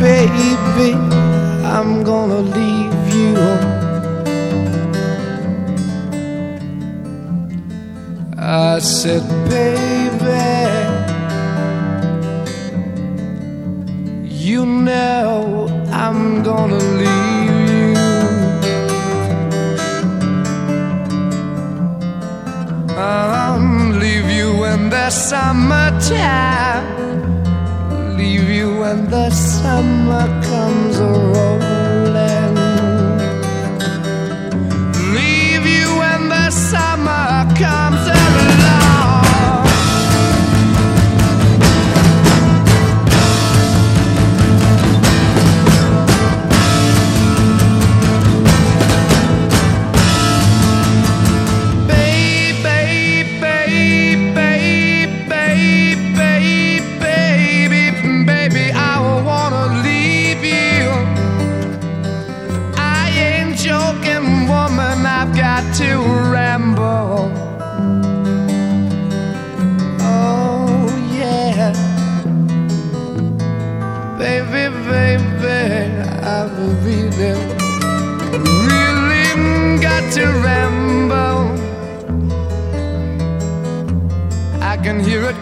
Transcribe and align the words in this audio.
Baby, 0.00 0.92
I'm 1.64 2.04
gonna 2.04 2.40
leave 2.40 3.14
you. 3.14 3.34
I 8.38 8.78
said, 8.78 9.22
baby, 9.48 10.40
you 14.28 14.64
know 14.66 15.66
I'm 15.90 16.42
gonna 16.42 16.76
leave 16.76 17.29
summertime. 25.10 26.86
Leave 28.16 28.48
you 28.48 28.78
when 28.78 29.10
the 29.10 29.30
summer 29.30 30.26
comes 30.42 30.98
a 30.98 31.29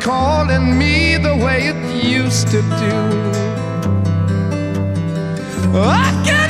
calling 0.09 0.79
me 0.79 1.19
the 1.19 1.37
way 1.37 1.69
it 1.69 1.77
used 2.03 2.49
to 2.49 2.63
do. 2.63 2.95
I 5.77 6.09
can 6.25 6.48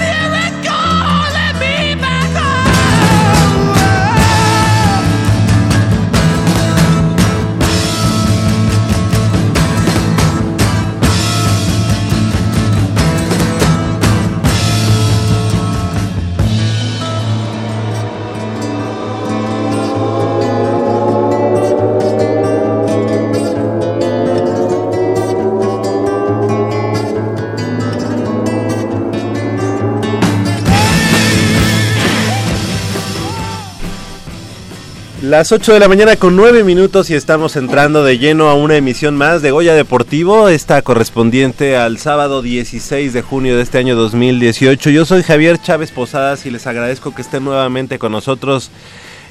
Las 35.39 35.53
8 35.53 35.75
de 35.75 35.79
la 35.79 35.87
mañana 35.87 36.17
con 36.17 36.35
9 36.35 36.65
minutos 36.65 37.11
y 37.11 37.15
estamos 37.15 37.55
entrando 37.55 38.03
de 38.03 38.19
lleno 38.19 38.49
a 38.49 38.55
una 38.55 38.75
emisión 38.75 39.15
más 39.15 39.41
de 39.41 39.53
Goya 39.53 39.73
Deportivo, 39.73 40.49
esta 40.49 40.83
correspondiente 40.83 41.77
al 41.77 41.99
sábado 41.99 42.43
16 42.43 43.13
de 43.13 43.23
junio 43.23 43.57
de 43.57 43.63
este 43.63 43.79
año 43.79 43.95
2018. 43.95 44.91
Yo 44.91 45.05
soy 45.05 45.23
Javier 45.23 45.63
Chávez 45.63 45.93
Posadas 45.93 46.45
y 46.45 46.51
les 46.51 46.67
agradezco 46.67 47.15
que 47.15 47.23
estén 47.23 47.45
nuevamente 47.45 48.01
con 48.01 48.11
nosotros 48.11 48.73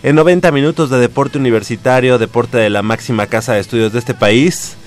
en 0.01 0.16
90 0.16 0.50
minutos 0.53 0.90
de 0.90 0.97
deporte 0.97 1.40
universitario, 1.40 2.18
deporte 2.18 2.57
de 2.57 2.69
la 2.69 2.84
máxima 2.84 3.28
casa 3.28 3.56
de 3.56 3.59
estudios 3.59 3.91
de 3.91 4.00
este 4.00 4.13
país. 4.13 4.78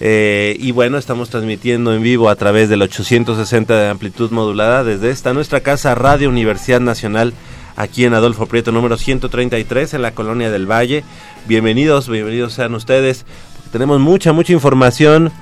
Eh, 0.00 0.56
y 0.58 0.70
bueno, 0.70 0.96
estamos 0.96 1.28
transmitiendo 1.28 1.92
en 1.92 2.02
vivo 2.02 2.30
a 2.30 2.36
través 2.36 2.70
del 2.70 2.80
860 2.80 3.78
de 3.78 3.88
amplitud 3.90 4.30
modulada 4.30 4.84
desde 4.84 5.10
esta 5.10 5.34
nuestra 5.34 5.60
casa 5.60 5.94
Radio 5.94 6.30
Universidad 6.30 6.80
Nacional 6.80 7.34
aquí 7.76 8.04
en 8.04 8.14
Adolfo 8.14 8.46
Prieto 8.46 8.72
número 8.72 8.96
133 8.96 9.94
en 9.94 10.02
la 10.02 10.12
Colonia 10.12 10.50
del 10.50 10.70
Valle. 10.70 11.04
Bienvenidos, 11.46 12.08
bienvenidos 12.08 12.54
sean 12.54 12.74
ustedes. 12.74 13.24
Tenemos 13.72 14.00
mucha, 14.00 14.32
mucha 14.32 14.52
información 14.52 15.32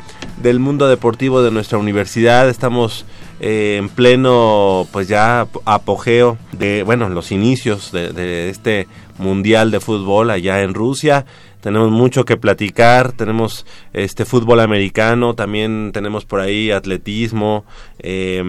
del 0.42 0.60
mundo 0.60 0.88
deportivo 0.88 1.42
de 1.42 1.50
nuestra 1.50 1.78
universidad. 1.78 2.48
Estamos 2.48 3.04
eh, 3.40 3.76
en 3.78 3.88
pleno, 3.88 4.86
pues 4.92 5.08
ya 5.08 5.48
apogeo 5.64 6.38
de, 6.52 6.82
bueno, 6.82 7.08
los 7.08 7.32
inicios 7.32 7.90
de, 7.92 8.48
este 8.48 8.86
Mundial 9.18 9.70
de 9.70 9.80
Fútbol 9.80 10.30
allá 10.30 10.62
en 10.62 10.74
Rusia 10.74 11.26
tenemos 11.60 11.90
mucho 11.90 12.24
que 12.24 12.38
platicar, 12.38 13.12
tenemos 13.12 13.66
este 13.92 14.24
fútbol 14.24 14.60
americano, 14.60 15.34
también 15.34 15.90
tenemos 15.92 16.24
por 16.24 16.40
ahí 16.40 16.70
atletismo, 16.70 17.66
eh, 17.98 18.42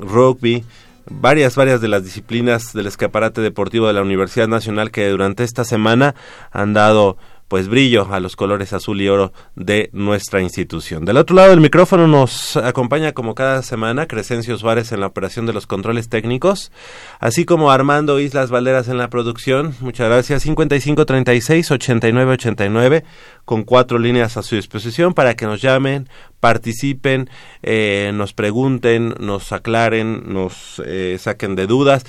rugby, 0.00 0.62
varias, 1.06 1.56
varias 1.56 1.80
de 1.80 1.88
las 1.88 2.04
disciplinas 2.04 2.72
del 2.72 2.86
escaparate 2.86 3.40
deportivo 3.40 3.86
de 3.86 3.92
la 3.92 4.02
Universidad 4.02 4.48
Nacional 4.48 4.90
que 4.90 5.08
durante 5.08 5.44
esta 5.44 5.64
semana 5.64 6.14
han 6.50 6.72
dado 6.72 7.16
pues 7.50 7.68
brillo 7.68 8.10
a 8.12 8.20
los 8.20 8.36
colores 8.36 8.72
azul 8.72 9.00
y 9.00 9.08
oro 9.08 9.32
de 9.56 9.90
nuestra 9.92 10.40
institución. 10.40 11.04
Del 11.04 11.16
otro 11.16 11.34
lado 11.34 11.50
del 11.50 11.58
micrófono 11.58 12.06
nos 12.06 12.56
acompaña 12.56 13.10
como 13.10 13.34
cada 13.34 13.62
semana 13.62 14.06
Crescencio 14.06 14.56
Suárez 14.56 14.92
en 14.92 15.00
la 15.00 15.08
operación 15.08 15.46
de 15.46 15.52
los 15.52 15.66
controles 15.66 16.08
técnicos, 16.08 16.70
así 17.18 17.44
como 17.44 17.72
Armando 17.72 18.20
Islas 18.20 18.52
Valderas 18.52 18.86
en 18.86 18.98
la 18.98 19.10
producción. 19.10 19.74
Muchas 19.80 20.08
gracias. 20.08 20.46
5536-8989 20.46 23.02
con 23.44 23.64
cuatro 23.64 23.98
líneas 23.98 24.36
a 24.36 24.44
su 24.44 24.54
disposición 24.54 25.12
para 25.12 25.34
que 25.34 25.46
nos 25.46 25.60
llamen, 25.60 26.08
participen, 26.38 27.28
eh, 27.64 28.12
nos 28.14 28.32
pregunten, 28.32 29.16
nos 29.18 29.50
aclaren, 29.50 30.32
nos 30.32 30.80
eh, 30.86 31.16
saquen 31.18 31.56
de 31.56 31.66
dudas 31.66 32.04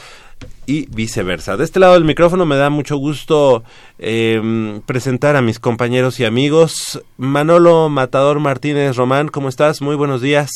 y 0.65 0.88
viceversa. 0.88 1.57
De 1.57 1.63
este 1.63 1.79
lado 1.79 1.93
del 1.93 2.05
micrófono 2.05 2.45
me 2.45 2.55
da 2.55 2.69
mucho 2.69 2.97
gusto 2.97 3.63
eh, 3.99 4.79
presentar 4.85 5.35
a 5.35 5.41
mis 5.41 5.59
compañeros 5.59 6.19
y 6.19 6.25
amigos. 6.25 7.01
Manolo 7.17 7.89
Matador 7.89 8.39
Martínez 8.39 8.95
Román, 8.95 9.27
¿cómo 9.27 9.49
estás? 9.49 9.81
Muy 9.81 9.95
buenos 9.95 10.21
días. 10.21 10.49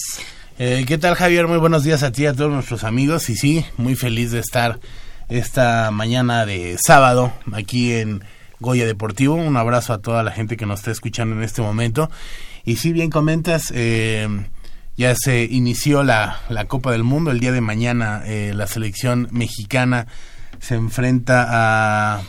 Eh, 0.57 0.85
¿Qué 0.87 0.97
tal 0.97 1.15
Javier? 1.15 1.47
Muy 1.47 1.57
buenos 1.57 1.83
días 1.83 2.03
a 2.03 2.11
ti 2.11 2.23
y 2.23 2.27
a 2.27 2.33
todos 2.33 2.51
nuestros 2.51 2.83
amigos. 2.83 3.29
Y 3.29 3.35
sí, 3.35 3.65
muy 3.77 3.95
feliz 3.95 4.31
de 4.31 4.39
estar 4.39 4.79
esta 5.27 5.91
mañana 5.91 6.45
de 6.45 6.77
sábado 6.77 7.33
aquí 7.51 7.91
en 7.93 8.23
Goya 8.59 8.85
Deportivo. 8.85 9.35
Un 9.35 9.57
abrazo 9.57 9.91
a 9.91 10.01
toda 10.01 10.23
la 10.23 10.31
gente 10.31 10.55
que 10.55 10.65
nos 10.65 10.79
está 10.79 10.91
escuchando 10.91 11.35
en 11.35 11.43
este 11.43 11.61
momento. 11.61 12.09
Y 12.63 12.77
si 12.77 12.93
bien 12.93 13.09
comentas, 13.09 13.71
eh, 13.75 14.27
ya 14.97 15.15
se 15.15 15.43
inició 15.43 16.03
la, 16.03 16.41
la, 16.49 16.65
Copa 16.65 16.91
del 16.91 17.03
Mundo. 17.03 17.31
El 17.31 17.39
día 17.39 17.51
de 17.51 17.61
mañana 17.61 18.23
eh, 18.25 18.53
la 18.55 18.67
selección 18.67 19.27
mexicana 19.31 20.07
se 20.59 20.75
enfrenta 20.75 21.47
a 21.49 22.21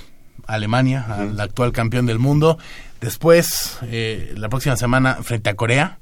Alemania, 0.46 1.06
al 1.08 1.38
actual 1.40 1.72
campeón 1.72 2.06
del 2.06 2.18
mundo. 2.18 2.58
Después, 3.00 3.78
eh, 3.82 4.34
la 4.36 4.48
próxima 4.48 4.76
semana, 4.76 5.22
frente 5.22 5.50
a 5.50 5.54
Corea. 5.54 5.98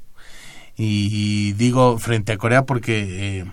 Y, 0.76 1.52
digo 1.52 1.98
frente 1.98 2.32
a 2.32 2.36
Corea 2.36 2.64
porque, 2.64 3.38
eh, 3.38 3.44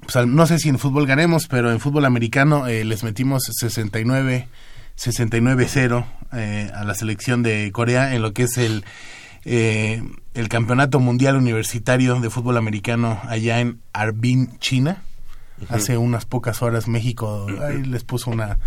pues, 0.00 0.26
no 0.26 0.46
sé 0.46 0.58
si 0.58 0.68
en 0.68 0.78
fútbol 0.78 1.06
ganemos, 1.06 1.46
pero 1.46 1.70
en 1.70 1.80
fútbol 1.80 2.06
americano 2.06 2.66
eh, 2.66 2.84
les 2.84 3.04
metimos 3.04 3.42
69 3.44 4.48
69-0 4.98 6.04
eh, 6.32 6.70
a 6.74 6.84
la 6.84 6.94
selección 6.94 7.42
de 7.42 7.70
Corea 7.72 8.14
en 8.14 8.22
lo 8.22 8.32
que 8.32 8.44
es 8.44 8.58
el, 8.58 8.84
eh, 9.50 10.02
el 10.34 10.48
Campeonato 10.48 11.00
Mundial 11.00 11.36
Universitario 11.36 12.20
de 12.20 12.28
Fútbol 12.28 12.58
Americano 12.58 13.18
allá 13.24 13.60
en 13.60 13.80
Harbin, 13.92 14.58
China. 14.58 15.02
Hace 15.70 15.96
unas 15.98 16.24
pocas 16.24 16.62
horas 16.62 16.86
México 16.86 17.46
ahí 17.60 17.82
les 17.82 18.04
puso 18.04 18.30
una 18.30 18.58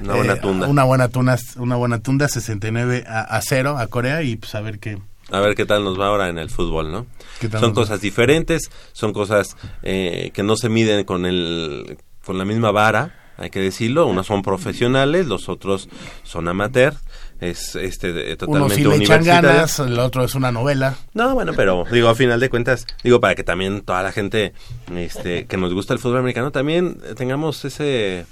Una 0.00 0.14
buena 0.14 0.32
eh, 0.32 0.40
tunda. 0.40 0.66
una 0.66 0.84
buena 0.84 1.08
tunda 1.08 1.36
una 1.56 1.76
buena 1.76 1.98
tunda 1.98 2.26
69 2.26 3.04
a, 3.06 3.20
a 3.20 3.42
0 3.42 3.76
a 3.76 3.86
Corea 3.88 4.22
y 4.22 4.36
pues 4.36 4.54
a 4.54 4.62
ver 4.62 4.78
qué 4.78 4.96
A 5.30 5.40
ver 5.40 5.54
qué 5.54 5.66
tal 5.66 5.84
nos 5.84 6.00
va 6.00 6.06
ahora 6.06 6.30
en 6.30 6.38
el 6.38 6.48
fútbol, 6.48 6.90
¿no? 6.90 7.06
¿Qué 7.38 7.48
tal 7.50 7.60
Son 7.60 7.74
cosas 7.74 8.00
diferentes, 8.00 8.70
son 8.92 9.12
cosas 9.12 9.58
eh, 9.82 10.30
que 10.32 10.42
no 10.42 10.56
se 10.56 10.70
miden 10.70 11.04
con 11.04 11.26
el 11.26 11.98
con 12.24 12.38
la 12.38 12.46
misma 12.46 12.70
vara, 12.70 13.14
hay 13.36 13.50
que 13.50 13.60
decirlo. 13.60 14.06
Unos 14.06 14.26
son 14.26 14.42
profesionales, 14.42 15.26
los 15.26 15.48
otros 15.50 15.88
son 16.22 16.48
amateurs. 16.48 16.98
Es 17.40 17.76
este 17.76 18.10
uno 18.10 18.36
totalmente 18.36 18.74
sí 18.74 18.84
le 18.84 18.96
echan 18.96 19.22
ganas, 19.22 19.78
el 19.78 19.98
otro 19.98 20.24
es 20.24 20.34
una 20.34 20.50
novela. 20.50 20.96
No, 21.14 21.34
bueno, 21.34 21.52
pero 21.54 21.84
digo, 21.90 22.08
a 22.08 22.14
final 22.16 22.40
de 22.40 22.50
cuentas, 22.50 22.84
digo, 23.04 23.20
para 23.20 23.36
que 23.36 23.44
también 23.44 23.82
toda 23.82 24.02
la 24.02 24.10
gente 24.10 24.54
este, 24.94 25.46
que 25.46 25.56
nos 25.56 25.72
gusta 25.72 25.94
el 25.94 26.00
fútbol 26.00 26.18
americano 26.18 26.50
también 26.50 26.98
eh, 27.04 27.14
tengamos 27.14 27.64
ese... 27.64 28.26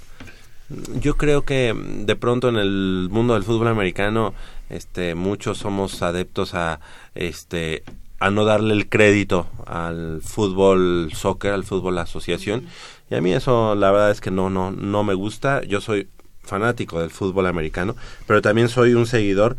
Yo 0.99 1.15
creo 1.15 1.43
que 1.43 1.73
de 1.73 2.15
pronto 2.17 2.49
en 2.49 2.57
el 2.57 3.07
mundo 3.09 3.35
del 3.35 3.43
fútbol 3.43 3.69
americano, 3.69 4.33
este, 4.69 5.15
muchos 5.15 5.59
somos 5.59 6.01
adeptos 6.01 6.53
a, 6.53 6.81
este, 7.15 7.83
a 8.19 8.29
no 8.31 8.43
darle 8.43 8.73
el 8.73 8.89
crédito 8.89 9.47
al 9.65 10.21
fútbol 10.21 11.09
soccer, 11.13 11.53
al 11.53 11.63
fútbol 11.63 11.97
asociación. 11.99 12.65
Y 13.09 13.15
a 13.15 13.21
mí 13.21 13.31
eso, 13.31 13.75
la 13.75 13.91
verdad 13.91 14.11
es 14.11 14.19
que 14.19 14.31
no, 14.31 14.49
no, 14.49 14.71
no 14.71 15.05
me 15.05 15.13
gusta. 15.13 15.63
Yo 15.63 15.79
soy 15.79 16.09
fanático 16.47 16.99
del 17.01 17.11
fútbol 17.11 17.45
americano, 17.47 17.95
pero 18.25 18.41
también 18.41 18.69
soy 18.69 18.93
un 18.93 19.05
seguidor 19.05 19.57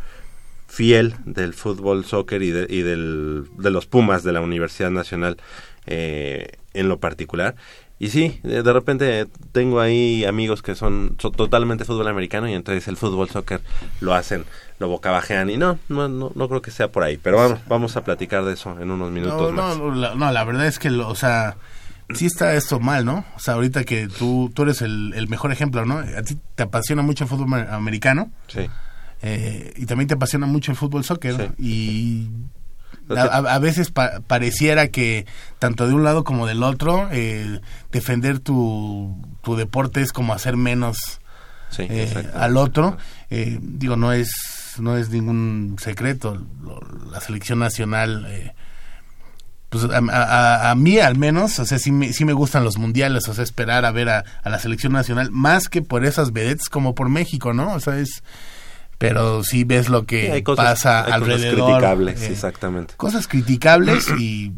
fiel 0.67 1.15
del 1.25 1.55
fútbol 1.55 2.05
soccer 2.05 2.43
y 2.43 2.51
de, 2.51 2.67
y 2.69 2.83
del, 2.83 3.47
de 3.59 3.71
los 3.71 3.87
Pumas 3.87 4.23
de 4.23 4.33
la 4.33 4.41
Universidad 4.41 4.91
Nacional 4.91 5.39
eh, 5.87 6.53
en 6.75 6.89
lo 6.89 6.99
particular. 6.99 7.55
Y 8.01 8.11
sí, 8.11 8.39
de, 8.45 8.63
de 8.63 8.73
repente 8.73 9.27
tengo 9.51 9.81
ahí 9.81 10.25
amigos 10.25 10.63
que 10.63 10.75
son, 10.77 11.17
son 11.19 11.33
totalmente 11.33 11.85
fútbol 11.85 12.07
americano 12.07 12.49
y 12.49 12.53
entonces 12.53 12.87
el 12.87 12.97
fútbol 12.97 13.29
soccer 13.29 13.61
lo 14.01 14.15
hacen, 14.15 14.45
lo 14.79 14.89
bocabajean 14.89 15.51
y 15.51 15.57
no, 15.57 15.79
no, 15.89 16.07
no, 16.09 16.31
no 16.35 16.49
creo 16.49 16.63
que 16.63 16.71
sea 16.71 16.93
por 16.93 17.03
ahí. 17.03 17.17
Pero 17.17 17.39
vamos, 17.39 17.59
vamos 17.67 17.97
a 17.97 18.05
platicar 18.05 18.45
de 18.45 18.53
eso 18.53 18.77
en 18.79 18.91
unos 18.93 19.11
minutos 19.11 19.53
No, 19.53 19.63
más. 19.63 19.79
no, 19.79 19.95
la, 19.95 20.15
no, 20.15 20.31
la 20.31 20.45
verdad 20.45 20.67
es 20.67 20.79
que, 20.79 20.91
lo- 20.91 21.09
o 21.09 21.15
sea, 21.17 21.57
sí 22.15 22.27
está 22.27 22.55
esto 22.55 22.81
mal, 22.81 23.05
¿no? 23.05 23.25
O 23.37 23.39
sea, 23.41 23.55
ahorita 23.55 23.85
que 23.85 24.09
tú, 24.09 24.51
tú 24.55 24.63
eres 24.63 24.83
el, 24.83 25.13
el 25.15 25.29
mejor 25.29 25.53
ejemplo, 25.53 25.85
¿no? 25.85 25.99
A 25.99 26.23
ti 26.23 26.39
te 26.55 26.63
apasiona 26.63 27.03
mucho 27.03 27.25
el 27.25 27.31
fútbol 27.31 27.49
amer- 27.49 27.71
americano 27.73 28.31
Sí. 28.49 28.67
eh, 29.23 29.73
y 29.77 29.87
también 29.87 30.09
te 30.09 30.15
apasiona 30.15 30.47
mucho 30.47 30.71
el 30.73 30.77
fútbol 30.79 31.05
soccer 31.05 31.53
Sí. 31.59 31.63
y 31.63 32.31
a, 33.17 33.23
a- 33.23 33.59
veces 33.59 33.91
pa- 33.91 34.21
pareciera 34.27 34.89
que 34.89 35.27
tanto 35.59 35.87
de 35.89 35.95
un 35.95 36.05
lado 36.05 36.25
como 36.25 36.47
del 36.47 36.63
otro 36.63 37.09
eh, 37.11 37.61
defender 37.91 38.39
tu, 38.39 39.17
tu 39.43 39.57
deporte 39.57 40.01
es 40.03 40.13
como 40.13 40.33
hacer 40.35 40.57
menos 40.57 41.21
Sí, 41.71 41.87
eh, 41.91 42.31
al 42.35 42.57
otro. 42.57 42.97
Digo, 43.31 43.97
no 43.97 44.13
es 44.13 44.31
no 44.79 44.97
es 44.97 45.11
ningún 45.11 45.77
secreto. 45.79 46.41
Lo- 46.63 46.81
la 47.11 47.21
selección 47.21 47.59
nacional, 47.59 48.25
eh, 48.29 48.55
pues 49.71 49.85
a, 49.85 49.99
a- 49.99 50.71
a 50.71 50.75
mí 50.75 50.99
al 50.99 51.17
menos, 51.19 51.59
o 51.59 51.65
sea, 51.67 51.79
sí 51.79 51.93
me, 51.93 52.13
sí 52.13 52.25
me 52.25 52.33
gustan 52.33 52.65
los 52.65 52.79
mundiales, 52.79 53.29
o 53.29 53.35
sea, 53.35 53.45
esperar 53.45 53.85
a 53.85 53.91
ver 53.93 54.09
a, 54.09 54.25
a 54.43 54.49
la 54.51 54.59
selección 54.59 54.93
nacional, 54.93 55.31
más 55.31 55.69
que 55.69 55.83
por 55.83 56.05
esas 56.05 56.33
vedettes 56.33 56.69
como 56.69 56.95
por 56.95 57.09
México, 57.09 57.53
¿no? 57.53 57.73
O 57.75 57.81
sea, 57.81 57.99
es... 57.99 58.23
Pero 58.99 59.45
sí 59.45 59.63
ves 59.63 59.89
lo 59.89 60.07
que 60.07 60.27
Sí, 60.27 60.33
hay 60.33 60.43
cosas, 60.43 60.65
pasa 60.65 60.99
hay 60.99 61.05
cosas 61.05 61.23
alrededor. 61.23 61.67
criticables, 61.71 62.21
eh, 62.23 62.33
exactamente. 62.33 62.95
cosas 62.97 63.29
criticables 63.29 64.09
y 64.19 64.53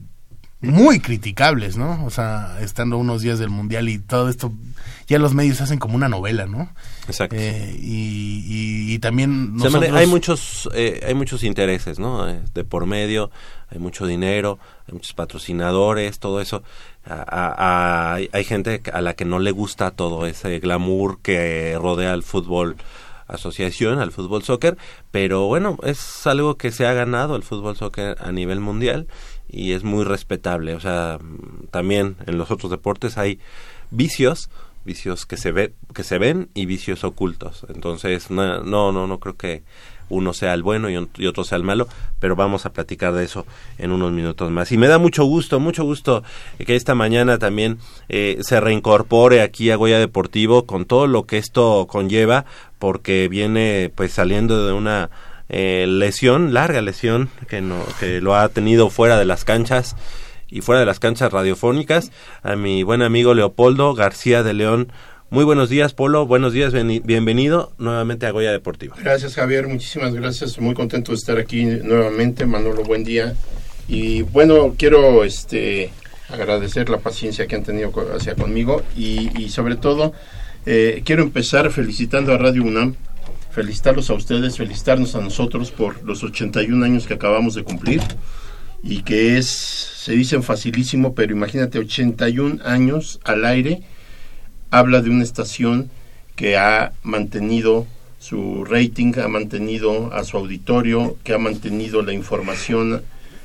muy 0.63 1.01
criticables, 1.01 1.77
¿no? 1.77 2.03
O 2.07 2.11
sea, 2.11 2.57
estando 2.63 2.97
unos 2.97 3.21
días 3.21 3.39
del 3.39 3.51
mundial 3.51 3.91
y 3.91 3.99
todo 3.99 4.31
esto, 4.31 4.51
ya 5.09 5.19
los 5.19 5.35
medios 5.35 5.61
hacen 5.61 5.79
como 5.79 5.95
una 5.95 6.09
novela, 6.09 6.47
¿no? 6.47 6.73
Exacto. 7.07 7.37
Eh, 7.39 7.77
y, 7.81 8.45
y- 8.47 8.95
y 8.95 8.99
también 8.99 9.57
nosotros... 9.57 9.93
hay 9.95 10.07
muchos 10.07 10.71
eh, 10.75 11.03
hay 11.07 11.13
muchos 11.15 11.43
intereses 11.45 11.99
no 11.99 12.27
Eh, 12.29 12.41
de 12.55 12.65
por 12.65 12.87
medio 12.87 13.31
hay 13.71 13.79
mucho 13.79 14.07
dinero 14.07 14.59
hay 14.89 14.95
muchos 14.95 15.13
patrocinadores 15.15 16.19
todo 16.19 16.41
eso. 16.41 16.63
A- 17.07 18.13
a- 18.13 18.15
hay, 18.15 18.45
gente 18.45 18.83
a 18.93 19.01
la 19.01 19.15
que 19.15 19.25
no 19.25 19.39
le 19.39 19.51
gusta 19.53 19.91
todo 19.91 20.27
ese 20.27 20.59
glamour 20.61 21.19
que 21.23 21.77
rodea 21.81 22.13
al 22.13 22.23
fútbol 22.23 22.77
asociación 23.27 24.01
al 24.01 24.11
fútbol 24.11 24.43
soccer 24.43 24.77
pero 25.13 25.47
bueno 25.47 25.79
es 25.85 26.27
algo 26.27 26.57
que 26.57 26.73
se 26.73 26.87
ha 26.87 26.93
ganado 26.93 27.37
el 27.37 27.43
fútbol 27.45 27.77
soccer 27.77 28.17
a 28.21 28.33
nivel 28.33 28.59
mundial 28.61 29.07
y 29.49 29.73
es 29.73 29.83
muy 29.85 30.05
respetable. 30.05 30.75
O 30.75 30.81
sea 30.81 31.19
también 31.71 32.17
en 32.27 32.39
los 32.39 32.51
otros 32.51 32.71
deportes 32.71 33.19
hay 33.19 33.39
vicios 33.91 34.51
vicios 34.85 35.27
que 35.27 35.37
se 35.37 35.53
ve 35.53 35.75
que 35.95 36.05
se 36.05 36.19
ven 36.19 36.49
y 36.55 36.67
vicios 36.67 37.05
ocultos. 37.05 37.65
Entonces 37.69 38.31
no 38.31 38.63
no 38.63 38.93
no, 38.93 39.07
no 39.07 39.19
creo 39.21 39.37
que 39.37 39.63
uno 40.11 40.35
sea 40.35 40.53
el 40.53 40.63
bueno 40.63 40.91
y, 40.91 41.27
otro 41.27 41.45
sea 41.45 41.57
el 41.57 41.65
malo 41.65 41.89
pero 42.19 42.37
vamos 42.37 42.67
a 42.67 42.73
platicar 42.73 43.15
de 43.15 43.25
eso 43.25 43.47
en 43.79 43.93
unos 43.93 44.13
minutos 44.13 44.51
más 44.51 44.71
y 44.73 44.77
me 44.77 44.89
da 44.89 44.99
mucho 44.99 45.25
gusto 45.25 45.59
mucho 45.59 45.85
gusto 45.85 46.23
que 46.59 46.77
esta 46.77 46.95
mañana 46.95 47.39
también 47.39 47.79
eh, 48.09 48.39
se 48.43 48.61
reincorpore 48.61 49.41
aquí 49.41 49.71
a 49.71 49.77
Goya 49.77 49.99
Deportivo 49.99 50.67
con 50.67 50.85
todo 50.85 51.07
lo 51.07 51.25
que 51.25 51.39
esto 51.39 51.87
conlleva 51.89 52.45
porque 52.79 53.29
viene 53.29 53.91
pues 53.95 54.13
saliendo 54.13 54.67
de 54.67 54.73
una 54.75 55.11
eh, 55.49 55.87
lesión 55.89 56.53
larga 56.53 56.83
lesión 56.83 57.31
que 57.49 57.61
no 57.63 57.83
que 57.99 58.21
lo 58.21 58.37
ha 58.37 58.49
tenido 58.51 58.91
fuera 58.91 59.19
de 59.19 59.25
las 59.25 59.45
canchas 59.45 59.97
y 60.51 60.61
fuera 60.61 60.81
de 60.81 60.87
las 60.87 60.99
canchas 60.99 61.33
radiofónicas, 61.33 62.11
a 62.43 62.57
mi 62.57 62.83
buen 62.83 63.03
amigo 63.03 63.35
Leopoldo 63.35 63.95
García 63.95 64.43
de 64.43 64.53
León. 64.53 64.93
Muy 65.31 65.45
buenos 65.45 65.69
días, 65.69 65.95
Polo. 65.95 66.27
Buenos 66.27 66.53
días, 66.53 66.73
bienvenido 66.73 67.73
nuevamente 67.79 68.27
a 68.27 68.33
Goya 68.33 68.51
Deportivo. 68.51 68.97
Gracias 69.01 69.37
Javier, 69.37 69.69
muchísimas 69.69 70.13
gracias, 70.13 70.59
muy 70.59 70.75
contento 70.75 71.13
de 71.13 71.19
estar 71.19 71.39
aquí 71.39 71.65
nuevamente, 71.65 72.47
Manolo, 72.47 72.83
buen 72.83 73.05
día. 73.05 73.35
Y 73.87 74.23
bueno, 74.23 74.75
quiero 74.77 75.23
este 75.23 75.93
agradecer 76.29 76.89
la 76.91 76.99
paciencia 76.99 77.47
que 77.47 77.55
han 77.55 77.63
tenido 77.63 77.93
hacia 78.13 78.35
conmigo 78.35 78.83
y, 78.97 79.31
y 79.41 79.51
sobre 79.51 79.77
todo 79.77 80.15
eh, 80.67 81.03
quiero 81.05 81.23
empezar 81.23 81.71
felicitando 81.71 82.33
a 82.35 82.39
Radio 82.39 82.65
UNAM, 82.65 82.97
felicitarlos 83.51 84.11
a 84.11 84.15
ustedes, 84.15 84.57
felicitarnos 84.57 85.15
a 85.15 85.21
nosotros 85.21 85.71
por 85.71 86.03
los 86.03 86.25
81 86.25 86.85
años 86.85 87.07
que 87.07 87.15
acabamos 87.15 87.55
de 87.55 87.63
cumplir 87.63 88.03
y 88.83 89.03
que 89.03 89.39
es, 89.39 89.47
se 89.47 90.13
dicen 90.13 90.43
facilísimo, 90.43 91.15
pero 91.15 91.33
imagínate 91.33 91.79
81 91.79 92.65
años 92.65 93.21
al 93.25 93.45
aire, 93.45 93.83
habla 94.71 95.01
de 95.03 95.11
una 95.11 95.25
estación 95.25 95.91
que 96.37 96.57
ha 96.57 96.93
mantenido 97.03 97.87
su 98.19 98.65
rating, 98.65 99.13
ha 99.23 99.29
mantenido 99.29 100.13
a 100.13 100.25
su 100.25 100.37
auditorio, 100.37 101.17
que 101.25 101.33
ha 101.35 101.39
mantenido 101.39 102.03
la 102.03 102.13
información 102.13 103.03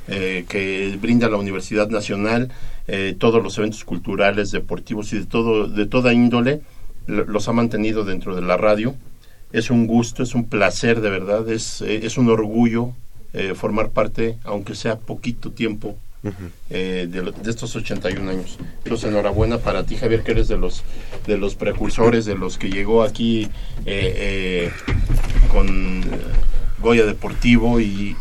eh, 0.07 0.45
que 0.47 0.97
brinda 1.01 1.29
la 1.29 1.37
Universidad 1.37 1.89
Nacional, 1.89 2.51
eh, 2.87 3.15
todos 3.17 3.41
los 3.41 3.57
eventos 3.57 3.83
culturales, 3.83 4.51
deportivos 4.51 5.11
y 5.13 5.19
de 5.19 5.25
todo, 5.25 5.67
de 5.67 5.85
toda 5.87 6.13
índole, 6.13 6.61
lo- 7.07 7.25
los 7.25 7.47
ha 7.47 7.53
mantenido 7.53 8.03
dentro 8.05 8.35
de 8.35 8.41
la 8.43 8.57
radio. 8.57 8.95
Es 9.51 9.71
un 9.71 9.87
gusto, 9.87 10.21
es 10.23 10.35
un 10.35 10.45
placer 10.47 11.01
de 11.01 11.09
verdad, 11.09 11.49
es, 11.49 11.81
eh, 11.81 12.01
es 12.03 12.17
un 12.17 12.29
orgullo 12.29 12.91
eh, 13.33 13.53
formar 13.55 13.89
parte, 13.89 14.37
aunque 14.43 14.75
sea 14.75 14.97
poquito 14.97 15.51
tiempo, 15.51 15.97
eh, 16.69 17.07
de, 17.09 17.21
de 17.31 17.49
estos 17.49 17.75
81 17.75 18.29
años. 18.29 18.57
Entonces, 18.83 19.09
enhorabuena 19.09 19.57
para 19.57 19.85
ti, 19.85 19.95
Javier, 19.95 20.23
que 20.23 20.31
eres 20.31 20.47
de 20.47 20.57
los, 20.57 20.83
de 21.27 21.37
los 21.37 21.55
precursores, 21.55 22.25
de 22.25 22.35
los 22.35 22.57
que 22.57 22.69
llegó 22.69 23.03
aquí 23.03 23.49
eh, 23.85 24.69
eh, 24.69 24.71
con 25.51 26.03
eh, 26.03 26.03
Goya 26.81 27.05
Deportivo 27.05 27.79
y 27.79 28.15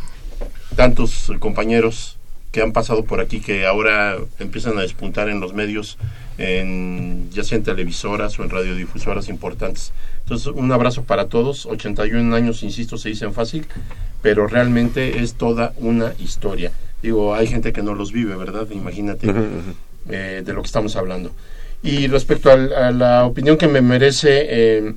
tantos 0.76 1.32
compañeros 1.38 2.16
que 2.52 2.62
han 2.62 2.72
pasado 2.72 3.04
por 3.04 3.20
aquí 3.20 3.40
que 3.40 3.66
ahora 3.66 4.16
empiezan 4.38 4.78
a 4.78 4.82
despuntar 4.82 5.28
en 5.28 5.40
los 5.40 5.54
medios 5.54 5.98
en, 6.38 7.28
ya 7.30 7.42
sea 7.42 7.58
en 7.58 7.64
televisoras 7.64 8.38
o 8.38 8.44
en 8.44 8.50
radiodifusoras 8.50 9.28
importantes. 9.28 9.92
Entonces, 10.20 10.46
un 10.46 10.70
abrazo 10.70 11.02
para 11.02 11.26
todos. 11.26 11.66
81 11.66 12.34
años, 12.34 12.62
insisto, 12.62 12.96
se 12.96 13.08
dicen 13.08 13.34
fácil, 13.34 13.66
pero 14.22 14.46
realmente 14.46 15.18
es 15.18 15.34
toda 15.34 15.74
una 15.78 16.14
historia. 16.18 16.72
Digo, 17.04 17.34
hay 17.34 17.46
gente 17.46 17.72
que 17.74 17.82
no 17.82 17.94
los 17.94 18.12
vive, 18.12 18.34
¿verdad? 18.34 18.66
Imagínate 18.70 19.26
eh, 20.08 20.42
de 20.44 20.52
lo 20.54 20.62
que 20.62 20.66
estamos 20.66 20.96
hablando. 20.96 21.30
Y 21.82 22.06
respecto 22.06 22.50
al- 22.50 22.72
a, 22.72 22.90
la 22.92 23.26
opinión 23.26 23.58
que 23.58 23.68
me 23.68 23.82
merece 23.82 24.30
eh, 24.48 24.94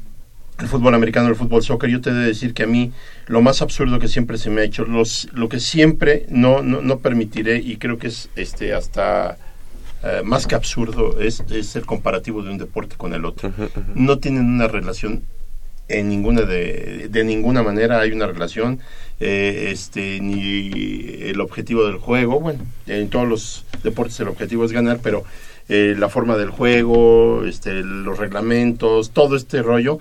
el 0.59 0.67
fútbol 0.67 0.95
americano, 0.95 1.27
el 1.27 1.35
fútbol 1.35 1.61
soccer, 1.63 1.89
yo 1.89 1.99
te 1.99 2.11
he 2.11 2.13
de 2.13 2.25
decir 2.27 2.53
que 2.53 2.63
a 2.63 2.67
mí 2.67 2.93
lo 3.27 3.41
más 3.41 3.61
absurdo 3.61 3.99
que 3.99 4.07
siempre 4.07 4.37
se 4.37 4.49
me 4.49 4.61
ha 4.61 4.63
hecho, 4.63 4.85
los, 4.85 5.27
lo 5.33 5.49
que 5.49 5.59
siempre 5.59 6.25
no, 6.29 6.63
no, 6.63 6.81
no 6.81 6.99
permitiré 6.99 7.57
y 7.57 7.75
creo 7.75 7.97
que 7.97 8.07
es 8.07 8.29
este 8.37 8.73
hasta 8.73 9.37
eh, 10.03 10.21
más 10.23 10.47
que 10.47 10.55
absurdo 10.55 11.19
es, 11.19 11.43
es 11.49 11.75
el 11.75 11.85
comparativo 11.85 12.41
de 12.41 12.51
un 12.51 12.57
deporte 12.57 12.95
con 12.95 13.13
el 13.13 13.25
otro. 13.25 13.51
No 13.95 14.19
tienen 14.19 14.45
una 14.45 14.67
relación 14.69 15.23
en 15.87 16.09
ninguna 16.09 16.41
de, 16.41 17.07
de 17.09 17.23
ninguna 17.23 17.63
manera 17.63 17.99
hay 17.99 18.11
una 18.11 18.27
relación 18.27 18.79
eh, 19.19 19.69
este 19.71 20.19
ni 20.19 20.69
el 21.21 21.39
objetivo 21.39 21.85
del 21.85 21.97
juego 21.97 22.39
bueno 22.39 22.59
en 22.87 23.09
todos 23.09 23.27
los 23.27 23.65
deportes 23.83 24.19
el 24.19 24.27
objetivo 24.27 24.65
es 24.65 24.71
ganar 24.71 24.99
pero 25.01 25.23
eh, 25.69 25.95
la 25.97 26.09
forma 26.09 26.37
del 26.37 26.49
juego 26.49 27.43
este 27.45 27.83
los 27.83 28.17
reglamentos 28.17 29.11
todo 29.11 29.35
este 29.35 29.61
rollo 29.61 29.99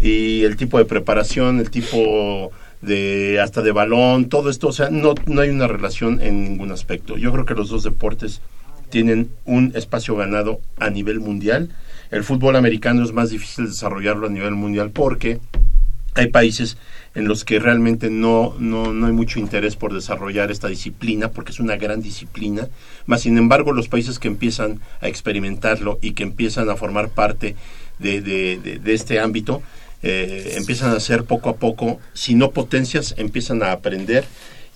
y 0.00 0.44
el 0.44 0.56
tipo 0.56 0.78
de 0.78 0.84
preparación 0.84 1.58
el 1.60 1.70
tipo 1.70 2.52
de 2.80 3.40
hasta 3.40 3.62
de 3.62 3.72
balón 3.72 4.28
todo 4.28 4.50
esto 4.50 4.68
o 4.68 4.72
sea 4.72 4.88
no 4.90 5.14
no 5.26 5.40
hay 5.40 5.50
una 5.50 5.66
relación 5.66 6.20
en 6.20 6.44
ningún 6.44 6.72
aspecto 6.72 7.16
yo 7.16 7.32
creo 7.32 7.44
que 7.44 7.54
los 7.54 7.68
dos 7.68 7.82
deportes 7.82 8.40
tienen 8.94 9.30
un 9.44 9.72
espacio 9.74 10.14
ganado 10.14 10.60
a 10.78 10.88
nivel 10.88 11.18
mundial. 11.18 11.70
El 12.14 12.22
fútbol 12.22 12.54
americano 12.54 13.02
es 13.02 13.12
más 13.12 13.30
difícil 13.30 13.66
desarrollarlo 13.66 14.28
a 14.28 14.30
nivel 14.30 14.54
mundial 14.54 14.92
porque 14.92 15.40
hay 16.14 16.28
países 16.28 16.76
en 17.16 17.26
los 17.26 17.44
que 17.44 17.58
realmente 17.58 18.08
no, 18.08 18.54
no, 18.60 18.92
no 18.92 19.06
hay 19.08 19.12
mucho 19.12 19.40
interés 19.40 19.74
por 19.74 19.92
desarrollar 19.92 20.52
esta 20.52 20.68
disciplina, 20.68 21.32
porque 21.32 21.50
es 21.50 21.58
una 21.58 21.74
gran 21.74 22.02
disciplina. 22.02 22.68
Más 23.06 23.22
sin 23.22 23.36
embargo, 23.36 23.72
los 23.72 23.88
países 23.88 24.20
que 24.20 24.28
empiezan 24.28 24.78
a 25.00 25.08
experimentarlo 25.08 25.98
y 26.02 26.12
que 26.12 26.22
empiezan 26.22 26.70
a 26.70 26.76
formar 26.76 27.08
parte 27.08 27.56
de, 27.98 28.80
este 28.86 29.18
ámbito, 29.18 29.60
eh, 30.04 30.54
empiezan 30.56 30.92
a 30.92 30.98
hacer 30.98 31.24
poco 31.24 31.50
a 31.50 31.56
poco, 31.56 31.98
si 32.12 32.36
no 32.36 32.52
potencias, 32.52 33.16
empiezan 33.18 33.60
a 33.64 33.72
aprender 33.72 34.24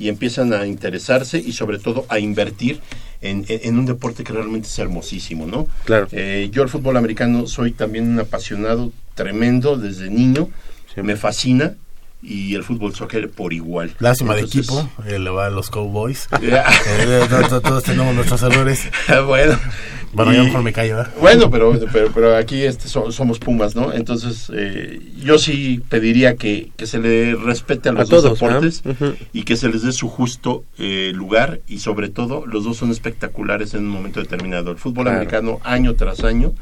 y 0.01 0.09
empiezan 0.09 0.53
a 0.53 0.67
interesarse 0.67 1.39
y 1.39 1.53
sobre 1.53 1.79
todo 1.79 2.05
a 2.09 2.19
invertir 2.19 2.81
en, 3.21 3.79
un 3.79 3.87
deporte 3.87 4.25
que 4.25 4.33
realmente 4.33 4.69
es 4.69 4.79
hermosísimo, 4.79 5.47
¿no? 5.47 5.67
Claro. 5.85 6.09
Eh, 6.13 6.49
yo 6.53 6.63
el 6.63 6.69
fútbol 6.69 6.97
americano 6.97 7.47
soy 7.47 7.73
también 7.73 8.09
un 8.09 8.19
apasionado 8.21 8.93
tremendo 9.15 9.77
desde 9.77 10.11
niño, 10.11 10.49
me 10.97 11.17
fascina 11.17 11.75
y 12.23 12.55
el 12.57 12.65
fútbol 12.65 12.95
soccer 12.95 13.31
por 13.31 13.53
igual. 13.53 13.93
Lástima 14.01 14.35
de 14.35 14.43
equipo, 14.43 14.89
eh, 15.07 15.19
le 15.19 15.31
va 15.31 15.47
a 15.47 15.51
los 15.51 15.71
Cowboys. 15.71 16.29
Eh, 16.41 17.21
to- 17.29 17.49
to- 17.49 17.61
todos 17.61 17.85
tenemos 17.85 18.15
nuestros 18.15 18.43
errores. 18.43 18.89
bueno, 19.27 19.59
Bueno, 20.13 20.33
yo 20.33 20.45
mejor 20.45 20.63
me 20.63 20.73
callo, 20.73 20.97
¿verdad? 20.97 21.13
Bueno, 21.21 21.51
pero, 21.51 21.79
pero, 21.93 22.11
pero 22.13 22.37
aquí 22.37 22.63
este, 22.63 22.89
so- 22.89 23.13
somos 23.13 23.39
Pumas, 23.39 23.77
¿no? 23.77 23.93
Entonces, 23.93 24.51
eh, 24.55 25.01
yo 25.23 25.39
sí 25.39 25.83
pediría 25.89 26.35
que, 26.37 26.71
que 26.77 26.87
se 26.87 26.99
le 26.99 27.35
respete 27.37 27.91
a 27.91 27.93
los 27.93 28.11
A 28.11 28.15
dos 28.15 28.23
todos, 28.25 28.41
deportes 28.41 28.83
y 29.33 29.43
que 29.45 29.57
se 29.57 29.69
les 29.69 29.83
dé 29.83 29.93
su 29.93 30.09
justo 30.09 30.65
eh, 30.79 31.13
lugar 31.15 31.61
y 31.69 31.79
sobre 31.81 32.09
todo 32.09 32.47
los 32.47 32.65
dos 32.65 32.79
son 32.79 32.91
espectaculares 32.91 33.75
en 33.75 33.81
un 33.81 33.91
momento 33.91 34.21
determinado. 34.21 34.71
El 34.73 34.79
fútbol 34.79 35.05
Claro. 35.05 35.19
americano 35.19 35.61
año 35.63 35.95
tras 35.95 36.25
año 36.25 36.53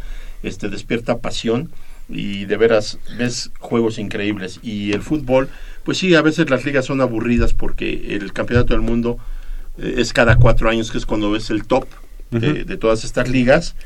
este 0.43 0.69
despierta 0.69 1.19
pasión 1.19 1.71
y 2.09 2.45
de 2.45 2.57
veras 2.57 2.99
ves 3.19 3.51
juegos 3.59 3.99
increíbles. 3.99 4.61
Y 4.63 4.93
el 4.93 5.03
fútbol 5.03 5.49
pues 5.85 5.99
sí 5.99 6.15
a 6.15 6.23
veces 6.23 6.51
las 6.51 6.65
ligas 6.65 6.85
son 6.85 7.01
aburridas 7.01 7.53
porque 7.53 8.17
el 8.17 8.33
campeonato 8.33 8.75
del 8.75 8.83
mundo 8.83 9.19
eh, 9.79 9.95
es 9.99 10.13
cada 10.13 10.37
cuatro 10.37 10.69
años 10.69 10.91
que 10.91 10.99
es 10.99 11.07
cuando 11.07 11.31
ves 11.31 11.51
el 11.51 11.65
top 11.65 11.87
de, 12.31 12.65
de 12.65 12.77
todas 12.77 13.05
estas 13.05 13.29
ligas. 13.29 13.77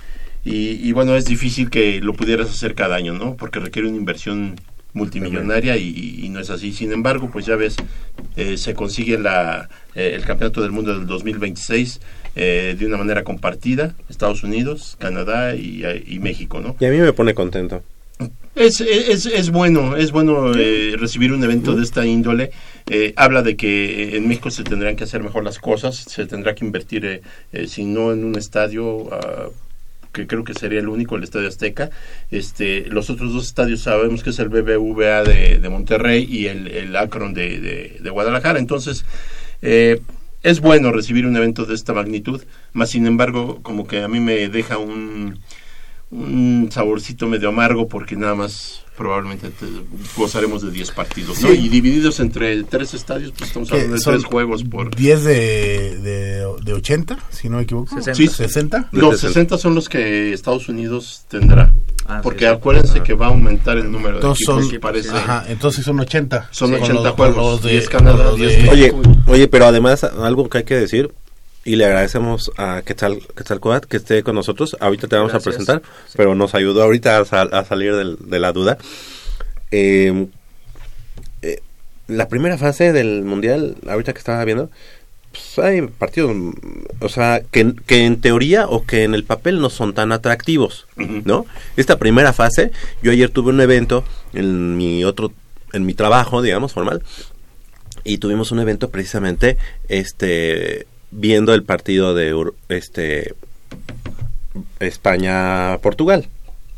Y, 0.44 0.88
y 0.88 0.92
bueno 0.92 1.16
es 1.16 1.26
difícil 1.26 1.68
que 1.68 2.00
lo 2.00 2.14
pudieras 2.14 2.48
hacer 2.48 2.74
cada 2.74 2.96
año 2.96 3.12
no 3.12 3.36
porque 3.36 3.60
requiere 3.60 3.88
una 3.88 3.98
inversión 3.98 4.56
multimillonaria 4.92 5.76
y, 5.76 6.20
y 6.24 6.28
no 6.30 6.40
es 6.40 6.50
así. 6.50 6.72
Sin 6.72 6.92
embargo 6.92 7.30
pues 7.30 7.46
ya 7.46 7.56
ves 7.56 7.76
eh, 8.36 8.56
se 8.56 8.74
consigue 8.74 9.18
la, 9.18 9.68
eh, 9.94 10.12
el 10.14 10.24
campeonato 10.24 10.62
del 10.62 10.72
mundo 10.72 10.96
del 10.96 11.06
2026 11.06 12.00
eh, 12.36 12.76
de 12.78 12.86
una 12.86 12.96
manera 12.96 13.24
compartida 13.24 13.94
Estados 14.08 14.42
Unidos 14.42 14.96
Canadá 14.98 15.54
y, 15.54 15.84
y 16.06 16.18
México 16.20 16.60
no 16.60 16.76
Y 16.80 16.84
a 16.86 16.90
mí 16.90 16.98
me 16.98 17.12
pone 17.12 17.34
contento. 17.34 17.82
Es, 18.54 18.80
es, 18.80 19.26
es 19.26 19.50
bueno, 19.50 19.96
es 19.96 20.12
bueno 20.12 20.52
eh, 20.54 20.96
recibir 20.98 21.32
un 21.32 21.42
evento 21.42 21.74
de 21.74 21.82
esta 21.82 22.04
índole. 22.04 22.50
Eh, 22.88 23.12
habla 23.16 23.42
de 23.42 23.56
que 23.56 24.16
en 24.16 24.26
México 24.28 24.50
se 24.50 24.64
tendrán 24.64 24.96
que 24.96 25.04
hacer 25.04 25.22
mejor 25.22 25.44
las 25.44 25.58
cosas, 25.58 25.96
se 25.96 26.26
tendrá 26.26 26.54
que 26.54 26.64
invertir, 26.64 27.04
eh, 27.04 27.22
eh, 27.52 27.66
si 27.68 27.84
no 27.84 28.12
en 28.12 28.24
un 28.24 28.36
estadio, 28.36 29.12
ah, 29.12 29.48
que 30.12 30.26
creo 30.26 30.42
que 30.42 30.54
sería 30.54 30.80
el 30.80 30.88
único, 30.88 31.16
el 31.16 31.22
Estadio 31.22 31.48
Azteca. 31.48 31.90
Este, 32.30 32.86
los 32.86 33.10
otros 33.10 33.32
dos 33.32 33.46
estadios 33.46 33.80
sabemos 33.82 34.22
que 34.24 34.30
es 34.30 34.38
el 34.40 34.48
BBVA 34.48 35.22
de, 35.22 35.58
de 35.58 35.68
Monterrey 35.68 36.26
y 36.28 36.46
el, 36.46 36.66
el 36.68 36.96
Akron 36.96 37.32
de, 37.32 37.60
de, 37.60 37.96
de 38.00 38.10
Guadalajara. 38.10 38.58
Entonces, 38.58 39.04
eh, 39.62 40.00
es 40.42 40.60
bueno 40.60 40.90
recibir 40.90 41.26
un 41.26 41.36
evento 41.36 41.66
de 41.66 41.74
esta 41.74 41.92
magnitud, 41.92 42.42
más 42.72 42.90
sin 42.90 43.06
embargo, 43.06 43.60
como 43.62 43.86
que 43.86 44.02
a 44.02 44.08
mí 44.08 44.20
me 44.20 44.48
deja 44.48 44.78
un, 44.78 45.38
un 46.10 46.68
saborcito 46.72 47.26
medio 47.28 47.48
amargo 47.50 47.86
porque 47.88 48.16
nada 48.16 48.34
más 48.34 48.82
probablemente 48.96 49.48
te- 49.48 49.66
gozaremos 50.16 50.60
de 50.62 50.70
10 50.70 50.90
partidos, 50.90 51.40
¿no? 51.40 51.48
Sí. 51.48 51.54
Y 51.54 51.68
divididos 51.70 52.20
entre 52.20 52.62
tres 52.64 52.92
estadios, 52.92 53.32
pues 53.32 53.48
estamos 53.48 53.70
hablando 53.72 53.94
de 53.94 54.00
son 54.00 54.14
tres 54.14 54.24
juegos 54.26 54.62
por... 54.64 54.94
10 54.94 55.24
de, 55.24 55.98
de, 56.00 56.46
de 56.62 56.72
80, 56.74 57.16
si 57.30 57.48
no 57.48 57.56
me 57.58 57.62
equivoco. 57.62 57.94
60. 57.94 58.14
Sí. 58.14 58.28
60. 58.28 58.88
No, 58.92 59.10
De 59.12 59.16
60 59.16 59.56
son 59.56 59.74
los 59.74 59.88
que 59.88 60.32
Estados 60.34 60.68
Unidos 60.68 61.24
tendrá. 61.28 61.72
Ah, 62.06 62.20
porque 62.22 62.40
sí, 62.40 62.44
sí. 62.46 62.56
acuérdense 62.56 63.02
que 63.02 63.14
va 63.14 63.26
a 63.26 63.28
aumentar 63.30 63.78
el 63.78 63.90
número 63.90 64.18
de 64.20 64.28
equipos, 64.28 64.66
son, 64.66 64.80
parece. 64.80 65.10
ajá, 65.10 65.44
entonces 65.48 65.84
son 65.84 65.98
80. 66.00 66.48
Son 66.50 66.72
Con 66.72 66.82
80 66.82 67.02
con 67.02 67.32
juegos, 67.32 67.62
de- 67.62 67.70
10 67.70 67.88
con 67.88 67.98
Canadá, 68.00 68.24
los 68.24 68.38
de- 68.40 68.56
10 68.56 68.68
Oye, 68.68 68.92
oye, 69.28 69.48
pero 69.48 69.66
además 69.66 70.02
algo 70.04 70.48
que 70.50 70.58
hay 70.58 70.64
que 70.64 70.74
decir 70.76 71.10
y 71.64 71.76
le 71.76 71.84
agradecemos 71.84 72.50
a 72.56 72.82
Quetzal, 72.84 73.20
Quetzalcóatl 73.36 73.86
que 73.88 73.98
esté 73.98 74.22
con 74.22 74.34
nosotros. 74.34 74.76
Ahorita 74.80 75.08
te 75.08 75.16
vamos 75.16 75.32
Gracias. 75.32 75.54
a 75.54 75.58
presentar, 75.58 75.82
pero 76.16 76.34
nos 76.34 76.54
ayudó 76.54 76.82
ahorita 76.82 77.18
a, 77.18 77.24
sal- 77.24 77.50
a 77.52 77.64
salir 77.64 77.94
del- 77.94 78.16
de 78.18 78.38
la 78.40 78.52
duda. 78.52 78.78
Eh, 79.70 80.26
eh, 81.42 81.60
la 82.08 82.28
primera 82.28 82.58
fase 82.58 82.92
del 82.92 83.22
mundial, 83.22 83.76
ahorita 83.88 84.12
que 84.12 84.18
estaba 84.18 84.44
viendo, 84.44 84.70
pues 85.32 85.58
hay 85.64 85.82
partidos, 85.82 86.34
o 87.00 87.08
sea, 87.08 87.42
que, 87.52 87.74
que 87.86 88.04
en 88.04 88.20
teoría 88.20 88.66
o 88.66 88.84
que 88.84 89.04
en 89.04 89.14
el 89.14 89.22
papel 89.24 89.60
no 89.60 89.70
son 89.70 89.94
tan 89.94 90.10
atractivos, 90.12 90.86
Ujú. 90.96 91.22
¿no? 91.24 91.46
Esta 91.76 91.98
primera 91.98 92.32
fase, 92.32 92.72
yo 93.02 93.12
ayer 93.12 93.30
tuve 93.30 93.50
un 93.50 93.60
evento 93.60 94.02
en 94.32 94.76
mi 94.76 95.04
otro, 95.04 95.32
en 95.72 95.86
mi 95.86 95.94
trabajo, 95.94 96.42
digamos, 96.42 96.72
formal, 96.72 97.02
y 98.02 98.18
tuvimos 98.18 98.50
un 98.50 98.58
evento 98.58 98.90
precisamente, 98.90 99.56
este, 99.88 100.86
viendo 101.10 101.54
el 101.54 101.62
partido 101.64 102.14
de, 102.14 102.34
este, 102.68 103.34
España-Portugal. 104.78 106.26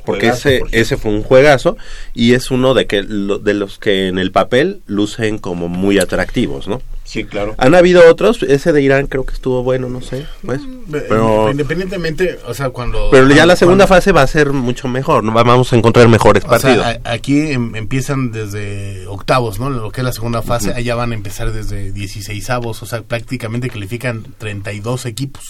Porque 0.04 0.26
Juegazo, 0.30 0.48
ese, 0.48 0.58
por 0.58 0.68
ese 0.74 0.96
fue 0.96 1.12
un 1.12 1.22
juegazo 1.22 1.76
y 2.12 2.34
es 2.34 2.50
uno 2.50 2.74
de 2.74 2.86
que 2.86 3.02
lo- 3.02 3.38
de 3.38 3.54
los 3.54 3.78
que 3.78 4.08
en 4.08 4.18
el 4.18 4.32
papel 4.32 4.80
lucen 4.86 5.38
como 5.38 5.68
muy 5.68 5.98
atractivos, 6.00 6.66
¿no? 6.66 6.82
Sí, 7.12 7.25
claro. 7.25 7.54
Han 7.59 7.75
habido 7.75 8.09
otros, 8.11 8.42
ese 8.42 8.73
de 8.73 8.81
Irán 8.81 9.07
creo 9.07 9.26
que 9.26 9.35
estuvo 9.35 9.62
bueno, 9.62 9.90
no 9.90 10.00
sé, 10.00 10.25
pues. 10.47 10.62
Pero, 10.90 11.50
Independientemente, 11.50 12.38
o 12.47 12.54
sea, 12.54 12.71
cuando... 12.71 13.09
pero 13.11 13.28
ya 13.28 13.35
la 13.35 13.38
cuando- 13.42 13.57
segunda 13.57 13.87
fase 13.87 14.12
va 14.12 14.23
a 14.23 14.26
ser 14.26 14.54
mucho 14.54 14.88
mejor, 14.88 15.23
¿no? 15.23 15.33
vamos 15.33 15.71
a 15.75 15.76
encontrar 15.76 16.09
mejores 16.09 16.42
O 16.45 16.49
partidos. 16.49 16.87
sea, 16.87 17.00
a- 17.04 17.12
aquí 17.12 17.52
em- 17.52 17.76
empiezan 17.76 18.31
desde 18.33 19.07
octavos, 19.09 19.61
¿no? 19.61 19.69
Lo 19.69 19.90
que 19.90 20.00
es 20.00 20.04
la 20.07 20.12
segunda 20.14 20.40
fase, 20.40 20.73
allá 20.73 20.95
van 20.95 21.12
a 21.12 21.14
empezar 21.14 21.52
desde 21.52 21.92
16 21.92 22.49
avos, 22.49 22.83
o 22.83 22.87
sea, 22.87 23.02
prácticamente 23.02 23.69
califican 23.69 24.25
32 24.38 25.04
equipos. 25.04 25.42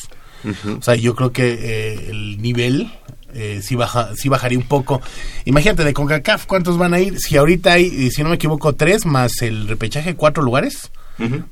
O 0.79 0.83
sea, 0.83 0.97
yo 0.97 1.15
creo 1.15 1.31
que 1.31 1.53
eh, 1.61 2.07
el 2.11 2.43
nivel 2.43 2.91
eh, 3.35 3.61
sí, 3.63 3.77
baja, 3.77 4.11
sí 4.17 4.29
bajaría 4.29 4.59
un 4.59 4.67
poco. 4.67 5.01
Imagínate, 5.45 5.85
de 5.85 5.95
CONCACAF, 5.95 6.47
¿cuántos 6.47 6.77
van 6.77 6.93
a 6.93 6.99
ir? 7.01 7.21
Si 7.21 7.37
ahorita 7.37 7.75
hay, 7.75 7.87
eh, 8.07 8.11
si 8.11 8.25
no 8.25 8.31
me 8.31 8.35
equivoco, 8.35 8.75
tres 8.75 9.07
más 9.07 9.41
el 9.43 9.69
repechaje, 9.69 10.17
cuatro 10.17 10.43
lugares, 10.43 10.91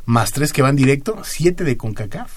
Más 0.07 0.33
tres 0.33 0.52
que 0.52 0.62
van 0.62 0.76
directo, 0.76 1.19
siete 1.25 1.64
de 1.64 1.76
CONCACAF. 1.76 2.31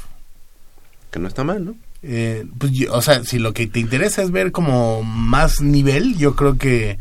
que 1.11 1.19
no 1.19 1.27
está 1.27 1.43
mal, 1.43 1.63
¿no? 1.63 1.75
Eh, 2.01 2.43
pues, 2.57 2.71
yo- 2.73 2.91
o 2.91 3.01
sea, 3.01 3.23
si 3.23 3.37
lo 3.39 3.53
que 3.53 3.67
te 3.67 3.79
interesa 3.79 4.23
es 4.23 4.31
ver 4.31 4.51
como 4.51 5.03
más 5.03 5.61
nivel, 5.61 6.17
yo 6.17 6.35
creo 6.35 6.57
que, 6.57 6.97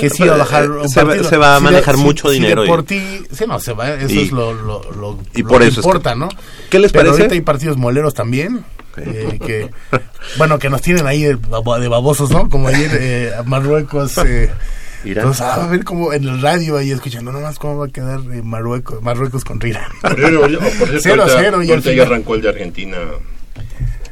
que 0.00 0.08
sí 0.10 0.24
va 0.24 0.34
a 0.34 0.38
bajar 0.38 0.70
un 0.70 0.86
Ah, 0.86 0.88
se, 0.88 1.04
va, 1.04 1.22
se 1.22 1.36
va 1.36 1.54
a 1.54 1.58
Si 1.58 1.64
manejar 1.64 1.96
si- 1.96 2.02
mucho 2.02 2.28
si 2.28 2.34
dinero. 2.36 2.64
y- 2.64 2.66
por 2.66 2.82
ti, 2.82 2.98
sí, 3.30 3.44
no, 3.46 3.60
se 3.60 3.72
va, 3.74 3.90
eso 3.94 4.12
Y- 4.14 4.22
es 4.24 4.32
lo, 4.32 4.54
lo, 4.54 4.90
lo- 4.92 5.18
y 5.34 5.42
lo 5.42 5.48
por 5.48 5.60
que 5.60 5.68
eso 5.68 5.80
es 5.80 5.86
importa, 5.86 6.14
que- 6.14 6.18
¿no? 6.18 6.28
¿Qué 6.70 6.78
les 6.78 6.92
Pero 6.92 7.04
parece? 7.04 7.22
ahorita 7.24 7.34
hay 7.34 7.40
partidos 7.42 7.76
moleros 7.76 8.14
también. 8.14 8.64
eh, 8.98 9.38
que 9.46 9.70
bueno 10.38 10.58
que 10.58 10.68
nos 10.68 10.82
tienen 10.82 11.06
ahí 11.06 11.22
de, 11.22 11.36
babo- 11.36 11.78
de 11.80 11.88
babosos 11.88 12.30
no 12.30 12.50
como 12.50 12.68
ayer 12.68 12.90
eh, 13.00 13.32
Marruecos 13.46 14.18
eh, 14.18 14.50
Irán. 15.04 15.24
entonces, 15.24 15.42
a 15.42 15.66
ver 15.66 15.84
cómo 15.84 16.12
en 16.12 16.24
el 16.24 16.40
radio 16.40 16.76
ahí 16.76 16.90
escuchando 16.90 17.32
nomás 17.32 17.58
cómo 17.58 17.78
va 17.78 17.86
a 17.86 17.88
quedar 17.88 18.20
eh, 18.32 18.42
Marruecos 18.42 19.02
Marruecos 19.02 19.44
contra 19.44 19.68
Irán 19.68 19.90
por 20.02 20.16
cierto, 20.16 20.98
Cero, 21.02 21.22
ahorita- 21.22 21.38
cero, 21.40 21.62
y 21.62 21.66
al 21.66 21.70
ahorita 21.70 21.90
ya 21.90 21.92
final- 21.92 22.06
arrancó 22.06 22.34
el 22.36 22.42
de 22.42 22.48
Argentina, 22.48 22.96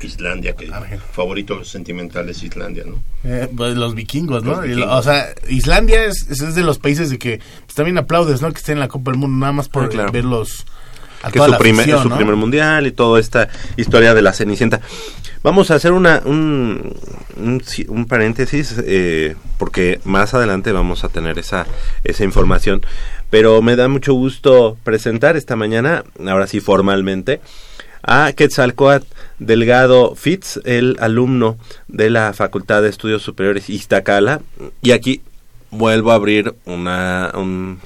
Islandia, 0.02 0.54
que 0.56 0.66
favorito 1.12 1.62
sentimental 1.62 2.28
es 2.30 2.42
Islandia, 2.42 2.84
¿no? 2.86 3.02
Eh, 3.22 3.48
pues, 3.54 3.76
los 3.76 3.94
vikingos, 3.94 4.42
¿no? 4.42 4.52
Los 4.52 4.62
vikingos. 4.62 4.88
o 4.94 5.02
sea, 5.02 5.26
Islandia 5.48 6.04
es, 6.04 6.26
es- 6.30 6.54
de 6.54 6.62
los 6.62 6.78
países 6.78 7.10
de 7.10 7.18
que 7.18 7.38
pues, 7.66 7.74
también 7.74 7.98
aplaudes, 7.98 8.40
¿no? 8.40 8.50
Que 8.50 8.58
esté 8.58 8.72
en 8.72 8.80
la 8.80 8.88
Copa 8.88 9.10
del 9.10 9.20
Mundo, 9.20 9.36
nada 9.38 9.52
más 9.52 9.68
por 9.68 9.84
Ah, 9.84 9.88
claro. 9.88 10.10
verlos 10.12 10.64
a 10.64 10.79
que 11.32 11.38
es 11.38 11.44
su, 11.44 11.56
primer, 11.58 11.80
afición, 11.82 11.98
es 11.98 12.02
su 12.02 12.08
¿no? 12.08 12.16
primer 12.16 12.36
mundial 12.36 12.86
y 12.86 12.92
toda 12.92 13.20
esta 13.20 13.48
historia 13.76 14.14
de 14.14 14.22
la 14.22 14.32
Cenicienta. 14.32 14.80
Vamos 15.42 15.70
a 15.70 15.74
hacer 15.74 15.92
una 15.92 16.20
un, 16.24 16.94
un, 17.36 17.62
sí, 17.64 17.86
un 17.88 18.06
paréntesis 18.06 18.76
eh, 18.84 19.36
porque 19.58 20.00
más 20.04 20.34
adelante 20.34 20.72
vamos 20.72 21.04
a 21.04 21.08
tener 21.08 21.38
esa, 21.38 21.66
esa 22.04 22.24
información. 22.24 22.82
Pero 23.30 23.62
me 23.62 23.76
da 23.76 23.88
mucho 23.88 24.12
gusto 24.12 24.76
presentar 24.82 25.36
esta 25.36 25.56
mañana, 25.56 26.04
ahora 26.26 26.46
sí 26.46 26.60
formalmente, 26.60 27.40
a 28.02 28.32
Quetzalcoatl 28.32 29.06
Delgado 29.38 30.14
Fitz, 30.14 30.60
el 30.64 30.96
alumno 31.00 31.56
de 31.88 32.10
la 32.10 32.32
Facultad 32.32 32.82
de 32.82 32.88
Estudios 32.88 33.22
Superiores 33.22 33.70
Iztacala. 33.70 34.40
Y 34.82 34.90
aquí 34.90 35.22
vuelvo 35.70 36.10
a 36.10 36.16
abrir 36.16 36.54
una, 36.66 37.30
un, 37.34 37.78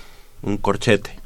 un 0.42 0.56
corchete. 0.56 1.23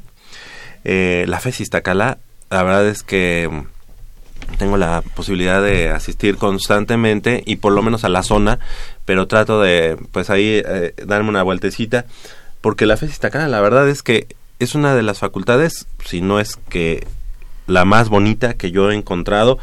Eh, 0.83 1.25
la 1.27 1.39
FES 1.39 1.61
Iztacala, 1.61 2.17
la 2.49 2.63
verdad 2.63 2.87
es 2.87 3.03
que 3.03 3.49
mm, 3.51 4.57
tengo 4.57 4.77
la 4.77 5.03
posibilidad 5.15 5.61
de 5.61 5.89
asistir 5.89 6.37
constantemente 6.37 7.43
y 7.45 7.57
por 7.57 7.73
lo 7.73 7.81
menos 7.81 8.03
a 8.03 8.09
la 8.09 8.23
zona, 8.23 8.59
pero 9.05 9.27
trato 9.27 9.61
de, 9.61 9.97
pues 10.11 10.29
ahí, 10.29 10.61
eh, 10.65 10.93
darme 11.05 11.29
una 11.29 11.43
vueltecita, 11.43 12.05
porque 12.61 12.85
la 12.85 12.97
FES 12.97 13.11
Iztacala, 13.11 13.47
la 13.47 13.61
verdad 13.61 13.87
es 13.89 14.03
que 14.03 14.27
es 14.59 14.75
una 14.75 14.95
de 14.95 15.03
las 15.03 15.19
facultades, 15.19 15.87
si 16.05 16.21
no 16.21 16.39
es 16.39 16.57
que 16.69 17.07
la 17.67 17.85
más 17.85 18.09
bonita 18.09 18.55
que 18.55 18.71
yo 18.71 18.91
he 18.91 18.95
encontrado 18.95 19.59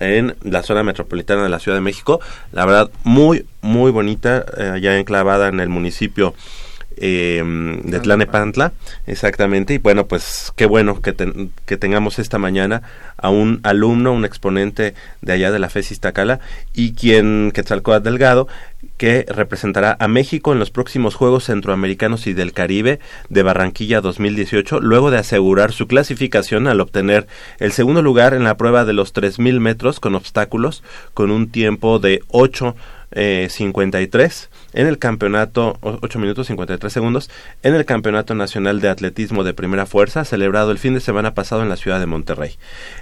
en 0.00 0.36
la 0.42 0.62
zona 0.62 0.82
metropolitana 0.82 1.42
de 1.42 1.48
la 1.48 1.58
Ciudad 1.58 1.76
de 1.76 1.82
México. 1.82 2.20
La 2.52 2.64
verdad, 2.64 2.90
muy, 3.04 3.46
muy 3.60 3.90
bonita, 3.90 4.44
eh, 4.56 4.70
allá 4.74 4.98
enclavada 4.98 5.48
en 5.48 5.60
el 5.60 5.68
municipio 5.68 6.34
eh, 7.00 7.42
de 7.84 8.00
Tlanepantla, 8.00 8.72
exactamente. 9.06 9.74
Y 9.74 9.78
bueno, 9.78 10.06
pues 10.06 10.52
qué 10.56 10.66
bueno 10.66 11.00
que, 11.00 11.12
ten- 11.12 11.50
que 11.66 11.76
tengamos 11.76 12.18
esta 12.18 12.38
mañana 12.38 12.82
a 13.16 13.30
un 13.30 13.60
alumno, 13.62 14.12
un 14.12 14.24
exponente 14.24 14.94
de 15.22 15.32
allá 15.32 15.50
de 15.50 15.58
la 15.58 15.70
FES 15.70 15.92
Iztacala, 15.92 16.40
y 16.74 16.92
quien, 16.92 17.50
Quetzalcóatl 17.52 18.04
Delgado, 18.04 18.48
que 18.96 19.24
representará 19.28 19.96
a 19.98 20.06
México 20.08 20.52
en 20.52 20.58
los 20.60 20.70
próximos 20.70 21.14
Juegos 21.16 21.44
Centroamericanos 21.44 22.26
y 22.28 22.32
del 22.32 22.52
Caribe 22.52 23.00
de 23.28 23.42
Barranquilla 23.42 24.00
2018, 24.00 24.80
luego 24.80 25.10
de 25.10 25.18
asegurar 25.18 25.72
su 25.72 25.86
clasificación 25.88 26.66
al 26.68 26.80
obtener 26.80 27.26
el 27.58 27.72
segundo 27.72 28.02
lugar 28.02 28.34
en 28.34 28.44
la 28.44 28.56
prueba 28.56 28.84
de 28.84 28.92
los 28.92 29.12
3.000 29.14 29.58
metros 29.60 29.98
con 30.00 30.14
obstáculos, 30.14 30.82
con 31.14 31.30
un 31.30 31.50
tiempo 31.50 31.98
de 31.98 32.22
8 32.28 32.76
eh, 33.12 33.48
53 33.50 34.50
en 34.74 34.86
el 34.86 34.98
campeonato, 34.98 35.78
o- 35.80 35.98
8 36.02 36.18
minutos 36.18 36.46
53 36.48 36.92
segundos, 36.92 37.30
en 37.62 37.74
el 37.74 37.84
Campeonato 37.84 38.34
Nacional 38.34 38.80
de 38.80 38.88
Atletismo 38.88 39.44
de 39.44 39.54
Primera 39.54 39.86
Fuerza, 39.86 40.24
celebrado 40.24 40.70
el 40.70 40.78
fin 40.78 40.94
de 40.94 41.00
semana 41.00 41.34
pasado 41.34 41.62
en 41.62 41.68
la 41.68 41.76
ciudad 41.76 42.00
de 42.00 42.06
Monterrey. 42.06 42.56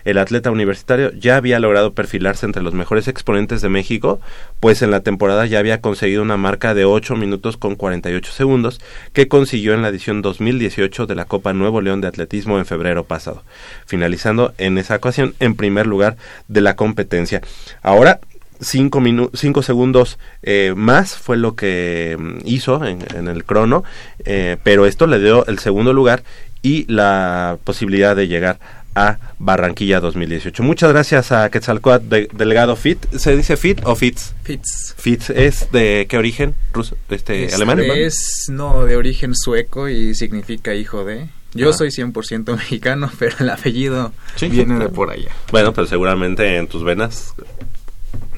El 0.04 0.18
atleta 0.18 0.50
universitario 0.50 1.12
ya 1.12 1.36
había 1.36 1.58
logrado 1.58 1.92
perfilarse 1.92 2.46
entre 2.46 2.62
los 2.62 2.74
mejores 2.74 3.08
exponentes 3.08 3.62
de 3.62 3.68
México, 3.68 4.20
pues 4.60 4.82
en 4.82 4.90
la 4.90 5.00
temporada 5.00 5.46
ya 5.46 5.58
había 5.58 5.80
conseguido 5.80 6.22
una 6.22 6.36
marca 6.36 6.74
de 6.74 6.84
8 6.84 7.16
minutos 7.16 7.56
con 7.56 7.74
48 7.74 8.30
segundos, 8.32 8.80
que 9.12 9.28
consiguió 9.28 9.74
en 9.74 9.82
la 9.82 9.88
edición 9.88 10.22
2018 10.22 11.06
de 11.06 11.14
la 11.14 11.24
Copa 11.24 11.52
Nuevo 11.52 11.80
León 11.80 12.00
de 12.00 12.08
Atletismo 12.08 12.58
en 12.58 12.66
febrero 12.66 13.04
pasado, 13.04 13.42
finalizando 13.86 14.54
en 14.58 14.78
esa 14.78 14.96
ocasión 14.96 15.34
en 15.40 15.56
primer 15.56 15.86
lugar 15.86 16.16
de 16.48 16.60
la 16.60 16.76
competencia. 16.76 17.40
Ahora 17.82 18.20
cinco, 18.60 19.00
minu- 19.00 19.30
cinco 19.34 19.62
segundos 19.62 20.18
eh, 20.42 20.74
más 20.76 21.16
fue 21.16 21.36
lo 21.36 21.54
que 21.56 22.16
mm, 22.18 22.38
hizo 22.44 22.84
en, 22.84 22.98
en 23.14 23.28
el 23.28 23.44
crono, 23.44 23.84
eh, 24.24 24.56
pero 24.62 24.86
esto 24.86 25.06
le 25.06 25.18
dio 25.18 25.46
el 25.46 25.58
segundo 25.58 25.92
lugar 25.92 26.22
y 26.62 26.84
la 26.92 27.58
posibilidad 27.64 28.16
de 28.16 28.28
llegar 28.28 28.58
a 28.98 29.18
Barranquilla 29.38 30.00
2018. 30.00 30.62
Muchas 30.62 30.90
gracias 30.90 31.30
a 31.30 31.50
Quetzalcóatl 31.50 32.08
de- 32.08 32.28
Delegado 32.32 32.76
Fit. 32.76 32.98
¿Se 33.14 33.36
dice 33.36 33.58
Fit 33.58 33.80
o 33.84 33.94
Fitz? 33.94 34.32
Fitz. 34.42 34.94
Fitz 34.96 35.28
es 35.30 35.70
de 35.70 36.06
qué 36.08 36.16
origen? 36.16 36.54
¿Ruso? 36.72 36.96
Este, 37.10 37.44
Este 37.44 37.56
alemán. 37.56 37.78
Es, 37.80 38.46
no, 38.50 38.84
de 38.86 38.96
origen 38.96 39.34
sueco 39.34 39.88
y 39.90 40.14
significa 40.14 40.74
hijo 40.74 41.04
de. 41.04 41.28
Yo 41.52 41.70
Ah. 41.70 41.72
soy 41.74 41.90
100% 41.90 42.52
mexicano, 42.56 43.10
pero 43.18 43.36
el 43.40 43.50
apellido 43.50 44.12
Sí, 44.34 44.48
viene 44.48 44.72
de 44.74 44.80
claro. 44.80 44.92
por 44.94 45.10
allá. 45.10 45.30
Bueno, 45.52 45.74
pero 45.74 45.86
seguramente 45.86 46.56
en 46.56 46.66
tus 46.66 46.82
venas 46.82 47.34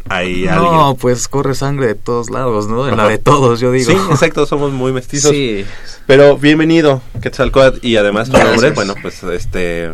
hay 0.09 0.44
No, 0.44 0.81
alguien. 0.87 0.97
pues 1.01 1.29
corre 1.29 1.55
sangre 1.55 1.87
de 1.88 1.94
todos 1.94 2.31
lados, 2.31 2.66
¿no? 2.68 2.88
En 2.88 2.97
la 2.97 3.09
de 3.09 3.18
todos, 3.18 3.61
yo 3.61 3.73
digo. 3.73 3.90
Sí, 3.90 3.97
exacto, 4.11 4.47
somos 4.47 4.73
muy 4.73 4.92
mestizos. 4.92 5.31
Sí, 5.31 5.64
Pero 6.07 6.37
bienvenido, 6.38 7.03
Quetzalcóatl, 7.23 7.85
y 7.87 7.97
además 7.97 8.31
tu 8.31 8.38
nombre, 8.38 8.71
bueno, 8.71 8.94
pues 9.01 9.23
este, 9.25 9.90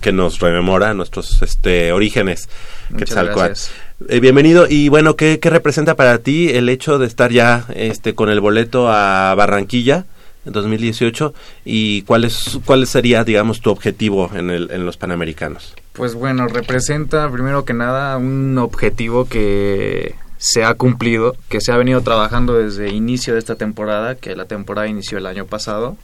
que 0.00 0.12
nos 0.12 0.38
rememora 0.40 0.94
nuestros 0.94 1.42
este 1.42 1.92
orígenes, 1.92 2.48
Muchas 2.90 3.08
Quetzalcóatl. 3.08 3.46
gracias. 3.48 3.70
Eh, 4.08 4.20
bienvenido, 4.20 4.66
y 4.68 4.88
bueno, 4.88 5.14
¿qué, 5.16 5.38
¿qué 5.40 5.50
representa 5.50 5.94
para 5.94 6.18
ti 6.18 6.48
el 6.50 6.68
hecho 6.70 6.98
de 6.98 7.06
estar 7.06 7.30
ya 7.30 7.66
este 7.74 8.14
con 8.14 8.30
el 8.30 8.40
boleto 8.40 8.88
a 8.90 9.34
Barranquilla 9.34 10.06
en 10.46 10.54
2018 10.54 11.34
y 11.66 12.00
cuál 12.02 12.24
es 12.24 12.58
cuál 12.64 12.86
sería, 12.86 13.24
digamos, 13.24 13.60
tu 13.60 13.70
objetivo 13.70 14.30
en 14.34 14.48
el 14.48 14.70
en 14.70 14.86
los 14.86 14.96
Panamericanos? 14.96 15.74
Pues 16.00 16.14
bueno, 16.14 16.48
representa 16.48 17.30
primero 17.30 17.66
que 17.66 17.74
nada 17.74 18.16
un 18.16 18.56
objetivo 18.56 19.26
que 19.26 20.14
se 20.38 20.64
ha 20.64 20.72
cumplido, 20.72 21.36
que 21.50 21.60
se 21.60 21.72
ha 21.72 21.76
venido 21.76 22.00
trabajando 22.00 22.54
desde 22.54 22.88
inicio 22.88 23.34
de 23.34 23.38
esta 23.38 23.56
temporada, 23.56 24.14
que 24.14 24.34
la 24.34 24.46
temporada 24.46 24.88
inició 24.88 25.18
el 25.18 25.26
año 25.26 25.44
pasado. 25.44 25.98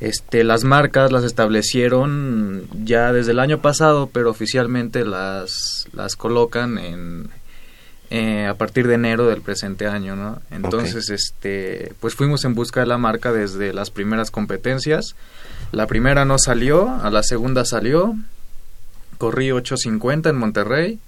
Este, 0.00 0.42
las 0.42 0.64
marcas 0.64 1.12
las 1.12 1.22
establecieron 1.22 2.66
ya 2.82 3.12
desde 3.12 3.30
el 3.30 3.38
año 3.38 3.60
pasado, 3.62 4.10
pero 4.12 4.30
oficialmente 4.30 5.04
las, 5.04 5.86
las 5.92 6.16
colocan 6.16 6.78
en, 6.78 7.30
eh, 8.10 8.46
a 8.46 8.54
partir 8.54 8.88
de 8.88 8.94
enero 8.94 9.28
del 9.28 9.42
presente 9.42 9.86
año, 9.86 10.16
¿no? 10.16 10.42
Entonces, 10.50 11.10
este, 11.10 11.92
pues 12.00 12.16
fuimos 12.16 12.44
en 12.44 12.56
busca 12.56 12.80
de 12.80 12.86
la 12.86 12.98
marca 12.98 13.30
desde 13.30 13.72
las 13.72 13.92
primeras 13.92 14.32
competencias. 14.32 15.14
La 15.70 15.86
primera 15.86 16.24
no 16.24 16.36
salió, 16.40 16.90
a 16.90 17.10
la 17.10 17.22
segunda 17.22 17.64
salió, 17.64 18.16
corrí 19.18 19.48
8.50 19.48 20.30
en 20.30 20.36
Monterrey 20.36 20.98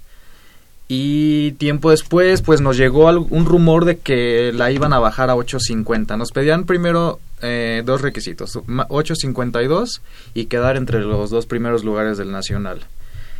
y 0.89 1.51
tiempo 1.53 1.91
después 1.91 2.41
pues 2.41 2.61
nos 2.61 2.77
llegó 2.77 3.07
un 3.09 3.45
rumor 3.45 3.83
de 3.85 3.97
que 3.97 4.51
la 4.53 4.71
iban 4.71 4.93
a 4.93 4.99
bajar 4.99 5.29
a 5.29 5.35
8.50. 5.35 6.17
Nos 6.17 6.31
pedían 6.31 6.65
primero 6.65 7.19
eh, 7.41 7.83
dos 7.85 8.01
requisitos, 8.01 8.59
ma- 8.67 8.87
8.52 8.87 9.99
y 10.33 10.45
quedar 10.45 10.77
entre 10.77 11.01
los 11.01 11.29
dos 11.29 11.45
primeros 11.45 11.83
lugares 11.83 12.17
del 12.17 12.31
nacional. 12.31 12.79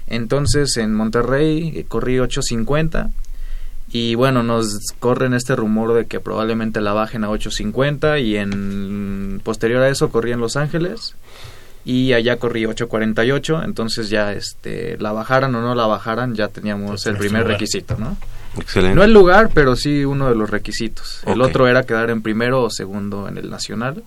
Entonces 0.07 0.75
en 0.77 0.93
Monterrey 0.93 1.71
eh, 1.75 1.85
corrí 1.87 2.17
8.50 2.17 3.11
y 3.93 4.15
bueno, 4.15 4.43
nos 4.43 4.79
corren 4.99 5.33
este 5.33 5.55
rumor 5.55 5.93
de 5.93 6.05
que 6.05 6.19
probablemente 6.19 6.81
la 6.81 6.91
bajen 6.91 7.23
a 7.23 7.29
8.50 7.29 8.21
y 8.21 8.35
en 8.35 9.39
posterior 9.43 9.81
a 9.83 9.89
eso 9.89 10.09
corrí 10.09 10.33
en 10.33 10.41
Los 10.41 10.57
Ángeles 10.57 11.15
y 11.87 12.11
allá 12.11 12.35
corrí 12.35 12.65
8.48, 12.65 13.63
entonces 13.63 14.09
ya 14.09 14.33
este 14.33 14.97
la 14.97 15.13
bajaran 15.13 15.55
o 15.55 15.61
no 15.61 15.73
la 15.73 15.87
bajaran, 15.87 16.35
ya 16.35 16.49
teníamos 16.49 17.05
el 17.05 17.15
primer 17.15 17.43
lugar. 17.43 17.53
requisito, 17.53 17.95
¿no? 17.97 18.17
Excelente. 18.59 18.93
No 18.93 19.05
el 19.05 19.13
lugar, 19.13 19.51
pero 19.53 19.77
sí 19.77 20.03
uno 20.03 20.27
de 20.27 20.35
los 20.35 20.49
requisitos. 20.49 21.21
El 21.25 21.39
otro 21.39 21.65
era 21.65 21.83
quedar 21.83 22.09
en 22.09 22.21
primero 22.21 22.63
o 22.63 22.69
segundo 22.69 23.29
en 23.29 23.37
el 23.37 23.49
nacional. 23.49 24.03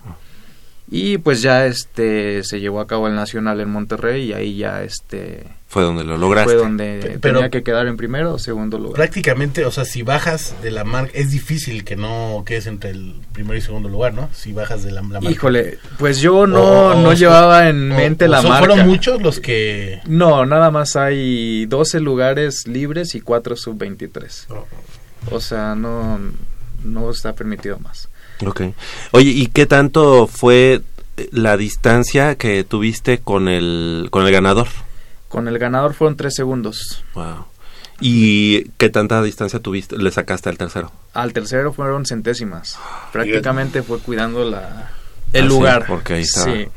Y 0.91 1.17
pues 1.17 1.41
ya 1.41 1.65
este 1.65 2.43
se 2.43 2.59
llevó 2.59 2.81
a 2.81 2.85
cabo 2.85 3.07
el 3.07 3.15
nacional 3.15 3.59
en 3.59 3.71
Monterrey 3.71 4.25
y 4.25 4.33
ahí 4.33 4.57
ya 4.57 4.83
este 4.83 5.47
Fue 5.71 5.83
donde 5.83 6.03
lo 6.03 6.17
lograste. 6.17 6.51
fue 6.53 6.61
donde 6.61 7.17
pero- 7.21 7.35
tenía 7.35 7.49
que 7.49 7.63
quedar 7.63 7.87
en 7.87 7.95
primero 7.95 8.33
o 8.33 8.39
segundo 8.39 8.77
lugar. 8.77 8.95
Prácticamente, 8.95 9.63
o 9.63 9.71
sea, 9.71 9.85
si 9.85 10.03
bajas 10.03 10.53
de 10.61 10.69
la 10.69 10.83
marca, 10.83 11.11
es 11.15 11.31
difícil 11.31 11.85
que 11.85 11.95
no 11.95 12.43
quedes 12.45 12.67
entre 12.67 12.89
el 12.89 13.15
primero 13.31 13.57
y 13.57 13.61
segundo 13.61 13.87
lugar, 13.87 14.13
¿no? 14.13 14.29
Si 14.33 14.51
bajas 14.51 14.83
de 14.83 14.91
la, 14.91 15.01
la 15.01 15.03
marca. 15.21 15.31
Híjole, 15.31 15.77
pues 15.97 16.19
yo 16.19 16.45
no, 16.45 16.61
O- 16.61 16.91
o- 16.97 17.01
no 17.01 17.13
llevaba 17.13 17.69
en 17.69 17.89
o- 17.89 17.95
mente 17.95 18.25
o 18.25 18.27
la 18.27 18.41
son- 18.41 18.49
marca. 18.49 18.67
Fueron 18.67 18.87
muchos 18.89 19.21
los 19.21 19.39
que... 19.39 20.01
No, 20.07 20.45
nada 20.45 20.71
más 20.71 20.97
hay 20.97 21.65
12 21.67 22.01
lugares 22.01 22.67
libres 22.67 23.15
y 23.15 23.21
4 23.21 23.55
sub-23. 23.55 24.47
O 25.31 25.39
sea, 25.39 25.73
no, 25.75 26.19
no 26.83 27.11
está 27.11 27.33
permitido 27.33 27.79
más. 27.79 28.09
Ok. 28.45 28.61
Oye, 29.11 29.29
¿y 29.29 29.47
qué 29.47 29.65
tanto 29.67 30.27
fue 30.27 30.81
la 31.31 31.55
distancia 31.55 32.35
que 32.35 32.65
tuviste 32.65 33.19
con 33.19 33.47
el 33.47 34.07
con 34.11 34.25
el 34.25 34.33
ganador? 34.33 34.67
Con 35.31 35.47
el 35.47 35.57
ganador 35.57 35.93
fueron 35.93 36.17
3 36.17 36.33
segundos. 36.33 37.03
Wow. 37.15 37.45
¿Y 37.99 38.63
qué 38.77 38.89
tanta 38.89 39.21
distancia 39.21 39.59
tuviste, 39.59 39.97
le 39.97 40.11
sacaste 40.11 40.49
al 40.49 40.57
tercero? 40.57 40.91
Al 41.13 41.33
tercero 41.33 41.71
fueron 41.71 42.05
centésimas. 42.05 42.77
Prácticamente 43.11 43.83
fue 43.83 43.99
cuidando 43.99 44.43
la 44.43 44.91
el 45.33 45.43
Ah, 45.43 45.47
sí, 45.47 45.47
lugar. 45.47 45.85
porque 45.87 46.13
ahí 46.15 46.21
estaba. 46.23 46.45
Sí. 46.53 46.67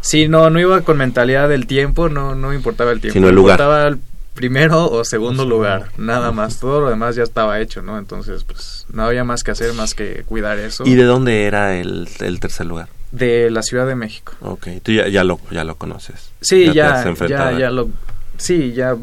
Sí, 0.00 0.28
no, 0.28 0.50
no 0.50 0.60
iba 0.60 0.80
con 0.82 0.96
mentalidad 0.96 1.48
del 1.48 1.66
tiempo, 1.66 2.08
no, 2.08 2.34
no 2.34 2.52
importaba 2.52 2.92
el 2.92 3.00
tiempo. 3.00 3.14
Sino 3.14 3.28
el 3.28 3.34
lugar. 3.34 3.54
importaba 3.60 3.86
el 3.88 3.98
primero 4.34 4.88
o 4.90 5.04
segundo 5.04 5.44
lugar, 5.44 5.90
nada 5.96 6.30
más. 6.32 6.58
Todo 6.60 6.80
lo 6.80 6.90
demás 6.90 7.16
ya 7.16 7.22
estaba 7.24 7.60
hecho, 7.60 7.82
¿no? 7.82 7.98
Entonces, 7.98 8.44
pues, 8.44 8.86
no 8.92 9.02
había 9.04 9.24
más 9.24 9.42
que 9.42 9.50
hacer 9.52 9.72
más 9.74 9.94
que 9.94 10.22
cuidar 10.26 10.58
eso. 10.58 10.84
¿Y 10.86 10.94
de 10.94 11.04
dónde 11.04 11.44
era 11.46 11.76
el, 11.80 12.08
el 12.20 12.40
tercer 12.40 12.66
lugar? 12.66 12.88
De 13.10 13.50
la 13.50 13.62
Ciudad 13.62 13.86
de 13.86 13.94
México. 13.94 14.34
Ok, 14.40 14.68
tú 14.82 14.92
ya, 14.92 15.08
ya, 15.08 15.24
lo, 15.24 15.40
ya 15.50 15.64
lo 15.64 15.76
conoces. 15.76 16.30
Sí, 16.40 16.66
te 16.66 16.74
ya, 16.74 16.94
has 16.94 17.04
ya, 17.04 17.10
enfrentado 17.10 17.58
ya, 17.58 17.70
lo... 17.70 17.88
Sí, 18.36 18.72
ya 18.72 18.96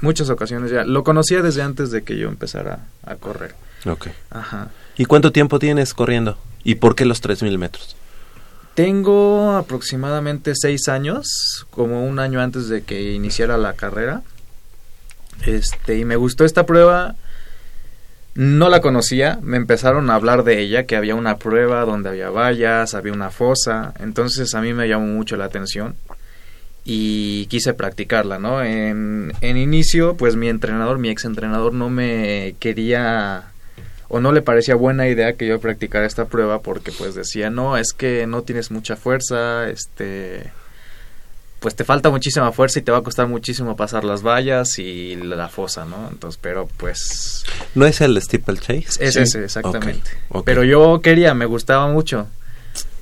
muchas 0.00 0.30
ocasiones 0.30 0.70
ya. 0.70 0.84
Lo 0.84 1.04
conocía 1.04 1.42
desde 1.42 1.62
antes 1.62 1.90
de 1.90 2.02
que 2.02 2.16
yo 2.16 2.28
empezara 2.28 2.86
a 3.04 3.16
correr. 3.16 3.54
Ok. 3.86 4.08
Ajá. 4.30 4.70
¿Y 4.96 5.04
cuánto 5.04 5.32
tiempo 5.32 5.58
tienes 5.58 5.94
corriendo? 5.94 6.38
¿Y 6.64 6.76
por 6.76 6.94
qué 6.94 7.04
los 7.04 7.22
3.000 7.22 7.58
metros? 7.58 7.96
Tengo 8.74 9.52
aproximadamente 9.52 10.52
seis 10.54 10.88
años, 10.88 11.66
como 11.70 12.06
un 12.06 12.18
año 12.18 12.40
antes 12.40 12.68
de 12.68 12.82
que 12.82 13.12
iniciara 13.12 13.58
la 13.58 13.74
carrera. 13.74 14.22
Este, 15.44 15.98
y 15.98 16.04
me 16.04 16.16
gustó 16.16 16.44
esta 16.44 16.66
prueba. 16.66 17.16
No 18.34 18.68
la 18.68 18.80
conocía, 18.80 19.38
me 19.42 19.56
empezaron 19.56 20.08
a 20.08 20.14
hablar 20.14 20.44
de 20.44 20.60
ella, 20.60 20.86
que 20.86 20.96
había 20.96 21.14
una 21.14 21.36
prueba 21.36 21.84
donde 21.84 22.10
había 22.10 22.30
vallas, 22.30 22.94
había 22.94 23.12
una 23.12 23.30
fosa, 23.30 23.92
entonces 23.98 24.54
a 24.54 24.60
mí 24.60 24.72
me 24.72 24.88
llamó 24.88 25.06
mucho 25.06 25.36
la 25.36 25.46
atención 25.46 25.96
y 26.84 27.46
quise 27.46 27.74
practicarla, 27.74 28.38
¿no? 28.38 28.62
En, 28.62 29.32
en 29.40 29.56
inicio, 29.56 30.16
pues 30.16 30.36
mi 30.36 30.48
entrenador, 30.48 30.98
mi 30.98 31.10
ex 31.10 31.24
entrenador 31.24 31.74
no 31.74 31.90
me 31.90 32.54
quería 32.60 33.50
o 34.08 34.18
no 34.18 34.32
le 34.32 34.42
parecía 34.42 34.74
buena 34.74 35.08
idea 35.08 35.34
que 35.34 35.46
yo 35.46 35.60
practicara 35.60 36.04
esta 36.04 36.24
prueba 36.24 36.62
porque 36.62 36.90
pues 36.90 37.14
decía, 37.14 37.48
no, 37.48 37.76
es 37.76 37.92
que 37.92 38.26
no 38.26 38.42
tienes 38.42 38.72
mucha 38.72 38.96
fuerza, 38.96 39.70
este, 39.70 40.50
pues 41.60 41.76
te 41.76 41.84
falta 41.84 42.10
muchísima 42.10 42.50
fuerza 42.52 42.78
y 42.78 42.82
te 42.82 42.90
va 42.90 42.98
a 42.98 43.02
costar 43.02 43.28
muchísimo 43.28 43.76
pasar 43.76 44.02
las 44.02 44.22
vallas 44.22 44.78
y 44.78 45.14
la 45.16 45.48
fosa, 45.48 45.84
¿no? 45.84 46.08
Entonces, 46.10 46.38
pero 46.42 46.68
pues 46.78 47.44
¿No 47.74 47.86
es 47.86 48.00
el 48.00 48.20
steeplechase? 48.20 48.86
es 48.98 49.14
Sí. 49.14 49.20
ese, 49.20 49.44
exactamente. 49.44 50.10
Pero 50.44 50.64
yo 50.64 51.00
quería, 51.02 51.34
me 51.34 51.44
gustaba 51.44 51.86
mucho. 51.88 52.26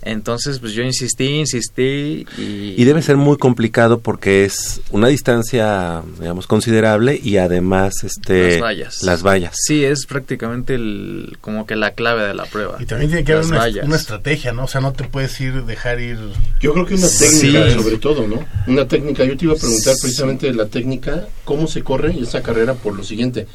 Entonces, 0.02 0.58
pues 0.60 0.72
yo 0.72 0.82
insistí, 0.82 1.24
insistí 1.40 2.24
y... 2.38 2.74
Y 2.76 2.84
debe 2.84 3.02
ser 3.02 3.16
muy 3.16 3.36
complicado 3.36 3.98
porque 4.00 4.44
es 4.44 4.80
una 4.90 5.08
distancia, 5.08 6.02
digamos, 6.20 6.46
considerable 6.46 7.18
y 7.22 7.36
además, 7.38 8.04
este... 8.04 8.52
Las 8.52 8.60
vallas. 8.62 9.02
Las 9.02 9.22
vallas. 9.22 9.54
Sí, 9.66 9.84
es 9.84 10.06
prácticamente 10.06 10.74
el, 10.76 11.36
como 11.40 11.66
que 11.66 11.76
la 11.76 11.92
clave 11.92 12.26
de 12.26 12.34
la 12.34 12.44
prueba. 12.46 12.76
Y 12.80 12.86
también 12.86 13.10
tiene 13.10 13.24
que 13.24 13.32
haber 13.32 13.46
una, 13.46 13.58
vallas. 13.58 13.86
una 13.86 13.96
estrategia, 13.96 14.52
¿no? 14.52 14.64
O 14.64 14.68
sea, 14.68 14.80
no 14.80 14.92
te 14.92 15.04
puedes 15.04 15.38
ir, 15.40 15.64
dejar 15.64 16.00
ir... 16.00 16.18
Yo 16.60 16.72
creo 16.72 16.86
que 16.86 16.94
una 16.94 17.06
Sí. 17.08 17.24
técnica, 17.52 17.70
sobre 17.82 17.98
todo, 17.98 18.26
¿no? 18.26 18.44
Una 18.66 18.86
técnica. 18.86 19.24
Yo 19.24 19.36
te 19.36 19.44
iba 19.46 19.54
a 19.54 19.58
preguntar 19.58 19.94
Sí. 19.94 20.00
precisamente 20.02 20.46
de 20.46 20.54
la 20.54 20.66
técnica, 20.66 21.26
cómo 21.44 21.66
se 21.66 21.82
corre 21.82 22.16
esa 22.20 22.42
carrera 22.42 22.74
por 22.74 22.94
lo 22.96 23.02
siguiente. 23.04 23.46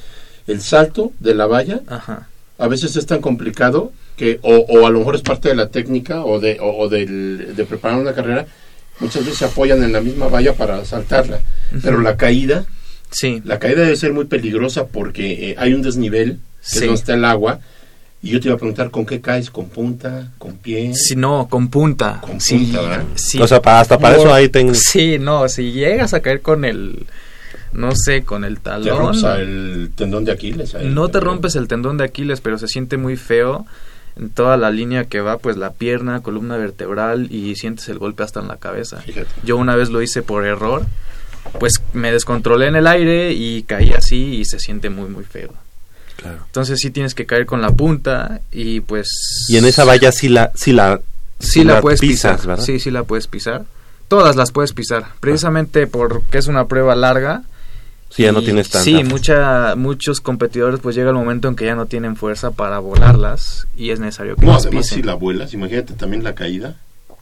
El 0.45 0.61
salto 0.61 1.13
de 1.19 1.35
la 1.35 1.45
valla 1.45 1.81
Ajá. 1.87 2.27
A 2.57 2.67
veces 2.67 2.95
es 2.95 3.05
tan 3.05 3.21
complicado 3.21 3.91
que, 4.15 4.39
o, 4.43 4.55
o 4.57 4.85
a 4.85 4.89
lo 4.89 4.99
mejor 4.99 5.15
es 5.15 5.21
parte 5.21 5.49
de 5.49 5.55
la 5.55 5.69
técnica 5.69 6.23
o 6.23 6.39
de, 6.39 6.59
o, 6.59 6.77
o 6.77 6.89
del- 6.89 7.55
de 7.55 7.65
preparar 7.65 7.99
una 7.99 8.13
carrera, 8.13 8.45
muchas 8.99 9.23
veces 9.23 9.39
se 9.39 9.45
apoyan 9.45 9.83
en 9.83 9.91
la 9.91 10.01
misma 10.01 10.27
valla 10.27 10.53
para 10.53 10.85
saltarla. 10.85 11.39
Pero 11.81 11.99
la 11.99 12.15
caída, 12.17 12.65
Sí. 13.09 13.41
la 13.45 13.59
caída 13.59 13.81
debe 13.81 13.95
ser 13.95 14.13
muy 14.13 14.25
peligrosa 14.25 14.87
porque 14.87 15.51
eh, 15.51 15.55
hay 15.57 15.73
un 15.73 15.81
desnivel, 15.81 16.33
que 16.33 16.39
Sí. 16.61 16.75
es 16.77 16.81
donde 16.81 16.95
está 16.95 17.13
el 17.15 17.25
agua. 17.25 17.59
Y 18.21 18.29
yo 18.29 18.39
te 18.39 18.47
iba 18.47 18.55
a 18.55 18.57
preguntar, 18.57 18.89
¿con 18.89 19.05
qué 19.05 19.19
caes? 19.19 19.49
¿Con 19.49 19.67
punta? 19.67 20.31
¿Con 20.37 20.53
pie? 20.57 20.93
Si 20.95 21.15
no, 21.15 21.47
con 21.49 21.67
punta. 21.69 22.21
Con 22.21 22.39
Sí, 22.39 22.57
punta, 22.57 22.81
¿verdad? 22.81 23.03
sí. 23.15 23.41
O 23.41 23.47
sea, 23.47 23.61
pa- 23.61 23.81
hasta 23.81 23.97
para 23.99 24.15
No, 24.15 24.21
eso 24.23 24.33
hay 24.33 24.47
técnica. 24.47 24.79
Sí, 24.81 25.17
no, 25.19 25.49
si 25.49 25.73
llegas 25.73 26.13
a 26.13 26.21
caer 26.21 26.41
con 26.41 26.63
el, 26.63 27.05
no 27.73 27.91
sé, 27.95 28.23
con 28.23 28.43
el 28.43 28.55
Te 28.57 28.61
talón. 28.61 28.97
rompes 28.97 29.23
el 29.23 29.91
tendón 29.95 30.25
de 30.25 30.31
Aquiles. 30.31 30.75
ahí. 30.75 30.89
no 30.89 31.09
te 31.09 31.19
rompes 31.19 31.55
el 31.55 31.67
tendón 31.67 31.97
de 31.97 32.03
Aquiles, 32.05 32.41
pero 32.41 32.57
se 32.57 32.67
siente 32.67 32.97
muy 32.97 33.17
feo 33.17 33.65
en 34.15 34.29
toda 34.29 34.57
la 34.57 34.69
línea 34.69 35.05
que 35.05 35.21
va, 35.21 35.37
pues 35.39 35.57
la 35.57 35.71
pierna, 35.73 36.21
columna 36.21 36.55
vertebral 36.57 37.31
y 37.31 37.55
sientes 37.55 37.89
el 37.89 37.97
golpe 37.97 38.23
hasta 38.23 38.39
en 38.41 38.47
la 38.47 38.57
cabeza. 38.57 38.97
Fíjate. 39.01 39.27
Yo 39.43 39.57
una 39.57 39.75
vez 39.75 39.89
lo 39.89 40.01
hice 40.01 40.21
por 40.21 40.45
error, 40.45 40.85
pues 41.59 41.73
me 41.93 42.11
descontrolé 42.11 42.67
en 42.67 42.75
el 42.75 42.87
aire 42.87 43.33
y 43.33 43.63
caí 43.63 43.91
así 43.91 44.35
y 44.35 44.45
se 44.45 44.59
siente 44.59 44.89
muy 44.89 45.09
muy 45.09 45.23
feo. 45.23 45.53
Claro. 46.17 46.39
Entonces 46.45 46.79
sí 46.79 46.91
tienes 46.91 47.15
que 47.15 47.25
caer 47.25 47.45
con 47.47 47.61
la 47.61 47.71
punta 47.71 48.39
y 48.51 48.81
pues 48.81 49.45
Y 49.49 49.57
en 49.57 49.65
esa 49.65 49.83
valla 49.83 50.11
sí 50.11 50.29
la... 50.29 50.51
Sí 50.53 50.71
la, 50.73 51.01
sí 51.39 51.63
la, 51.63 51.81
puedes 51.81 51.99
pisas, 51.99 52.35
pisar, 52.37 52.47
¿verdad? 52.47 52.63
sí, 52.63 52.79
sí 52.79 52.91
la 52.91 53.03
puedes 53.03 53.27
pisar. 53.27 53.65
Todas 54.07 54.35
las 54.35 54.51
puedes 54.51 54.73
pisar, 54.73 55.07
precisamente 55.19 55.87
porque 55.87 56.37
es 56.37 56.47
una 56.47 56.67
prueba 56.67 56.95
larga. 56.95 57.41
Sí, 58.15 58.23
ya 58.23 58.31
no 58.31 58.41
y 58.41 58.45
tienes 58.45 58.69
tanta. 58.69 58.83
Sí, 58.83 59.03
mucha, 59.03 59.75
muchos 59.75 60.21
competidores 60.21 60.79
pues 60.79 60.95
llega 60.95 61.09
el 61.09 61.15
momento 61.15 61.47
en 61.47 61.55
que 61.55 61.65
ya 61.65 61.75
no 61.75 61.87
tienen 61.87 62.15
fuerza 62.15 62.51
para 62.51 62.77
volarlas 62.79 63.67
y 63.75 63.89
es 63.89 63.99
necesario 63.99 64.35
que 64.35 64.45
No, 64.45 64.53
las 64.53 64.65
además 64.67 64.85
pisen. 64.85 64.99
si 64.99 65.03
la 65.03 65.15
vuelas, 65.15 65.53
imagínate 65.53 65.93
también 65.93 66.23
la 66.23 66.35
caída. 66.35 66.75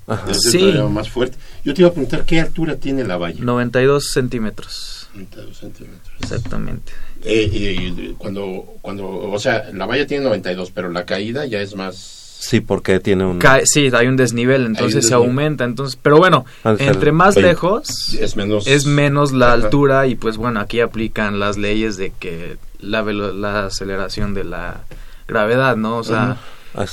Ajá. 0.08 0.34
Sí. 0.34 0.74
más 0.90 1.10
fuerte. 1.10 1.38
Yo 1.64 1.74
te 1.74 1.82
iba 1.82 1.90
a 1.90 1.94
preguntar, 1.94 2.26
¿qué 2.26 2.42
altura 2.42 2.76
tiene 2.76 3.04
la 3.06 3.16
valla? 3.18 3.40
92 3.42 4.12
centímetros, 4.12 5.08
92 5.14 5.58
centímetros. 5.58 6.14
exactamente. 6.22 6.92
Eh, 7.24 7.50
eh, 7.54 8.16
cuando, 8.18 8.66
cuando, 8.82 9.08
o 9.08 9.40
sea, 9.40 9.70
la 9.74 9.86
valla 9.86 10.06
tiene 10.08 10.24
92, 10.26 10.72
pero 10.72 10.90
la 10.90 11.06
caída 11.06 11.46
ya 11.46 11.62
es 11.62 11.76
más... 11.76 12.18
Sí, 12.44 12.60
porque 12.60 13.00
tiene 13.00 13.24
un... 13.24 13.38
Cae- 13.38 13.62
sí, 13.66 13.92
hay 13.94 14.08
un 14.08 14.18
desnivel, 14.18 14.66
entonces 14.66 15.06
se 15.06 15.12
desnivel. 15.12 15.28
aumenta, 15.30 15.64
entonces, 15.64 15.96
pero 16.02 16.18
bueno, 16.18 16.44
entre 16.80 17.12
más 17.12 17.36
20. 17.36 17.48
lejos 17.50 18.16
Es 18.20 18.36
menos... 18.36 18.66
es 18.66 18.88
menos 18.88 19.32
la 19.32 19.54
Ajá. 19.54 19.54
altura 19.54 20.08
y 20.08 20.16
pues 20.16 20.38
bueno, 20.38 20.60
aquí 20.60 20.80
aplican 20.80 21.40
las 21.40 21.58
leyes 21.58 21.98
de 21.98 22.12
que 22.20 22.58
la, 22.80 23.04
velo- 23.04 23.32
la 23.32 23.68
aceleración 23.68 24.34
de 24.34 24.44
la 24.44 24.82
gravedad, 25.28 25.76
¿no? 25.78 25.98
O 25.98 26.04
sea, 26.04 26.38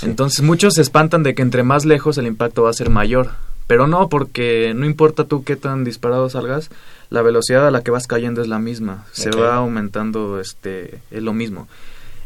entonces 0.02 0.42
muchos 0.44 0.74
se 0.74 0.82
espantan 0.82 1.22
de 1.22 1.34
que 1.34 1.40
entre 1.40 1.62
más 1.62 1.87
lejos 1.87 2.18
el 2.18 2.26
impacto 2.26 2.64
va 2.64 2.70
a 2.70 2.74
ser 2.74 2.90
mayor, 2.90 3.30
pero 3.66 3.87
no, 3.87 4.11
porque 4.11 4.74
no 4.76 4.84
importa 4.84 5.24
tú 5.24 5.44
qué 5.44 5.56
tan 5.56 5.82
disparado 5.82 6.28
salgas, 6.28 6.68
la 7.08 7.22
velocidad 7.22 7.66
a 7.66 7.70
la 7.70 7.82
que 7.82 7.90
vas 7.90 8.06
cayendo 8.06 8.42
es 8.42 8.48
la 8.48 8.58
misma, 8.58 9.06
se 9.12 9.30
va 9.30 9.56
aumentando, 9.56 10.40
este, 10.40 10.98
es 11.11 11.22
lo 11.22 11.32
mismo. 11.32 11.68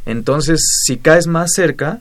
Entonces, 0.07 0.61
si 0.85 0.97
caes 0.97 1.29
más 1.29 1.53
cerca, 1.55 2.01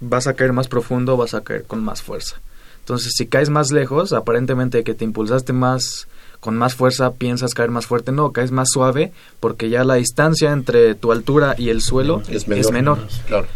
vas 0.00 0.26
a 0.26 0.34
caer 0.34 0.52
más 0.52 0.68
profundo, 0.68 1.16
vas 1.16 1.34
a 1.34 1.42
caer 1.42 1.64
con 1.64 1.84
más 1.84 2.02
fuerza. 2.02 2.40
Entonces, 2.80 3.12
si 3.16 3.26
caes 3.26 3.50
más 3.50 3.70
lejos, 3.70 4.12
aparentemente 4.12 4.82
que 4.82 4.94
te 4.94 5.04
impulsaste 5.04 5.52
más 5.52 6.08
con 6.40 6.56
más 6.56 6.74
fuerza, 6.74 7.12
piensas 7.12 7.54
caer 7.54 7.70
más 7.70 7.86
fuerte, 7.86 8.12
no, 8.12 8.32
caes 8.32 8.50
más 8.50 8.68
suave, 8.72 9.12
porque 9.38 9.68
ya 9.68 9.84
la 9.84 9.94
distancia 9.94 10.52
entre 10.52 10.94
tu 10.94 11.12
altura 11.12 11.54
y 11.56 11.68
el 11.68 11.82
suelo 11.82 12.22
es 12.28 12.48
es 12.48 12.48
menor. 12.48 12.72
menor. 12.72 12.98
Claro. 13.26 13.46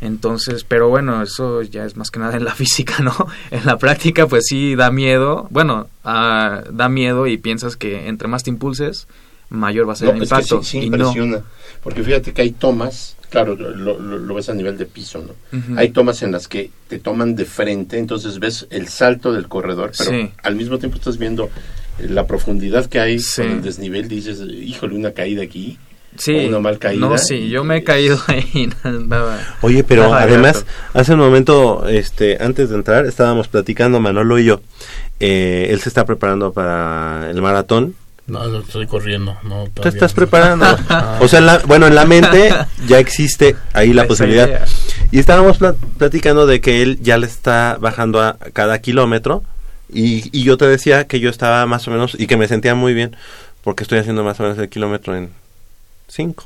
Entonces, 0.00 0.64
pero 0.64 0.88
bueno, 0.88 1.22
eso 1.22 1.62
ya 1.62 1.84
es 1.84 1.96
más 1.96 2.10
que 2.10 2.20
nada 2.20 2.36
en 2.36 2.44
la 2.44 2.54
física, 2.54 3.02
¿no? 3.02 3.14
En 3.50 3.66
la 3.66 3.78
práctica, 3.78 4.26
pues 4.26 4.44
sí 4.46 4.76
da 4.76 4.90
miedo. 4.90 5.48
Bueno, 5.50 5.88
ah, 6.04 6.62
da 6.70 6.88
miedo 6.88 7.26
y 7.26 7.36
piensas 7.36 7.76
que 7.76 8.08
entre 8.08 8.28
más 8.28 8.44
te 8.44 8.50
impulses, 8.50 9.08
mayor 9.50 9.88
va 9.88 9.92
a 9.94 9.96
ser 9.96 10.08
No, 10.08 10.14
el 10.14 10.22
es 10.22 10.28
que 10.28 10.34
impacto. 10.34 10.62
sí, 10.62 10.70
sí 10.70 10.78
no. 10.90 10.96
impresiona. 10.96 11.42
Porque 11.82 12.02
fíjate 12.02 12.32
que 12.32 12.42
hay 12.42 12.50
tomas, 12.52 13.16
claro, 13.30 13.54
lo, 13.56 13.70
lo- 13.70 13.98
lo 14.18 14.34
ves 14.34 14.48
a 14.48 14.54
nivel 14.54 14.76
de 14.76 14.84
piso, 14.86 15.24
¿no? 15.24 15.76
Hay 15.78 15.90
tomas 15.90 16.22
en 16.22 16.32
las 16.32 16.48
que 16.48 16.70
te 16.88 16.98
toman 16.98 17.34
de 17.36 17.44
frente, 17.44 17.98
entonces 17.98 18.38
ves 18.40 18.66
el 18.70 18.88
salto 18.88 19.32
del 19.32 19.48
corredor, 19.48 19.92
pero 19.96 20.10
Sí. 20.10 20.30
al 20.42 20.56
mismo 20.56 20.78
tiempo 20.78 20.96
estás 20.98 21.18
viendo 21.18 21.44
eh, 21.98 22.06
la 22.10 22.26
profundidad 22.26 22.86
que 22.86 23.00
hay 23.00 23.18
Sí. 23.20 23.42
con 23.42 23.50
el 23.52 23.62
desnivel, 23.62 24.08
dices, 24.08 24.40
híjole, 24.40 24.96
una 24.96 25.12
caída 25.12 25.42
aquí. 25.42 25.78
Sí. 26.16 26.34
o 26.34 26.48
una 26.48 26.58
mal 26.58 26.78
caída 26.78 27.06
No, 27.06 27.16
sí, 27.18 27.48
yo 27.48 27.62
me 27.62 27.76
he 27.76 27.84
caído 27.84 28.18
ahí. 28.26 28.68
nada. 29.06 29.56
Oye, 29.60 29.84
pero 29.84 30.04
Nada 30.08 30.22
además, 30.22 30.64
hace 30.94 31.12
un 31.12 31.20
momento, 31.20 31.86
este, 31.86 32.42
antes 32.42 32.70
de 32.70 32.76
entrar, 32.76 33.06
estábamos 33.06 33.46
platicando 33.46 34.00
Manolo 34.00 34.38
y 34.38 34.46
yo. 34.46 34.60
Eh, 35.20 35.68
él 35.70 35.80
se 35.80 35.90
está 35.90 36.04
preparando 36.06 36.52
para 36.52 37.30
el 37.30 37.40
maratón. 37.40 37.94
No, 38.28 38.44
lo 38.46 38.60
estoy 38.60 38.86
corriendo. 38.86 39.36
No, 39.42 39.66
Te 39.82 39.88
estás 39.88 40.12
no. 40.12 40.16
preparando. 40.16 40.66
Ah. 40.88 41.18
o 41.20 41.26
sea, 41.28 41.38
en 41.40 41.46
la- 41.46 41.58
bueno, 41.66 41.86
en 41.86 41.94
la 41.94 42.04
mente 42.04 42.50
ya 42.86 42.98
existe 42.98 43.56
ahí 43.72 43.92
la 43.92 44.02
Esa 44.02 44.08
posibilidad. 44.08 44.48
idea. 44.48 44.64
Y 45.10 45.18
estábamos 45.18 45.58
pla- 45.58 45.74
platicando 45.96 46.46
de 46.46 46.60
que 46.60 46.82
él 46.82 46.98
ya 47.00 47.16
le 47.18 47.26
está 47.26 47.78
bajando 47.80 48.20
a 48.22 48.36
cada 48.52 48.78
kilómetro. 48.80 49.42
Y, 49.90 50.28
y 50.38 50.44
yo 50.44 50.58
te 50.58 50.66
decía 50.66 51.06
que 51.06 51.18
yo 51.20 51.30
estaba 51.30 51.64
más 51.64 51.88
o 51.88 51.90
menos 51.90 52.14
y 52.18 52.26
que 52.26 52.36
me 52.36 52.46
sentía 52.46 52.74
muy 52.74 52.92
bien 52.92 53.16
porque 53.64 53.82
estoy 53.82 53.98
haciendo 53.98 54.22
más 54.22 54.38
o 54.38 54.42
menos 54.42 54.58
el 54.58 54.68
kilómetro 54.68 55.16
en 55.16 55.30
5, 56.08 56.44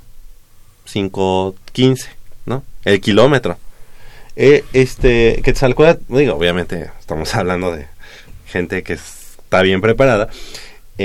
5, 0.85 1.55
15, 1.73 2.09
¿no? 2.47 2.63
El 2.85 3.01
kilómetro. 3.01 3.59
Eh, 4.37 4.65
este, 4.73 5.41
Quetzalcóatl, 5.45 6.03
digo, 6.17 6.35
obviamente 6.37 6.91
estamos 7.01 7.35
hablando 7.35 7.73
de 7.75 7.87
gente 8.47 8.83
que 8.85 8.93
está 8.95 9.63
bien 9.63 9.81
preparada. 9.81 10.29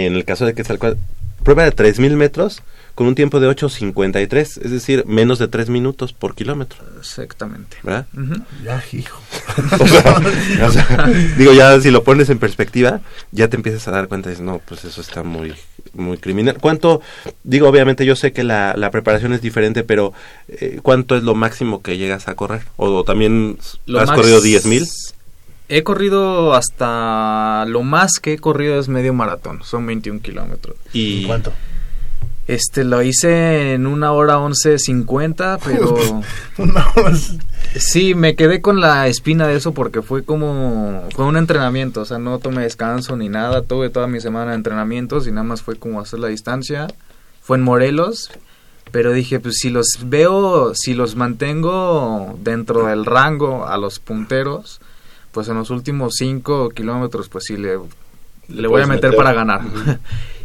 En 0.05 0.15
el 0.15 0.25
caso 0.25 0.45
de 0.45 0.53
Quetzalcóatl, 0.53 0.99
prueba 1.43 1.63
de 1.63 1.71
3000 1.71 2.15
metros 2.15 2.61
con 2.93 3.05
un 3.05 3.13
tiempo 3.13 3.39
de 3.39 3.47
8.53, 3.47 4.39
es 4.39 4.71
decir, 4.71 5.05
menos 5.05 5.37
de 5.37 5.47
3 5.47 5.69
minutos 5.69 6.13
por 6.13 6.33
kilómetro, 6.33 6.79
Exactamente. 6.97 7.77
¿verdad? 7.83 8.07
Ya, 8.63 8.83
hijo. 8.91 9.21
O 9.79 9.87
sea, 9.87 10.21
o 10.67 10.71
sea, 10.71 11.05
digo, 11.37 11.53
ya 11.53 11.79
si 11.79 11.91
lo 11.91 12.03
pones 12.03 12.29
en 12.29 12.39
perspectiva, 12.39 13.01
ya 13.31 13.49
te 13.49 13.55
empiezas 13.55 13.87
a 13.87 13.91
dar 13.91 14.07
cuenta 14.07 14.29
y 14.29 14.31
dices, 14.31 14.45
no, 14.45 14.59
pues 14.65 14.83
eso 14.83 14.99
está 15.01 15.23
muy 15.23 15.53
muy 15.93 16.17
criminal. 16.17 16.57
¿Cuánto, 16.59 17.01
digo, 17.43 17.67
obviamente 17.67 18.05
yo 18.05 18.15
sé 18.15 18.31
que 18.31 18.43
la, 18.43 18.73
la 18.75 18.91
preparación 18.91 19.33
es 19.33 19.41
diferente, 19.41 19.83
pero 19.83 20.13
eh, 20.47 20.79
¿cuánto 20.81 21.15
es 21.15 21.23
lo 21.23 21.35
máximo 21.35 21.81
que 21.81 21.97
llegas 21.97 22.27
a 22.27 22.35
correr? 22.35 22.63
¿O, 22.77 23.03
también 23.03 23.57
Lo 23.85 23.99
has 23.99 24.11
corrido 24.11 24.41
10 24.41 24.65
mil? 24.65 24.87
He 25.69 25.83
corrido 25.83 26.53
hasta... 26.53 27.65
Lo 27.67 27.83
más 27.83 28.19
que 28.21 28.33
he 28.33 28.37
corrido 28.37 28.79
es 28.79 28.87
medio 28.87 29.13
maratón. 29.13 29.63
Son 29.63 29.85
21 29.85 30.21
kilómetros. 30.21 30.77
Y, 30.93 31.25
¿Cuánto? 31.25 31.51
Este, 32.47 32.85
lo 32.85 33.01
hice 33.01 33.73
en 33.73 33.87
una 33.87 34.13
hora 34.13 34.37
11.50, 34.37 35.59
pero... 35.65 35.97
Sí, 37.75 38.15
me 38.15 38.35
quedé 38.35 38.61
con 38.61 38.79
la 38.79 39.07
espina 39.07 39.45
de 39.45 39.57
eso 39.57 39.73
porque 39.73 40.01
fue 40.01 40.23
como... 40.23 41.03
Fue 41.13 41.25
un 41.25 41.35
entrenamiento, 41.35 42.01
o 42.01 42.05
sea, 42.05 42.17
no 42.17 42.39
tomé 42.39 42.63
descanso 42.63 43.17
ni 43.17 43.27
nada. 43.27 43.61
Tuve 43.61 43.89
toda 43.89 44.07
mi 44.07 44.21
semana 44.21 44.51
de 44.51 44.57
entrenamientos 44.57 45.27
y 45.27 45.31
nada 45.31 45.43
más 45.43 45.61
fue 45.61 45.75
como 45.75 45.99
hacer 45.99 46.19
la 46.19 46.29
distancia. 46.29 46.87
Fue 47.41 47.57
en 47.57 47.63
Morelos, 47.63 48.31
pero 48.91 49.11
dije, 49.11 49.39
pues 49.41 49.57
si 49.57 49.69
los 49.69 49.87
veo, 50.05 50.73
si 50.75 50.93
los 50.93 51.15
mantengo 51.15 52.37
dentro 52.41 52.87
del 52.87 53.05
rango 53.05 53.67
a 53.67 53.77
los 53.77 53.99
punteros, 53.99 54.79
pues 55.31 55.47
en 55.49 55.55
los 55.55 55.69
últimos 55.69 56.13
5 56.17 56.69
kilómetros, 56.69 57.29
pues 57.29 57.45
sí 57.45 57.57
le, 57.57 57.77
le 58.49 58.67
voy 58.67 58.81
a 58.81 58.87
meter, 58.87 59.11
meter. 59.11 59.15
para 59.17 59.33
ganar. 59.33 59.61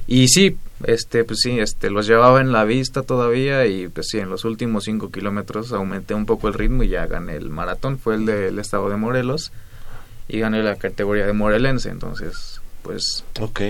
y 0.07 0.29
sí, 0.29 0.57
este, 0.85 1.25
pues 1.25 1.41
sí, 1.43 1.59
este, 1.61 1.91
los 1.91 2.07
llevaba 2.07 2.41
en 2.41 2.53
la 2.53 2.65
vista 2.65 3.03
todavía 3.03 3.67
y 3.67 3.89
pues 3.89 4.09
sí, 4.11 4.19
en 4.19 4.29
los 4.29 4.45
últimos 4.45 4.85
5 4.85 5.11
kilómetros 5.11 5.73
aumenté 5.73 6.15
un 6.15 6.27
poco 6.27 6.49
el 6.49 6.55
ritmo 6.55 6.83
y 6.83 6.89
ya 6.89 7.07
gané 7.07 7.37
el 7.37 7.51
maratón, 7.51 7.99
fue 7.99 8.17
el 8.17 8.27
del 8.27 8.59
estado 8.59 8.89
de 8.91 8.97
Morelos 8.97 9.53
y 10.29 10.39
gané 10.41 10.63
la 10.63 10.77
categoría 10.77 11.27
de 11.27 11.33
morelense, 11.33 11.89
entonces, 11.91 12.61
pues 12.83 13.25
Ok. 13.41 13.61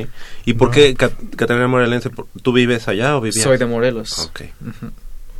¿Y 0.47 0.55
por 0.55 0.71
qué 0.71 0.95
Cat- 0.95 1.13
Catarina 1.37 1.69
Morelense? 1.69 2.11
¿Tú 2.43 2.53
vives 2.53 2.89
allá 2.89 3.17
o 3.17 3.21
vivías? 3.21 3.43
soy 3.45 3.59
de 3.59 3.67
Morelos. 3.67 4.19
Ok, 4.31 4.43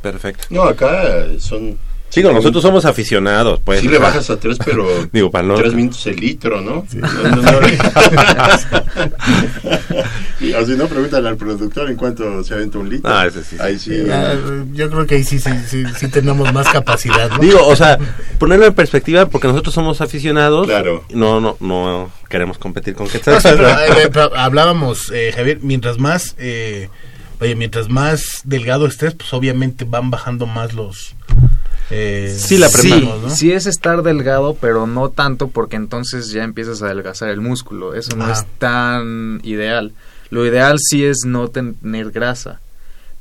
perfecto. 0.01 0.45
No, 0.49 0.63
acá 0.63 1.25
son... 1.39 1.77
Digo, 2.15 2.31
nosotros 2.31 2.61
somos 2.61 2.85
aficionados, 2.85 3.59
pues. 3.63 3.81
sí 3.81 3.87
o 3.87 3.91
le 3.91 3.97
bajas 3.97 4.29
a 4.29 4.39
tres, 4.39 4.57
pero... 4.63 4.85
Digo, 5.11 5.31
para 5.31 5.47
no... 5.47 5.55
Tres 5.55 5.73
minutos 5.73 6.05
el 6.07 6.15
litro, 6.17 6.61
¿no? 6.61 6.85
No, 6.93 7.35
no, 7.35 7.41
no. 7.41 7.59
Y 10.39 10.53
así 10.53 10.71
no, 10.75 10.87
pregúntale 10.87 11.29
al 11.29 11.37
productor 11.37 11.89
en 11.89 11.95
cuánto 11.95 12.43
se 12.43 12.53
aventa 12.53 12.77
un 12.77 12.89
litro. 12.89 13.09
Ah, 13.09 13.25
ese 13.25 13.43
sí, 13.43 13.55
sí. 13.55 13.61
Ahí 13.61 13.79
sí. 13.79 14.03
Ah, 14.11 14.33
yo 14.73 14.89
creo 14.89 15.05
que 15.07 15.15
ahí 15.15 15.23
sí, 15.23 15.39
sí, 15.39 15.49
sí, 15.67 15.85
sí 15.97 16.07
tenemos 16.09 16.51
más 16.51 16.67
capacidad, 16.67 17.29
¿no? 17.29 17.37
Digo, 17.37 17.65
o 17.65 17.75
sea, 17.75 17.97
ponerlo 18.39 18.65
en 18.65 18.73
perspectiva 18.73 19.27
porque 19.27 19.47
nosotros 19.47 19.73
somos 19.73 20.01
aficionados. 20.01 20.67
Claro. 20.67 21.05
No, 21.13 21.39
no, 21.39 21.55
no 21.61 22.11
queremos 22.29 22.57
competir 22.57 22.93
con 22.93 23.05
No, 23.05 23.11
Quetzal. 23.13 23.41
sí, 23.41 23.49
pero, 23.55 23.69
eh, 23.69 24.09
pero 24.11 24.35
hablábamos, 24.35 25.11
eh, 25.13 25.31
Javier, 25.33 25.59
mientras 25.61 25.97
más, 25.97 26.35
eh, 26.37 26.89
oye, 27.39 27.55
mientras 27.55 27.87
más 27.89 28.41
delgado 28.43 28.85
estés, 28.85 29.13
pues 29.13 29.31
obviamente 29.33 29.85
van 29.85 30.09
bajando 30.11 30.45
más 30.45 30.73
los... 30.73 31.15
eh, 31.89 32.35
Sí, 32.37 32.57
la 32.57 32.69
sí, 32.69 32.89
prepara- 32.91 33.21
¿no? 33.23 33.29
sí 33.29 33.51
es 33.51 33.65
estar 33.65 34.03
delgado, 34.03 34.55
pero 34.59 34.87
no 34.87 35.09
tanto 35.09 35.47
porque 35.49 35.75
entonces 35.75 36.29
ya 36.31 36.43
empiezas 36.43 36.81
a 36.81 36.85
adelgazar 36.87 37.29
el 37.29 37.41
músculo. 37.41 37.93
Eso 37.93 38.15
no 38.15 38.31
es 38.31 38.45
tan 38.57 39.39
ideal. 39.43 39.93
Lo 40.29 40.45
ideal 40.45 40.77
sí 40.79 41.05
es 41.05 41.19
no 41.25 41.47
tener 41.49 42.11
grasa. 42.11 42.59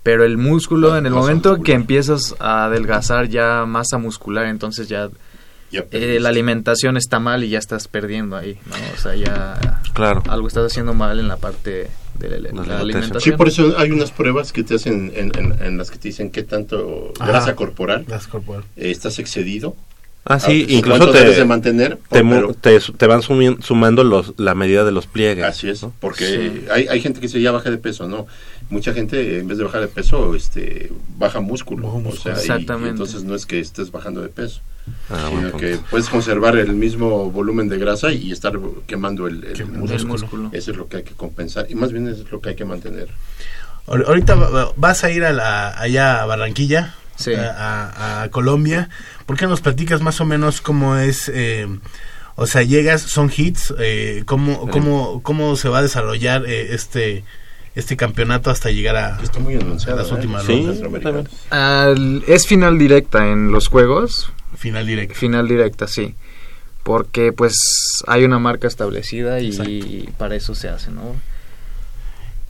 Pero 0.02 0.24
el 0.24 0.36
músculo, 0.36 0.96
en 0.96 1.06
el 1.06 1.12
momento 1.12 1.62
que 1.62 1.74
empiezas 1.74 2.34
a 2.40 2.64
adelgazar 2.64 3.28
ya 3.28 3.64
masa 3.66 3.98
muscular, 3.98 4.46
entonces 4.46 4.88
Ya 4.88 5.08
eh, 5.72 6.18
la 6.20 6.28
alimentación 6.28 6.96
está 6.96 7.18
mal 7.18 7.44
y 7.44 7.48
ya 7.48 7.58
estás 7.58 7.88
perdiendo 7.88 8.36
ahí, 8.36 8.58
¿no? 8.66 8.74
O 8.94 9.00
sea, 9.00 9.14
ya 9.14 9.80
Claro. 9.94 10.22
algo 10.28 10.48
estás 10.48 10.66
haciendo 10.70 10.94
mal 10.94 11.18
en 11.18 11.28
la 11.28 11.36
parte 11.36 11.88
de 12.18 12.28
la, 12.28 12.36
la 12.36 12.36
alimentación. 12.38 12.80
alimentación. 12.80 13.20
Sí, 13.20 13.30
por 13.32 13.48
eso 13.48 13.74
hay 13.78 13.90
unas 13.90 14.10
pruebas 14.10 14.52
que 14.52 14.62
te 14.64 14.74
hacen 14.74 15.12
en, 15.14 15.32
en- 15.38 15.62
en 15.64 15.78
las 15.78 15.90
que 15.90 15.98
te 15.98 16.08
dicen 16.08 16.30
qué 16.30 16.42
tanto 16.42 17.12
Ajá. 17.18 17.30
grasa 17.30 17.54
corporal 17.56 18.04
eh, 18.76 18.90
estás 18.90 19.18
excedido. 19.18 19.74
Ah, 20.24 20.38
sí, 20.38 20.66
Ah, 20.68 20.72
incluso 20.74 20.98
¿cuánto 21.00 21.12
debes 21.18 21.34
de 21.34 21.42
te, 21.42 21.48
mantener? 21.48 21.98
te, 22.08 22.22
mu- 22.22 22.34
pero- 22.36 22.54
te, 22.54 22.78
su- 22.80 22.92
te 22.92 23.08
van 23.08 23.22
sumi- 23.22 23.60
sumando 23.60 24.04
los, 24.04 24.34
la 24.38 24.54
medida 24.54 24.84
de 24.84 24.92
los 24.92 25.06
pliegues. 25.08 25.44
Así 25.44 25.68
es, 25.68 25.82
¿no? 25.82 25.92
porque 25.98 26.26
Sí. 26.26 26.64
hay, 26.70 26.86
hay 26.86 27.00
gente 27.00 27.18
que 27.18 27.26
se 27.28 27.40
ya 27.40 27.50
baja 27.50 27.70
de 27.70 27.78
peso, 27.78 28.06
¿no? 28.06 28.28
Mucha 28.72 28.94
gente 28.94 29.38
en 29.38 29.46
vez 29.48 29.58
de 29.58 29.64
bajar 29.64 29.82
de 29.82 29.88
peso, 29.88 30.34
este, 30.34 30.90
baja 31.18 31.40
músculo, 31.40 31.82
Baja 31.88 31.96
o 31.98 32.00
músculo. 32.00 32.22
sea, 32.22 32.32
y- 32.32 32.36
y 32.36 32.40
Exactamente. 32.40 32.90
entonces 32.90 33.22
no 33.22 33.34
es 33.34 33.44
que 33.44 33.60
estés 33.60 33.90
bajando 33.90 34.22
de 34.22 34.28
peso, 34.28 34.60
Ah, 35.10 35.28
sino 35.28 35.52
que 35.58 35.78
puedes 35.90 36.08
conservar 36.08 36.56
el 36.56 36.72
mismo 36.72 37.30
volumen 37.30 37.68
de 37.68 37.76
grasa 37.78 38.10
y 38.12 38.32
estar 38.32 38.54
quemando 38.86 39.26
el, 39.26 39.36
músculo. 39.72 39.94
el 39.94 40.06
músculo. 40.06 40.50
Eso 40.52 40.70
es 40.70 40.76
lo 40.78 40.88
que 40.88 40.96
hay 40.98 41.02
que 41.02 41.12
compensar 41.14 41.66
y 41.68 41.74
más 41.74 41.92
bien 41.92 42.08
eso 42.08 42.22
es 42.22 42.30
lo 42.32 42.40
que 42.40 42.48
hay 42.50 42.54
que 42.56 42.64
mantener. 42.64 43.08
Ahor- 43.86 44.06
Ahorita 44.06 44.34
va- 44.36 44.48
va- 44.50 44.72
vas 44.76 45.04
a 45.04 45.10
ir 45.10 45.24
a 45.24 45.32
la, 45.32 45.78
allá 45.78 46.22
a 46.22 46.26
Barranquilla, 46.26 46.94
Sí. 47.16 47.34
a, 47.34 47.50
a- 47.50 48.22
a 48.22 48.30
Colombia. 48.30 48.88
¿Por 49.26 49.36
qué 49.36 49.46
nos 49.46 49.60
platicas 49.60 50.00
más 50.00 50.20
o 50.20 50.24
menos 50.24 50.60
cómo 50.62 50.96
es? 50.96 51.30
eh, 51.32 51.66
o 52.36 52.46
sea, 52.46 52.62
llegas, 52.62 53.02
son 53.02 53.30
hits, 53.36 53.74
eh, 53.78 54.22
cómo, 54.24 54.66
cómo, 54.70 55.20
cómo 55.22 55.56
se 55.56 55.68
va 55.68 55.80
a 55.80 55.82
desarrollar 55.82 56.46
eh, 56.46 56.72
este 56.74 57.22
este 57.74 57.96
campeonato 57.96 58.50
hasta 58.50 58.70
llegar 58.70 58.96
a... 58.96 59.20
Está 59.22 59.38
muy 59.40 59.54
anunciada. 59.54 60.02
Las 60.02 60.10
¿eh? 60.10 60.14
últimas 60.14 60.44
Sí. 60.44 60.66
Al- 61.50 62.22
es 62.26 62.46
final 62.46 62.78
directa 62.78 63.28
en 63.28 63.50
los 63.52 63.68
juegos, 63.68 64.30
Final 64.56 64.86
directo. 64.86 65.14
Final 65.14 65.48
directa, 65.48 65.86
sí. 65.88 66.14
Porque 66.82 67.32
pues 67.32 67.54
hay 68.06 68.24
una 68.24 68.38
marca 68.38 68.66
establecida 68.68 69.40
y 69.40 69.48
Exacto. 69.48 70.12
para 70.18 70.34
eso 70.36 70.54
se 70.54 70.68
hace, 70.68 70.90
¿no? 70.90 71.16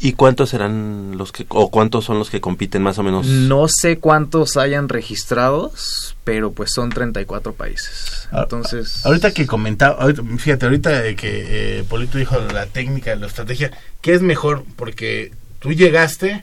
¿Y 0.04 0.14
cuántos 0.14 0.50
serán 0.50 1.16
los 1.16 1.30
que, 1.30 1.46
o 1.48 1.70
cuántos 1.70 2.04
son 2.06 2.18
los 2.18 2.28
que 2.28 2.40
compiten 2.40 2.82
más 2.82 2.98
o 2.98 3.04
menos? 3.04 3.24
No 3.26 3.66
sé 3.68 3.98
cuántos 4.00 4.56
hayan 4.56 4.88
registrados, 4.88 6.16
pero 6.24 6.50
pues 6.50 6.72
son 6.72 6.90
34 6.90 7.52
países. 7.54 8.28
Ah, 8.32 8.40
Entonces... 8.42 9.06
Ahorita 9.06 9.30
que 9.32 9.46
comentaba, 9.46 10.02
ahorita- 10.02 10.24
fíjate, 10.38 10.66
ahorita 10.66 11.14
que 11.14 11.78
eh, 11.78 11.84
Polito 11.88 12.18
dijo 12.18 12.36
la 12.52 12.66
técnica, 12.66 13.14
la 13.14 13.28
estrategia, 13.28 13.70
¿qué 14.00 14.12
es 14.14 14.22
mejor? 14.22 14.64
Porque 14.74 15.30
tú 15.60 15.72
llegaste, 15.72 16.42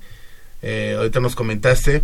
eh, 0.61 0.95
ahorita 0.97 1.19
nos 1.19 1.35
comentaste, 1.35 2.01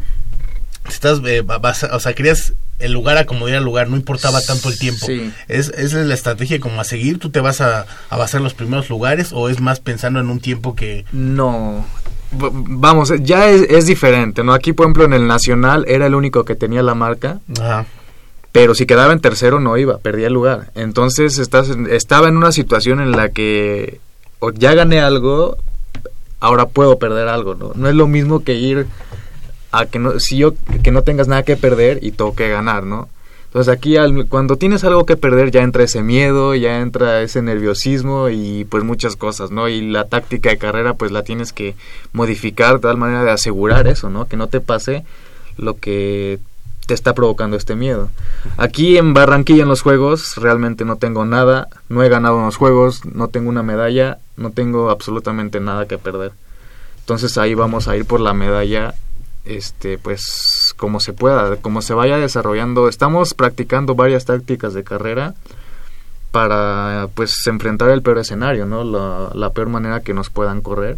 estás, 0.89 1.21
eh, 1.25 1.41
vas 1.41 1.83
o 1.83 1.99
sea, 2.01 2.13
querías 2.13 2.51
el 2.79 2.91
lugar 2.91 3.17
a 3.17 3.25
como 3.25 3.47
ir 3.47 3.55
al 3.55 3.63
lugar, 3.63 3.89
no 3.89 3.95
importaba 3.95 4.41
tanto 4.41 4.69
el 4.69 4.77
tiempo. 4.77 5.05
Sí. 5.05 5.31
¿Es, 5.47 5.69
¿Esa 5.69 6.01
es 6.01 6.07
la 6.07 6.13
estrategia 6.13 6.59
como 6.59 6.81
a 6.81 6.83
seguir? 6.83 7.19
¿Tú 7.19 7.29
te 7.29 7.39
vas 7.39 7.61
a, 7.61 7.85
a 8.09 8.17
basar 8.17 8.39
en 8.39 8.43
los 8.43 8.53
primeros 8.53 8.89
lugares 8.89 9.31
o 9.31 9.49
es 9.49 9.61
más 9.61 9.79
pensando 9.79 10.19
en 10.19 10.29
un 10.29 10.39
tiempo 10.39 10.75
que... 10.75 11.05
No. 11.11 11.85
Vamos, 12.31 13.13
ya 13.21 13.49
es, 13.49 13.61
es 13.69 13.85
diferente, 13.85 14.43
¿no? 14.43 14.53
Aquí, 14.53 14.73
por 14.73 14.85
ejemplo, 14.85 15.05
en 15.05 15.13
el 15.13 15.25
Nacional 15.27 15.85
era 15.87 16.05
el 16.07 16.15
único 16.15 16.43
que 16.43 16.55
tenía 16.55 16.83
la 16.83 16.95
marca, 16.95 17.39
Ajá. 17.61 17.85
pero 18.51 18.75
si 18.75 18.85
quedaba 18.85 19.13
en 19.13 19.21
tercero 19.21 19.61
no 19.61 19.77
iba, 19.77 19.99
perdía 19.99 20.27
el 20.27 20.33
lugar. 20.33 20.71
Entonces 20.75 21.37
estás 21.37 21.69
estaba 21.89 22.27
en 22.27 22.35
una 22.35 22.51
situación 22.51 22.99
en 22.99 23.11
la 23.11 23.29
que 23.29 24.01
o 24.39 24.51
ya 24.51 24.73
gané 24.73 24.99
algo, 24.99 25.55
ahora 26.41 26.65
puedo 26.65 26.99
perder 26.99 27.29
algo, 27.29 27.55
¿no? 27.55 27.71
No 27.73 27.87
es 27.87 27.95
lo 27.95 28.07
mismo 28.07 28.43
que 28.43 28.55
ir 28.55 28.87
a 29.79 29.85
que 29.85 29.99
no, 29.99 30.19
si 30.19 30.37
yo, 30.37 30.53
que 30.83 30.91
no 30.91 31.01
tengas 31.03 31.27
nada 31.27 31.43
que 31.43 31.55
perder 31.57 31.99
y 32.01 32.11
toque 32.11 32.49
ganar, 32.49 32.83
¿no? 32.83 33.09
Entonces 33.47 33.73
aquí 33.73 33.95
al- 33.95 34.27
cuando 34.27 34.57
tienes 34.57 34.83
algo 34.83 35.05
que 35.05 35.15
perder 35.15 35.49
ya 35.49 35.61
entra 35.63 35.83
ese 35.83 36.03
miedo, 36.03 36.55
ya 36.55 36.81
entra 36.81 37.21
ese 37.21 37.41
nerviosismo 37.41 38.27
y 38.29 38.65
pues 38.65 38.83
muchas 38.83 39.15
cosas, 39.15 39.49
¿no? 39.51 39.69
Y 39.69 39.81
la 39.81 40.05
táctica 40.05 40.49
de 40.49 40.57
carrera 40.57 40.93
pues 40.95 41.11
la 41.11 41.23
tienes 41.23 41.53
que 41.53 41.75
modificar 42.11 42.75
de 42.75 42.79
tal 42.81 42.97
manera 42.97 43.23
de 43.23 43.31
asegurar 43.31 43.87
eso, 43.87 44.09
¿no? 44.09 44.27
Que 44.27 44.35
no 44.35 44.47
te 44.47 44.59
pase 44.59 45.05
lo 45.57 45.77
que 45.77 46.39
te 46.85 46.93
está 46.93 47.13
provocando 47.13 47.55
este 47.55 47.75
miedo. 47.75 48.09
Aquí 48.57 48.97
en 48.97 49.13
Barranquilla 49.13 49.63
en 49.63 49.69
los 49.69 49.81
juegos 49.81 50.35
realmente 50.35 50.83
no 50.83 50.97
tengo 50.97 51.25
nada, 51.25 51.69
no 51.87 52.03
he 52.03 52.09
ganado 52.09 52.39
en 52.39 52.45
los 52.45 52.57
juegos, 52.57 53.05
no 53.05 53.29
tengo 53.29 53.49
una 53.49 53.63
medalla, 53.63 54.17
no 54.35 54.51
tengo 54.51 54.89
absolutamente 54.89 55.61
nada 55.61 55.87
que 55.87 55.97
perder. 55.97 56.33
Entonces 56.99 57.37
ahí 57.37 57.53
vamos 57.53 57.87
a 57.87 57.95
ir 57.95 58.03
por 58.05 58.19
la 58.19 58.33
medalla 58.33 58.95
este 59.45 59.97
pues 59.97 60.73
como 60.77 60.99
se 60.99 61.13
pueda, 61.13 61.55
como 61.57 61.81
se 61.81 61.93
vaya 61.93 62.17
desarrollando. 62.17 62.89
Estamos 62.89 63.33
practicando 63.33 63.95
varias 63.95 64.25
tácticas 64.25 64.73
de 64.73 64.83
carrera 64.83 65.33
para 66.31 67.07
pues 67.15 67.35
enfrentar 67.47 67.89
el 67.89 68.01
peor 68.01 68.17
escenario, 68.17 68.65
¿no? 68.65 68.83
La, 68.83 69.29
la 69.33 69.49
peor 69.51 69.69
manera 69.69 70.01
que 70.01 70.13
nos 70.13 70.29
puedan 70.29 70.61
correr 70.61 70.97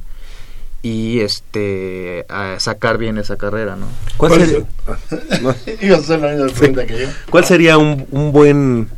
y 0.81 1.19
este 1.19 2.25
a 2.29 2.60
sacar 2.60 2.97
bien 2.97 3.17
esa 3.17 3.36
carrera, 3.36 3.75
¿no? 3.75 3.88
¿Cuál, 4.17 4.31
¿Cuál 5.41 5.55
que 6.88 6.99
yo. 6.99 7.07
cuál 7.29 7.45
sería 7.45 7.77
un, 7.77 8.07
un 8.12 8.31
buen 8.31 8.89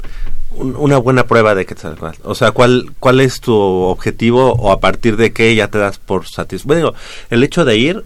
un- 0.51 0.75
una 0.77 0.97
buena 0.97 1.23
prueba 1.25 1.55
de 1.55 1.65
Quetzalcóatl? 1.65 2.21
O 2.23 2.35
sea, 2.35 2.51
¿cuál 2.51 2.91
cuál 2.99 3.19
es 3.21 3.41
tu 3.41 3.53
objetivo 3.55 4.53
o 4.53 4.71
a 4.71 4.79
partir 4.79 5.17
de 5.17 5.31
qué 5.33 5.53
ya 5.55 5.67
te 5.69 5.77
das 5.77 5.97
por 5.97 6.27
satisfecho? 6.27 6.67
Bueno, 6.67 6.93
el 7.29 7.43
hecho 7.43 7.65
de 7.65 7.77
ir 7.77 8.03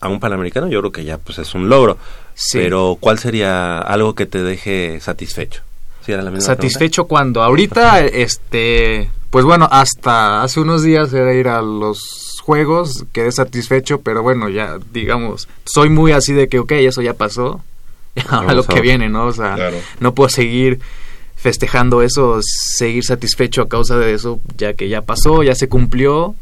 a 0.00 0.08
un 0.08 0.20
Panamericano, 0.20 0.68
yo 0.68 0.80
creo 0.80 0.92
que 0.92 1.04
ya 1.04 1.18
pues 1.18 1.38
es 1.38 1.54
un 1.54 1.68
logro. 1.68 1.98
Sí. 2.34 2.58
Pero 2.58 2.96
¿cuál 2.98 3.18
sería 3.18 3.78
algo 3.78 4.14
que 4.14 4.26
te 4.26 4.42
deje 4.42 4.98
satisfecho? 5.00 5.62
¿Sí 6.04 6.12
era 6.12 6.22
la 6.22 6.30
misma 6.30 6.46
Satisfecho 6.46 7.04
cuando 7.04 7.42
ahorita, 7.42 8.00
este, 8.00 9.10
pues 9.28 9.44
bueno, 9.44 9.68
hasta 9.70 10.42
hace 10.42 10.60
unos 10.60 10.82
días 10.82 11.12
era 11.12 11.34
ir 11.34 11.48
a 11.48 11.60
los 11.60 12.40
juegos, 12.42 13.04
quedé 13.12 13.30
satisfecho, 13.30 14.00
pero 14.00 14.22
bueno, 14.22 14.48
ya 14.48 14.78
digamos, 14.92 15.46
soy 15.66 15.90
muy 15.90 16.12
así 16.12 16.32
de 16.32 16.48
que, 16.48 16.58
ok, 16.58 16.72
eso 16.72 17.02
ya 17.02 17.12
pasó, 17.12 17.62
ahora 18.28 18.54
lo 18.54 18.64
que 18.64 18.80
viene, 18.80 19.10
¿no? 19.10 19.26
O 19.26 19.32
sea, 19.32 19.54
Claro. 19.56 19.76
no 20.00 20.14
puedo 20.14 20.30
seguir 20.30 20.80
festejando 21.36 22.00
eso, 22.02 22.40
seguir 22.42 23.04
satisfecho 23.04 23.62
a 23.62 23.68
causa 23.68 23.98
de 23.98 24.14
eso, 24.14 24.40
ya 24.56 24.72
que 24.74 24.88
ya 24.88 25.02
pasó, 25.02 25.42
ya 25.42 25.54
se 25.54 25.68
cumplió 25.68 26.34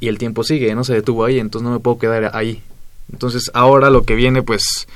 y 0.00 0.08
el 0.08 0.18
tiempo 0.18 0.44
sigue, 0.44 0.74
no 0.74 0.84
se 0.84 0.94
detuvo 0.94 1.24
ahí, 1.24 1.38
entonces 1.38 1.64
no 1.64 1.72
me 1.72 1.80
puedo 1.80 1.98
quedar 1.98 2.30
ahí. 2.34 2.62
Entonces 3.12 3.50
ahora 3.54 3.90
lo 3.90 4.04
que 4.04 4.14
viene, 4.14 4.42
pues 4.42 4.86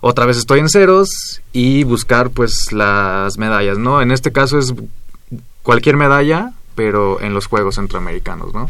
otra 0.00 0.26
vez 0.26 0.36
estoy 0.36 0.60
en 0.60 0.68
ceros 0.68 1.40
y 1.52 1.84
buscar 1.84 2.30
pues 2.30 2.72
las 2.72 3.38
medallas, 3.38 3.78
¿no? 3.78 4.02
En 4.02 4.10
este 4.10 4.32
caso 4.32 4.58
es 4.58 4.74
cualquier 5.62 5.96
medalla, 5.96 6.52
pero 6.74 7.20
en 7.20 7.34
los 7.34 7.46
Juegos 7.46 7.76
Centroamericanos, 7.76 8.52
¿no? 8.52 8.68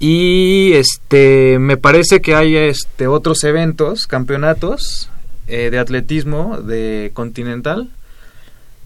Y 0.00 0.72
este 0.72 1.60
me 1.60 1.76
parece 1.76 2.20
que 2.20 2.34
hay 2.34 2.56
este 2.56 3.06
otros 3.06 3.44
eventos, 3.44 4.08
campeonatos 4.08 5.08
eh, 5.46 5.70
de 5.70 5.78
atletismo 5.78 6.58
de 6.60 7.12
continental. 7.14 7.90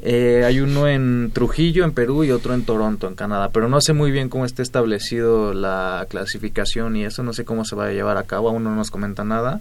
Eh, 0.03 0.43
hay 0.45 0.61
uno 0.61 0.87
en 0.89 1.31
Trujillo, 1.33 1.85
en 1.85 1.93
Perú, 1.93 2.23
y 2.23 2.31
otro 2.31 2.53
en 2.55 2.65
Toronto, 2.65 3.09
en 3.09 3.15
Canadá. 3.15 3.49
Pero 3.53 3.69
no 3.69 3.81
sé 3.81 3.93
muy 3.95 4.11
bien 4.11 4.29
cómo 4.29 4.45
está 4.45 4.63
establecido 4.63 5.55
la 5.55 6.07
clasificación 6.11 6.97
y 6.97 7.05
eso. 7.05 7.23
No 7.23 7.33
sé 7.33 7.45
cómo 7.45 7.65
se 7.65 7.75
va 7.77 7.87
a 7.87 7.93
llevar 7.93 8.17
a 8.19 8.25
cabo. 8.25 8.49
Aún 8.51 8.63
no 8.65 8.75
nos 8.75 8.91
comenta 8.91 9.25
nada. 9.25 9.61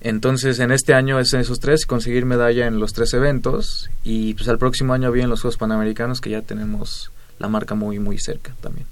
Entonces, 0.00 0.58
en 0.60 0.70
este 0.70 0.92
año 0.92 1.18
es 1.18 1.32
en 1.32 1.40
esos 1.40 1.60
tres, 1.60 1.86
conseguir 1.86 2.26
medalla 2.26 2.66
en 2.66 2.78
los 2.78 2.92
tres 2.92 3.14
eventos. 3.14 3.88
Y 4.02 4.34
pues 4.34 4.48
al 4.48 4.58
próximo 4.58 4.92
año 4.92 5.10
vienen 5.10 5.30
los 5.30 5.40
Juegos 5.40 5.56
Panamericanos, 5.56 6.20
que 6.20 6.30
ya 6.30 6.42
tenemos 6.42 7.10
la 7.38 7.48
marca 7.48 7.74
muy, 7.74 7.98
muy 7.98 8.18
cerca 8.18 8.54
también. 8.60 8.86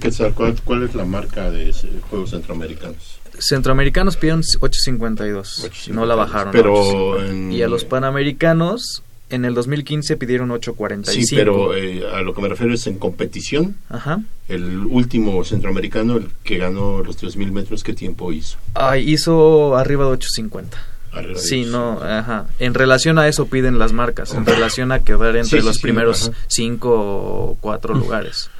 Quetzal, 0.00 0.34
¿cuál, 0.34 0.56
cuál 0.64 0.82
es 0.82 0.94
la 0.94 1.04
marca 1.04 1.50
de 1.50 1.72
Juegos 2.10 2.30
Centroamericanos? 2.30 3.20
Centroamericanos 3.38 4.16
pidieron 4.16 4.42
8.52, 4.42 5.90
no 5.92 6.04
la 6.04 6.14
bajaron. 6.16 6.52
Pero 6.52 6.74
8.50. 6.74 7.30
en- 7.30 7.52
Y 7.52 7.62
a 7.62 7.68
los 7.68 7.84
Panamericanos 7.84 9.02
en 9.30 9.44
el 9.44 9.54
2015 9.54 10.16
pidieron 10.16 10.50
8.45. 10.50 11.04
Sí, 11.06 11.34
pero 11.36 11.74
eh, 11.74 12.02
a 12.12 12.20
lo 12.22 12.34
que 12.34 12.42
me 12.42 12.48
refiero 12.48 12.74
es 12.74 12.86
en 12.86 12.98
competición. 12.98 13.76
Ajá. 13.88 14.20
El 14.48 14.78
último 14.86 15.44
centroamericano, 15.44 16.16
el 16.16 16.28
que 16.44 16.58
ganó 16.58 17.02
los 17.02 17.22
3.000 17.22 17.52
metros, 17.52 17.82
¿qué 17.84 17.94
tiempo 17.94 18.32
hizo? 18.32 18.58
Ay, 18.74 19.10
hizo 19.10 19.76
arriba 19.76 20.04
de 20.06 20.12
8.50. 20.18 20.64
Arriba 21.12 21.34
de 21.34 21.38
Sí, 21.40 21.64
no, 21.64 22.00
ajá. 22.02 22.46
En 22.58 22.74
relación 22.74 23.18
a 23.18 23.26
eso 23.28 23.46
piden 23.46 23.78
las 23.78 23.92
marcas, 23.92 24.34
en 24.34 24.44
relación 24.46 24.92
a 24.92 25.00
quedar 25.00 25.36
entre 25.36 25.44
Sí, 25.44 25.60
sí, 25.60 25.64
los 25.66 25.76
sí, 25.76 25.82
primeros 25.82 26.28
ajá. 26.28 26.38
cinco 26.48 26.90
o 26.92 27.58
cuatro 27.60 27.94
lugares. 27.94 28.50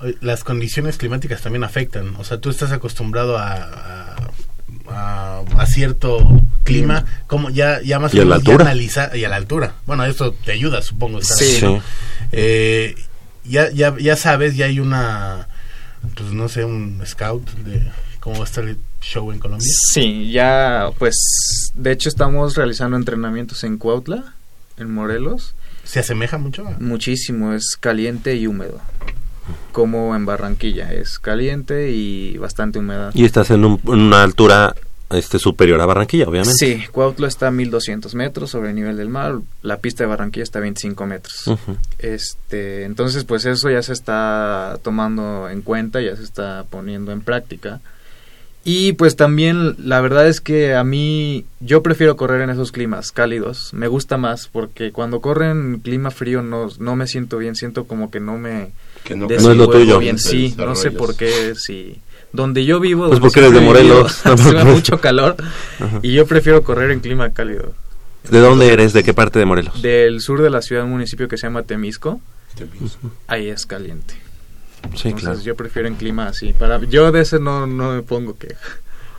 Oye, 0.00 0.16
Las 0.20 0.44
condiciones 0.44 0.96
climáticas 0.96 1.42
también 1.42 1.64
afectan. 1.64 2.14
O 2.16 2.24
sea, 2.24 2.38
tú 2.40 2.50
estás 2.50 2.70
acostumbrado 2.72 3.36
a, 3.36 3.52
a, 3.54 4.30
a- 4.90 5.42
a 5.56 5.66
cierto 5.66 6.18
clima, 6.64 7.04
como 7.26 7.50
ya, 7.50 7.80
ya 7.82 7.98
más 7.98 8.12
Y 8.14 8.18
o 8.18 8.22
a 8.22 8.24
la 8.24 8.30
menos 8.36 8.44
ya 8.44 8.50
altura. 8.52 8.64
analizar 8.70 9.16
y 9.16 9.24
a 9.24 9.28
la 9.28 9.36
altura. 9.36 9.74
Bueno, 9.86 10.04
eso 10.04 10.32
te 10.32 10.52
ayuda, 10.52 10.82
supongo. 10.82 11.18
estar 11.20 11.36
Sí. 11.38 11.44
ahí, 11.56 11.62
¿no? 11.62 11.82
Eh, 12.32 12.94
ya, 13.44 13.70
ya, 13.70 13.96
ya 13.98 14.16
sabes, 14.16 14.56
ya 14.56 14.66
hay 14.66 14.80
una, 14.80 15.48
pues 16.14 16.30
no 16.32 16.48
sé, 16.48 16.64
un 16.64 17.00
scout 17.06 17.48
de 17.64 17.82
cómo 18.20 18.36
va 18.36 18.42
a 18.42 18.46
estar 18.46 18.64
el 18.64 18.76
show 19.00 19.32
en 19.32 19.38
Colombia. 19.38 19.66
Sí, 19.92 20.30
ya, 20.30 20.90
pues, 20.98 21.70
de 21.74 21.92
hecho 21.92 22.08
estamos 22.08 22.56
realizando 22.56 22.96
entrenamientos 22.96 23.64
en 23.64 23.78
Cuautla, 23.78 24.34
en 24.76 24.92
Morelos. 24.92 25.54
¿Se 25.84 26.00
asemeja 26.00 26.36
mucho? 26.36 26.64
Muchísimo, 26.80 27.54
es 27.54 27.76
caliente 27.80 28.34
y 28.36 28.46
húmedo. 28.46 28.80
Como 29.78 30.16
en 30.16 30.26
Barranquilla, 30.26 30.92
es 30.92 31.20
caliente 31.20 31.92
y 31.92 32.36
bastante 32.36 32.80
humedad. 32.80 33.12
Y 33.14 33.24
estás 33.24 33.52
en, 33.52 33.64
un- 33.64 33.80
en 33.84 34.00
una 34.00 34.24
altura 34.24 34.74
este 35.10 35.38
superior 35.38 35.80
a 35.80 35.86
Barranquilla, 35.86 36.24
obviamente. 36.28 36.52
Sí, 36.58 36.82
Cuautla 36.90 37.28
está 37.28 37.46
a 37.46 37.50
1200 37.52 38.12
metros 38.16 38.50
sobre 38.50 38.70
el 38.70 38.74
nivel 38.74 38.96
del 38.96 39.08
mar, 39.08 39.36
la 39.62 39.76
pista 39.76 40.02
de 40.02 40.08
Barranquilla 40.08 40.42
está 40.42 40.58
a 40.58 40.62
25 40.62 41.06
metros. 41.06 41.44
Este, 42.00 42.82
entonces 42.86 43.22
pues 43.24 43.46
eso 43.46 43.70
ya 43.70 43.82
se 43.82 43.92
está 43.92 44.80
tomando 44.82 45.48
en 45.48 45.62
cuenta, 45.62 46.00
ya 46.00 46.16
se 46.16 46.24
está 46.24 46.64
poniendo 46.68 47.12
en 47.12 47.20
práctica. 47.20 47.80
Y 48.64 48.92
pues 48.94 49.14
también 49.16 49.76
la 49.78 50.00
verdad 50.00 50.26
es 50.28 50.40
que 50.40 50.74
a 50.74 50.84
mí 50.84 51.46
yo 51.60 51.82
prefiero 51.82 52.16
correr 52.16 52.42
en 52.42 52.50
esos 52.50 52.70
climas 52.72 53.12
cálidos, 53.12 53.72
me 53.72 53.86
gusta 53.86 54.16
más 54.18 54.48
porque 54.48 54.90
cuando 54.92 55.20
corro 55.20 55.44
en 55.50 55.78
clima 55.78 56.10
frío 56.10 56.42
no, 56.42 56.68
no 56.80 56.96
me 56.96 57.06
siento 57.06 57.38
bien, 57.38 57.54
siento 57.54 57.84
como 57.84 58.10
que 58.10 58.20
no 58.20 58.36
me 58.36 58.72
Que 59.04 59.14
no, 59.16 59.26
No 59.26 59.34
es 59.34 59.42
lo 59.56 59.68
tuyo. 59.68 59.98
bien, 59.98 60.18
sí, 60.18 60.54
no 60.58 60.74
sé 60.74 60.90
por 60.90 61.16
qué, 61.16 61.54
si 61.56 61.98
donde 62.32 62.64
yo 62.66 62.78
vivo, 62.78 63.08
Pues 63.08 63.20
porque 63.20 63.40
eres 63.40 63.52
de 63.52 63.60
Morelos. 63.60 64.20
hace 64.26 64.64
mucho 64.64 65.00
calor 65.00 65.36
y 66.02 66.12
yo 66.12 66.26
prefiero 66.26 66.62
correr 66.62 66.90
en 66.90 67.00
clima 67.00 67.32
cálido. 67.32 67.72
¿De 68.30 68.40
dónde 68.40 68.70
eres? 68.72 68.92
¿De 68.92 69.02
qué 69.02 69.14
parte 69.14 69.38
de 69.38 69.46
Morelos? 69.46 69.80
Del 69.80 70.20
sur 70.20 70.42
de 70.42 70.50
la 70.50 70.60
ciudad, 70.60 70.84
un 70.84 70.90
municipio 70.90 71.28
que 71.28 71.38
se 71.38 71.46
llama 71.46 71.62
Temisco, 71.62 72.20
Te 72.56 72.64
ves. 72.64 72.98
ahí 73.28 73.48
es 73.48 73.64
caliente. 73.64 74.14
Sí, 74.94 75.08
Entonces 75.08 75.20
claro. 75.22 75.40
yo 75.40 75.56
prefiero 75.56 75.88
en 75.88 75.94
clima 75.94 76.26
así. 76.28 76.52
Para 76.52 76.78
yo 76.84 77.10
de 77.10 77.22
ese 77.22 77.40
no, 77.40 77.66
no 77.66 77.92
me 77.94 78.02
pongo 78.02 78.36
que. 78.36 78.54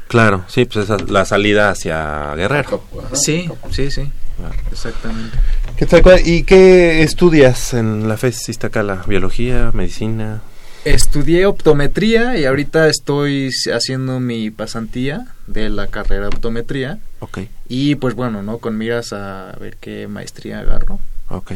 Claro, 0.09 0.43
sí, 0.49 0.65
pues 0.65 0.85
esa 0.85 0.95
es 0.97 1.09
la 1.09 1.23
salida 1.23 1.69
hacia 1.69 2.33
Guerrero. 2.35 2.83
Sí, 3.13 3.49
sí, 3.71 3.89
sí. 3.91 4.11
Ah. 4.43 4.51
Exactamente. 4.71 5.37
¿Qué 5.77 5.85
tal, 5.85 6.01
cuál- 6.01 6.21
¿Y 6.27 6.43
qué 6.43 7.03
estudias 7.03 7.73
en 7.73 8.07
la 8.09 8.17
FES 8.17 8.49
Iztacala? 8.49 9.03
¿Biología, 9.07 9.71
medicina? 9.73 10.41
Estudié 10.83 11.45
optometría 11.45 12.37
y 12.37 12.45
ahorita 12.45 12.87
estoy 12.87 13.51
haciendo 13.73 14.19
mi 14.19 14.49
pasantía 14.49 15.27
de 15.45 15.69
la 15.69 15.87
carrera 15.87 16.23
de 16.23 16.27
optometría. 16.29 16.99
Ok, 17.19 17.39
Y 17.67 17.95
pues 17.95 18.15
bueno, 18.15 18.41
¿no? 18.41 18.57
Con 18.57 18.77
miras 18.77 19.13
a 19.13 19.55
ver 19.59 19.77
qué 19.79 20.07
maestría 20.07 20.59
agarro. 20.59 20.99
ok. 21.27 21.51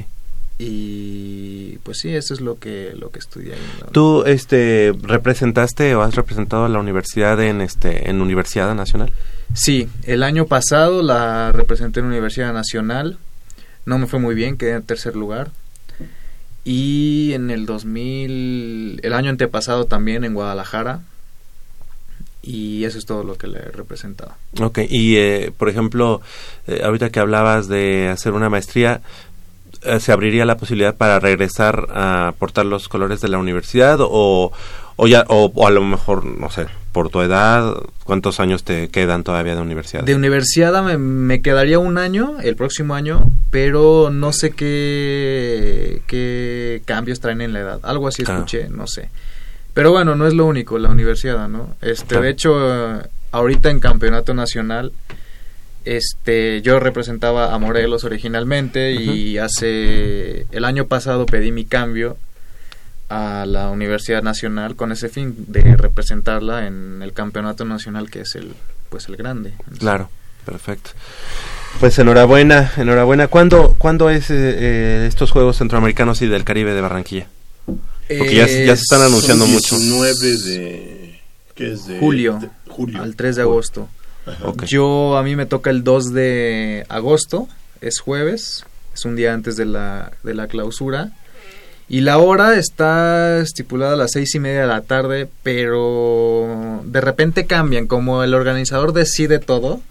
Y 0.60 1.78
pues 1.84 1.98
sí, 2.00 2.10
eso 2.16 2.34
es 2.34 2.42
lo 2.42 2.60
que, 2.60 2.94
lo 2.98 3.10
que 3.10 3.20
estudié 3.20 3.54
ahí. 3.54 3.60
la- 3.82 3.88
¿Tú 3.88 4.24
este, 4.26 4.94
representaste 5.02 5.96
o 5.96 6.02
has 6.02 6.16
representado 6.16 6.66
a 6.66 6.70
la 6.70 6.80
universidad 6.80 7.42
en, 7.42 7.62
este, 7.62 8.10
en 8.10 8.22
Universidad 8.22 8.74
Nacional? 8.76 9.12
Sí, 9.54 9.90
el 10.04 10.24
año 10.24 10.46
pasado 10.46 11.02
la 11.04 11.52
representé 11.52 12.00
en 12.00 12.08
Universidad 12.08 12.54
Nacional. 12.54 13.18
No 13.86 13.98
me 13.98 14.08
fue 14.08 14.20
muy 14.20 14.36
bien, 14.36 14.58
quedé 14.58 14.74
en 14.74 14.84
tercer 14.84 15.16
lugar. 15.16 15.52
Y 16.64 17.34
en 17.34 17.50
el 17.50 17.66
2000, 17.66 19.02
el 19.04 19.14
año 19.14 19.30
antepasado 19.30 19.86
también 19.86 20.24
en 20.24 20.34
Guadalajara. 20.34 21.02
Y 22.42 22.84
eso 22.84 22.98
es 22.98 23.06
todo 23.06 23.24
lo 23.24 23.38
que 23.38 23.48
le 23.48 23.60
he 23.60 23.72
representado. 23.72 24.34
Ok, 24.62 24.80
y 24.90 25.16
eh, 25.16 25.52
por 25.58 25.70
ejemplo, 25.70 26.22
eh, 26.68 26.82
ahorita 26.84 27.10
que 27.10 27.20
hablabas 27.22 27.68
de 27.70 28.10
hacer 28.10 28.34
una 28.34 28.50
maestría, 28.50 29.02
eh, 29.86 30.00
¿se 30.00 30.12
abriría 30.12 30.46
la 30.46 30.58
posibilidad 30.58 30.96
para 30.96 31.20
regresar 31.20 31.88
a 31.94 32.34
portar 32.40 32.66
los 32.66 32.88
colores 32.90 33.22
de 33.22 33.28
la 33.30 33.38
universidad 33.38 33.98
o, 34.02 34.52
o, 34.96 35.08
ya, 35.08 35.26
o, 35.28 35.52
o 35.54 35.68
a 35.68 35.72
lo 35.72 35.82
mejor, 35.84 36.26
no 36.26 36.50
sé, 36.50 36.68
por 36.92 37.10
tu 37.10 37.22
edad, 37.22 37.74
cuántos 38.04 38.40
años 38.40 38.64
te 38.64 38.90
quedan 38.90 39.24
todavía 39.24 39.56
de 39.56 39.62
universidad? 39.62 40.04
De 40.04 40.14
universidad 40.16 40.84
me, 40.84 40.98
me 40.98 41.42
quedaría 41.42 41.80
un 41.80 41.98
año, 41.98 42.38
el 42.44 42.56
próximo 42.56 42.94
año, 42.96 43.26
pero 43.50 44.10
no 44.12 44.32
sé 44.32 44.52
qué, 44.52 46.02
qué 46.08 46.82
cambios 46.86 47.20
traen 47.20 47.42
en 47.42 47.54
la 47.54 47.60
edad. 47.62 47.80
Algo 47.84 48.08
así 48.08 48.24
Claro. 48.24 48.42
escuché, 48.42 48.70
no 48.70 48.88
sé. 48.88 49.10
Pero 49.74 49.92
bueno, 49.92 50.16
no 50.16 50.28
es 50.28 50.34
lo 50.36 50.46
único, 50.46 50.78
la 50.78 50.90
universidad, 50.90 51.48
¿no? 51.50 51.76
Este, 51.82 52.20
de 52.22 52.30
hecho, 52.30 53.02
ahorita 53.32 53.72
en 53.72 53.80
campeonato 53.80 54.36
nacional, 54.36 54.92
este, 55.86 56.62
yo 56.62 56.80
representaba 56.80 57.54
a 57.54 57.58
Morelos 57.60 58.04
originalmente 58.04 58.94
y 58.94 59.38
hace 59.38 60.46
el 60.52 60.66
año 60.66 60.88
pasado 60.88 61.26
pedí 61.26 61.52
mi 61.52 61.66
cambio 61.66 62.18
a 63.10 63.46
la 63.48 63.70
Universidad 63.70 64.24
Nacional 64.24 64.76
con 64.76 64.92
ese 64.92 65.10
fin 65.10 65.36
de 65.48 65.76
representarla 65.76 66.68
en 66.68 67.02
el 67.04 67.14
campeonato 67.14 67.66
nacional 67.66 68.10
que 68.10 68.22
es 68.22 68.36
el 68.36 68.54
pues 68.90 69.08
el 69.10 69.16
grande. 69.18 69.54
Claro, 69.80 70.10
perfecto. 70.46 70.92
Pues 71.80 71.98
enhorabuena, 71.98 72.72
enhorabuena. 72.78 73.28
¿Cuándo, 73.28 73.76
¿cuándo 73.80 74.10
es 74.12 74.30
eh, 74.30 74.36
eh, 74.38 75.06
estos 75.08 75.32
Juegos 75.32 75.58
Centroamericanos 75.58 76.22
y 76.22 76.28
del 76.28 76.44
Caribe 76.44 76.74
de 76.74 76.82
Barranquilla? 76.82 77.28
Porque 77.66 78.36
ya, 78.36 78.48
se- 78.48 78.66
ya 78.68 78.76
se 78.76 78.82
están 78.84 79.02
Es 79.02 79.08
anunciando 79.08 79.48
mucho. 79.48 79.76
19 79.78 80.38
de... 80.46 81.20
¿Qué 81.56 81.72
es 81.74 81.88
de? 81.88 82.00
Julio, 82.00 82.38
de- 82.40 82.50
julio. 82.72 83.02
al 83.02 83.16
3 83.16 83.36
de 83.38 83.42
agosto. 83.42 83.90
Yo, 84.66 85.18
a 85.18 85.24
mí 85.24 85.36
me 85.36 85.46
toca 85.46 85.70
el 85.70 85.84
2 85.84 86.14
de 86.14 86.86
agosto, 86.90 87.48
es 87.82 88.00
jueves, 88.00 88.66
es 88.94 89.06
un 89.06 89.16
día 89.16 89.34
antes 89.34 89.58
de 89.58 89.66
la, 89.66 90.12
de 90.24 90.34
la 90.34 90.48
clausura. 90.48 91.12
Y 91.90 92.02
la 92.02 92.18
hora 92.18 92.56
está 92.58 93.40
estipulada 93.40 93.94
a 93.94 93.98
las 93.98 94.12
seis 94.14 94.34
y 94.36 94.40
media 94.40 94.62
de 94.62 94.68
la 94.68 94.82
tarde, 94.82 95.28
pero 95.44 96.82
de 96.86 97.02
repente 97.02 97.46
cambian, 97.46 97.88
como 97.88 98.24
el 98.24 98.34
organizador 98.34 98.94
decide 98.94 99.40
todo. 99.40 99.82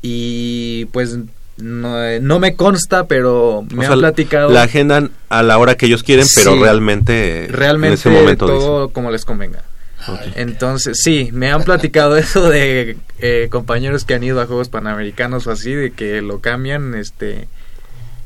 Y 0.00 0.86
pues 0.86 1.18
no, 1.58 2.20
no 2.20 2.38
me 2.38 2.56
consta, 2.56 3.06
pero 3.06 3.64
me 3.70 3.80
O 3.80 3.82
sea, 3.82 3.92
han 3.92 3.98
platicado 4.00 4.50
La 4.50 4.62
agendan 4.62 5.10
a 5.28 5.42
la 5.42 5.58
hora 5.58 5.74
que 5.76 5.86
ellos 5.86 6.02
quieren, 6.02 6.26
pero 6.34 6.54
Sí. 6.54 6.60
realmente, 6.60 7.46
realmente 7.50 7.88
en 7.88 7.94
ese 7.94 8.10
momento 8.10 8.46
todo 8.46 8.88
como 8.90 9.10
les 9.10 9.24
convenga. 9.24 9.62
Entonces, 10.36 11.00
sí, 11.02 11.30
me 11.32 11.50
han 11.50 11.62
platicado 11.64 12.16
eso 12.18 12.48
de 12.48 12.96
eh, 13.18 13.48
compañeros 13.50 14.04
que 14.04 14.14
han 14.14 14.22
ido 14.22 14.40
a 14.40 14.46
Juegos 14.46 14.68
Panamericanos 14.68 15.46
o 15.46 15.50
así, 15.50 15.72
de 15.74 15.90
que 15.92 16.22
lo 16.22 16.40
cambian, 16.40 16.94
este, 16.94 17.48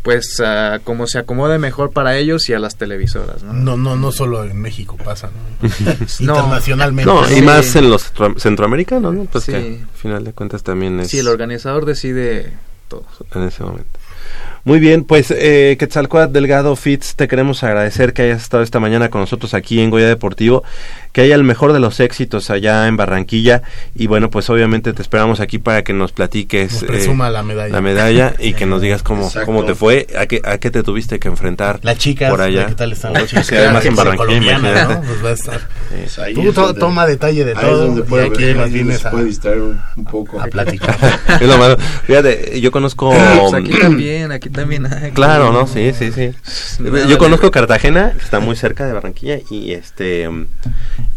pues 0.02 0.40
a 0.40 0.80
como 0.82 1.06
se 1.06 1.18
acomode 1.18 1.58
mejor 1.58 1.92
para 1.92 2.16
ellos 2.16 2.48
y 2.48 2.54
a 2.54 2.58
las 2.58 2.76
televisoras, 2.76 3.42
¿no? 3.44 3.52
No, 3.52 3.76
no, 3.76 3.96
no 3.96 4.10
solo 4.12 4.42
en 4.44 4.60
México 4.60 4.96
pasa. 5.04 5.30
Internacionalmente. 6.18 7.10
No, 7.12 7.24
Sí. 7.26 7.36
y 7.38 7.42
más 7.42 7.74
en 7.76 7.88
los 7.90 8.02
centro- 8.02 8.38
centroamericanos, 8.38 9.14
¿no? 9.14 9.24
Pues 9.26 9.44
Sí. 9.44 9.52
que 9.52 9.58
al 9.82 9.88
final 9.96 10.24
de 10.24 10.32
cuentas 10.32 10.62
también 10.62 11.00
es 11.00 11.08
Sí, 11.10 11.18
el 11.20 11.28
organizador 11.28 11.84
decide 11.86 12.52
todo. 12.88 13.04
en 13.34 13.42
ese 13.44 13.62
momento. 13.62 13.98
Muy 14.64 14.78
bien, 14.78 15.02
pues 15.02 15.32
eh, 15.36 15.76
Quetzalcoatl 15.76 16.32
Delgado 16.32 16.76
Fitz, 16.76 17.16
te 17.16 17.26
queremos 17.26 17.64
agradecer 17.64 18.12
que 18.12 18.22
hayas 18.22 18.42
estado 18.42 18.62
esta 18.62 18.78
mañana 18.78 19.08
con 19.10 19.20
nosotros 19.20 19.54
aquí 19.54 19.80
en 19.80 19.90
Goya 19.90 20.06
Deportivo, 20.06 20.62
que 21.10 21.22
haya 21.22 21.34
el 21.34 21.42
mejor 21.42 21.72
de 21.72 21.80
los 21.80 21.98
éxitos 21.98 22.48
allá 22.48 22.86
en 22.86 22.96
Barranquilla 22.96 23.62
y 23.96 24.06
bueno, 24.06 24.30
pues 24.30 24.48
obviamente 24.50 24.92
te 24.92 25.02
esperamos 25.02 25.40
aquí 25.40 25.58
para 25.58 25.82
que 25.82 25.92
nos 25.92 26.12
platiques 26.12 26.80
Nos 26.80 27.06
eh, 27.08 27.12
la 27.32 27.42
medalla. 27.42 27.72
la 27.74 27.80
medalla 27.80 28.34
y 28.38 28.54
que 28.54 28.64
nos 28.66 28.80
digas 28.82 29.02
cómo, 29.02 29.24
Exacto. 29.26 29.46
cómo 29.46 29.64
te 29.64 29.74
fue, 29.74 30.06
a 30.16 30.26
qué, 30.26 30.40
a 30.44 30.58
qué 30.58 30.70
te 30.70 30.84
tuviste 30.84 31.18
que 31.18 31.26
enfrentar 31.26 31.80
Las 31.82 31.98
chicas, 31.98 32.30
por 32.30 32.40
allá. 32.40 32.66
¿qué 32.66 32.76
tal 32.76 32.92
están 32.92 33.14
las 33.14 33.26
chicas? 33.26 33.46
Sí, 33.48 33.56
además 33.56 33.84
en 33.84 33.96
Pues, 33.96 34.06
Barranquilla. 34.06 34.58
¿no? 34.58 35.02
Pues 35.02 35.24
va 35.24 35.28
a 35.30 35.32
estar. 35.32 35.60
Pues 35.90 36.18
ahí 36.20 36.34
Tú 36.34 36.48
es 36.48 36.54
to- 36.54 36.62
donde- 36.66 36.78
toma 36.80 37.04
detalle 37.06 37.44
de 37.44 37.54
todo. 37.54 37.86
donde 37.86 38.02
puede 38.04 38.28
y 38.28 38.30
aquí 38.30 38.44
ahí 38.44 38.70
vienes 38.72 39.04
a, 39.04 39.10
puede 39.10 39.24
distraer 39.24 39.58
un, 39.60 39.80
un 39.96 40.04
poco. 40.04 40.40
a 40.40 40.46
platicar. 40.46 40.96
Es 41.40 41.48
lo 41.48 41.58
malo. 41.58 41.76
Fíjate, 42.06 42.60
yo 42.60 42.70
conozco... 42.70 43.10
Pues 43.12 43.54
aquí 43.54 43.76
también, 43.80 44.30
aquí 44.30 44.51
también 44.52 44.86
hay. 44.92 45.10
Claro, 45.12 45.52
¿no? 45.52 45.66
Sí, 45.66 45.92
sí, 45.98 46.12
sí. 46.12 46.32
Nada 46.80 47.06
Yo 47.06 47.18
conozco 47.18 47.50
Cartagena, 47.50 48.12
que 48.12 48.24
está 48.24 48.40
muy 48.40 48.56
cerca 48.56 48.86
de 48.86 48.92
Barranquilla 48.92 49.38
y 49.50 49.72
este 49.72 50.28
mm, 50.28 50.46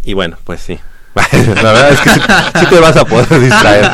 y 0.03 0.13
bueno, 0.13 0.37
pues 0.43 0.61
sí. 0.61 0.79
La 1.15 1.71
verdad 1.71 1.91
es 1.91 2.01
que 2.01 2.09
sí, 2.09 2.19
sí 2.59 2.65
te 2.69 2.77
vas 2.81 2.97
a 2.97 3.05
poder 3.05 3.39
distraer. 3.39 3.89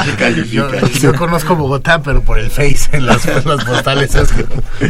Yo, 0.50 0.68
yo 1.00 1.14
conozco 1.14 1.56
Bogotá, 1.56 2.02
pero 2.02 2.24
por 2.24 2.40
el 2.40 2.50
Face 2.50 2.90
en 2.94 3.06
las, 3.06 3.28
en 3.28 3.48
las 3.48 3.64
postales. 3.64 4.16
es 4.16 4.32
que- 4.32 4.46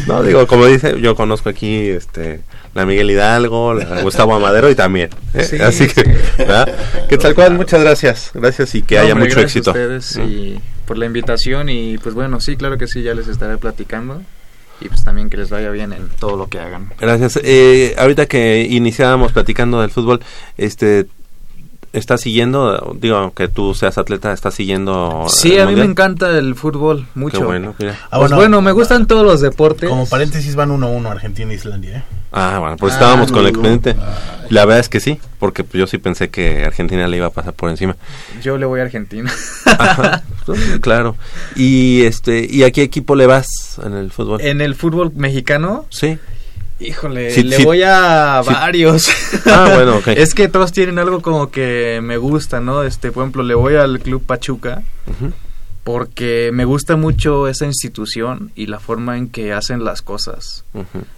No, 0.08 0.24
digo, 0.24 0.48
como 0.48 0.66
dice, 0.66 1.02
yo 1.02 1.14
conozco 1.18 1.50
aquí 1.50 1.90
este 1.90 2.40
la 2.74 2.86
Miguel 2.86 3.12
Hidalgo, 3.12 3.74
la 3.74 4.02
Gustavo 4.02 4.34
Amadero 4.34 4.70
y 4.70 4.76
también. 4.76 5.10
¿eh? 5.34 5.44
Sí, 5.44 5.58
Así 5.62 5.88
que, 5.90 6.06
sí. 6.06 6.12
¿verdad? 6.38 6.74
Que 7.10 7.18
tal 7.18 7.36
cual, 7.36 7.54
muchas 7.56 7.82
gracias. 7.82 8.32
Gracias 8.34 8.76
y 8.76 8.82
que 8.82 8.96
No, 8.96 9.02
haya 9.02 9.12
hombre, 9.12 9.28
mucho 9.28 9.42
gracias 9.42 9.58
éxito. 9.58 9.72
A 9.72 9.74
ustedes 9.74 10.16
Mm. 10.18 10.22
y 10.32 10.60
por 10.88 10.98
la 10.98 11.06
invitación 11.08 11.68
y 11.68 11.98
pues 11.98 12.16
bueno, 12.16 12.40
sí, 12.40 12.56
claro 12.56 12.78
que 12.78 12.88
sí, 12.88 13.02
ya 13.04 13.14
les 13.14 13.28
estaré 13.28 13.58
platicando 13.58 14.22
y 14.82 14.90
pues 14.90 15.04
también 15.04 15.30
que 15.30 15.38
les 15.38 15.50
vaya 15.50 15.70
bien 15.70 15.94
en 15.94 16.10
todo 16.20 16.36
lo 16.36 16.48
que 16.48 16.60
hagan. 16.60 16.92
Gracias. 17.00 17.40
Eh, 17.44 17.96
ahorita 17.98 18.26
que 18.26 18.68
iniciábamos 18.70 19.32
platicando 19.32 19.82
del 19.82 19.92
fútbol, 19.92 20.22
este 20.58 21.08
¿estás 21.94 22.22
siguiendo, 22.22 22.96
digo, 23.00 23.18
aunque 23.18 23.48
tú 23.48 23.74
seas 23.74 23.98
atleta, 23.98 24.32
estás 24.34 24.54
siguiendo 24.54 25.26
Sí, 25.30 25.58
a 25.60 25.66
mí 25.66 25.76
me 25.76 25.84
encanta 25.84 26.38
el 26.38 26.56
fútbol 26.56 27.08
mucho. 27.16 27.40
Qué 27.40 27.44
bueno, 27.44 27.76
mira. 27.80 27.98
Ah, 28.10 28.20
Pues 28.20 28.32
bueno, 28.32 28.62
me 28.62 28.72
gustan 28.72 29.08
todos 29.08 29.26
los 29.26 29.42
deportes. 29.42 29.90
Como 29.90 30.08
paréntesis 30.08 30.56
van 30.56 30.70
1-1 30.72 31.06
Argentina 31.10 31.52
e 31.52 31.56
Islandia, 31.56 31.98
¿eh? 31.98 32.04
Ah, 32.34 32.58
bueno, 32.60 32.78
pues 32.78 32.94
Ah, 32.94 32.96
estábamos 32.96 33.30
no, 33.32 33.38
con 33.38 33.46
el 33.46 33.52
no. 33.54 33.60
expediente. 33.60 33.96
La 34.50 34.64
verdad 34.66 34.80
es 34.80 34.88
que 34.90 35.00
sí, 35.02 35.20
porque 35.40 35.64
pues, 35.66 35.80
yo 35.80 35.88
sí 35.88 35.98
pensé 35.98 36.30
que 36.30 36.64
Argentina 36.64 37.06
le 37.08 37.18
iba 37.18 37.28
a 37.28 37.32
pasar 37.32 37.54
por 37.54 37.70
encima. 37.70 37.96
Yo 38.42 38.58
le 38.58 38.66
voy 38.66 38.80
a 38.80 38.84
Argentina. 38.84 39.32
Ajá, 39.66 40.24
pues, 40.46 40.60
claro. 40.80 41.18
Y 41.58 42.04
este, 42.04 42.48
¿y 42.50 42.64
a 42.64 42.72
qué 42.72 42.84
equipo 42.84 43.16
le 43.16 43.26
vas 43.28 43.48
en 43.84 43.94
el 43.94 44.12
fútbol? 44.12 44.40
en 44.42 44.62
el 44.62 44.76
fútbol 44.76 45.12
mexicano, 45.14 45.86
Sí. 45.90 46.18
Híjole, 46.82 47.32
Sí, 47.32 47.44
le 47.44 47.58
sí. 47.58 47.64
voy 47.64 47.82
a 47.84 48.42
Sí. 48.44 48.54
varios. 48.54 49.10
Ah, 49.46 49.72
bueno, 49.76 49.98
ok. 49.98 50.08
Es 50.18 50.34
que 50.34 50.48
todos 50.48 50.72
tienen 50.72 51.00
algo 51.00 51.22
como 51.22 51.52
que 51.52 52.00
me 52.04 52.18
gusta, 52.18 52.60
¿no? 52.60 52.84
Este, 52.84 53.12
por 53.12 53.24
ejemplo, 53.24 53.44
le 53.44 53.54
voy 53.56 53.76
al 53.76 54.00
Club 54.00 54.24
Pachuca 54.26 54.84
porque 55.84 56.52
me 56.54 56.66
gusta 56.66 56.96
mucho 56.96 57.48
esa 57.48 57.66
institución 57.66 58.52
y 58.56 58.68
la 58.68 58.80
forma 58.80 59.18
en 59.18 59.30
que 59.30 59.52
hacen 59.54 59.84
las 59.84 60.02
cosas. 60.04 60.64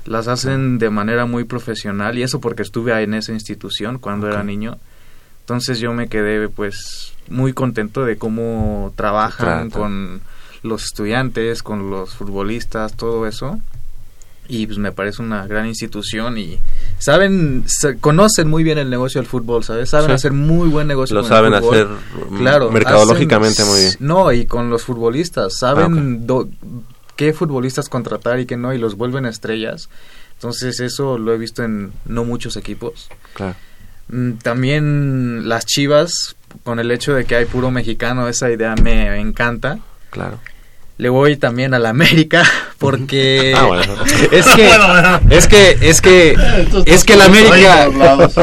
Las 0.06 0.28
hacen 0.28 0.78
de 0.80 0.90
manera 0.90 1.26
muy 1.26 1.44
profesional 1.44 2.18
y 2.18 2.24
eso 2.24 2.40
porque 2.40 2.62
estuve 2.62 2.94
ahí 2.94 3.04
en 3.04 3.14
esa 3.14 3.34
institución 3.34 4.00
cuando 4.00 4.28
era 4.28 4.44
niño. 4.44 4.78
Entonces 5.42 5.80
yo 5.80 5.92
me 5.92 6.08
quedé 6.08 6.48
pues 6.48 7.12
muy 7.30 7.52
contento 7.52 8.06
de 8.06 8.18
cómo 8.18 8.94
trabajan 8.96 9.70
con 9.70 10.22
los 10.62 10.86
estudiantes, 10.86 11.62
con 11.62 11.90
los 11.90 12.14
futbolistas, 12.16 12.94
todo 12.96 13.28
eso. 13.28 13.60
Y 14.50 14.68
pues 14.68 14.78
me 14.78 14.92
parece 14.92 15.22
una 15.22 15.48
gran 15.48 15.66
institución 15.66 16.38
y 16.38 16.60
saben, 17.00 17.64
se- 17.66 17.98
conocen 17.98 18.50
muy 18.50 18.64
bien 18.64 18.78
el 18.78 18.90
negocio 18.90 19.22
del 19.22 19.28
fútbol, 19.30 19.64
¿sabes? 19.64 19.90
Saben 19.90 20.08
Sí. 20.10 20.14
hacer 20.14 20.34
muy 20.34 20.68
buen 20.68 20.88
negocio. 20.88 21.16
Lo 21.16 21.22
con 21.22 21.32
el 21.32 21.38
saben 21.38 21.54
fútbol. 21.62 21.74
hacer 21.76 21.88
mm, 22.30 22.38
Claro, 22.40 22.70
mercadológicamente 22.72 23.62
hacen- 23.62 23.72
muy 23.74 23.80
bien. 23.82 23.94
No, 24.00 24.32
y 24.34 24.46
con 24.46 24.70
los 24.70 24.84
futbolistas, 24.84 25.58
saben 25.58 26.20
Ah, 26.22 26.26
do- 26.26 26.50
qué 27.16 27.32
futbolistas 27.32 27.88
contratar 27.88 28.40
y 28.42 28.46
qué 28.46 28.58
no, 28.58 28.74
y 28.74 28.78
los 28.78 28.96
vuelven 28.96 29.26
estrellas. 29.26 29.90
Entonces 30.36 30.80
eso 30.82 31.18
lo 31.18 31.34
he 31.34 31.38
visto 31.38 31.64
en 31.64 31.94
no 32.06 32.26
muchos 32.26 32.58
equipos. 32.58 33.10
Claro. 33.34 33.56
Mm, 34.10 34.34
También 34.42 35.48
las 35.48 35.66
Chivas, 35.66 36.36
con 36.64 36.80
el 36.80 36.92
hecho 36.92 37.14
de 37.14 37.24
que 37.24 37.36
hay 37.38 37.46
puro 37.46 37.72
mexicano, 37.72 38.28
esa 38.28 38.52
idea 38.52 38.76
me 38.76 39.20
encanta. 39.22 39.80
Claro. 40.10 40.40
Le 40.98 41.10
voy 41.10 41.38
también 41.38 41.74
a 41.74 41.80
la 41.80 41.90
América 41.90 42.44
porque 42.78 43.54
Ah, 43.58 43.66
bueno. 43.66 43.84
es 44.32 44.46
que 44.48 44.68
es 45.32 45.48
que 45.48 45.78
es 45.82 46.02
que 46.02 46.36
es 46.86 47.04
que 47.04 47.16
la 47.16 47.26
América 47.26 47.90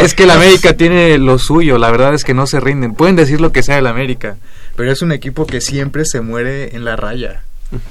es 0.03 0.15
que 0.15 0.27
la 0.27 0.35
América 0.35 0.73
tiene 0.75 1.17
lo 1.19 1.39
suyo, 1.39 1.79
la 1.79 1.91
verdad 1.91 2.13
es 2.15 2.25
que 2.25 2.35
no 2.35 2.47
se 2.47 2.59
rinden. 2.61 2.95
Pueden 2.95 3.17
decir 3.17 3.41
lo 3.41 3.53
que 3.53 3.63
sea 3.63 3.77
de 3.77 3.83
la 3.83 3.91
América, 3.91 4.37
pero 4.77 4.91
es 4.91 5.01
un 5.03 5.13
equipo 5.13 5.47
que 5.47 5.61
siempre 5.61 6.05
se 6.05 6.21
muere 6.21 6.75
en 6.75 6.85
la 6.85 6.97
raya. 6.97 7.43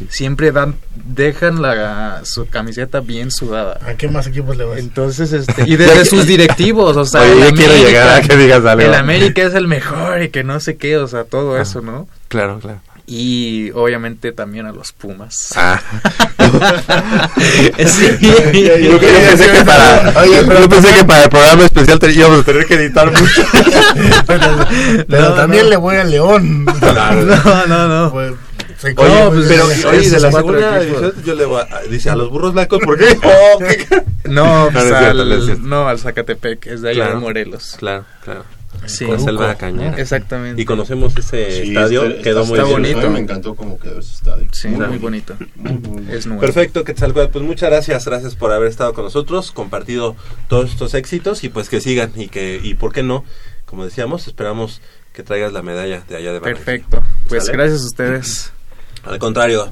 Siempre 0.09 0.51
dan 0.51 0.75
dejan 1.05 1.61
la 1.61 2.19
su 2.25 2.47
camiseta 2.49 2.99
bien 2.99 3.31
sudada. 3.31 3.79
¿A 3.87 3.93
qué 3.93 4.09
más 4.09 4.27
equipos 4.27 4.57
le 4.57 4.65
vas? 4.65 4.77
Entonces, 4.77 5.31
este, 5.31 5.63
y 5.65 5.75
desde 5.77 6.03
sus 6.03 6.27
directivos, 6.27 6.97
o 6.97 7.05
sea, 7.05 7.21
Oye, 7.21 7.31
el 7.31 7.39
yo 7.39 7.55
quiero 7.55 7.71
América- 7.71 7.87
llegar 7.87 8.09
a 8.09 8.21
que 8.21 8.35
digas 8.35 8.65
algo. 8.65 8.81
El 8.85 8.93
América 8.93 9.41
es 9.43 9.53
el 9.53 9.69
mejor 9.69 10.21
y 10.21 10.29
que 10.31 10.43
no 10.43 10.59
sé 10.59 10.75
qué, 10.75 10.97
o 10.97 11.07
sea, 11.07 11.23
todo 11.23 11.57
eso, 11.57 11.79
¿no? 11.81 12.09
Claro, 12.27 12.59
claro. 12.59 12.81
Y 13.11 13.71
obviamente 13.71 14.31
también 14.33 14.67
a 14.67 14.71
los 14.71 14.91
Pumas. 14.91 15.53
Ah. 15.55 15.81
Sí. 17.85 18.17
Yo 18.21 18.99
pensé 18.99 19.51
que 19.51 19.63
para, 19.65 20.25
yo 20.25 20.69
pensé 20.69 20.93
que 20.95 21.05
para 21.05 21.23
el 21.25 21.29
programa 21.29 21.65
especial 21.65 21.99
te- 21.99 22.11
íbamos 22.11 22.39
a 22.39 22.43
tener 22.43 22.65
que 22.65 22.73
editar 22.75 23.11
mucho. 23.11 23.43
Pero 25.07 25.29
No, 25.29 25.33
también 25.35 25.63
no. 25.65 25.69
le 25.69 25.75
voy 25.77 25.95
al 25.97 26.09
León. 26.11 26.65
No, 26.65 27.67
no, 27.67 27.87
no. 27.87 28.11
Pues, 28.11 28.33
se 28.77 28.93
Oye, 28.97 29.25
pues, 29.29 29.45
Pero, 29.47 29.65
oye, 29.89 30.09
de 30.09 30.19
la 30.19 30.31
segunda 30.31 30.79
división, 30.79 31.13
yo 31.25 31.35
le 31.35 31.45
voy 31.45 31.61
a, 31.61 31.79
dice, 31.89 32.09
a 32.09 32.15
los 32.15 32.29
burros 32.29 32.53
blancos, 32.53 32.79
¿por 32.83 32.97
qué? 32.97 33.17
Oh, 33.23 33.59
¿qué? 33.59 33.85
No, 34.25 34.69
pues 34.71 34.85
no 34.85 34.91
es 34.95 34.99
cierto, 34.99 35.21
al, 35.21 35.69
no 35.69 35.87
al 35.87 35.99
Zacatepec, 35.99 36.65
es 36.67 36.81
de 36.81 36.89
ahí 36.89 36.95
de 36.95 37.01
Claro. 37.01 37.19
Morelos. 37.19 37.75
Claro, 37.77 38.05
claro. 38.23 38.45
Sí, 38.85 39.05
La 39.05 39.19
selva 39.19 39.55
cañera. 39.55 39.97
exactamente. 39.99 40.61
Y 40.61 40.65
conocemos 40.65 41.15
ese 41.17 41.51
Sí, 41.63 41.67
estadio, 41.69 42.05
está- 42.05 42.21
quedó 42.23 42.41
está 42.43 42.49
muy 42.49 42.59
bien. 42.59 42.71
bonito. 42.71 42.99
A 42.99 43.03
mí 43.03 43.09
me 43.09 43.19
encantó 43.19 43.55
cómo 43.55 43.77
quedó 43.79 43.99
ese 43.99 44.13
estadio. 44.13 44.47
Sí, 44.51 44.67
muy 44.69 44.97
bonito. 44.97 45.35
Muy, 45.55 45.73
muy. 45.73 46.11
Es 46.13 46.25
nuevo. 46.25 46.41
Perfecto, 46.41 46.83
Quetzalcóatl, 46.83 47.31
pues 47.31 47.45
muchas 47.45 47.69
gracias, 47.69 48.05
gracias 48.05 48.35
por 48.35 48.51
haber 48.51 48.69
estado 48.69 48.93
con 48.93 49.03
nosotros, 49.05 49.51
compartido 49.51 50.15
todos 50.47 50.69
estos 50.71 50.93
éxitos 50.93 51.43
y 51.43 51.49
pues 51.49 51.69
que 51.69 51.81
sigan 51.81 52.11
y 52.15 52.27
que, 52.29 52.59
y 52.63 52.73
por 52.75 52.93
qué 52.93 53.03
no, 53.03 53.23
como 53.65 53.85
decíamos, 53.85 54.27
esperamos 54.27 54.81
que 55.13 55.23
traigas 55.23 55.51
la 55.53 55.61
medalla 55.61 56.03
de 56.07 56.15
allá 56.15 56.31
de 56.33 56.39
Barranquilla. 56.39 56.65
Perfecto. 56.65 57.03
Pues 57.27 57.45
¿Sale? 57.45 57.57
gracias 57.57 57.81
a 57.81 57.85
ustedes. 57.85 58.51
Al 59.03 59.17
contrario, 59.19 59.71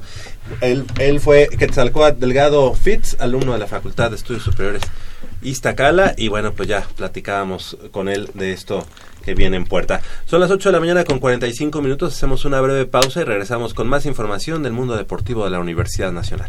él, 0.62 0.84
él 0.98 1.20
fue 1.20 1.48
Quetzalcóatl 1.48 2.18
Delgado 2.20 2.72
Fitz, 2.74 3.16
alumno 3.20 3.52
de 3.52 3.58
la 3.58 3.66
Facultad 3.66 4.10
de 4.10 4.16
Estudios 4.16 4.42
Superiores 4.42 4.82
Iztacala, 5.42 6.14
y 6.16 6.28
bueno, 6.28 6.52
pues 6.52 6.68
ya 6.68 6.86
platicábamos 6.96 7.76
con 7.90 8.08
él 8.08 8.30
de 8.34 8.52
esto 8.52 8.86
que 9.24 9.34
viene 9.34 9.56
en 9.56 9.64
puerta. 9.64 10.00
Son 10.24 10.40
las 10.40 10.50
8 10.50 10.68
de 10.68 10.72
la 10.72 10.80
mañana 10.80 11.04
con 11.04 11.18
45 11.18 11.82
minutos, 11.82 12.14
hacemos 12.14 12.44
una 12.44 12.60
breve 12.60 12.86
pausa 12.86 13.20
y 13.20 13.24
regresamos 13.24 13.74
con 13.74 13.88
más 13.88 14.06
información 14.06 14.62
del 14.62 14.72
mundo 14.72 14.96
deportivo 14.96 15.44
de 15.44 15.50
la 15.50 15.60
Universidad 15.60 16.12
Nacional. 16.12 16.48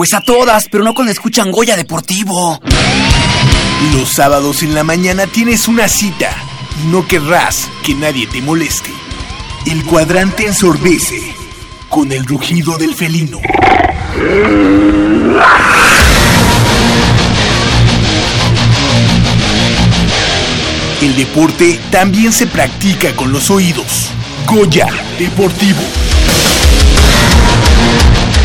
Pues 0.00 0.14
a 0.14 0.22
todas, 0.22 0.66
pero 0.70 0.82
no 0.82 0.94
cuando 0.94 1.12
escuchan 1.12 1.52
Goya 1.52 1.76
Deportivo. 1.76 2.58
Los 3.92 4.08
sábados 4.08 4.62
en 4.62 4.74
la 4.74 4.82
mañana 4.82 5.26
tienes 5.26 5.68
una 5.68 5.88
cita 5.88 6.34
y 6.82 6.88
no 6.88 7.06
querrás 7.06 7.68
que 7.84 7.94
nadie 7.94 8.26
te 8.26 8.40
moleste. 8.40 8.88
El 9.66 9.84
cuadrante 9.84 10.46
ensordece 10.46 11.20
con 11.90 12.12
el 12.12 12.24
rugido 12.24 12.78
del 12.78 12.94
felino. 12.94 13.42
El 21.02 21.14
deporte 21.14 21.78
también 21.90 22.32
se 22.32 22.46
practica 22.46 23.14
con 23.14 23.32
los 23.32 23.50
oídos. 23.50 24.08
Goya 24.46 24.86
Deportivo. 25.18 25.82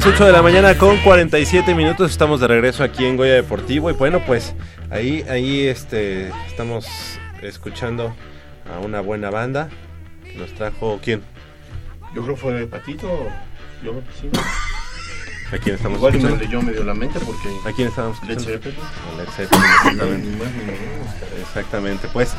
Pues 0.00 0.14
8 0.14 0.26
de 0.26 0.32
la 0.32 0.42
mañana 0.42 0.78
con 0.78 0.96
47 0.98 1.74
minutos 1.74 2.12
estamos 2.12 2.38
de 2.38 2.46
regreso 2.46 2.84
aquí 2.84 3.04
en 3.04 3.16
Goya 3.16 3.34
Deportivo 3.34 3.90
y 3.90 3.94
bueno 3.94 4.24
pues 4.24 4.54
ahí 4.90 5.24
ahí 5.28 5.66
este 5.66 6.28
estamos 6.46 6.86
escuchando 7.42 8.14
a 8.72 8.78
una 8.78 9.00
buena 9.00 9.28
banda 9.30 9.68
que 10.22 10.34
nos 10.34 10.54
trajo 10.54 11.00
quién 11.02 11.24
Yo 12.14 12.22
creo 12.22 12.36
fue 12.36 12.64
Patito. 12.68 13.08
Yo 13.82 13.90
creo 13.90 14.04
que 14.04 14.12
sí. 14.12 14.30
A 15.52 15.58
quién 15.58 15.76
estamos 15.76 15.98
Igual 15.98 16.14
y 16.14 16.18
me 16.18 16.24
escuchando 16.24 16.44
leyó 16.44 16.62
medio 16.62 16.84
la 16.84 16.94
mente 16.94 17.18
porque. 17.20 17.48
a 17.68 17.72
quién 17.72 17.88
estamos 17.88 18.22
Led 18.22 18.38
escuchando 18.38 18.68
Zeppelin. 18.68 18.80
Led 19.16 19.28
Zeppelin, 19.28 19.64
exactamente. 19.64 20.28
Exactamente, 21.40 22.08
pues 22.12 22.34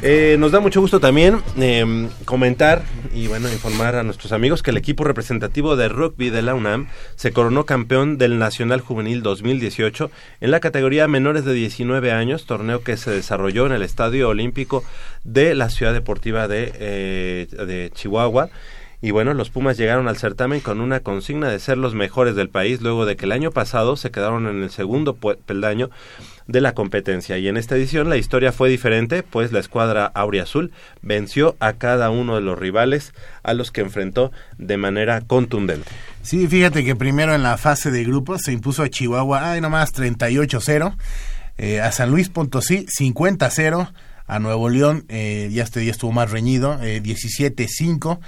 eh, 0.00 0.36
nos 0.38 0.52
da 0.52 0.60
mucho 0.60 0.80
gusto 0.80 1.00
también 1.00 1.42
eh, 1.58 2.08
comentar 2.24 2.82
y 3.12 3.26
bueno, 3.26 3.52
informar 3.52 3.94
a 3.94 4.02
nuestros 4.02 4.32
amigos 4.32 4.62
que 4.62 4.70
el 4.70 4.78
equipo 4.78 5.04
representativo 5.04 5.76
de 5.76 5.88
rugby 5.88 6.30
de 6.30 6.40
la 6.40 6.54
UNAM 6.54 6.88
se 7.14 7.32
coronó 7.32 7.66
campeón 7.66 8.16
del 8.16 8.38
Nacional 8.38 8.80
Juvenil 8.80 9.22
2018 9.22 10.10
en 10.40 10.50
la 10.50 10.60
categoría 10.60 11.08
menores 11.08 11.44
de 11.44 11.52
19 11.52 12.10
años, 12.10 12.46
torneo 12.46 12.82
que 12.82 12.96
se 12.96 13.10
desarrolló 13.10 13.66
en 13.66 13.72
el 13.72 13.82
Estadio 13.82 14.30
Olímpico 14.30 14.82
de 15.24 15.54
la 15.54 15.68
Ciudad 15.68 15.92
Deportiva 15.92 16.48
de, 16.48 16.72
eh, 16.74 17.46
de 17.50 17.90
Chihuahua. 17.94 18.48
Y 19.02 19.10
bueno, 19.10 19.34
los 19.34 19.50
Pumas 19.50 19.76
llegaron 19.76 20.06
al 20.06 20.16
certamen 20.16 20.60
con 20.60 20.80
una 20.80 21.00
consigna 21.00 21.50
de 21.50 21.58
ser 21.58 21.76
los 21.76 21.92
mejores 21.92 22.36
del 22.36 22.48
país, 22.48 22.80
luego 22.80 23.04
de 23.04 23.16
que 23.16 23.24
el 23.24 23.32
año 23.32 23.50
pasado 23.50 23.96
se 23.96 24.12
quedaron 24.12 24.46
en 24.46 24.62
el 24.62 24.70
segundo 24.70 25.16
peldaño 25.16 25.90
de 26.46 26.60
la 26.60 26.72
competencia. 26.72 27.36
Y 27.36 27.48
en 27.48 27.56
esta 27.56 27.74
edición 27.74 28.08
la 28.08 28.16
historia 28.16 28.52
fue 28.52 28.70
diferente, 28.70 29.24
pues 29.24 29.50
la 29.50 29.58
escuadra 29.58 30.06
Auriazul 30.06 30.70
venció 31.02 31.56
a 31.58 31.72
cada 31.72 32.10
uno 32.10 32.36
de 32.36 32.42
los 32.42 32.56
rivales 32.56 33.12
a 33.42 33.54
los 33.54 33.72
que 33.72 33.80
enfrentó 33.80 34.30
de 34.56 34.76
manera 34.76 35.20
contundente. 35.20 35.90
Sí, 36.22 36.46
fíjate 36.46 36.84
que 36.84 36.94
primero 36.94 37.34
en 37.34 37.42
la 37.42 37.58
fase 37.58 37.90
de 37.90 38.04
grupos 38.04 38.42
se 38.42 38.52
impuso 38.52 38.84
a 38.84 38.88
Chihuahua, 38.88 39.50
ay 39.50 39.60
nomás 39.60 39.92
38-0, 39.92 40.94
eh, 41.58 41.80
a 41.80 41.90
San 41.90 42.12
Luis 42.12 42.28
Potosí 42.28 42.86
50-0, 42.86 43.92
a 44.26 44.38
Nuevo 44.38 44.68
León 44.68 45.04
eh, 45.08 45.50
ya 45.52 45.64
este 45.64 45.80
día 45.80 45.90
estuvo 45.90 46.12
más 46.12 46.30
reñido, 46.30 46.78
eh, 46.82 47.02
17-5, 47.02 48.20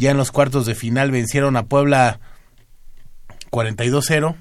ya 0.00 0.10
en 0.10 0.16
los 0.16 0.32
cuartos 0.32 0.66
de 0.66 0.74
final 0.74 1.10
vencieron 1.10 1.56
a 1.56 1.66
Puebla 1.66 2.18
42-0, 3.50 4.34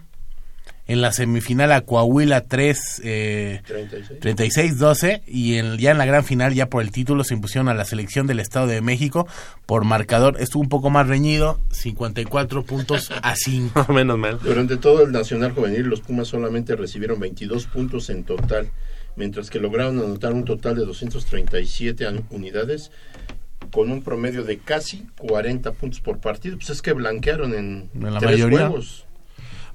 en 0.88 1.02
la 1.02 1.12
semifinal 1.12 1.72
a 1.72 1.82
Coahuila 1.82 2.42
3, 2.48 3.02
eh, 3.04 3.62
36. 3.68 4.20
36-12 4.80 5.22
y 5.28 5.56
en- 5.58 5.78
ya 5.78 5.92
en 5.92 6.00
la 6.00 6.06
gran 6.06 6.24
final, 6.24 6.54
ya 6.56 6.68
por 6.68 6.82
el 6.82 6.92
título, 6.92 7.24
se 7.24 7.36
impusieron 7.36 7.70
a 7.70 7.76
la 7.76 7.86
selección 7.86 8.26
del 8.26 8.40
Estado 8.40 8.66
de 8.66 8.82
México 8.82 9.28
por 9.68 9.84
marcador. 9.86 10.38
Estuvo 10.40 10.64
un 10.64 10.70
poco 10.70 10.90
más 10.90 11.08
reñido, 11.08 11.60
54 11.72 12.64
puntos 12.64 13.12
a 13.22 13.36
5. 13.36 13.86
Menos 13.94 14.18
mal. 14.18 14.40
Durante 14.42 14.78
todo 14.78 15.04
el 15.04 15.12
Nacional 15.12 15.52
Juvenil, 15.52 15.84
los 15.88 16.02
Pumas 16.02 16.28
solamente 16.28 16.76
recibieron 16.76 17.20
22 17.20 17.68
puntos 17.68 18.10
en 18.10 18.24
total, 18.24 18.72
mientras 19.16 19.52
que 19.52 19.60
lograron 19.60 20.00
anotar 20.00 20.34
un 20.34 20.46
total 20.46 20.76
de 20.76 20.86
237 20.86 22.08
an- 22.08 22.24
unidades 22.32 22.90
con 23.72 23.92
un 23.92 24.02
promedio 24.02 24.44
de 24.44 24.58
casi 24.60 25.06
40 25.18 25.72
puntos 25.74 26.00
por 26.02 26.20
partido. 26.20 26.58
Pues 26.58 26.70
es 26.70 26.82
que 26.82 26.94
blanquearon 26.94 27.54
en, 27.54 27.90
En 27.94 28.14
la 28.14 28.20
tres 28.20 28.32
mayoría. 28.32 28.68
juegos. 28.68 29.06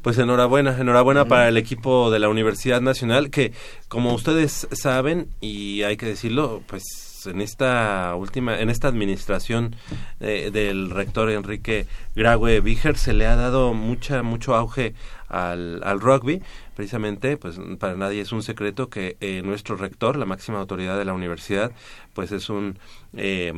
Pues 0.02 0.18
enhorabuena, 0.18 0.76
enhorabuena 0.78 1.24
para 1.24 1.48
el 1.48 1.56
equipo 1.56 2.10
de 2.10 2.18
la 2.18 2.28
Universidad 2.28 2.82
Nacional 2.82 3.30
que, 3.30 3.52
como 3.88 4.12
ustedes 4.12 4.68
saben 4.72 5.28
y 5.40 5.82
hay 5.82 5.96
que 5.96 6.04
decirlo, 6.04 6.62
pues 6.66 6.82
en 7.26 7.40
esta 7.40 8.14
última, 8.14 8.60
en 8.60 8.68
esta 8.68 8.88
administración 8.88 9.76
eh, 10.20 10.50
del 10.52 10.90
rector 10.90 11.30
Enrique 11.30 11.86
Graue 12.14 12.60
Víger 12.60 12.98
se 12.98 13.14
le 13.14 13.26
ha 13.26 13.34
dado 13.34 13.72
mucha, 13.72 14.22
mucho 14.22 14.54
auge 14.54 14.92
al, 15.28 15.80
al 15.82 16.00
rugby. 16.00 16.42
Precisamente, 16.74 17.36
pues 17.36 17.58
para 17.78 17.94
nadie 17.94 18.20
es 18.20 18.32
un 18.32 18.42
secreto 18.42 18.88
que 18.88 19.16
eh, 19.20 19.42
nuestro 19.44 19.76
rector, 19.76 20.16
la 20.16 20.24
máxima 20.24 20.58
autoridad 20.58 20.98
de 20.98 21.04
la 21.04 21.12
universidad, 21.12 21.72
pues 22.14 22.32
es 22.32 22.50
un 22.50 22.78
eh, 23.16 23.52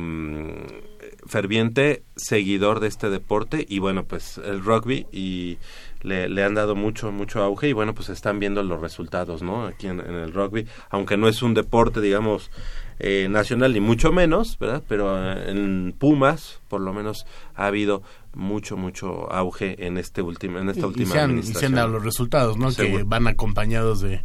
ferviente 1.25 2.03
seguidor 2.15 2.79
de 2.79 2.87
este 2.87 3.09
deporte 3.09 3.65
y 3.67 3.79
bueno, 3.79 4.03
pues 4.03 4.37
el 4.37 4.63
rugby 4.63 5.07
y 5.11 5.57
le, 6.01 6.43
han 6.43 6.53
dado 6.53 6.75
mucho, 6.75 7.11
mucho 7.11 7.41
auge 7.41 7.69
y 7.69 7.73
bueno, 7.73 7.93
pues 7.93 8.09
están 8.09 8.39
viendo 8.39 8.61
los 8.63 8.81
resultados, 8.81 9.41
¿no? 9.41 9.65
Aquí 9.65 9.87
en 9.87 9.99
el 9.99 10.31
rugby, 10.31 10.67
aunque 10.89 11.17
no 11.17 11.27
es 11.27 11.41
un 11.41 11.53
deporte, 11.53 12.01
digamos, 12.01 12.51
eh, 12.99 13.27
nacional 13.29 13.73
ni 13.73 13.79
mucho 13.79 14.11
menos, 14.11 14.57
¿verdad? 14.59 14.83
Pero 14.87 15.15
eh, 15.31 15.51
en 15.51 15.93
Pumas, 15.97 16.59
por 16.67 16.81
lo 16.81 16.93
menos, 16.93 17.25
ha 17.55 17.67
habido 17.67 18.01
mucho, 18.33 18.77
mucho 18.77 19.31
auge 19.31 19.85
en 19.85 19.97
este 19.97 20.21
último, 20.21 20.59
en 20.59 20.69
esta 20.69 20.81
Y, 20.81 20.83
y 20.83 20.87
última 20.87 21.11
se 21.13 21.19
han, 21.19 21.29
y 21.29 21.33
se 21.33 21.37
administración. 21.39 21.71
han 21.73 21.75
dado 21.75 21.87
los 21.89 22.03
resultados, 22.05 22.57
¿no? 22.57 22.71
Que 22.71 23.03
van 23.03 23.27
acompañados 23.27 24.01
de, 24.01 24.23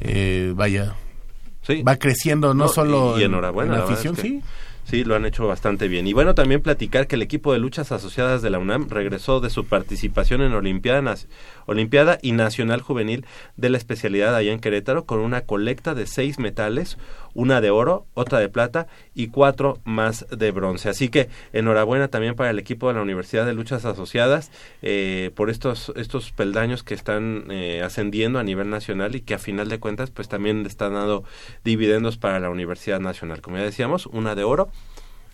eh, 0.00 0.52
vaya, 0.54 0.94
Sí. 1.62 1.82
va 1.82 1.96
creciendo 1.96 2.54
no, 2.54 2.64
No, 2.64 2.68
solo 2.68 3.14
y, 3.16 3.20
y 3.20 3.24
en- 3.24 3.32
enhorabuena 3.32 3.74
en 3.74 3.78
la 3.80 3.84
afición, 3.84 4.14
es 4.14 4.20
que 4.22 4.28
sí. 4.28 4.42
sí 4.84 5.04
lo 5.04 5.14
han 5.16 5.26
hecho 5.26 5.46
bastante 5.46 5.86
bien 5.86 6.06
y 6.06 6.12
bueno 6.14 6.34
también 6.34 6.62
platicar 6.62 7.06
que 7.06 7.16
el 7.16 7.22
equipo 7.22 7.52
de 7.52 7.58
luchas 7.58 7.92
asociadas 7.92 8.40
de 8.40 8.48
la 8.50 8.58
UNAM 8.58 8.88
regresó 8.88 9.40
de 9.40 9.50
su 9.50 9.66
participación 9.66 10.40
en 10.40 10.52
Olimpiada 10.54 11.02
Nas- 11.02 11.26
Olimpiada 11.68 12.18
y 12.22 12.32
Nacional 12.32 12.80
Juvenil 12.80 13.26
de 13.56 13.68
la 13.68 13.76
especialidad 13.76 14.34
allá 14.34 14.52
en 14.52 14.58
Querétaro 14.58 15.04
con 15.04 15.20
una 15.20 15.42
colecta 15.42 15.94
de 15.94 16.06
seis 16.06 16.38
metales 16.38 16.96
una 17.34 17.60
de 17.60 17.70
oro 17.70 18.06
otra 18.14 18.40
de 18.40 18.48
plata 18.48 18.88
y 19.14 19.28
cuatro 19.28 19.78
más 19.84 20.26
de 20.30 20.50
bronce. 20.50 20.88
Así 20.88 21.08
que 21.08 21.28
enhorabuena 21.52 22.08
también 22.08 22.34
para 22.34 22.50
el 22.50 22.58
equipo 22.58 22.88
de 22.88 22.94
la 22.94 23.02
Universidad 23.02 23.46
de 23.46 23.52
Luchas 23.52 23.84
Asociadas 23.84 24.50
eh, 24.82 25.30
por 25.36 25.50
estos 25.50 25.92
estos 25.94 26.32
peldaños 26.32 26.82
que 26.82 26.94
están 26.94 27.44
eh, 27.50 27.82
ascendiendo 27.84 28.38
a 28.38 28.42
nivel 28.42 28.70
nacional 28.70 29.14
y 29.14 29.20
que 29.20 29.34
a 29.34 29.38
final 29.38 29.68
de 29.68 29.78
cuentas 29.78 30.10
pues 30.10 30.28
también 30.28 30.66
están 30.66 30.94
dando 30.94 31.22
dividendos 31.64 32.16
para 32.16 32.40
la 32.40 32.50
Universidad 32.50 32.98
Nacional. 32.98 33.40
Como 33.40 33.58
ya 33.58 33.62
decíamos 33.62 34.06
una 34.06 34.34
de 34.34 34.44
oro 34.44 34.70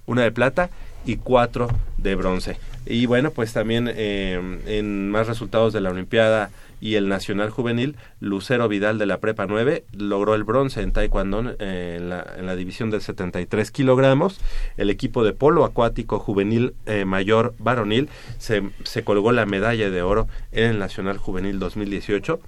una 0.06 0.22
de 0.22 0.32
plata 0.32 0.70
y 1.04 1.16
cuatro 1.16 1.68
de 1.98 2.14
bronce. 2.14 2.58
Y 2.86 3.06
bueno, 3.06 3.30
pues 3.30 3.52
también 3.52 3.90
eh, 3.92 4.60
en 4.66 5.10
más 5.10 5.26
resultados 5.26 5.72
de 5.72 5.80
la 5.80 5.90
Olimpiada 5.90 6.50
y 6.80 6.96
el 6.96 7.08
Nacional 7.08 7.48
Juvenil, 7.48 7.96
Lucero 8.20 8.68
Vidal 8.68 8.98
de 8.98 9.06
la 9.06 9.18
Prepa 9.18 9.46
9 9.46 9.84
logró 9.92 10.34
el 10.34 10.44
bronce 10.44 10.82
en 10.82 10.92
Taekwondo 10.92 11.56
eh, 11.58 11.96
en, 11.98 12.10
la, 12.10 12.26
en 12.36 12.44
la 12.44 12.56
división 12.56 12.90
de 12.90 13.00
73 13.00 13.70
kilogramos. 13.70 14.38
El 14.76 14.90
equipo 14.90 15.24
de 15.24 15.32
polo 15.32 15.64
acuático 15.64 16.18
juvenil 16.18 16.74
eh, 16.84 17.06
mayor 17.06 17.54
varonil 17.58 18.10
se, 18.38 18.62
se 18.82 19.02
colgó 19.02 19.32
la 19.32 19.46
medalla 19.46 19.88
de 19.88 20.02
oro 20.02 20.28
en 20.52 20.64
el 20.64 20.78
Nacional 20.78 21.16
Juvenil 21.16 21.58
2018. 21.58 22.38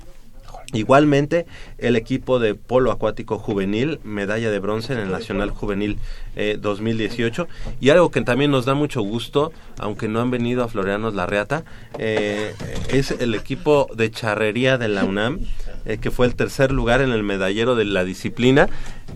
Igualmente, 0.72 1.46
el 1.78 1.94
equipo 1.94 2.38
de 2.40 2.54
polo 2.56 2.90
acuático 2.90 3.38
juvenil, 3.38 4.00
medalla 4.02 4.50
de 4.50 4.58
bronce 4.58 4.92
en 4.94 4.98
el 4.98 5.10
Nacional 5.12 5.50
Juvenil 5.50 5.96
eh, 6.34 6.58
2018. 6.60 7.46
Y 7.80 7.90
algo 7.90 8.10
que 8.10 8.20
también 8.22 8.50
nos 8.50 8.64
da 8.64 8.74
mucho 8.74 9.00
gusto, 9.00 9.52
aunque 9.78 10.08
no 10.08 10.20
han 10.20 10.30
venido 10.32 10.64
a 10.64 10.68
Floreanos 10.68 11.14
La 11.14 11.24
Reata, 11.26 11.64
eh, 11.98 12.52
es 12.88 13.12
el 13.12 13.34
equipo 13.36 13.88
de 13.94 14.10
charrería 14.10 14.76
de 14.76 14.88
la 14.88 15.04
UNAM, 15.04 15.38
eh, 15.84 15.98
que 15.98 16.10
fue 16.10 16.26
el 16.26 16.34
tercer 16.34 16.72
lugar 16.72 17.00
en 17.00 17.12
el 17.12 17.22
medallero 17.22 17.76
de 17.76 17.84
la 17.84 18.04
disciplina. 18.04 18.68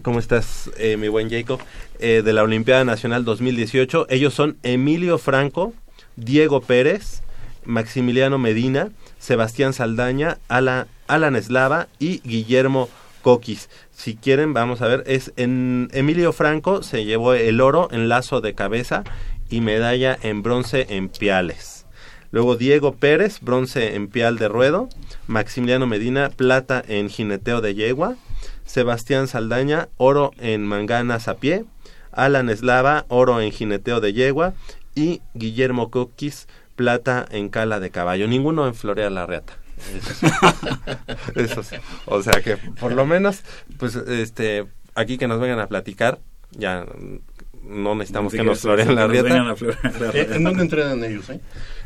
¿Cómo 0.02 0.20
estás, 0.20 0.70
eh, 0.78 0.96
mi 0.96 1.08
buen 1.08 1.30
Jacob? 1.30 1.60
De 1.98 2.32
la 2.32 2.42
Olimpiada 2.42 2.82
Nacional 2.84 3.26
2018. 3.26 4.06
Ellos 4.08 4.32
son 4.32 4.56
Emilio 4.62 5.18
Franco, 5.18 5.74
Diego 6.16 6.62
Pérez, 6.62 7.20
Maximiliano 7.66 8.38
Medina, 8.38 8.88
Sebastián 9.18 9.74
Saldaña, 9.74 10.38
Ala- 10.48 10.86
Alan 11.10 11.36
Eslava 11.36 11.88
y 11.98 12.20
Guillermo 12.20 12.88
Coquis. 13.22 13.68
Si 13.90 14.16
quieren, 14.16 14.54
vamos 14.54 14.80
a 14.80 14.86
ver, 14.86 15.02
es 15.06 15.32
en 15.36 15.88
Emilio 15.92 16.32
Franco 16.32 16.82
se 16.82 17.04
llevó 17.04 17.34
el 17.34 17.60
oro 17.60 17.88
en 17.90 18.08
lazo 18.08 18.40
de 18.40 18.54
cabeza 18.54 19.04
y 19.50 19.60
medalla 19.60 20.16
en 20.22 20.42
bronce 20.42 20.86
en 20.88 21.08
piales. 21.08 21.86
Luego 22.30 22.56
Diego 22.56 22.94
Pérez, 22.94 23.40
bronce 23.40 23.96
en 23.96 24.08
pial 24.08 24.38
de 24.38 24.48
ruedo. 24.48 24.88
Maximiliano 25.26 25.86
Medina, 25.86 26.30
plata 26.30 26.82
en 26.86 27.08
jineteo 27.08 27.60
de 27.60 27.74
yegua. 27.74 28.14
Sebastián 28.64 29.26
Saldaña, 29.26 29.88
oro 29.96 30.30
en 30.38 30.64
manganas 30.64 31.26
a 31.26 31.38
pie. 31.38 31.64
Alan 32.12 32.48
Eslava, 32.48 33.04
oro 33.08 33.40
en 33.40 33.50
jineteo 33.50 34.00
de 34.00 34.12
yegua. 34.12 34.54
Y 34.94 35.22
Guillermo 35.34 35.90
Coquis, 35.90 36.46
plata 36.76 37.26
en 37.30 37.48
cala 37.48 37.80
de 37.80 37.90
caballo. 37.90 38.28
Ninguno 38.28 38.68
en 38.68 38.74
Florea 38.76 39.10
la 39.10 39.26
Reata. 39.26 39.59
Eso 41.34 41.62
sí. 41.62 41.76
O 42.06 42.22
sea 42.22 42.40
que 42.42 42.56
por 42.56 42.92
lo 42.92 43.06
menos, 43.06 43.42
pues 43.78 43.96
este, 43.96 44.66
aquí 44.94 45.18
que 45.18 45.28
nos 45.28 45.40
vengan 45.40 45.60
a 45.60 45.68
platicar, 45.68 46.18
ya 46.52 46.86
no 47.62 47.94
necesitamos 47.94 48.32
Sí, 48.32 48.38
que 48.38 48.44
que 48.44 48.48
nos 48.48 48.62
que 48.62 48.84
la 48.86 49.06
rieta. 49.06 49.54
Eh. 50.14 50.28
¿En 50.32 50.44
dónde 50.44 50.62
entrenan 50.62 51.02
ellos? 51.04 51.28
Eh? 51.30 51.40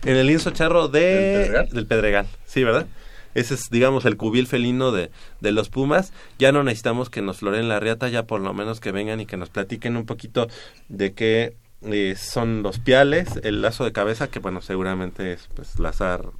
En 0.04 0.16
el 0.16 0.26
lienzo 0.26 0.50
charro 0.50 0.88
de 0.88 1.00
¿Del 1.00 1.42
Pedregal? 1.42 1.68
del 1.70 1.86
Pedregal, 1.86 2.26
sí, 2.46 2.64
¿verdad? 2.64 2.86
Ese 3.34 3.54
es, 3.54 3.68
digamos, 3.68 4.04
el 4.04 4.16
cubil 4.16 4.46
felino 4.46 4.92
de, 4.92 5.10
de 5.40 5.52
los 5.52 5.68
Pumas. 5.68 6.12
Ya 6.38 6.52
no 6.52 6.62
necesitamos 6.62 7.10
que 7.10 7.20
nos 7.20 7.38
floreen 7.38 7.68
la 7.68 7.80
riata, 7.80 8.08
ya 8.08 8.26
por 8.26 8.40
lo 8.40 8.54
menos 8.54 8.78
que 8.78 8.92
vengan 8.92 9.20
y 9.20 9.26
que 9.26 9.36
nos 9.36 9.50
platiquen 9.50 9.96
un 9.96 10.06
poquito 10.06 10.46
de 10.88 11.14
qué 11.14 11.56
eh, 11.82 12.14
son 12.16 12.62
los 12.62 12.78
piales, 12.78 13.28
el 13.42 13.60
lazo 13.60 13.84
de 13.84 13.92
cabeza, 13.92 14.28
que 14.28 14.38
bueno, 14.38 14.62
seguramente 14.62 15.32
es 15.32 15.48
pues 15.54 15.78
lazar 15.80 16.30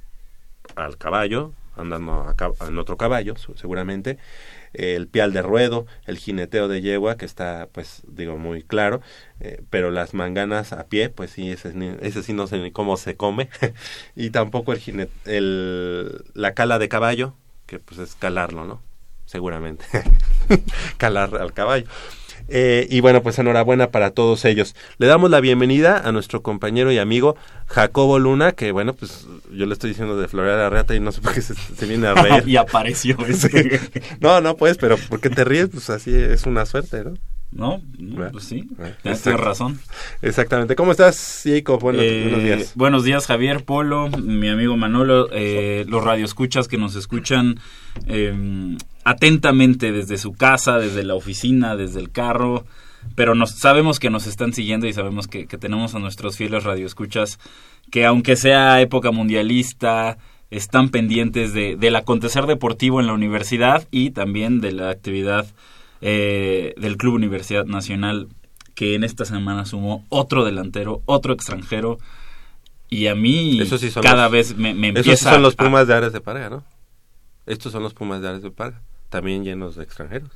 al 0.75 0.97
caballo, 0.97 1.53
andando 1.75 2.13
a 2.13 2.67
en 2.67 2.77
otro 2.77 2.97
caballo, 2.97 3.35
seguramente. 3.55 4.17
El 4.73 5.07
pial 5.07 5.31
de 5.33 5.41
ruedo, 5.41 5.85
el 6.05 6.17
jineteo 6.17 6.67
de 6.67 6.81
yegua, 6.81 7.15
que 7.17 7.25
está, 7.25 7.69
pues, 7.71 8.01
digo, 8.07 8.37
muy 8.37 8.61
claro. 8.61 9.01
eh, 9.39 9.61
pero 9.69 9.89
las 9.91 10.13
manganas 10.13 10.73
a 10.73 10.87
pie, 10.87 11.09
pues 11.09 11.31
sí, 11.31 11.49
ese, 11.51 11.73
ese 12.01 12.23
sí 12.23 12.33
no 12.33 12.47
sé 12.47 12.57
ni 12.59 12.71
cómo 12.71 12.97
se 12.97 13.15
come. 13.15 13.49
y 14.15 14.31
tampoco 14.31 14.73
el, 14.73 14.79
jine- 14.79 15.09
el 15.25 16.23
la 16.33 16.53
cala 16.53 16.77
de 16.79 16.89
caballo, 16.89 17.35
que 17.67 17.79
pues 17.79 17.99
es 17.99 18.15
calarlo, 18.15 18.65
¿no? 18.65 18.81
Seguramente. 19.25 19.85
Calar 20.97 21.35
al 21.37 21.53
caballo. 21.53 21.87
Eh, 22.47 22.87
y 22.89 22.99
bueno, 23.01 23.21
pues 23.23 23.39
enhorabuena 23.39 23.89
para 23.89 24.11
todos 24.11 24.45
ellos. 24.45 24.75
Le 24.97 25.07
damos 25.07 25.29
la 25.29 25.39
bienvenida 25.39 25.97
a 25.97 26.11
nuestro 26.11 26.41
compañero 26.41 26.91
y 26.91 26.97
amigo 26.97 27.35
Jacobo 27.67 28.19
Luna, 28.19 28.51
que 28.51 28.71
bueno, 28.71 28.93
pues 28.93 29.27
yo 29.51 29.65
le 29.65 29.73
estoy 29.73 29.91
diciendo 29.91 30.17
de 30.17 30.27
Floreal 30.27 30.57
la 30.57 30.69
Reata 30.69 30.95
y 30.95 30.99
no 30.99 31.11
sé 31.11 31.21
por 31.21 31.33
qué 31.33 31.41
se, 31.41 31.55
se 31.55 31.85
viene 31.85 32.07
a 32.07 32.13
reír. 32.13 32.43
y 32.47 32.57
apareció. 32.57 33.17
Sí. 33.35 33.49
No, 34.21 34.39
no, 34.39 34.55
pues, 34.55 34.77
pero 34.77 34.97
¿por 34.97 35.19
qué 35.19 35.29
te 35.29 35.43
ríes? 35.43 35.69
Pues 35.69 35.89
así 35.89 36.13
es 36.15 36.45
una 36.45 36.65
suerte, 36.65 37.03
¿no? 37.03 37.13
No, 37.55 37.81
pues 38.33 38.43
sí, 38.43 38.67
tienes 39.01 39.23
razón. 39.25 39.79
Exactamente. 40.21 40.75
¿Cómo 40.75 40.91
estás, 40.91 41.43
Jacob? 41.45 41.79
Bueno, 41.79 42.01
Eh, 42.01 42.23
buenos 42.23 42.43
días. 42.43 42.73
Buenos 42.75 43.03
días, 43.05 43.27
Javier, 43.27 43.63
Polo, 43.63 44.09
mi 44.09 44.49
amigo 44.49 44.75
Manolo, 44.75 45.29
eh, 45.31 45.85
los 45.87 46.03
radioescuchas 46.03 46.67
que 46.67 46.77
nos 46.77 46.97
escuchan 46.97 47.57
eh, 48.07 48.77
atentamente 49.05 49.93
desde 49.93 50.17
su 50.17 50.33
casa, 50.33 50.79
desde 50.79 51.03
la 51.05 51.15
oficina, 51.15 51.77
desde 51.77 52.01
el 52.01 52.11
carro, 52.11 52.65
pero 53.15 53.35
nos, 53.35 53.51
sabemos 53.51 53.99
que 53.99 54.09
nos 54.09 54.27
están 54.27 54.51
siguiendo 54.51 54.85
y 54.85 54.91
sabemos 54.91 55.29
que, 55.29 55.47
que 55.47 55.57
tenemos 55.57 55.95
a 55.95 55.99
nuestros 55.99 56.35
fieles 56.35 56.65
radioescuchas 56.65 57.39
que 57.89 58.05
aunque 58.05 58.35
sea 58.35 58.81
época 58.81 59.11
mundialista, 59.11 60.17
están 60.51 60.89
pendientes 60.89 61.53
de, 61.53 61.77
del 61.77 61.95
acontecer 61.95 62.47
deportivo 62.47 62.99
en 62.99 63.07
la 63.07 63.13
universidad 63.13 63.87
y 63.91 64.11
también 64.11 64.59
de 64.59 64.73
la 64.73 64.89
actividad 64.89 65.45
eh, 66.01 66.73
del 66.77 66.97
Club 66.97 67.15
Universidad 67.15 67.65
Nacional 67.65 68.27
que 68.73 68.95
en 68.95 69.03
esta 69.03 69.25
semana 69.25 69.65
sumó 69.65 70.05
otro 70.09 70.43
delantero, 70.43 71.01
otro 71.05 71.33
extranjero 71.33 71.97
y 72.89 73.07
a 73.07 73.15
mí 73.15 73.59
Esos 73.61 73.81
sí 73.81 73.89
son 73.89 74.03
cada 74.03 74.23
los- 74.23 74.31
vez 74.31 74.55
me, 74.57 74.73
me 74.73 74.89
Esos 74.89 75.03
sí 75.05 75.09
empieza 75.11 75.31
son 75.31 75.41
los 75.41 75.53
a- 75.53 75.57
Pumas 75.63 75.87
de 75.87 75.93
Ares 75.93 76.13
de 76.13 76.21
Parga, 76.21 76.49
¿no? 76.49 76.63
Estos 77.45 77.71
son 77.71 77.83
los 77.83 77.93
Pumas 77.93 78.21
de 78.21 78.27
Ares 78.29 78.41
de 78.41 78.51
Parga, 78.51 78.81
también 79.09 79.43
llenos 79.43 79.75
de 79.75 79.83
extranjeros. 79.83 80.29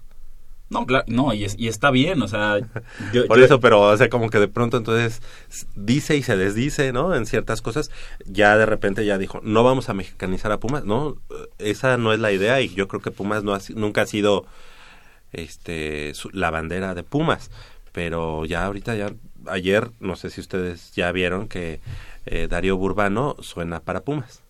No, 0.69 0.85
claro, 0.85 1.03
no, 1.07 1.33
y, 1.33 1.43
es- 1.45 1.55
y 1.57 1.67
está 1.67 1.89
bien, 1.89 2.21
o 2.21 2.27
sea, 2.27 2.59
yo- 3.13 3.25
Por 3.27 3.39
yo- 3.39 3.45
eso, 3.45 3.59
pero, 3.59 3.81
o 3.81 3.97
sea, 3.97 4.07
como 4.09 4.29
que 4.29 4.39
de 4.39 4.47
pronto 4.47 4.77
entonces 4.77 5.21
dice 5.75 6.15
y 6.15 6.21
se 6.23 6.37
desdice, 6.37 6.93
¿no? 6.93 7.15
En 7.15 7.25
ciertas 7.25 7.61
cosas, 7.61 7.89
ya 8.25 8.55
de 8.55 8.65
repente 8.67 9.03
ya 9.05 9.17
dijo, 9.17 9.41
no 9.43 9.63
vamos 9.63 9.89
a 9.89 9.93
mexicanizar 9.95 10.51
a 10.51 10.59
Pumas, 10.59 10.85
no, 10.85 11.17
esa 11.57 11.97
no 11.97 12.13
es 12.13 12.19
la 12.19 12.31
idea 12.31 12.61
y 12.61 12.69
yo 12.69 12.87
creo 12.87 13.01
que 13.01 13.11
Pumas 13.11 13.43
no 13.43 13.53
ha 13.55 13.59
nunca 13.75 14.03
ha 14.03 14.05
sido 14.05 14.45
este 15.33 16.13
su- 16.13 16.29
la 16.31 16.49
bandera 16.51 16.93
de 16.95 17.03
Pumas, 17.03 17.51
pero 17.91 18.45
ya 18.45 18.65
ahorita 18.65 18.95
ya 18.95 19.13
ayer, 19.47 19.91
no 19.99 20.15
sé 20.15 20.29
si 20.29 20.41
ustedes 20.41 20.91
ya 20.93 21.11
vieron 21.11 21.47
que 21.47 21.79
eh, 22.25 22.47
Darío 22.49 22.77
Burbano 22.77 23.35
suena 23.39 23.79
para 23.79 24.01
Pumas. 24.01 24.41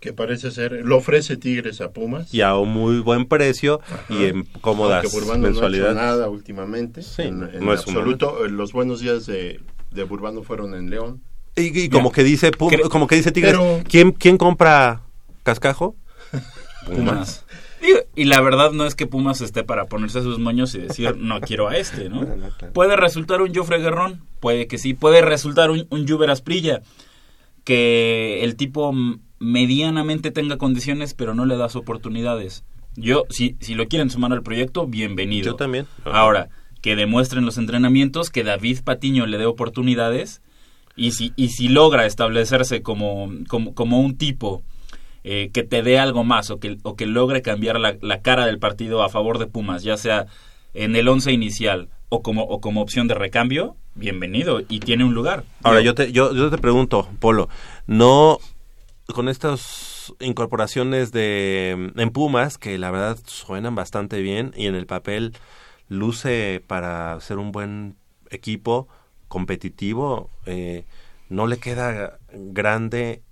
Que 0.00 0.12
parece 0.12 0.50
ser, 0.50 0.72
lo 0.84 0.98
ofrece 0.98 1.36
Tigres 1.38 1.80
a 1.80 1.90
Pumas. 1.90 2.32
y 2.32 2.42
a 2.42 2.54
un 2.56 2.68
muy 2.68 3.00
buen 3.00 3.24
precio 3.26 3.80
y 4.10 4.24
en 4.26 4.44
cómodas 4.60 5.10
Burbano 5.10 5.38
no 5.38 5.46
ha 5.46 5.50
hecho 5.50 5.60
mensualidades. 5.62 5.94
nada 5.96 6.28
últimamente. 6.28 7.02
Sí, 7.02 7.22
en, 7.22 7.42
en 7.52 7.64
no 7.64 7.72
absoluto. 7.72 8.46
Los 8.46 8.72
buenos 8.72 9.00
días 9.00 9.24
de, 9.26 9.60
de 9.90 10.02
Burbano 10.04 10.42
fueron 10.42 10.74
en 10.74 10.90
León. 10.90 11.22
Y, 11.56 11.76
y 11.80 11.88
como 11.88 12.12
que 12.12 12.22
dice 12.22 12.50
Pum- 12.52 12.88
como 12.90 13.06
que 13.06 13.16
dice 13.16 13.32
Tigres, 13.32 13.52
Pero- 13.54 13.80
¿quién, 13.88 14.12
¿quién 14.12 14.36
compra 14.36 15.00
cascajo? 15.42 15.96
Pumas. 16.86 17.44
Digo, 17.80 17.98
Y 18.14 18.24
la 18.24 18.40
verdad 18.40 18.72
no 18.72 18.86
es 18.86 18.94
que 18.94 19.06
Pumas 19.06 19.40
esté 19.40 19.64
para 19.64 19.86
ponerse 19.86 20.22
sus 20.22 20.38
moños 20.38 20.74
y 20.74 20.78
decir 20.78 21.16
no 21.16 21.40
quiero 21.40 21.68
a 21.68 21.76
este, 21.76 22.08
¿no? 22.08 22.24
No, 22.24 22.36
no, 22.36 22.48
claro. 22.50 22.72
Puede 22.72 22.96
resultar 22.96 23.42
un 23.42 23.54
Jofre 23.54 23.78
Guerrón, 23.78 24.22
puede 24.40 24.66
que 24.66 24.78
sí, 24.78 24.94
puede 24.94 25.20
resultar 25.20 25.70
un, 25.70 25.86
un 25.90 26.08
Juber 26.08 26.30
Asprilla, 26.30 26.82
que 27.64 28.42
el 28.44 28.56
tipo 28.56 28.92
medianamente 29.38 30.30
tenga 30.30 30.56
condiciones 30.56 31.14
pero 31.14 31.34
no 31.34 31.44
le 31.44 31.56
das 31.56 31.76
oportunidades. 31.76 32.64
Yo, 32.96 33.24
si, 33.28 33.56
si 33.60 33.74
lo 33.74 33.88
quieren 33.88 34.08
sumar 34.08 34.32
al 34.32 34.42
proyecto, 34.42 34.86
bienvenido. 34.86 35.52
Yo 35.52 35.56
también. 35.56 35.86
Ahora, 36.04 36.48
que 36.80 36.96
demuestren 36.96 37.44
los 37.44 37.58
entrenamientos, 37.58 38.30
que 38.30 38.44
David 38.44 38.80
Patiño 38.84 39.26
le 39.26 39.38
dé 39.38 39.44
oportunidades 39.44 40.40
y 40.96 41.10
si, 41.10 41.32
y 41.36 41.48
si 41.48 41.68
logra 41.68 42.06
establecerse 42.06 42.82
como, 42.82 43.30
como, 43.48 43.74
como 43.74 44.00
un 44.00 44.16
tipo 44.16 44.62
eh, 45.28 45.50
que 45.52 45.64
te 45.64 45.82
dé 45.82 45.98
algo 45.98 46.22
más 46.22 46.52
o 46.52 46.60
que, 46.60 46.78
o 46.84 46.94
que 46.94 47.04
logre 47.04 47.42
cambiar 47.42 47.80
la, 47.80 47.96
la 48.00 48.22
cara 48.22 48.46
del 48.46 48.60
partido 48.60 49.02
a 49.02 49.08
favor 49.08 49.38
de 49.38 49.48
Pumas, 49.48 49.82
ya 49.82 49.96
sea 49.96 50.26
en 50.72 50.94
el 50.94 51.08
once 51.08 51.32
inicial 51.32 51.88
o 52.10 52.22
como, 52.22 52.44
o 52.44 52.60
como 52.60 52.80
opción 52.80 53.08
de 53.08 53.14
recambio, 53.14 53.74
bienvenido 53.96 54.60
y 54.68 54.78
tiene 54.78 55.02
un 55.02 55.14
lugar. 55.14 55.42
Ahora 55.64 55.80
yo 55.80 55.96
te 55.96 56.12
yo, 56.12 56.32
yo 56.32 56.48
te 56.48 56.58
pregunto, 56.58 57.08
Polo, 57.18 57.48
no 57.88 58.38
con 59.12 59.28
estas 59.28 60.14
incorporaciones 60.20 61.10
de 61.10 61.90
en 61.96 62.10
Pumas 62.10 62.56
que 62.56 62.78
la 62.78 62.92
verdad 62.92 63.18
suenan 63.26 63.74
bastante 63.74 64.20
bien 64.20 64.52
y 64.56 64.66
en 64.66 64.76
el 64.76 64.86
papel 64.86 65.32
luce 65.88 66.62
para 66.68 67.20
ser 67.20 67.38
un 67.38 67.50
buen 67.50 67.96
equipo 68.30 68.86
competitivo, 69.26 70.30
eh, 70.46 70.84
no 71.28 71.48
le 71.48 71.58
queda 71.58 72.20
grande 72.32 73.24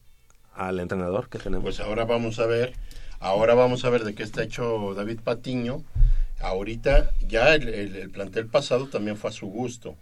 al 0.56 0.80
entrenador 0.80 1.28
que 1.28 1.38
tenemos. 1.38 1.62
Pues 1.64 1.80
ahora 1.80 2.04
vamos 2.04 2.38
a 2.38 2.46
ver, 2.46 2.72
ahora 3.20 3.54
vamos 3.54 3.84
a 3.84 3.90
ver 3.90 4.04
de 4.04 4.14
qué 4.14 4.22
está 4.22 4.42
hecho 4.42 4.94
David 4.94 5.20
Patiño. 5.22 5.82
Ahorita 6.40 7.10
ya 7.28 7.54
el, 7.54 7.68
el- 7.68 7.96
el 7.96 8.10
plantel 8.10 8.46
pasado 8.46 8.86
también 8.88 9.16
fue 9.16 9.30
a 9.30 9.32
su 9.32 9.46
gusto. 9.46 9.96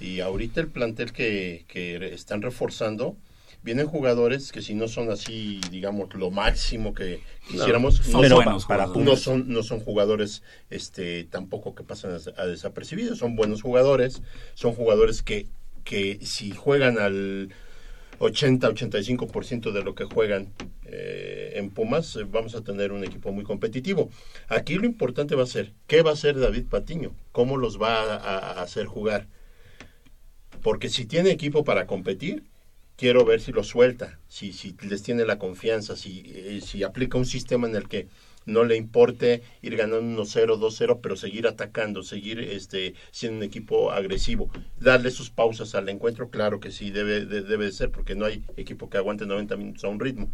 Y 0.00 0.20
ahorita 0.20 0.60
el 0.60 0.68
plantel 0.68 1.12
que, 1.12 1.64
que 1.68 2.12
están 2.14 2.42
reforzando, 2.42 3.16
vienen 3.62 3.86
jugadores 3.86 4.50
que 4.50 4.62
si 4.62 4.74
no 4.74 4.88
son 4.88 5.10
así, 5.10 5.60
digamos, 5.70 6.12
lo 6.14 6.30
máximo 6.30 6.94
que 6.94 7.20
quisiéramos, 7.48 8.00
no, 8.08 8.18
son, 8.28 8.44
para, 8.66 8.86
no 9.04 9.16
son 9.16 9.48
no 9.48 9.62
son 9.62 9.80
jugadores 9.80 10.42
este 10.70 11.24
tampoco 11.24 11.74
que 11.74 11.84
pasan 11.84 12.12
a, 12.12 12.42
a 12.42 12.46
desapercibidos, 12.46 13.18
son 13.18 13.36
buenos 13.36 13.62
jugadores, 13.62 14.22
son 14.54 14.72
jugadores 14.74 15.22
que 15.22 15.46
que 15.84 16.18
si 16.22 16.50
juegan 16.52 16.98
al 16.98 17.50
80-85% 18.22 19.72
de 19.72 19.82
lo 19.82 19.94
que 19.96 20.04
juegan 20.04 20.52
eh, 20.84 21.54
en 21.56 21.70
Pumas, 21.70 22.14
eh, 22.14 22.24
vamos 22.24 22.54
a 22.54 22.62
tener 22.62 22.92
un 22.92 23.02
equipo 23.02 23.32
muy 23.32 23.42
competitivo. 23.42 24.10
Aquí 24.48 24.74
lo 24.74 24.86
importante 24.86 25.34
va 25.34 25.42
a 25.42 25.46
ser, 25.46 25.72
¿qué 25.88 26.02
va 26.02 26.10
a 26.10 26.14
hacer 26.14 26.38
David 26.38 26.66
Patiño? 26.66 27.14
¿Cómo 27.32 27.56
los 27.56 27.82
va 27.82 28.14
a, 28.14 28.62
hacer 28.62 28.86
jugar? 28.86 29.26
Porque 30.62 30.88
si 30.88 31.04
tiene 31.04 31.30
equipo 31.30 31.64
para 31.64 31.88
competir, 31.88 32.44
quiero 32.96 33.24
ver 33.24 33.40
si 33.40 33.50
lo 33.50 33.64
suelta, 33.64 34.20
si, 34.28 34.52
si 34.52 34.76
les 34.88 35.02
tiene 35.02 35.24
la 35.24 35.38
confianza, 35.38 35.96
si, 35.96 36.22
eh, 36.26 36.60
si 36.64 36.84
aplica 36.84 37.18
un 37.18 37.26
sistema 37.26 37.66
en 37.66 37.74
el 37.74 37.88
que 37.88 38.06
no 38.46 38.64
le 38.64 38.76
importe 38.76 39.42
ir 39.62 39.76
ganando 39.76 40.00
1-0, 40.22 40.56
2-0, 40.58 41.00
pero 41.02 41.16
seguir 41.16 41.46
atacando, 41.46 42.02
seguir 42.02 42.40
este, 42.40 42.94
siendo 43.10 43.38
un 43.38 43.42
equipo 43.44 43.92
agresivo. 43.92 44.50
Darle 44.80 45.10
sus 45.10 45.30
pausas 45.30 45.74
al 45.74 45.88
encuentro, 45.88 46.30
claro 46.30 46.60
que 46.60 46.70
sí, 46.70 46.90
debe 46.90 47.24
de, 47.24 47.42
debe 47.42 47.66
de 47.66 47.72
ser, 47.72 47.90
porque 47.90 48.14
no 48.14 48.24
hay 48.26 48.44
equipo 48.56 48.88
que 48.90 48.98
aguante 48.98 49.26
90 49.26 49.56
minutos 49.56 49.84
a 49.84 49.88
un 49.88 50.00
ritmo. 50.00 50.30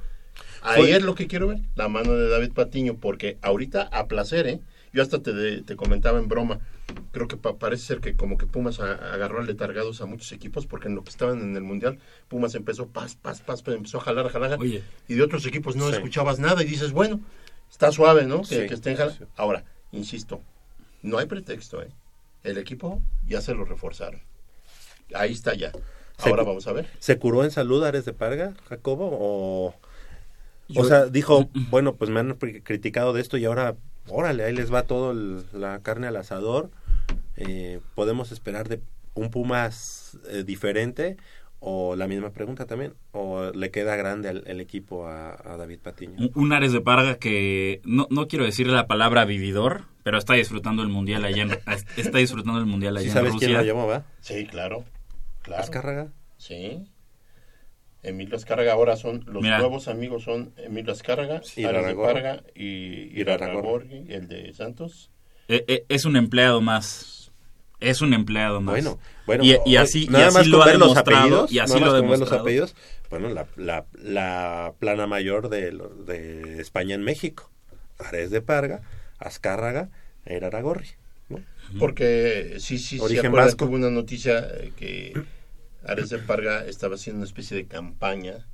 Ahí 0.62 0.82
Fue- 0.82 0.92
es 0.92 1.02
lo 1.02 1.14
que 1.14 1.26
quiero 1.26 1.48
ver, 1.48 1.60
la 1.74 1.88
mano 1.88 2.12
de 2.14 2.28
David 2.28 2.52
Patiño, 2.52 2.96
porque 2.98 3.38
ahorita 3.42 3.82
a 3.92 4.06
placer, 4.06 4.46
¿eh? 4.46 4.60
Yo 4.92 5.02
hasta 5.02 5.22
te, 5.22 5.62
te 5.62 5.76
comentaba 5.76 6.18
en 6.18 6.28
broma, 6.28 6.60
creo 7.12 7.28
que 7.28 7.36
pa- 7.36 7.58
parece 7.58 7.84
ser 7.84 8.00
que 8.00 8.14
como 8.14 8.38
que 8.38 8.46
Pumas 8.46 8.80
a- 8.80 9.12
agarró 9.12 9.42
letargados 9.42 10.00
a 10.00 10.06
muchos 10.06 10.32
equipos, 10.32 10.66
porque 10.66 10.88
en 10.88 10.94
lo 10.94 11.04
que 11.04 11.10
estaban 11.10 11.40
en 11.40 11.56
el 11.56 11.62
Mundial, 11.62 11.98
Pumas 12.28 12.54
empezó 12.54 12.86
paz, 12.88 13.14
paz, 13.14 13.42
paz, 13.42 13.62
empezó 13.66 13.98
a 13.98 14.00
jalar, 14.00 14.26
a 14.26 14.30
jalar, 14.30 14.58
Oye. 14.58 14.82
y 15.06 15.14
de 15.14 15.22
otros 15.22 15.44
equipos 15.44 15.76
no 15.76 15.88
Sí. 15.88 15.94
escuchabas 15.94 16.38
nada 16.38 16.62
y 16.62 16.66
dices, 16.66 16.92
bueno, 16.92 17.20
está 17.78 17.92
suave, 17.92 18.26
¿no? 18.26 18.40
Que, 18.40 18.62
Sí, 18.62 18.66
que 18.66 18.74
estén 18.74 18.96
sí. 18.96 19.24
Ahora, 19.36 19.62
insisto, 19.92 20.40
no 21.02 21.18
hay 21.18 21.26
pretexto, 21.26 21.80
¿eh? 21.80 21.88
El 22.42 22.58
equipo 22.58 23.00
ya 23.24 23.40
se 23.40 23.54
lo 23.54 23.64
reforzaron. 23.64 24.20
Ahí 25.14 25.32
está 25.32 25.54
ya. 25.54 25.70
Ahora 26.18 26.42
vamos 26.42 26.66
a 26.66 26.72
ver. 26.72 26.88
¿Se 26.98 27.18
curó 27.20 27.44
en 27.44 27.52
salud 27.52 27.84
Ares 27.84 28.04
de 28.04 28.12
Parga, 28.12 28.54
Jacobo? 28.68 29.08
¿O, 29.12 29.74
Yo- 30.66 30.80
o 30.82 30.84
sea, 30.84 31.06
dijo, 31.06 31.48
bueno, 31.70 31.94
pues 31.94 32.10
me 32.10 32.18
han 32.18 32.34
criticado 32.34 33.12
de 33.12 33.20
esto 33.20 33.36
y 33.36 33.44
ahora, 33.44 33.76
órale, 34.08 34.42
ahí 34.42 34.52
les 34.52 34.74
va 34.74 34.82
todo 34.82 35.12
el- 35.12 35.44
la 35.52 35.78
carne 35.80 36.08
al 36.08 36.16
asador. 36.16 36.70
Eh, 37.36 37.78
¿Podemos 37.94 38.32
esperar 38.32 38.68
de 38.68 38.80
un 39.14 39.30
Pumas 39.30 40.18
eh, 40.28 40.42
diferente? 40.44 41.16
O 41.60 41.96
la 41.96 42.06
misma 42.06 42.30
pregunta 42.30 42.66
también, 42.66 42.94
o 43.10 43.50
le 43.50 43.70
queda 43.72 43.96
grande 43.96 44.28
el, 44.30 44.44
el 44.46 44.60
equipo 44.60 45.06
a, 45.08 45.30
a 45.32 45.56
David 45.56 45.80
Patiño. 45.80 46.14
Un- 46.18 46.30
Un 46.34 46.52
Ares 46.52 46.72
de 46.72 46.80
Parga 46.80 47.18
que 47.18 47.80
no, 47.84 48.06
no 48.10 48.28
quiero 48.28 48.44
decirle 48.44 48.72
la 48.74 48.86
palabra 48.86 49.24
vividor, 49.24 49.82
pero 50.04 50.18
está 50.18 50.34
disfrutando 50.34 50.82
el 50.82 50.88
mundial 50.88 51.24
allá 51.24 51.42
en, 51.42 51.50
está 51.96 52.18
disfrutando 52.18 52.60
el 52.60 52.66
mundial 52.66 52.96
allá 52.96 53.02
¿Sí 53.02 53.08
en 53.08 53.14
sabes 53.14 53.30
quién 53.38 53.50
Rusia. 53.50 53.58
lo 53.58 53.64
llamó, 53.66 53.86
va? 53.88 54.04
Sí, 54.20 54.46
claro. 54.46 54.84
Claro. 55.42 55.62
Azcárraga. 55.62 56.12
Sí. 56.36 56.84
Emilio 58.04 58.36
Azcárraga 58.36 58.72
ahora 58.74 58.96
son 58.96 59.24
los 59.26 59.42
Mira. 59.42 59.58
nuevos 59.58 59.88
amigos 59.88 60.22
son 60.22 60.52
Emilio 60.58 60.92
Azcárraga, 60.92 61.42
Y 61.56 61.64
Ares 61.64 61.86
de. 61.86 61.94
Parga 61.96 62.42
y 62.54 63.20
el 64.12 64.28
de 64.28 64.52
Santos. 64.54 65.10
Eh, 65.48 65.64
eh, 65.66 65.84
es 65.88 66.04
un 66.04 66.16
empleado 66.16 66.60
más. 66.60 67.17
Es 67.80 68.00
un 68.00 68.12
empleado 68.14 68.60
más. 68.60 68.72
Bueno, 68.74 68.98
bueno, 69.26 69.44
y, 69.44 69.50
y 69.52 69.56
oye, 69.64 69.78
así, 69.78 70.04
y 70.04 70.08
nada 70.08 70.26
así 70.28 70.36
más 70.38 70.46
lo 70.48 70.58
ver 70.64 70.78
los 70.78 70.88
demostrado. 70.94 71.18
apellidos, 71.20 71.52
y 71.52 71.58
así 71.60 71.74
nada 71.80 71.98
lo 71.98 72.02
más 72.08 72.18
los 72.18 72.32
apellidos, 72.32 72.74
bueno, 73.10 73.28
la, 73.28 73.46
la, 73.56 73.86
la 73.94 74.72
plana 74.78 75.06
mayor 75.06 75.48
de, 75.48 75.72
lo- 75.72 75.88
de 75.88 76.60
España 76.60 76.94
en 76.96 77.02
México, 77.02 77.50
Ares 77.98 78.30
de 78.30 78.40
Parga, 78.42 78.80
Azcárraga, 79.18 79.90
e 80.26 80.36
Iraragorri, 80.36 80.88
¿no? 81.28 81.40
Porque 81.78 82.56
sí, 82.58 82.78
sí, 82.78 82.96
sí, 82.96 83.00
Origen 83.00 83.32
que 83.56 83.64
hubo 83.64 83.74
una 83.76 83.90
noticia 83.90 84.38
eh, 84.40 84.72
que 84.76 85.12
Ares 85.86 86.08
de 86.10 86.18
Parga 86.18 86.64
estaba 86.66 86.96
haciendo 86.96 87.18
una 87.18 87.26
especie 87.26 87.56
de 87.56 87.66
campaña 87.66 88.46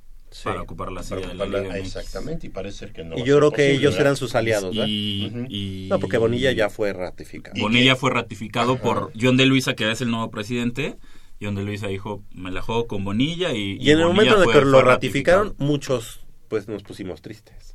Para 0.43 0.61
ocupar 0.61 0.91
la 0.91 1.01
silla 1.03 1.21
para 1.21 1.27
de 1.29 1.35
la 1.35 1.45
Liga 1.61 1.77
exactamente 1.77 2.47
y 2.47 2.49
parece 2.49 2.77
ser 2.79 2.93
que 2.93 3.03
no 3.03 3.15
y 3.17 3.23
yo 3.23 3.37
creo 3.37 3.51
que 3.51 3.55
posible, 3.57 3.71
ellos 3.73 3.93
¿verdad? 3.93 4.01
eran 4.01 4.15
sus 4.17 4.35
aliados, 4.35 4.75
¿verdad? 4.75 4.87
Y, 4.89 5.27
Ujú. 5.33 5.45
y- 5.49 5.87
No, 5.89 5.99
porque 5.99 6.17
Bonilla 6.17 6.51
ya 6.51 6.69
fue 6.69 6.91
ratificado. 6.93 7.59
Bonilla 7.59 7.93
que- 7.93 7.99
fue 7.99 8.11
ratificado 8.11 8.77
por 8.77 9.11
John 9.19 9.37
de 9.37 9.45
Luisa, 9.45 9.75
que 9.75 9.89
es 9.91 10.01
el 10.01 10.09
nuevo 10.11 10.29
presidente. 10.31 10.97
John 11.41 11.55
de 11.55 11.63
Luisa 11.63 11.87
dijo, 11.87 12.23
me 12.31 12.49
la 12.51 12.61
juego 12.61 12.87
con 12.87 13.03
Bonilla 13.03 13.53
y... 13.53 13.77
Y 13.79 13.91
en 13.91 13.99
el 13.99 14.05
momento 14.05 14.35
en 14.41 14.49
el 14.49 14.53
que 14.53 14.61
lo 14.65 14.81
ratificado. 14.81 15.43
ratificaron, 15.43 15.55
muchos 15.57 16.21
pues 16.47 16.67
nos 16.67 16.83
pusimos 16.83 17.21
tristes. 17.21 17.74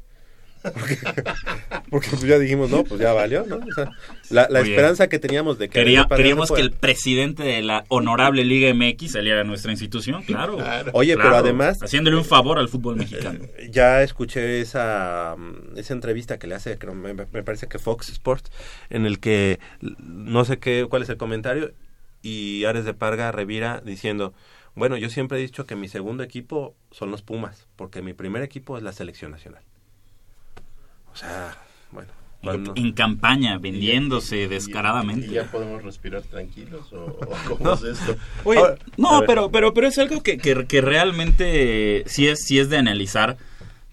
Porque, 0.62 0.98
porque 1.90 2.08
pues, 2.10 2.22
ya 2.22 2.38
dijimos, 2.38 2.70
no, 2.70 2.84
pues 2.84 3.00
ya 3.00 3.12
valió, 3.12 3.44
¿no? 3.46 3.56
O 3.56 3.72
sea, 3.72 3.90
la, 4.28 4.60
esperanza 4.60 5.08
que 5.08 5.18
teníamos 5.18 5.58
de 5.58 5.68
que... 5.68 5.78
Quería- 5.78 6.06
queríamos 6.06 6.50
que 6.52 6.60
el 6.60 6.70
presidente 6.72 7.42
de 7.42 7.62
la 7.62 7.84
honorable 7.88 8.44
Liga 8.44 8.72
MX 8.74 9.12
saliera 9.12 9.40
a 9.40 9.44
nuestra 9.44 9.70
institución, 9.70 10.22
claro. 10.22 10.56
Claro. 10.56 10.90
Oye, 10.94 11.16
pero 11.16 11.36
además... 11.36 11.78
Haciéndole 11.82 12.16
un 12.16 12.24
favor 12.24 12.58
al 12.58 12.68
fútbol 12.68 12.96
mexicano. 12.96 13.40
ya 13.70 14.02
escuché 14.02 14.60
esa, 14.60 15.34
mm, 15.38 15.78
esa 15.78 15.94
entrevista 15.94 16.38
que 16.38 16.46
le 16.46 16.54
hace, 16.54 16.76
creo, 16.78 16.94
me, 16.94 17.14
me 17.14 17.42
parece 17.42 17.66
que 17.66 17.78
Fox 17.78 18.10
Sports, 18.10 18.50
en 18.90 19.06
el 19.06 19.18
que 19.20 19.58
no 19.98 20.44
sé 20.44 20.58
qué, 20.58 20.86
cuál 20.88 21.02
es 21.02 21.08
el 21.08 21.16
comentario, 21.16 21.72
y 22.22 22.64
Ares 22.64 22.84
de 22.84 22.92
Parga 22.94 23.32
revira 23.32 23.80
diciendo, 23.84 24.34
bueno, 24.74 24.96
yo 24.96 25.08
siempre 25.10 25.38
he 25.38 25.40
dicho 25.42 25.64
que 25.66 25.76
mi 25.76 25.88
segundo 25.88 26.22
equipo 26.22 26.74
son 26.90 27.10
los 27.10 27.22
Pumas, 27.22 27.66
porque 27.76 28.02
mi 28.02 28.12
primer 28.12 28.42
equipo 28.42 28.76
es 28.76 28.82
la 28.82 28.92
selección 28.92 29.30
nacional. 29.30 29.62
O 31.12 31.16
sea, 31.16 31.56
bueno. 31.90 32.08
cuando- 32.42 32.72
En 32.76 32.92
campaña, 32.92 33.58
vendiéndose 33.58 34.42
Y- 34.42 34.46
descaradamente. 34.46 35.26
¿Y 35.26 35.30
ya 35.32 35.44
podemos 35.50 35.82
respirar 35.82 36.22
tranquilos 36.22 36.92
o, 36.92 36.96
o 37.04 37.18
cómo 37.58 37.74
es 37.74 37.82
esto? 37.82 38.16
Oye, 38.44 38.58
Ahora, 38.60 38.78
no, 38.96 39.22
pero, 39.26 39.50
pero, 39.50 39.74
pero 39.74 39.86
es 39.88 39.98
algo 39.98 40.22
que, 40.22 40.38
que, 40.38 40.66
que 40.66 40.80
realmente 40.80 42.04
sí 42.06 42.26
es, 42.28 42.40
sí 42.44 42.58
es 42.58 42.68
de 42.70 42.78
analizar, 42.78 43.36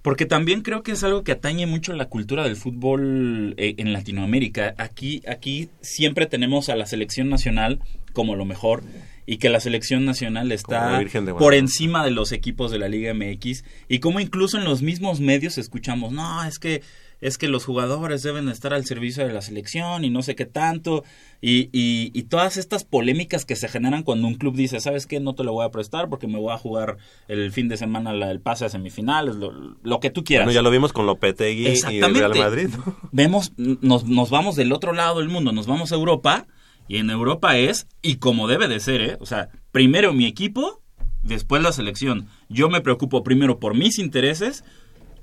porque 0.02 0.26
también 0.26 0.62
creo 0.62 0.84
que 0.84 0.94
es 0.94 1.04
algo 1.04 1.24
que 1.24 1.34
atañe 1.34 1.66
mucho 1.66 1.92
a 1.92 1.96
la 1.96 2.06
cultura 2.06 2.44
del 2.44 2.56
fútbol 2.56 3.54
eh, 3.58 3.76
en 3.78 3.92
Latinoamérica. 3.92 4.74
Aquí, 4.78 5.22
aquí 5.28 5.70
siempre 5.82 6.26
tenemos 6.28 6.70
a 6.70 6.76
la 6.76 6.86
selección 6.86 7.30
nacional 7.30 7.80
como 8.14 8.36
lo 8.36 8.46
mejor 8.46 8.84
y 9.26 9.38
que 9.38 9.50
la 9.50 9.60
selección 9.60 10.06
nacional 10.06 10.52
está 10.54 11.02
por 11.38 11.54
encima 11.54 12.06
de 12.06 12.12
los 12.12 12.32
equipos 12.32 12.72
de 12.72 12.80
la 12.80 12.88
Liga 12.88 13.14
MX 13.14 13.66
y 13.90 14.00
como 14.00 14.22
incluso 14.22 14.58
en 14.58 14.64
los 14.64 14.82
mismos 14.82 15.20
medios 15.20 15.58
escuchamos, 15.58 16.14
no, 16.14 16.46
es 16.46 16.58
que 16.58 16.82
es 17.22 17.38
que 17.38 17.48
los 17.48 17.66
jugadores 17.66 18.22
deben 18.24 18.48
estar 18.50 18.74
al 18.74 18.86
servicio 18.86 19.26
de 19.26 19.34
la 19.34 19.42
selección 19.42 20.06
y 20.06 20.10
no 20.10 20.22
sé 20.22 20.36
qué 20.36 20.46
tanto 20.46 21.04
y, 21.42 21.70
y, 21.72 22.12
y 22.14 22.24
todas 22.24 22.58
estas 22.58 22.84
polémicas 22.84 23.44
que 23.46 23.56
se 23.56 23.68
generan 23.68 24.04
cuando 24.04 24.28
un 24.28 24.36
club 24.36 24.56
dice, 24.56 24.80
¿sabes 24.80 25.08
qué? 25.08 25.20
No 25.20 25.34
te 25.36 25.44
lo 25.44 25.54
voy 25.54 25.66
a 25.66 25.72
prestar 25.72 26.10
porque 26.10 26.28
me 26.28 26.38
voy 26.40 26.54
a 26.54 26.58
jugar 26.58 26.98
el 27.28 27.52
fin 27.52 27.70
de 27.70 27.78
semana 27.78 28.14
la- 28.14 28.30
el 28.32 28.40
pase 28.40 28.66
a 28.66 28.70
semifinales, 28.70 29.36
lo, 29.36 29.52
lo 29.82 30.00
que 30.00 30.10
tú 30.12 30.24
quieras. 30.24 30.46
Bueno, 30.46 30.56
ya 30.56 30.62
lo 30.62 30.70
vimos 30.72 30.94
con 30.94 31.06
Lopetegui 31.08 31.68
y 31.92 31.98
el. 32.00 32.14
Real 32.16 32.36
Madrid. 32.38 32.70
¿no? 32.76 32.96
Vemos, 33.12 33.52
nos, 33.58 34.06
nos 34.06 34.30
vamos 34.30 34.56
del 34.56 34.72
otro 34.72 34.94
lado 34.94 35.20
del 35.20 35.30
mundo, 35.30 35.52
nos 35.52 35.66
vamos 35.68 35.92
a 35.92 35.96
Europa 35.96 36.46
y 36.88 36.98
en 36.98 37.10
Europa 37.10 37.58
es, 37.58 37.88
y 38.02 38.16
como 38.18 38.48
debe 38.48 38.68
de 38.68 38.80
ser, 38.80 39.02
¿eh? 39.02 39.18
o 39.20 39.26
sea, 39.26 39.50
primero 39.72 40.14
mi 40.14 40.26
equipo, 40.26 40.82
después 41.24 41.62
la 41.64 41.72
selección. 41.72 42.28
Yo 42.48 42.70
me 42.70 42.82
preocupo 42.82 43.24
primero 43.24 43.60
por 43.60 43.76
mis 43.76 44.00
intereses 44.00 44.64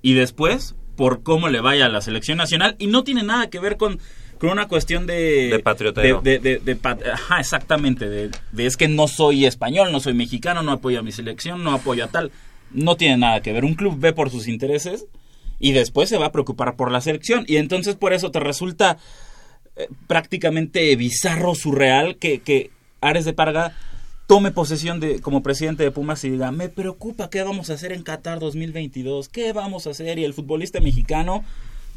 y 0.03 0.12
después 0.14 0.74
por 0.97 1.22
cómo 1.22 1.49
le 1.49 1.61
vaya 1.61 1.86
a 1.86 1.88
la 1.88 2.01
selección 2.01 2.38
nacional 2.38 2.76
y 2.78 2.86
no 2.86 3.05
tiene 3.05 3.22
nada 3.22 3.51
que 3.51 3.59
ver 3.61 3.76
con, 3.76 3.99
con 4.38 4.51
una 4.51 4.68
cuestión 4.68 5.07
de... 5.07 5.49
De 5.51 5.59
patriotero. 5.59 6.20
de- 6.20 6.38
de- 6.38 6.59
de- 6.59 6.78
ajá, 7.12 7.40
exactamente, 7.40 8.09
de, 8.09 8.30
de 8.53 8.66
es 8.66 8.76
que 8.76 8.88
no 8.88 9.09
soy 9.09 9.47
español, 9.47 9.90
no 9.92 10.01
soy 10.01 10.14
mexicano, 10.14 10.62
no 10.62 10.72
apoyo 10.72 11.01
a 11.01 11.03
mi 11.03 11.12
selección, 11.12 11.64
no 11.64 11.72
apoyo 11.72 12.05
a 12.05 12.09
tal. 12.09 12.30
No 12.70 12.97
tiene 12.97 13.16
nada 13.16 13.40
que 13.40 13.53
ver. 13.53 13.64
Un 13.64 13.74
club 13.74 13.97
ve 13.99 14.12
por 14.12 14.30
sus 14.30 14.49
intereses 14.49 15.07
y 15.61 15.72
después 15.72 16.09
se 16.09 16.18
va 16.18 16.26
a 16.26 16.32
preocupar 16.32 16.74
por 16.76 16.90
la 16.90 17.01
selección. 17.01 17.45
Y 17.47 17.57
entonces 17.57 17.95
por 17.97 18.12
eso 18.12 18.30
te 18.30 18.40
resulta 18.40 18.99
eh, 19.76 19.88
prácticamente 20.07 20.95
bizarro, 20.97 21.55
surreal, 21.55 22.16
que, 22.16 22.40
que 22.40 22.70
Ares 23.01 23.24
de 23.24 23.32
Parga 23.32 23.76
tome 24.27 24.51
posesión 24.51 25.01
de 25.01 25.20
como 25.20 25.43
presidente 25.43 25.83
de 25.83 25.91
Pumas 25.91 26.25
y 26.25 26.31
diga, 26.31 26.51
me 26.51 26.68
preocupa 26.68 27.31
qué 27.31 27.43
vamos 27.43 27.70
a 27.70 27.75
hacer 27.75 27.93
en 27.93 28.03
Qatar 28.03 28.39
2022, 28.41 29.29
qué 29.29 29.53
vamos 29.53 29.87
a 29.87 29.91
hacer. 29.91 30.18
Y 30.18 30.25
el 30.25 30.35
futbolista 30.35 30.81
mexicano, 30.81 31.45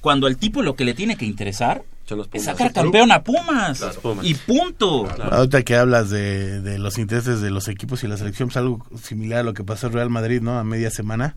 cuando 0.01 0.27
el 0.27 0.37
tipo 0.37 0.61
lo 0.61 0.75
que 0.75 0.85
le 0.85 0.93
tiene 0.93 1.17
que 1.17 1.25
interesar 1.25 1.83
es 2.31 2.43
sacar 2.43 2.71
campeón 2.71 3.11
a 3.11 3.23
Pumas. 3.23 3.83
Y 4.21 4.33
punto. 4.35 5.07
Ahorita 5.21 5.63
que 5.63 5.75
hablas 5.75 6.09
de, 6.09 6.61
de 6.61 6.79
los 6.79 6.97
intereses 6.97 7.41
de 7.41 7.51
los 7.51 7.67
equipos 7.67 8.03
y 8.03 8.07
la 8.07 8.17
selección, 8.17 8.47
pues 8.47 8.57
algo 8.57 8.85
similar 9.01 9.39
a 9.39 9.43
lo 9.43 9.53
que 9.53 9.63
pasó 9.63 9.87
en 9.87 9.93
Real 9.93 10.09
Madrid, 10.09 10.41
¿no? 10.41 10.57
A 10.57 10.63
media 10.63 10.89
semana. 10.89 11.35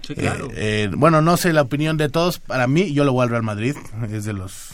Sí, 0.00 0.14
claro. 0.14 0.46
Eh, 0.52 0.84
eh, 0.84 0.90
bueno, 0.96 1.20
no 1.20 1.36
sé 1.36 1.52
la 1.52 1.62
opinión 1.62 1.98
de 1.98 2.08
todos. 2.08 2.38
Para 2.38 2.66
mí, 2.66 2.92
yo 2.94 3.04
lo 3.04 3.12
voy 3.12 3.24
al 3.24 3.30
Real 3.30 3.42
Madrid. 3.42 3.76
Es 4.10 4.24
de 4.24 4.32
los. 4.32 4.70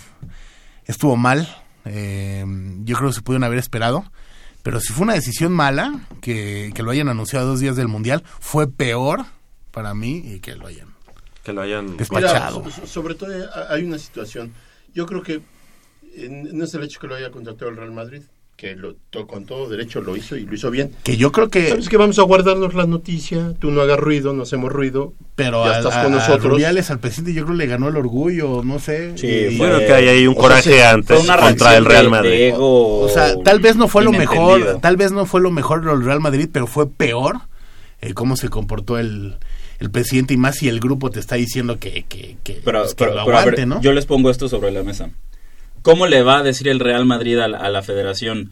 Estuvo 0.85 1.17
mal. 1.17 1.49
Eh, 1.85 2.45
yo 2.85 2.97
creo 2.97 3.09
que 3.09 3.15
se 3.15 3.23
pudieron 3.23 3.45
haber 3.45 3.59
esperado. 3.59 4.05
Pero 4.67 4.81
si 4.81 4.93
fue 4.93 5.05
una 5.05 5.14
decisión 5.14 5.53
mala, 5.53 6.01
que, 6.21 6.73
que 6.75 6.83
lo 6.83 6.91
hayan 6.91 7.09
anunciado 7.09 7.47
dos 7.47 7.61
días 7.61 7.77
del 7.77 7.87
Mundial, 7.87 8.25
fue 8.41 8.69
peor 8.69 9.25
para 9.71 9.95
mí 9.95 10.25
y 10.25 10.41
que 10.41 10.57
lo 10.57 10.67
hayan 10.67 10.89
que 11.45 11.53
lo 11.53 11.62
hayan 11.62 11.97
despachado. 11.97 12.64
Mira, 12.64 12.85
sobre 12.85 13.14
todo 13.14 13.33
eh, 13.33 13.47
hay 13.69 13.85
una 13.85 13.97
situación. 13.97 14.53
Yo 14.93 15.07
creo 15.07 15.23
que 15.23 15.35
eh, 16.17 16.29
no 16.29 16.64
es 16.64 16.75
el 16.75 16.83
hecho 16.83 16.99
que 16.99 17.07
lo 17.07 17.14
haya 17.14 17.31
contratado 17.31 17.71
el 17.71 17.77
Real 17.77 17.93
Madrid, 17.93 18.23
que 18.57 18.75
lo, 18.75 18.95
to- 19.11 19.27
con 19.27 19.45
todo 19.45 19.69
derecho 19.69 20.01
lo 20.01 20.17
hizo 20.17 20.35
y 20.37 20.47
lo 20.47 20.55
hizo 20.55 20.71
bien. 20.71 20.91
Que 21.03 21.19
yo 21.19 21.31
creo 21.31 21.51
que... 21.51 21.69
¿Sabes 21.69 21.91
que 21.91 21.99
vamos 21.99 22.19
a 22.19 22.23
guardarnos 22.23 22.73
la 22.75 22.87
noticia? 22.87 23.53
Tú 23.59 23.71
no 23.71 23.83
hagas 23.83 23.99
ruido, 24.01 24.33
no 24.33 24.45
hacemos 24.45 24.73
ruido. 24.73 25.13
Pero 25.35 25.63
ya 25.67 25.73
a, 25.73 25.79
estás 25.79 25.97
con 26.03 26.15
a 26.15 26.17
nosotros. 26.17 26.53
Rubiales, 26.55 26.91
al 26.91 26.99
presidente, 26.99 27.35
yo 27.35 27.45
creo 27.45 27.55
que 27.59 27.65
le 27.65 27.67
ganó 27.69 27.89
el 27.89 27.97
orgullo, 27.97 28.63
no 28.65 28.79
sé. 28.79 29.13
Sí, 29.19 29.27
Y- 29.27 29.57
fue- 29.59 29.69
Yo 29.69 29.75
creo 29.77 29.87
que 29.87 29.93
hay 29.95 30.09
ahí 30.09 30.27
un 30.27 30.35
sea, 30.35 30.43
coraje 30.43 30.85
antes 30.85 31.21
una 31.23 31.37
contra 31.37 31.77
el 31.77 31.85
Real 31.85 32.09
Madrid. 32.09 32.33
ego 32.33 33.01
O 33.01 33.09
sea, 33.11 33.35
tal 33.43 33.61
vez 33.61 33.77
no 33.77 33.89
fue 33.89 34.03
lo 34.05 34.13
mejor, 34.13 34.79
tal 34.81 34.97
vez 34.97 35.13
no 35.13 35.27
fue 35.27 35.43
lo 35.43 35.51
mejor 35.51 35.85
del 35.85 36.03
Real 36.03 36.21
Madrid, 36.21 36.49
pero 36.51 36.67
fue 36.67 36.89
peor 36.89 37.37
eh, 38.01 38.15
cómo 38.15 38.37
se 38.37 38.49
comportó 38.49 38.97
el, 38.99 39.37
el 39.81 39.91
presidente 39.91 40.33
y 40.33 40.39
más 40.39 40.57
si 40.57 40.69
el 40.69 40.81
grupo 40.81 41.11
te 41.11 41.21
está 41.21 41.35
diciendo 41.35 41.79
que, 41.79 42.05
que, 42.09 42.37
que, 42.43 42.61
Pero, 42.65 42.81
pues, 42.83 42.95
que 42.95 43.05
pero- 43.05 43.17
lo 43.17 43.25
pero, 43.27 43.37
a 43.37 43.41
aguante, 43.41 43.61
ver, 43.63 43.69
¿no? 43.69 43.81
yo 43.83 43.93
les 43.93 44.07
pongo 44.07 44.31
esto 44.31 44.49
sobre 44.49 44.71
la 44.71 44.83
mesa. 44.83 45.11
¿Cómo 45.87 46.09
le 46.09 46.24
va 46.24 46.39
a 46.39 46.43
decir 46.43 46.66
el 46.66 46.80
Real 46.80 47.07
Madrid 47.07 47.39
a 47.39 47.47
la, 47.47 47.59
a 47.59 47.70
la 47.70 47.80
Federación 47.80 48.51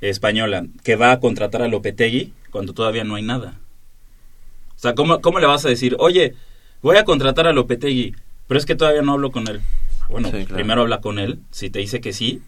Española 0.00 0.64
que 0.82 0.96
va 0.96 1.12
a 1.12 1.20
contratar 1.20 1.60
a 1.60 1.68
Lopetegui 1.68 2.32
cuando 2.50 2.72
todavía 2.72 3.04
no 3.04 3.16
hay 3.16 3.22
nada? 3.22 3.60
O 4.74 4.78
sea, 4.78 4.94
¿cómo, 4.94 5.20
cómo 5.20 5.40
le 5.40 5.46
vas 5.46 5.66
a 5.66 5.68
decir, 5.68 5.94
oye, 5.98 6.32
voy 6.80 6.96
a 6.96 7.04
contratar 7.04 7.46
a 7.46 7.52
Lopetegui, 7.52 8.14
pero 8.48 8.56
es 8.56 8.64
que 8.64 8.76
todavía 8.76 9.02
no 9.02 9.12
hablo 9.12 9.30
con 9.30 9.46
él? 9.46 9.60
Bueno, 10.08 10.28
Sí, 10.28 10.38
claro. 10.38 10.54
primero 10.54 10.80
habla 10.80 11.02
con 11.02 11.18
él, 11.18 11.40
si 11.50 11.68
te 11.68 11.80
dice 11.80 12.00
que 12.00 12.14
sí, 12.14 12.40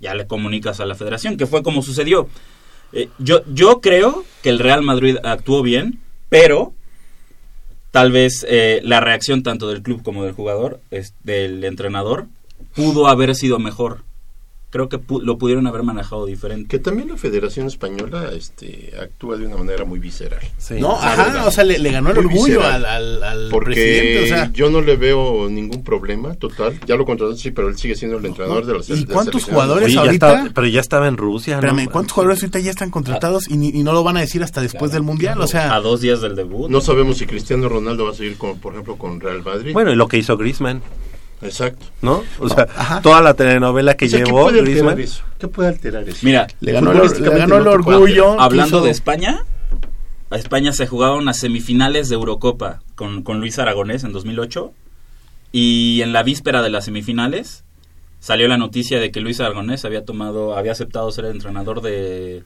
ya 0.00 0.16
le 0.16 0.26
comunicas 0.26 0.80
a 0.80 0.84
la 0.84 0.96
Federación, 0.96 1.36
que 1.36 1.46
fue 1.46 1.62
como 1.62 1.82
sucedió. 1.82 2.28
Eh, 2.92 3.10
yo, 3.20 3.44
yo 3.46 3.80
creo 3.80 4.24
que 4.42 4.48
el 4.48 4.58
Real 4.58 4.82
Madrid 4.82 5.18
actuó 5.22 5.62
bien, 5.62 6.00
pero 6.28 6.74
tal 7.92 8.10
vez 8.10 8.44
eh, 8.48 8.80
la 8.82 8.98
reacción 8.98 9.44
tanto 9.44 9.68
del 9.68 9.82
club 9.82 10.02
como 10.02 10.24
del 10.24 10.32
jugador, 10.32 10.80
es, 10.90 11.14
del 11.22 11.62
entrenador, 11.62 12.26
pudo 12.74 13.06
haber 13.08 13.34
sido 13.34 13.58
mejor. 13.58 14.00
Creo 14.70 14.88
que 14.88 14.98
pu- 14.98 15.20
lo 15.20 15.36
pudieron 15.36 15.66
haber 15.66 15.82
manejado 15.82 16.24
diferente. 16.24 16.66
Que 16.66 16.78
también 16.78 17.10
la 17.10 17.18
Federación 17.18 17.66
Española 17.66 18.30
este, 18.34 18.94
actúa 18.98 19.36
de 19.36 19.44
una 19.46 19.58
manera 19.58 19.84
muy 19.84 19.98
visceral. 19.98 20.40
Sí. 20.56 20.76
No, 20.80 20.92
La 20.98 21.12
ajá, 21.12 21.24
verdad. 21.24 21.46
o 21.46 21.50
sea, 21.50 21.64
le, 21.64 21.78
le 21.78 21.90
ganó 21.90 22.10
el 22.10 22.16
orgullo 22.16 22.46
visceral. 22.60 22.86
al, 22.86 22.86
al, 22.86 23.22
al 23.22 23.48
Porque 23.50 23.74
presidente, 23.74 24.22
o 24.22 24.26
sea... 24.28 24.52
yo 24.52 24.70
no 24.70 24.80
le 24.80 24.96
veo 24.96 25.46
ningún 25.50 25.84
problema, 25.84 26.34
total. 26.36 26.80
Ya 26.86 26.96
lo 26.96 27.04
contrató, 27.04 27.36
sí, 27.36 27.50
pero 27.50 27.68
él 27.68 27.76
sigue 27.76 27.94
siendo 27.96 28.16
el 28.16 28.24
entrenador 28.24 28.64
de 28.64 28.72
los 28.72 28.88
¿Y 28.88 29.04
cuántos 29.04 29.44
jugadores 29.44 29.84
Oye, 29.88 29.94
ya 29.94 30.00
ahorita? 30.00 30.32
está- 30.40 30.54
pero 30.54 30.66
ya 30.66 30.80
estaba 30.80 31.06
en 31.06 31.18
Rusia, 31.18 31.56
¿no? 31.60 31.66
Espérame, 31.68 31.90
¿cuántos 31.92 32.12
jugadores 32.14 32.42
ahorita 32.42 32.58
ya 32.60 32.70
están 32.70 32.90
contratados 32.90 33.50
y, 33.50 33.58
ni- 33.58 33.68
y 33.78 33.82
no 33.82 33.92
lo 33.92 34.02
van 34.02 34.16
a 34.16 34.20
decir 34.20 34.42
hasta 34.42 34.62
después 34.62 34.90
del 34.90 35.02
Mundial? 35.02 35.38
O 35.38 35.46
sea, 35.46 35.74
A 35.74 35.80
dos 35.80 36.00
días 36.00 36.22
del 36.22 36.34
debut. 36.34 36.70
No 36.70 36.80
sabemos 36.80 37.18
si 37.18 37.26
Cristiano 37.26 37.68
Ronaldo 37.68 38.06
va 38.06 38.12
a 38.12 38.14
seguir, 38.14 38.38
con, 38.38 38.58
por 38.58 38.72
ejemplo, 38.72 38.96
con 38.96 39.20
Real 39.20 39.42
Madrid. 39.42 39.74
Bueno, 39.74 39.92
y 39.92 39.96
lo 39.96 40.08
que 40.08 40.16
hizo 40.16 40.38
Griezmann, 40.38 40.80
Exacto. 41.42 41.86
¿no? 42.02 42.22
O 42.38 42.48
sea, 42.48 42.66
Ajá. 42.76 43.00
toda 43.02 43.20
la 43.20 43.34
telenovela 43.34 43.96
que 43.96 44.06
O 44.06 44.08
sea, 44.08 44.20
¿qué 44.20 44.24
llevó 44.26 44.42
puede 44.44 44.62
Griezmann. 44.62 45.00
eso? 45.00 45.22
¿Qué 45.38 45.48
puede 45.48 45.68
alterar 45.70 46.08
eso? 46.08 46.18
Mira, 46.22 46.46
le 46.60 46.72
ganó, 46.72 46.92
el, 46.92 47.22
le 47.22 47.30
ganó 47.30 47.56
orgullo. 47.56 48.40
hablando 48.40 48.78
quiso- 48.78 48.84
de 48.84 48.90
España, 48.90 49.44
a 50.30 50.36
España 50.36 50.72
se 50.72 50.86
jugaban 50.86 51.18
unas 51.18 51.38
semifinales 51.38 52.08
de 52.08 52.14
Eurocopa 52.14 52.80
con, 52.94 53.22
con 53.22 53.40
Luis 53.40 53.58
Aragonés 53.58 54.04
en 54.04 54.12
2008 54.12 54.72
y 55.52 56.00
en 56.02 56.12
la 56.12 56.22
víspera 56.22 56.62
de 56.62 56.70
las 56.70 56.86
semifinales 56.86 57.64
salió 58.20 58.46
la 58.48 58.56
noticia 58.56 58.98
de 59.00 59.10
que 59.10 59.20
Luis 59.20 59.40
Aragonés 59.40 59.84
había 59.84 60.04
tomado, 60.04 60.56
había 60.56 60.72
aceptado 60.72 61.10
ser 61.10 61.24
el 61.26 61.32
entrenador 61.32 61.82
de, 61.82 62.44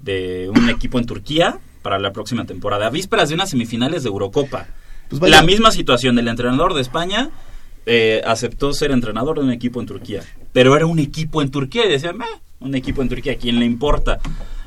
de 0.00 0.48
un 0.54 0.68
equipo 0.70 0.98
en 0.98 1.06
Turquía 1.06 1.58
para 1.82 1.98
la 1.98 2.12
próxima 2.12 2.44
temporada, 2.44 2.86
a 2.86 2.90
vísperas 2.90 3.28
de 3.28 3.34
unas 3.34 3.50
semifinales 3.50 4.02
de 4.04 4.08
Eurocopa. 4.08 4.66
Pues 5.10 5.30
la 5.30 5.42
misma 5.42 5.70
situación 5.70 6.16
del 6.16 6.28
entrenador 6.28 6.74
de 6.74 6.82
España 6.82 7.30
eh, 7.86 8.22
aceptó 8.26 8.72
ser 8.72 8.90
entrenador 8.90 9.38
de 9.38 9.44
un 9.44 9.52
equipo 9.52 9.80
en 9.80 9.86
Turquía, 9.86 10.22
pero 10.52 10.74
era 10.76 10.86
un 10.86 10.98
equipo 10.98 11.42
en 11.42 11.50
Turquía 11.50 11.86
y 11.86 11.90
decían, 11.90 12.16
"Meh, 12.18 12.26
un 12.60 12.74
equipo 12.74 13.02
en 13.02 13.08
Turquía, 13.08 13.32
¿a 13.32 13.36
quién 13.36 13.58
le 13.58 13.64
importa? 13.66 14.18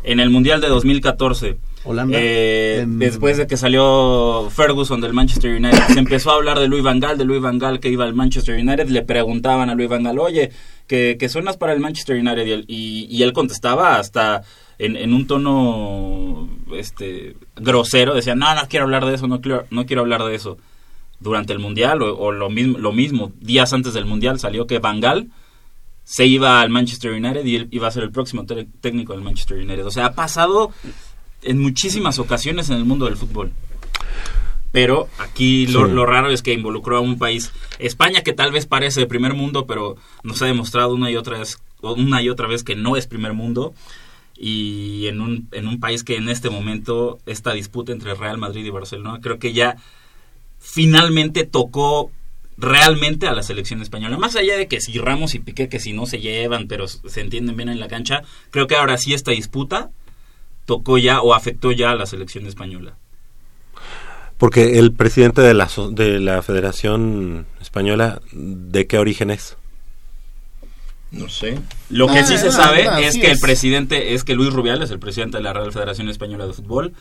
En 0.03 0.19
el 0.19 0.29
Mundial 0.31 0.61
de 0.61 0.67
2014, 0.67 1.57
Holanda. 1.83 2.17
eh, 2.19 2.79
En- 2.81 2.97
después 2.97 3.37
de 3.37 3.45
que 3.45 3.55
salió 3.57 4.49
Ferguson 4.49 4.99
del 5.01 5.13
Manchester 5.13 5.51
United, 5.55 5.77
se 5.93 5.99
empezó 5.99 6.31
a 6.31 6.35
hablar 6.35 6.59
de 6.59 6.67
Louis 6.67 6.81
Van 6.83 6.99
Gaal, 6.99 7.17
de 7.19 7.25
Louis 7.25 7.41
Van 7.41 7.59
Gaal 7.59 7.79
que 7.79 7.89
iba 7.89 8.03
al 8.05 8.15
Manchester 8.15 8.55
United, 8.59 8.87
le 8.89 9.03
preguntaban 9.03 9.69
a 9.69 9.75
Louis 9.75 9.89
Van 9.89 10.01
Gaal, 10.03 10.17
oye, 10.17 10.51
que, 10.87 11.17
que 11.19 11.29
suenas 11.29 11.57
para 11.57 11.73
el 11.73 11.79
Manchester 11.79 12.17
United, 12.17 12.45
y 12.47 12.51
él, 12.51 12.65
y- 12.67 13.07
y 13.11 13.21
él 13.21 13.31
contestaba 13.33 13.97
hasta 13.99 14.41
en, 14.79 14.95
en 14.95 15.13
un 15.13 15.27
tono 15.27 16.49
este 16.75 17.35
grosero, 17.55 18.13
decía, 18.15 18.33
no, 18.35 18.53
no 18.55 18.61
quiero 18.67 18.85
hablar 18.85 19.05
de 19.05 19.13
eso, 19.15 19.27
no 19.27 19.41
quiero, 19.41 19.65
no 19.69 19.85
quiero 19.85 20.01
hablar 20.01 20.23
de 20.23 20.33
eso. 20.35 20.57
Durante 21.21 21.53
el 21.53 21.59
Mundial, 21.59 22.01
o, 22.01 22.17
o 22.17 22.31
lo, 22.31 22.49
mismo, 22.49 22.77
lo 22.79 22.91
mismo, 22.91 23.31
días 23.39 23.71
antes 23.73 23.93
del 23.93 24.05
Mundial 24.05 24.39
salió 24.39 24.67
que 24.67 24.79
Van 24.79 24.99
Gaal 24.99 25.29
se 26.03 26.25
iba 26.25 26.59
al 26.59 26.69
Manchester 26.69 27.11
United 27.13 27.45
y 27.45 27.55
él 27.55 27.67
iba 27.71 27.87
a 27.87 27.91
ser 27.91 28.03
el 28.03 28.11
próximo 28.11 28.45
técnico 28.81 29.13
del 29.13 29.21
Manchester 29.21 29.57
United. 29.57 29.85
O 29.85 29.91
sea, 29.91 30.07
ha 30.07 30.13
pasado 30.13 30.71
en 31.43 31.59
muchísimas 31.59 32.19
ocasiones 32.19 32.69
en 32.69 32.77
el 32.77 32.85
mundo 32.85 33.05
del 33.05 33.15
fútbol. 33.17 33.51
Pero 34.71 35.09
aquí 35.19 35.67
lo, 35.67 35.85
Sí. 35.85 35.91
lo 35.93 36.05
raro 36.05 36.29
es 36.31 36.41
que 36.41 36.53
involucró 36.53 36.97
a 36.97 37.01
un 37.01 37.17
país, 37.19 37.51
España 37.77 38.21
que 38.23 38.33
tal 38.33 38.51
vez 38.51 38.65
parece 38.65 39.01
de 39.01 39.05
primer 39.05 39.33
mundo, 39.33 39.67
pero 39.67 39.95
nos 40.23 40.41
ha 40.41 40.45
demostrado 40.45 40.95
una 40.95 41.11
y 41.11 41.17
otra 41.17 41.37
vez, 41.39 41.57
una 41.81 42.21
y 42.21 42.29
otra 42.29 42.47
vez 42.47 42.63
que 42.63 42.75
no 42.75 42.95
es 42.95 43.05
primer 43.05 43.33
mundo. 43.33 43.73
Y 44.35 45.07
en 45.07 45.21
un, 45.21 45.49
en 45.51 45.67
un 45.67 45.79
país 45.79 46.03
que 46.03 46.15
en 46.15 46.29
este 46.29 46.49
momento 46.49 47.19
esta 47.25 47.53
disputa 47.53 47.91
entre 47.91 48.15
Real 48.15 48.37
Madrid 48.37 48.65
y 48.65 48.69
Barcelona 48.69 49.19
creo 49.21 49.37
que 49.39 49.53
ya 49.53 49.75
finalmente 50.61 51.43
tocó 51.45 52.11
realmente 52.57 53.27
a 53.27 53.33
la 53.33 53.43
selección 53.43 53.81
española. 53.81 54.17
Más 54.17 54.35
allá 54.35 54.55
de 54.55 54.67
que 54.67 54.79
si 54.79 54.97
Ramos 54.99 55.33
y 55.35 55.39
Piqué, 55.39 55.67
que 55.67 55.79
si 55.79 55.93
no 55.93 56.05
se 56.05 56.19
llevan, 56.19 56.67
pero 56.67 56.87
se 56.87 57.19
entienden 57.21 57.57
bien 57.57 57.69
en 57.69 57.79
la 57.79 57.87
cancha, 57.87 58.21
creo 58.51 58.67
que 58.67 58.75
ahora 58.75 58.97
sí 58.97 59.13
esta 59.13 59.31
disputa 59.31 59.89
tocó 60.65 60.97
ya 60.99 61.21
o 61.21 61.33
afectó 61.33 61.71
ya 61.71 61.91
a 61.91 61.95
la 61.95 62.05
selección 62.05 62.45
española. 62.45 62.95
Porque 64.37 64.79
el 64.79 64.93
presidente 64.93 65.41
de 65.41 65.53
la, 65.53 65.69
so- 65.69 65.91
de 65.91 66.19
la 66.19 66.41
Federación 66.41 67.45
Española, 67.61 68.21
¿de 68.31 68.87
qué 68.87 68.97
origen 68.97 69.29
es? 69.31 69.55
No 71.11 71.27
sé. 71.29 71.59
Lo 71.89 72.07
que 72.07 72.19
Ah, 72.19 72.25
sí 72.25 72.37
se 72.37 72.47
ah, 72.47 72.51
sabe 72.51 72.87
ah, 72.87 73.01
es 73.01 73.15
que 73.17 73.27
el 73.27 73.33
es. 73.33 73.41
presidente, 73.41 74.13
es 74.13 74.23
que 74.23 74.33
Luis 74.33 74.53
Rubiales, 74.53 74.89
el 74.91 74.99
presidente 74.99 75.37
de 75.37 75.43
la 75.43 75.53
Real 75.53 75.71
Federación 75.71 76.09
Española 76.09 76.47
de 76.47 76.53
Fútbol, 76.53 76.93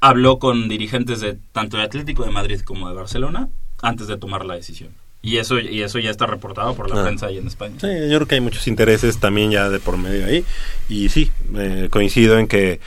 habló 0.00 0.38
con 0.38 0.68
dirigentes 0.68 1.20
de 1.20 1.38
tanto 1.52 1.76
de 1.76 1.82
Atlético 1.84 2.24
de 2.24 2.30
Madrid 2.30 2.60
como 2.62 2.88
de 2.88 2.94
Barcelona 2.94 3.48
antes 3.82 4.06
de 4.06 4.16
tomar 4.16 4.44
la 4.44 4.54
decisión. 4.54 4.90
Y 5.22 5.36
eso, 5.36 5.58
y 5.58 5.82
eso 5.82 5.98
ya 5.98 6.10
está 6.10 6.26
reportado 6.26 6.74
por 6.74 6.88
la 6.88 7.00
Ah. 7.00 7.04
prensa 7.04 7.26
ahí 7.26 7.36
en 7.36 7.46
España. 7.46 7.74
Sí, 7.80 7.86
yo 8.08 8.16
creo 8.16 8.26
que 8.26 8.36
hay 8.36 8.40
muchos 8.40 8.66
intereses 8.66 9.18
también 9.18 9.50
ya 9.50 9.68
de 9.68 9.78
por 9.78 9.98
medio 9.98 10.24
ahí. 10.24 10.44
Y 10.88 11.10
sí, 11.10 11.30
eh, 11.56 11.88
coincido 11.90 12.38
en 12.38 12.46
que 12.48 12.80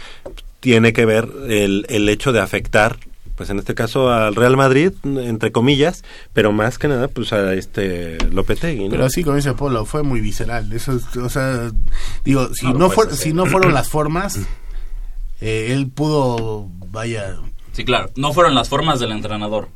tiene 0.60 0.94
que 0.94 1.06
ver 1.06 1.30
el, 1.48 1.86
el 1.90 2.10
hecho 2.10 2.32
de 2.32 2.40
afectar, 2.40 2.98
pues 3.36 3.50
en 3.52 3.60
este 3.60 3.76
caso 3.76 4.12
al 4.12 4.34
Real 4.36 4.58
Madrid, 4.58 4.92
entre 5.04 5.52
comillas, 5.52 6.04
pero 6.34 6.52
más 6.52 6.80
que 6.80 6.88
nada, 6.88 7.08
pues 7.08 7.34
a 7.34 7.54
este 7.54 8.18
Lopetegui, 8.32 8.86
¿no? 8.86 8.90
Pero 8.92 9.10
sí, 9.10 9.24
como 9.24 9.36
dice 9.36 9.54
Polo, 9.54 9.86
fue 9.86 10.02
muy 10.02 10.20
visceral. 10.22 10.72
Eso, 10.74 10.94
es- 10.96 11.16
o 11.18 11.30
sea, 11.30 11.70
digo, 12.26 12.52
si 12.56 12.66
No 12.68 12.74
no, 12.74 12.92
si 13.12 13.34
no 13.34 13.46
fueron 13.46 13.74
las 13.76 13.90
formas, 13.90 14.40
eh, 15.42 15.68
él 15.72 15.88
pudo, 15.94 16.70
vaya, 16.94 17.36
Sí, 17.74 17.84
claro. 17.84 18.12
No 18.16 18.32
fueron 18.34 18.54
las 18.54 18.70
formas 18.70 19.00
del 19.00 19.12
entrenador. 19.12 19.68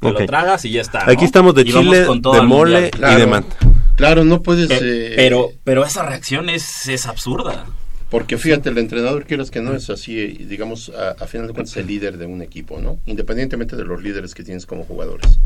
Te 0.00 0.08
Ok. 0.08 0.20
lo 0.20 0.26
tragas 0.26 0.64
y 0.64 0.70
ya 0.70 0.80
está. 0.80 1.04
¿no? 1.04 1.12
Aquí 1.12 1.24
estamos 1.26 1.54
de 1.54 1.62
Y 1.62 1.64
chile, 1.66 2.06
con 2.06 2.22
todo 2.22 2.32
de 2.32 2.40
al 2.40 2.46
mole 2.48 2.72
Mundial. 2.72 2.88
y 2.94 2.98
Claro. 2.98 3.20
de 3.20 3.26
manta. 3.26 3.56
Claro, 3.94 4.24
no 4.24 4.42
puedes... 4.42 4.68
Pe- 4.68 4.78
eh, 4.80 5.12
pero, 5.14 5.50
pero 5.64 5.84
esa 5.84 6.02
reacción 6.04 6.48
es, 6.48 6.88
es 6.88 7.06
absurda. 7.06 7.66
Porque 8.10 8.38
fíjate, 8.38 8.70
el 8.70 8.78
entrenador, 8.78 9.24
quieras 9.26 9.50
que 9.50 9.60
no, 9.60 9.74
es 9.74 9.90
así, 9.90 10.18
eh, 10.18 10.36
digamos, 10.48 10.90
a, 10.90 11.10
a 11.22 11.26
final 11.26 11.46
de 11.46 11.52
cuentas, 11.52 11.76
el 11.76 11.86
líder 11.86 12.16
de 12.18 12.24
un 12.26 12.40
equipo, 12.42 12.80
¿no? 12.80 12.98
Independientemente 13.06 13.76
de 13.76 13.84
los 13.84 14.02
líderes 14.02 14.34
que 14.34 14.42
tienes 14.42 14.64
como 14.66 14.84
jugadores. 14.84 15.38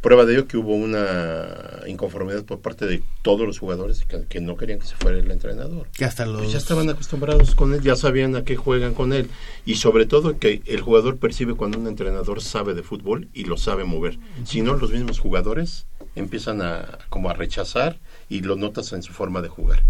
Prueba 0.00 0.24
de 0.24 0.32
ello 0.32 0.48
que 0.48 0.56
hubo 0.56 0.74
una 0.74 1.80
inconformidad 1.86 2.44
por 2.44 2.60
parte 2.60 2.86
de 2.86 3.02
todos 3.20 3.46
los 3.46 3.58
jugadores 3.58 4.06
que, 4.06 4.24
que 4.26 4.40
no 4.40 4.56
querían 4.56 4.78
que 4.78 4.86
se 4.86 4.96
fuera 4.96 5.18
el 5.18 5.30
entrenador. 5.30 5.88
que 5.92 6.06
hasta 6.06 6.24
los... 6.24 6.40
Pues 6.40 6.52
ya 6.52 6.58
estaban 6.58 6.88
acostumbrados 6.88 7.54
con 7.54 7.74
él, 7.74 7.82
ya 7.82 7.96
sabían 7.96 8.34
a 8.34 8.42
qué 8.44 8.56
juegan 8.56 8.94
con 8.94 9.12
él. 9.12 9.28
Y 9.66 9.74
sobre 9.74 10.06
todo 10.06 10.38
que 10.38 10.62
el 10.64 10.80
jugador 10.80 11.18
percibe 11.18 11.54
cuando 11.54 11.78
un 11.78 11.86
entrenador 11.86 12.40
sabe 12.40 12.72
de 12.72 12.82
fútbol 12.82 13.28
y 13.34 13.44
lo 13.44 13.58
sabe 13.58 13.84
mover. 13.84 14.18
Si 14.44 14.62
no, 14.62 14.74
los 14.74 14.90
mismos 14.90 15.18
jugadores 15.18 15.86
empiezan 16.14 16.62
a 16.62 16.98
como 17.10 17.28
a 17.28 17.34
rechazar 17.34 17.98
y 18.30 18.40
lo 18.40 18.56
notas 18.56 18.92
en 18.94 19.02
su 19.02 19.12
forma 19.12 19.42
de 19.42 19.48
jugar. 19.48 19.82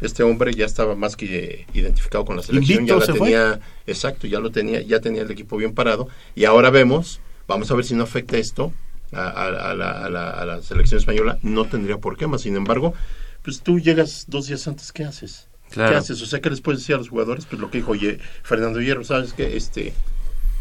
Este 0.00 0.22
hombre 0.22 0.54
ya 0.54 0.64
estaba 0.64 0.94
más 0.94 1.16
que 1.16 1.66
identificado 1.74 2.24
con 2.24 2.36
la 2.36 2.42
selección, 2.42 2.80
Invicto 2.80 2.94
ya 2.94 3.00
la 3.00 3.06
se 3.06 3.18
fue. 3.18 3.28
tenía, 3.28 3.60
exacto, 3.86 4.26
ya 4.26 4.40
lo 4.40 4.50
tenía, 4.50 4.80
ya 4.80 5.00
tenía 5.00 5.20
el 5.20 5.30
equipo 5.30 5.58
bien 5.58 5.74
parado. 5.74 6.08
Y 6.34 6.46
ahora 6.46 6.70
vemos, 6.70 7.20
vamos 7.46 7.70
a 7.70 7.74
ver 7.74 7.84
si 7.84 7.94
no 7.94 8.04
afecta 8.04 8.38
esto 8.38 8.72
a, 9.12 9.22
a- 9.28 9.70
a 9.70 9.74
la, 9.74 9.90
a 10.04 10.08
la- 10.10 10.30
a 10.30 10.44
la 10.44 10.62
selección 10.62 10.98
española. 10.98 11.38
No 11.42 11.64
tendría 11.66 11.98
por 11.98 12.16
qué 12.16 12.26
más, 12.26 12.42
sin 12.42 12.56
embargo, 12.56 12.94
pues 13.42 13.60
tú 13.62 13.78
llegas 13.80 14.24
dos 14.28 14.46
días 14.46 14.66
antes, 14.68 14.92
¿qué 14.92 15.04
haces? 15.04 15.46
Claro. 15.70 15.90
¿Qué 15.92 15.96
haces? 15.98 16.20
O 16.22 16.26
sea, 16.26 16.40
¿qué 16.40 16.50
les 16.50 16.60
puedes 16.60 16.80
decir 16.80 16.94
a 16.96 16.98
los 16.98 17.08
jugadores? 17.10 17.46
Pues 17.46 17.60
lo 17.60 17.70
que 17.70 17.78
dijo 17.78 17.94
Ye- 17.94 18.18
Fernando 18.42 18.80
Hierro, 18.80 19.04
¿sabes 19.04 19.32
qué? 19.32 19.56
Este, 19.56 19.92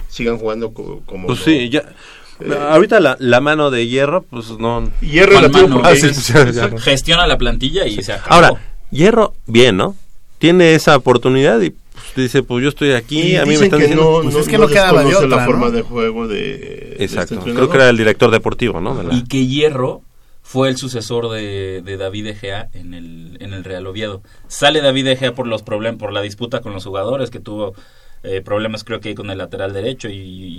sigan 0.07 0.37
jugando 0.37 0.73
co- 0.73 1.01
como... 1.05 1.27
Pues 1.27 1.39
sí, 1.39 1.69
ya. 1.69 1.83
Eh, 2.39 2.53
Ahorita 2.69 2.99
la, 2.99 3.17
la 3.19 3.41
mano 3.41 3.69
de 3.69 3.85
hierro, 3.87 4.21
pues 4.23 4.49
no. 4.51 4.89
Hierro 5.01 5.41
la 5.41 5.49
Mano, 5.49 5.81
porque- 5.81 5.89
Ah. 6.61 6.69
Gestiona 6.79 7.27
la 7.27 7.37
plantilla 7.37 7.85
y 7.85 8.01
se 8.01 8.13
acabó. 8.13 8.33
Ahora, 8.33 8.51
hierro, 8.91 9.33
bien, 9.45 9.75
¿no? 9.77 9.95
Tiene 10.37 10.73
esa 10.73 10.95
oportunidad 10.95 11.59
y 11.61 11.75
dice, 12.15 12.43
pues 12.43 12.63
yo 12.63 12.69
estoy 12.69 12.91
aquí, 12.91 13.33
Y 13.33 13.35
a 13.37 13.43
mí 13.45 13.49
me 13.57 13.65
están 13.65 13.79
que 13.79 13.87
diciendo. 13.87 14.03
no, 14.17 14.21
Pues 14.23 14.33
no, 14.35 14.41
es 14.41 14.47
que 14.47 14.57
no 14.57 14.63
no 14.65 14.69
quedaba 14.69 15.03
de 15.03 15.15
otra, 15.15 15.27
la 15.27 15.45
forma 15.45 15.69
de 15.71 15.81
juego 15.81 16.27
de, 16.27 16.35
de 16.35 16.87
este 16.91 17.03
Exacto. 17.05 17.35
entrenador. 17.35 17.55
Creo 17.67 17.69
que 17.71 17.77
era 17.77 17.89
el 17.89 17.97
director 17.97 18.31
deportivo, 18.31 18.81
¿no? 18.81 18.95
De 18.95 19.03
la- 19.03 19.13
y 19.13 19.23
que 19.23 19.45
Hierro 19.47 20.01
fue 20.41 20.69
el 20.69 20.77
sucesor 20.77 21.29
de, 21.29 21.81
de 21.83 21.97
David 21.97 22.27
Egea 22.27 22.69
en 22.73 22.93
el, 22.93 23.37
en 23.39 23.53
el 23.53 23.63
Real 23.63 23.85
Oviedo. 23.87 24.21
Sale 24.47 24.81
David 24.81 25.07
Egea 25.07 25.33
por 25.35 25.45
los 25.47 25.61
problemas, 25.63 25.99
por 25.99 26.11
la 26.11 26.21
disputa 26.21 26.61
con 26.61 26.73
los 26.73 26.83
jugadores, 26.85 27.29
que 27.29 27.39
tuvo 27.39 27.73
eh, 28.23 28.41
problemas 28.41 28.83
creo 28.83 28.99
que 28.99 29.15
con 29.15 29.29
el 29.29 29.37
lateral 29.37 29.71
derecho 29.73 30.09
y, 30.09 30.15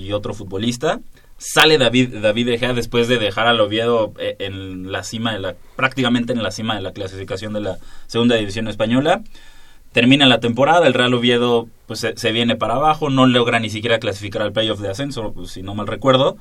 y 0.07 0.13
otro 0.13 0.33
futbolista. 0.33 1.01
Sale 1.39 1.77
David, 1.79 2.19
David 2.23 2.49
Egea 2.51 2.73
después 2.75 3.09
de 3.09 3.19
dejar 3.19 3.47
al 3.49 3.61
Oviedo 3.61 4.13
eh, 4.19 4.37
en 4.39 4.93
la 4.93 5.03
cima 5.03 5.33
de 5.33 5.41
la, 5.41 5.55
prácticamente 5.77 6.33
en 6.35 6.43
la 6.43 6.51
cima 6.53 6.75
de 6.77 6.83
la 6.83 6.93
clasificación 6.93 7.53
de 7.55 7.61
la 7.61 7.79
segunda 8.07 8.37
división 8.37 8.69
española. 8.69 9.23
Termina 9.93 10.27
la 10.27 10.39
temporada, 10.41 10.87
el 10.87 10.95
Real 10.95 11.13
Oviedo 11.15 11.69
pues 11.87 11.99
se, 12.01 12.17
se 12.17 12.31
viene 12.31 12.55
para 12.57 12.75
abajo, 12.75 13.11
no 13.11 13.27
logra 13.27 13.59
ni 13.59 13.71
siquiera 13.71 13.99
clasificar 13.99 14.43
al 14.43 14.53
playoff 14.53 14.79
de 14.81 14.89
ascenso, 14.91 15.33
pues, 15.33 15.51
si 15.51 15.63
no 15.63 15.75
mal 15.75 15.87
recuerdo. 15.89 16.37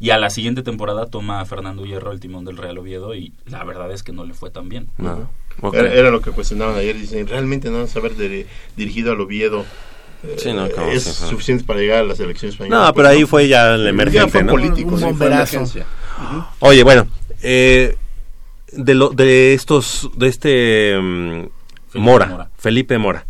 Y 0.00 0.10
a 0.10 0.18
la 0.18 0.28
siguiente 0.30 0.62
temporada 0.62 1.06
toma 1.06 1.40
a 1.40 1.44
Fernando 1.44 1.84
Hierro 1.84 2.10
el 2.12 2.18
timón 2.20 2.44
del 2.44 2.56
Real 2.56 2.76
Oviedo 2.78 3.14
y 3.14 3.32
la 3.46 3.62
verdad 3.64 3.92
es 3.92 4.02
que 4.02 4.12
no 4.12 4.24
le 4.24 4.34
fue 4.34 4.50
tan 4.50 4.68
bien. 4.68 4.88
No. 4.98 5.30
Era, 5.72 5.92
era 5.92 6.10
lo 6.10 6.20
que 6.20 6.30
cuestionaban 6.32 6.76
ayer. 6.76 6.96
Dicen, 6.98 7.26
realmente 7.28 7.70
no 7.70 7.86
haber 7.94 8.14
de- 8.16 8.46
dirigido 8.76 9.12
al 9.12 9.20
Oviedo. 9.20 9.64
eh, 10.24 10.34
Sí, 10.38 10.52
no, 10.52 10.68
como 10.70 10.88
es 10.90 11.04
suficiente 11.04 11.62
para 11.64 11.78
llegar 11.80 11.98
a 12.00 12.04
la 12.04 12.16
selección 12.16 12.50
española. 12.50 12.86
No, 12.86 12.94
pero 12.94 13.08
ahí 13.08 13.24
fue 13.24 13.46
ya 13.46 13.74
el 13.74 13.86
emergente, 13.86 14.26
Ya 14.26 14.28
fue 14.32 14.42
¿no? 14.42 14.52
político, 14.52 14.94
Un 14.94 14.98
sí, 15.00 15.06
fue 15.16 15.26
emergencia. 15.28 15.86
Oye, 16.58 16.82
bueno, 16.82 17.06
eh, 17.42 17.96
de, 18.72 18.94
lo, 18.94 19.10
de 19.10 19.54
estos, 19.54 20.10
de 20.16 20.28
este 20.28 20.98
mm, 21.00 21.44
Felipe 21.94 21.98
Mora, 22.10 22.26
Mora. 22.26 22.50
Felipe 22.58 22.98
Mora, 22.98 23.26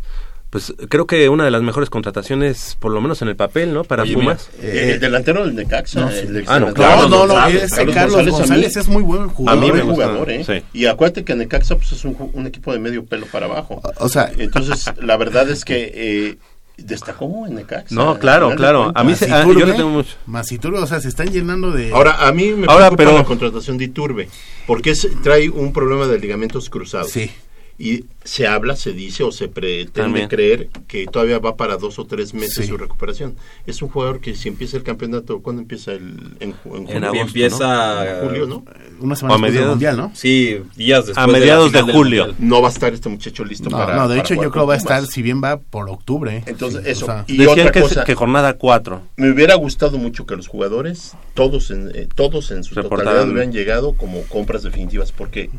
pues 0.51 0.73
creo 0.89 1.07
que 1.07 1.29
una 1.29 1.45
de 1.45 1.51
las 1.51 1.62
mejores 1.62 1.91
contrataciones, 1.91 2.77
por 2.79 2.93
lo 2.93 3.01
menos 3.01 3.21
en 3.23 3.29
el 3.29 3.35
papel, 3.37 3.75
¿no? 3.75 3.83
Para 3.85 4.05
Oye, 4.05 4.15
Pumas. 4.15 4.49
Eh, 4.62 4.93
el 4.95 5.01
delantero 5.01 5.45
del 5.45 5.55
Necaxa. 5.57 6.09
el 6.17 6.37
ex- 6.37 6.49
Ah, 6.49 6.61
no, 6.61 6.69
el- 6.69 6.75
claro. 6.75 7.03
No, 7.03 7.09
no, 7.09 7.27
no, 7.27 7.33
González, 7.35 7.62
ese 7.65 7.87
Carlos 7.87 8.15
González, 8.31 8.77
a 8.77 8.79
mí- 8.79 8.83
es 8.83 8.89
muy 8.89 9.03
buen 9.03 9.23
A 9.23 9.29
jugador. 9.29 9.61
mí 9.65 9.73
me 9.73 9.83
gusta, 9.83 10.05
jugador, 10.07 10.31
¿eh? 10.31 10.45
sí. 10.45 10.62
Y 10.73 10.87
acuérdate 10.87 11.25
que 11.25 11.35
Necaxa 11.35 11.77
pues, 11.77 11.91
es 11.93 12.05
un, 12.05 12.47
equipo 12.47 12.73
de 12.73 12.79
medio 12.79 13.05
pelo 13.05 13.27
para 13.27 13.47
abajo. 13.47 13.83
O 13.99 14.09
sea, 14.09 14.31
Entonces, 14.39 14.85
la 15.03 15.17
verdad 15.17 15.49
es 15.51 15.65
que 15.65 15.91
eh, 15.93 16.39
destacó 16.77 17.47
en 17.49 17.57
Necaxa. 17.57 17.93
No, 17.95 18.19
claro, 18.19 18.55
claro. 18.55 18.93
A 18.95 19.03
mí 19.05 19.15
se- 19.17 19.33
ah, 19.33 19.45
yo 19.47 19.55
le 19.67 19.73
tengo 19.73 19.89
mucho. 19.91 20.11
Más 20.27 20.51
Iturbe, 20.53 20.79
o 20.79 20.87
sea, 20.87 21.01
se 21.01 21.09
están 21.09 21.31
llenando 21.33 21.71
de... 21.73 21.91
Ahora, 21.93 22.27
a 22.29 22.33
mí 22.33 22.53
me 22.53 22.67
Ahora, 22.69 22.91
preocupa 22.91 22.97
pero- 22.97 23.12
la 23.19 23.25
contratación 23.25 23.77
de 23.79 23.85
Iturbe, 23.87 24.29
porque 24.69 24.91
es- 24.91 25.09
trae 25.23 25.51
un 25.51 25.73
problema 25.73 26.07
de 26.07 26.19
ligamentos 26.19 26.71
cruzados. 26.71 27.11
Sí. 27.11 27.31
Y 27.77 28.05
se 28.22 28.47
habla, 28.47 28.77
se 28.77 28.93
dice 28.93 29.25
o 29.25 29.33
se 29.33 29.49
pretende 29.49 29.91
También. 29.93 30.29
creer 30.29 30.68
que 30.87 31.07
todavía 31.07 31.41
va 31.41 31.57
para 31.57 31.77
dos 31.77 31.99
o 31.99 32.05
tres 32.05 32.33
meses 32.33 32.55
Sí. 32.55 32.66
su 32.68 32.77
recuperación. 32.77 33.35
Es 33.66 33.83
un 33.83 33.89
jugador 33.89 34.20
que 34.20 34.37
si 34.37 34.49
empieza 34.49 34.77
el 34.77 34.85
campeonato, 34.85 35.41
¿cuándo 35.41 35.61
empieza 35.62 35.91
el 35.93 36.37
en, 36.39 36.53
ju- 36.53 36.77
en 36.77 36.83
En 36.83 36.87
julio? 36.87 37.07
agosto, 37.09 37.27
empieza 37.27 38.20
En 38.20 38.29
julio, 38.29 38.47
¿no? 38.47 38.64
Una 39.01 39.14
O 39.14 39.16
semana 39.16 39.35
a 39.35 39.39
después 39.39 39.41
del 39.41 39.41
mediados- 39.41 39.70
Mundial, 39.70 39.97
¿no? 39.97 40.12
Sí, 40.14 40.61
días 40.77 41.07
después. 41.07 41.25
A 41.25 41.27
mediados 41.27 41.72
de 41.72 41.83
del 41.83 41.93
julio. 41.93 42.33
No 42.39 42.62
va 42.62 42.68
a 42.68 42.70
estar 42.70 42.95
este 42.95 43.09
muchacho 43.09 43.45
listo 43.45 43.68
No, 43.70 43.77
para 43.77 43.97
no, 43.97 44.09
de 44.09 44.20
hecho 44.20 44.35
yo 44.35 44.41
creo 44.51 44.53
con 44.53 44.68
va 44.70 44.75
a 44.75 44.77
estar, 44.79 45.05
si 45.07 45.20
bien 45.22 45.43
va 45.43 45.59
por 45.59 45.91
octubre. 45.91 46.37
¿eh? 46.37 46.43
Entonces, 46.47 46.85
Sí, 46.85 46.91
eso. 46.91 47.07
o 47.07 47.09
sea, 47.09 47.25
Y 47.27 47.39
Decían 47.39 47.59
otra 47.59 47.72
que, 47.72 47.81
cosa, 47.81 48.05
que 48.05 48.14
jornada 48.14 48.55
4. 48.55 49.03
me 49.16 49.31
hubiera 49.33 49.57
gustado 49.57 49.99
mucho 49.99 50.27
que 50.27 50.37
los 50.37 50.47
jugadores, 50.47 51.14
todos 51.35 51.72
en, 51.72 51.91
eh, 51.93 52.07
todos 52.14 52.53
en 52.53 52.62
su 52.62 52.77
totalidad, 52.77 53.29
hubieran 53.29 53.53
llegado 53.53 53.95
como 53.95 54.22
compras 54.22 54.62
definitivas, 54.62 55.11
porque 55.11 55.51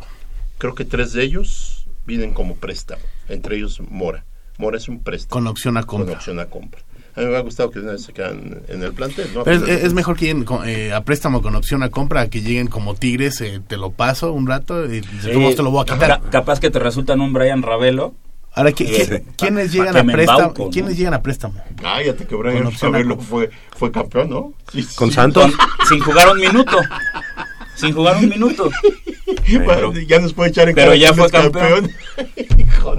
creo 0.58 0.74
que 0.76 0.86
tres 0.86 1.12
de 1.12 1.24
ellos 1.24 1.75
vienen 2.06 2.34
como 2.34 2.56
préstamo, 2.56 3.02
entre 3.30 3.58
ellos 3.58 3.80
Mora. 3.90 4.26
Mora 4.58 4.78
es 4.78 4.88
un 4.88 5.00
préstamo. 5.04 5.32
Con 5.32 5.48
opción 5.48 5.78
a 5.78 5.84
compra. 5.84 6.08
Con 6.08 6.16
opción 6.16 6.40
a 6.40 6.46
compra. 6.46 6.80
A 7.16 7.20
mí 7.20 7.26
me 7.26 7.28
hubiera 7.28 7.44
gustado 7.44 7.70
que 7.72 7.80
de 7.80 7.84
una 7.86 7.92
vez 7.94 8.04
se 8.04 8.14
quedan 8.14 8.62
en 8.68 8.84
el 8.84 8.94
plantel. 8.94 9.30
¿no? 9.34 9.44
Pero 9.44 9.66
es, 9.68 9.94
mejor 9.94 10.18
que 10.18 10.26
lleguen 10.26 10.44
con- 10.44 10.68
eh, 10.68 10.92
a 10.94 11.02
préstamo 11.02 11.42
con 11.42 11.56
opción 11.56 11.82
a 11.84 11.90
compra 11.90 12.30
que 12.30 12.42
lleguen 12.42 12.68
como 12.68 12.94
tigres, 12.96 13.40
eh, 13.42 13.62
te 13.66 13.78
lo 13.78 13.92
paso 13.92 14.32
un 14.34 14.48
rato 14.48 14.86
y 14.94 15.02
modos 15.38 15.56
te 15.56 15.64
lo 15.64 15.72
voy 15.72 15.82
a 15.82 15.86
quitar. 15.94 16.22
Ca- 16.22 16.30
capaz 16.30 16.60
que 16.60 16.70
te 16.70 16.80
resultan 16.80 17.22
un 17.22 17.32
Brian 17.34 17.62
Ravelo. 17.62 18.14
Ahora, 18.54 18.72
¿qui- 18.72 18.88
qui- 18.88 19.18
Sí. 19.18 19.24
¿quiénes 19.38 19.74
llegan 19.74 19.96
a 19.98 20.04
préstamo? 20.04 20.40
embauco, 20.40 20.64
¿no? 20.66 20.70
¿Quiénes 20.72 20.98
llegan 20.98 21.14
a 21.14 21.22
préstamo? 21.22 21.62
Cállate, 21.82 22.26
que 22.26 22.36
Con 22.36 22.40
Brian 22.40 22.66
opción 22.68 22.96
a 22.96 22.98
Ravelo 23.00 23.18
fue, 23.18 23.50
fue 23.76 23.92
campeón, 23.92 24.30
¿no? 24.30 24.54
Sí, 24.72 24.86
Con 24.96 25.10
sí. 25.10 25.16
Santos. 25.16 25.52
Con- 25.54 25.88
sin 25.90 26.00
jugar 26.00 26.30
un 26.32 26.40
minuto. 26.40 26.78
Sin 27.76 27.94
jugar 27.94 28.18
un 28.18 28.30
minuto. 28.30 28.70
Bueno, 29.64 29.92
ya 30.08 30.20
nos 30.20 30.34
puede 30.34 30.50
echar 30.50 30.70
en 30.70 30.76
pero 30.76 30.96
ya 30.96 31.14
fue 31.14 31.26
es 31.28 31.32
campeón. 31.32 31.92
Hijo 32.76 32.96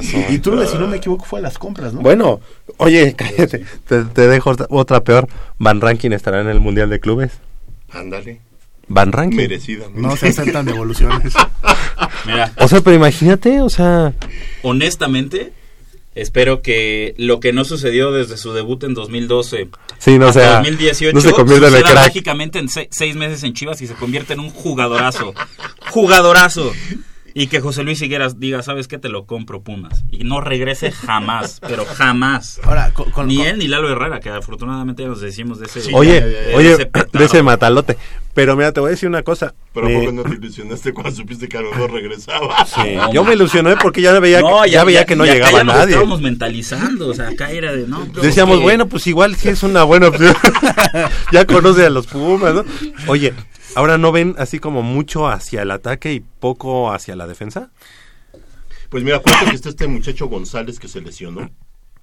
de- 0.00 0.26
Y 0.30 0.38
tú, 0.38 0.60
si 0.66 0.76
no 0.76 0.86
me 0.88 0.96
equivoco, 0.96 1.24
fue 1.24 1.38
a 1.38 1.42
las 1.42 1.56
compras, 1.58 1.92
¿no? 1.92 2.00
Bueno, 2.00 2.40
oye, 2.78 3.14
cállate. 3.16 3.64
Te, 3.86 4.04
te 4.04 4.28
dejo 4.28 4.54
otra- 4.70 5.00
peor. 5.04 5.28
Van 5.58 5.80
Rankin 5.80 6.12
estará 6.12 6.40
en 6.40 6.48
el 6.48 6.58
Mundial 6.60 6.90
de 6.90 6.98
Clubes. 7.00 7.32
Ándale, 7.92 8.40
Van 8.88 9.12
Rankin. 9.12 9.36
merecidamente. 9.36 10.00
No 10.00 10.16
se 10.16 10.28
aceptan 10.28 10.66
devoluciones. 10.66 11.32
Mira, 12.26 12.52
O 12.58 12.66
sea, 12.68 12.80
pero 12.80 12.96
imagínate, 12.96 13.60
o 13.60 13.68
sea, 13.70 14.12
honestamente, 14.62 15.52
espero 16.14 16.62
que 16.62 17.14
lo 17.18 17.40
que 17.40 17.52
no 17.52 17.64
sucedió 17.64 18.12
desde 18.12 18.36
su 18.36 18.52
debut 18.52 18.82
en 18.84 18.94
2012 18.94 19.68
sí, 19.98 20.18
no 20.18 20.28
hasta 20.28 20.40
sea, 20.40 20.56
2018 20.58 21.14
no 21.14 21.20
se 21.20 21.32
convierte 21.32 21.66
en 21.68 21.74
el 21.74 21.82
crack. 21.82 21.94
mágicamente 21.96 22.58
en 22.58 22.68
se- 22.68 22.88
seis 22.90 23.16
meses 23.16 23.42
en 23.42 23.52
Chivas 23.54 23.80
y 23.82 23.86
se 23.86 23.94
convierte 23.94 24.32
en 24.34 24.40
un 24.40 24.50
jugadorazo. 24.50 25.34
jugadorazo. 25.90 26.72
Y 27.36 27.48
que 27.48 27.60
José 27.60 27.82
Luis 27.82 28.00
Higueras 28.00 28.38
diga, 28.38 28.62
¿sabes 28.62 28.86
qué? 28.86 28.96
Te 28.96 29.08
lo 29.08 29.26
compro, 29.26 29.60
Pumas. 29.62 30.04
Y 30.10 30.18
no 30.22 30.40
regrese 30.40 30.92
jamás, 30.92 31.58
pero 31.66 31.84
jamás. 31.84 32.60
Ahora, 32.62 32.92
con, 32.92 33.10
con- 33.10 33.26
Ni 33.26 33.42
él 33.42 33.58
ni 33.58 33.66
Lalo 33.66 33.90
Herrera, 33.90 34.20
que 34.20 34.30
afortunadamente 34.30 35.02
ya 35.02 35.08
nos 35.08 35.20
decimos 35.20 35.58
de 35.58 35.66
ese... 35.66 35.80
Sí, 35.80 35.90
Oye, 35.92 36.20
ya, 36.20 36.26
ya, 36.28 36.50
ya. 36.52 36.56
oye, 36.56 36.72
ese 36.74 36.86
petardo. 36.86 37.18
de 37.18 37.24
ese 37.24 37.42
matalote. 37.42 37.96
Pero 38.34 38.54
mira, 38.56 38.72
te 38.72 38.80
voy 38.80 38.88
a 38.88 38.90
decir 38.92 39.08
una 39.08 39.22
cosa. 39.24 39.54
Pero 39.72 39.86
¿a 39.86 39.90
Eh, 39.90 39.98
poco 40.00 40.12
no 40.12 40.22
te 40.24 40.34
ilusionaste 40.34 40.92
cuando 40.92 41.12
supiste 41.12 41.48
que 41.48 41.58
a 41.58 41.60
los 41.60 41.76
dos 41.76 41.90
regresaba? 41.90 42.64
sí, 42.66 42.96
yo 43.12 43.24
me 43.24 43.34
ilusioné 43.34 43.76
porque 43.76 44.00
ya 44.00 44.18
veía, 44.20 44.40
No, 44.40 44.62
que, 44.62 44.70
ya, 44.70 44.84
veía 44.84 45.04
que 45.04 45.14
no 45.16 45.24
llegaba 45.24 45.58
ya 45.58 45.64
nos 45.64 45.74
nadie. 45.74 45.90
estábamos 45.90 46.20
mentalizando, 46.20 47.08
o 47.08 47.14
sea, 47.14 47.28
acá 47.28 47.50
era 47.50 47.72
de, 47.72 47.86
no, 47.88 48.04
pues, 48.12 48.24
Decíamos, 48.26 48.58
que- 48.58 48.62
bueno, 48.62 48.88
pues 48.88 49.06
igual 49.08 49.34
sí 49.36 49.48
es 49.50 49.62
una 49.64 49.82
buena 49.84 50.08
opción. 50.08 50.34
ya 51.32 51.44
conoce 51.46 51.86
a 51.86 51.90
los 51.90 52.06
Pumas, 52.08 52.54
¿no? 52.54 52.64
Oye, 53.06 53.32
¿ahora 53.74 53.98
no 53.98 54.12
ven 54.12 54.34
así 54.38 54.58
como 54.58 54.82
mucho 54.82 55.26
hacia 55.28 55.62
el 55.62 55.70
ataque 55.70 56.12
y 56.12 56.20
poco 56.20 56.92
hacia 56.92 57.16
la 57.16 57.26
defensa? 57.26 57.70
Pues 58.88 59.02
mira, 59.02 59.16
acuérdate 59.16 59.46
que 59.50 59.56
está 59.56 59.68
este 59.70 59.86
muchacho 59.88 60.26
González 60.28 60.78
que 60.78 60.88
se 60.88 61.00
lesionó. 61.00 61.50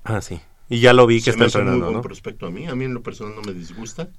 Ah, 0.03 0.21
sí. 0.21 0.39
Y 0.69 0.79
ya 0.79 0.93
lo 0.93 1.05
vi 1.07 1.17
que 1.17 1.25
se 1.25 1.29
está 1.31 1.39
me 1.41 1.45
hace 1.47 1.57
muy 1.57 1.61
entrenando, 1.63 1.85
buen 1.85 1.95
¿no? 1.97 2.01
prospecto 2.01 2.45
a 2.47 2.51
mí. 2.51 2.67
A 2.67 2.75
mí 2.75 2.85
en 2.85 2.93
lo 2.93 3.01
personal 3.01 3.35
no 3.35 3.41
me 3.41 3.53
disgusta. 3.53 4.09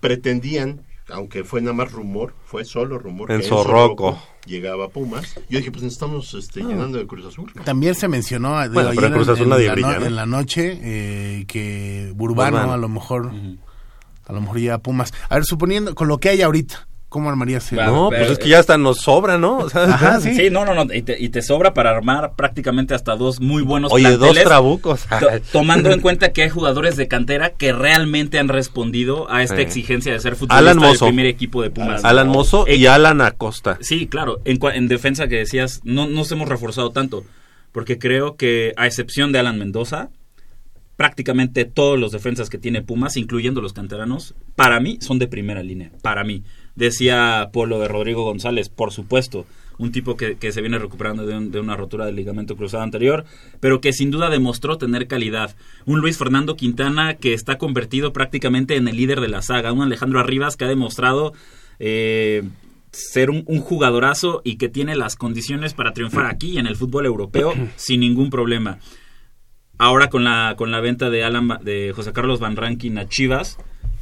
Pretendían, 0.00 0.80
aunque 1.10 1.44
fue 1.44 1.60
nada 1.60 1.74
más 1.74 1.92
rumor, 1.92 2.34
fue 2.46 2.64
solo 2.64 2.98
rumor. 2.98 3.30
En 3.30 3.40
que 3.40 3.46
Zorroco. 3.46 4.18
llegaba 4.46 4.86
a 4.86 4.88
Pumas. 4.88 5.34
Yo 5.48 5.58
dije, 5.58 5.70
pues 5.70 5.84
estamos 5.84 6.32
este, 6.34 6.60
llenando 6.62 6.98
de 6.98 7.06
Cruz 7.06 7.26
Azul. 7.26 7.52
También 7.64 7.94
se 7.94 8.08
mencionó 8.08 8.52
Bueno, 8.72 8.90
pero 8.94 9.06
en 9.08 9.12
Cruz 9.12 9.28
Azul 9.28 9.44
en, 9.44 9.48
nadie 9.50 9.66
la 9.66 9.72
brilla, 9.74 9.92
no- 9.94 10.00
¿no? 10.00 10.06
en 10.06 10.16
la 10.16 10.26
noche 10.26 10.78
eh, 10.82 11.44
que 11.46 12.12
Burbano 12.14 12.56
Burbano. 12.56 12.72
a 12.72 12.76
lo 12.78 12.88
mejor 12.88 13.32
a 14.26 14.32
lo 14.32 14.40
mejor 14.40 14.58
llega 14.58 14.74
a 14.74 14.78
Pumas. 14.78 15.12
A 15.28 15.34
ver, 15.34 15.44
suponiendo 15.44 15.94
con 15.94 16.08
lo 16.08 16.18
que 16.18 16.30
hay 16.30 16.40
ahorita, 16.40 16.86
¿cómo 17.10 17.28
armarías 17.28 17.70
el- 17.72 17.76
Claro. 17.76 17.92
No, 17.92 18.08
pero- 18.08 18.20
pues 18.22 18.30
es 18.32 18.38
que 18.38 18.48
ya 18.48 18.58
hasta 18.60 18.78
nos 18.78 19.00
sobra, 19.00 19.36
¿no? 19.36 19.58
O 19.58 19.68
sea, 19.68 19.82
Ajá, 19.84 20.18
sí. 20.22 20.34
Sí, 20.34 20.48
no, 20.50 20.64
no, 20.64 20.74
no. 20.74 20.90
Y 20.94 21.02
te, 21.02 21.22
y 21.22 21.28
te 21.28 21.42
sobra 21.42 21.74
para 21.74 21.90
armar 21.90 22.32
prácticamente 22.36 22.94
hasta 22.94 23.14
dos 23.16 23.40
muy 23.40 23.62
buenos 23.62 23.92
Oye, 23.92 24.16
dos 24.16 24.34
trabucos. 24.42 25.02
to- 25.06 25.26
tomando 25.52 25.90
en 25.92 26.00
cuenta 26.00 26.32
que 26.32 26.44
hay 26.44 26.48
jugadores 26.48 26.96
de 26.96 27.06
cantera 27.08 27.50
que 27.50 27.72
realmente 27.74 28.38
han 28.38 28.48
respondido 28.48 29.30
a 29.30 29.42
esta 29.42 29.56
Sí. 29.56 29.62
exigencia 29.62 30.12
de 30.14 30.20
ser 30.20 30.36
futbolista 30.36 30.72
del 30.88 30.98
primer 30.98 31.26
equipo 31.26 31.60
de 31.62 31.70
Pumas. 31.70 32.02
Alan 32.04 32.28
Mozo 32.28 32.64
y 32.66 32.86
Alan 32.86 33.20
Acosta. 33.20 33.76
Sí, 33.82 34.06
claro. 34.06 34.40
En, 34.46 34.58
en 34.72 34.88
defensa 34.88 35.28
que 35.28 35.36
decías, 35.36 35.80
no 35.84 36.06
nos 36.06 36.32
hemos 36.32 36.48
reforzado 36.48 36.90
tanto. 36.90 37.24
Porque 37.72 37.98
creo 37.98 38.36
que, 38.36 38.72
a 38.76 38.86
excepción 38.86 39.30
de 39.30 39.38
Alan 39.40 39.58
Mendoza, 39.58 40.08
prácticamente 40.96 41.64
todos 41.64 41.98
los 41.98 42.12
defensas 42.12 42.50
que 42.50 42.58
tiene 42.58 42.82
Pumas, 42.82 43.16
incluyendo 43.16 43.60
los 43.60 43.72
canteranos, 43.72 44.34
para 44.56 44.80
mí 44.80 44.98
son 45.00 45.18
de 45.18 45.28
primera 45.28 45.62
línea. 45.62 45.90
Para 46.02 46.24
mí. 46.24 46.42
Decía 46.80 47.50
Polo 47.52 47.78
de 47.78 47.88
Rodrigo 47.88 48.24
González, 48.24 48.70
por 48.70 48.90
supuesto. 48.90 49.44
Un 49.76 49.92
tipo 49.92 50.16
que, 50.16 50.36
que 50.36 50.50
se 50.52 50.60
viene 50.62 50.78
recuperando 50.78 51.24
de, 51.26 51.36
un- 51.36 51.50
de 51.50 51.60
una 51.60 51.76
rotura 51.76 52.06
del 52.06 52.16
ligamento 52.16 52.56
cruzado 52.56 52.82
anterior, 52.82 53.24
pero 53.60 53.80
que 53.82 53.92
sin 53.92 54.10
duda 54.10 54.30
demostró 54.30 54.78
tener 54.78 55.06
calidad. 55.06 55.54
Un 55.86 56.00
Luis 56.00 56.16
Fernando 56.18 56.56
Quintana 56.56 57.14
que 57.14 57.34
está 57.34 57.58
convertido 57.58 58.12
prácticamente 58.14 58.76
en 58.76 58.88
el 58.88 58.96
líder 58.96 59.20
de 59.20 59.28
la 59.28 59.42
saga. 59.42 59.72
Un 59.72 59.82
Alejandro 59.82 60.20
Arribas 60.20 60.56
que 60.56 60.64
ha 60.64 60.68
demostrado 60.68 61.32
eh, 61.78 62.42
ser 62.92 63.28
un, 63.30 63.42
un 63.46 63.60
jugadorazo 63.60 64.40
y 64.44 64.56
que 64.56 64.68
tiene 64.70 64.96
las 64.96 65.16
condiciones 65.16 65.74
para 65.74 65.92
triunfar 65.92 66.26
aquí 66.26 66.58
en 66.58 66.66
el 66.66 66.76
fútbol 66.76 67.04
europeo 67.06 67.52
sin 67.76 68.00
ningún 68.00 68.30
problema. 68.30 68.78
Ahora 69.78 70.08
con 70.10 70.24
la 70.24 70.54
con 70.58 70.70
la 70.70 70.80
venta 70.80 71.08
de 71.08 71.24
Alan 71.24 71.58
de 71.62 71.92
José 71.96 72.12
Carlos 72.12 72.38
Van 72.40 72.56
Rankin 72.56 72.98
a 72.98 73.08
Chivas, 73.08 73.56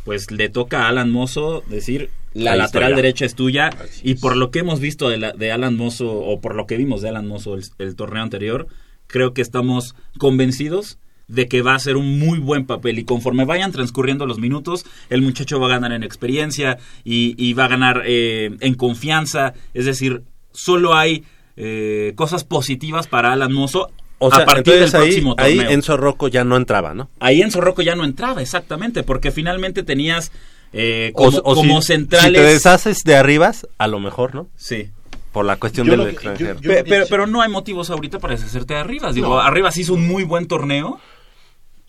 pues 0.09 0.31
le 0.31 0.49
toca 0.49 0.85
a 0.85 0.89
Alan 0.89 1.11
Mozo 1.13 1.63
decir 1.69 2.09
la 2.33 2.53
lateral 2.57 2.93
derecha 2.97 3.27
es 3.27 3.35
tuya. 3.35 3.69
Y 4.03 4.15
por 4.15 4.39
lo 4.39 4.51
que 4.51 4.61
hemos 4.61 4.81
visto 4.81 5.11
de, 5.11 5.19
la- 5.19 5.33
de 5.33 5.53
Alan 5.53 5.77
Mozo 5.77 6.11
o 6.11 6.41
por 6.41 6.55
lo 6.55 6.67
que 6.67 6.79
vimos 6.79 7.03
de 7.03 7.11
Alan 7.11 7.27
Mozo 7.29 7.55
el, 7.57 7.65
el 7.79 7.95
torneo 7.95 8.23
anterior, 8.23 8.69
creo 9.07 9.35
que 9.35 9.43
estamos 9.43 9.95
convencidos 10.19 10.99
de 11.27 11.47
que 11.47 11.61
va 11.61 11.75
a 11.75 11.79
ser 11.79 11.97
un 11.99 12.19
muy 12.19 12.39
buen 12.39 12.65
papel. 12.65 12.99
Y 12.99 13.05
conforme 13.05 13.45
vayan 13.45 13.71
transcurriendo 13.71 14.25
los 14.25 14.39
minutos, 14.39 14.87
el 15.11 15.21
muchacho 15.21 15.61
va 15.61 15.67
a 15.67 15.71
ganar 15.71 15.93
en 15.93 16.03
experiencia 16.03 16.79
y, 17.05 17.35
y 17.37 17.53
va 17.53 17.67
a 17.67 17.69
ganar 17.69 18.03
eh, 18.07 18.57
en 18.61 18.75
confianza, 18.75 19.53
es 19.75 19.85
decir, 19.85 20.23
solo 20.53 20.95
hay 20.95 21.25
eh, 21.57 22.13
cosas 22.17 22.45
positivas 22.45 23.09
para 23.09 23.33
Alan 23.35 23.53
Mozo 23.53 23.91
O 24.19 24.31
sea, 24.31 24.41
a 24.43 24.47
partir 24.47 24.75
del 24.75 24.85
ahí, 24.85 24.91
próximo 24.91 25.35
ahí 25.39 25.57
torneo. 25.57 25.73
Enzo 25.73 25.97
Rocco 25.97 26.29
ya 26.29 26.43
no 26.45 26.57
entraba, 26.57 26.93
¿no? 26.95 27.09
Ahí 27.21 27.41
Enzo 27.41 27.61
Rocco 27.61 27.83
ya 27.83 27.95
no 27.95 28.05
entraba, 28.05 28.43
exactamente, 28.43 29.03
porque 29.05 29.31
finalmente 29.31 29.83
tenías 29.85 30.33
eh, 30.73 31.13
como, 31.15 31.29
o 31.29 31.33
si- 31.33 31.41
como 31.41 31.81
Si 31.83 31.87
centrales. 31.89 32.33
te 32.33 32.47
deshaces 32.47 33.03
de 33.05 33.17
arribas, 33.17 33.67
a 33.79 33.87
lo 33.87 34.01
mejor, 34.01 34.35
¿no? 34.35 34.49
Sí. 34.57 34.91
Por 35.33 35.45
la 35.45 35.57
cuestión 35.57 35.87
Yo 35.87 35.93
del 35.97 36.05
que- 36.07 36.11
extranjero. 36.13 36.61
yo- 36.61 36.71
pero, 36.85 37.07
pero 37.09 37.27
no 37.27 37.43
hay 37.43 37.49
motivos 37.51 37.91
ahorita 37.91 38.19
para 38.19 38.35
deshacerte 38.35 38.75
de 38.75 38.81
Arribas. 38.81 39.15
Digo, 39.15 39.29
No. 39.29 39.41
Arribas 39.41 39.77
hizo 39.77 39.95
un 39.95 40.07
muy 40.09 40.25
buen 40.25 40.47
torneo 40.49 40.99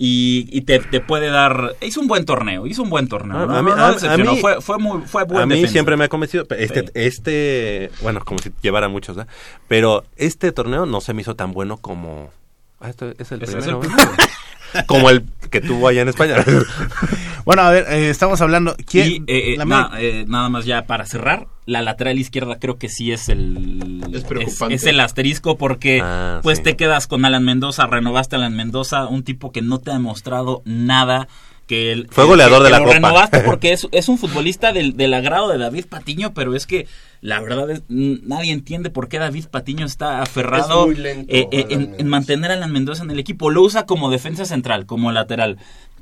y, 0.02 0.48
y 0.52 0.62
te, 0.62 0.80
te 0.80 1.02
puede 1.02 1.28
dar... 1.28 1.76
Hizo 1.82 2.00
un 2.00 2.08
buen 2.08 2.24
torneo, 2.26 2.66
hizo 2.66 2.82
un 2.82 2.90
buen 2.90 3.08
torneo. 3.10 3.38
Ah, 3.38 3.46
no, 3.46 3.56
a 3.58 3.62
mí- 3.62 3.70
no, 3.70 3.76
no 3.76 3.84
a- 3.84 3.92
decepcionó, 3.92 4.32
a 4.32 4.34
mí- 4.36 4.40
fue, 4.40 4.62
fue, 4.62 4.78
muy, 4.80 5.02
fue 5.06 5.26
buen 5.26 5.42
a 5.44 5.46
mí 5.46 5.56
defensa. 5.56 5.74
siempre 5.74 5.98
me 5.98 6.06
ha 6.06 6.08
convencido. 6.08 6.46
pero 6.46 6.62
Este, 6.62 6.82
Sí. 6.86 6.88
este, 6.96 7.92
bueno, 8.02 8.22
como 8.24 8.40
si 8.40 8.50
llevara 8.62 8.88
muchos, 8.88 9.16
¿verdad? 9.18 9.32
Pero 9.68 10.06
este 10.16 10.52
torneo 10.54 10.86
no 10.86 11.02
se 11.02 11.14
me 11.14 11.22
hizo 11.22 11.36
tan 11.36 11.52
bueno 11.52 11.78
como. 11.78 12.32
Ah, 12.80 12.90
este 12.90 13.14
es 13.20 13.32
el 13.34 13.44
es 13.44 13.52
primero. 13.54 13.82
como 14.88 15.10
el 15.10 15.26
que 15.52 15.60
tuvo 15.62 15.88
allá 15.90 16.02
en 16.02 16.08
España. 16.10 16.38
Bueno, 17.46 17.64
a 17.64 17.72
ver, 17.72 17.86
eh, 17.90 18.10
estamos 18.12 18.40
hablando. 18.42 18.76
¿quién, 18.86 19.08
Y 19.08 19.16
eh, 19.28 19.54
eh, 19.54 19.56
la 19.58 19.66
na- 19.66 19.92
eh, 19.98 20.26
nada 20.28 20.50
más 20.50 20.66
ya 20.66 20.86
para 20.86 21.06
cerrar, 21.08 21.48
la 21.70 21.82
lateral 21.82 22.18
izquierda 22.20 22.58
creo 22.60 22.78
que 22.78 22.90
sí 22.90 23.12
es 23.12 23.30
el 23.30 24.02
Es 24.14 24.24
preocupante. 24.24 24.76
es 24.76 24.86
el 24.86 25.00
asterisco 25.00 25.58
porque 25.58 26.02
Ah, 26.04 26.40
pues 26.44 26.58
sí. 26.58 26.64
te 26.64 26.76
quedas 26.76 27.08
con 27.08 27.26
Alan 27.26 27.44
Mendoza, 27.46 27.86
renovaste 27.88 28.36
a 28.36 28.40
Alan 28.40 28.56
Mendoza, 28.56 29.08
un 29.08 29.24
tipo 29.24 29.52
que 29.52 29.62
no 29.62 29.80
te 29.80 29.92
ha 29.92 29.94
demostrado 29.94 30.62
nada 30.66 31.28
que 31.68 31.92
el, 31.92 32.08
Fue 32.10 32.26
goleador 32.26 32.58
que- 32.60 32.64
de 32.64 32.70
que 32.70 32.72
la 32.72 32.80
lo 32.80 32.86
Copa. 32.86 32.94
renovaste 32.96 33.40
porque 33.42 33.72
es, 33.74 33.88
es 33.92 34.10
un 34.10 34.18
futbolista 34.18 34.74
del, 34.74 34.98
del 34.98 35.14
agrado 35.14 35.50
de 35.50 35.60
David 35.60 35.86
Patiño, 35.86 36.34
pero 36.34 36.56
es 36.56 36.66
que 36.66 36.88
la 37.22 37.40
verdad 37.42 37.70
es 37.70 37.84
nadie 37.88 38.52
entiende 38.52 38.90
por 38.90 39.08
qué 39.08 39.20
David 39.20 39.46
Patiño 39.52 39.86
está 39.86 40.24
aferrado 40.24 40.82
Es 40.82 40.88
muy 40.88 40.96
lento, 40.96 41.32
eh, 41.32 41.48
eh, 41.52 41.66
en 42.00 42.08
mantener 42.08 42.50
a 42.50 42.56
Alan 42.56 42.72
Mendoza 42.72 43.04
en 43.04 43.12
el 43.12 43.20
equipo. 43.20 43.52
Lo 43.52 43.62
usa 43.62 43.86
como 43.86 44.10
defensa 44.10 44.46
central, 44.46 44.88
como 44.88 45.12
lateral, 45.12 45.58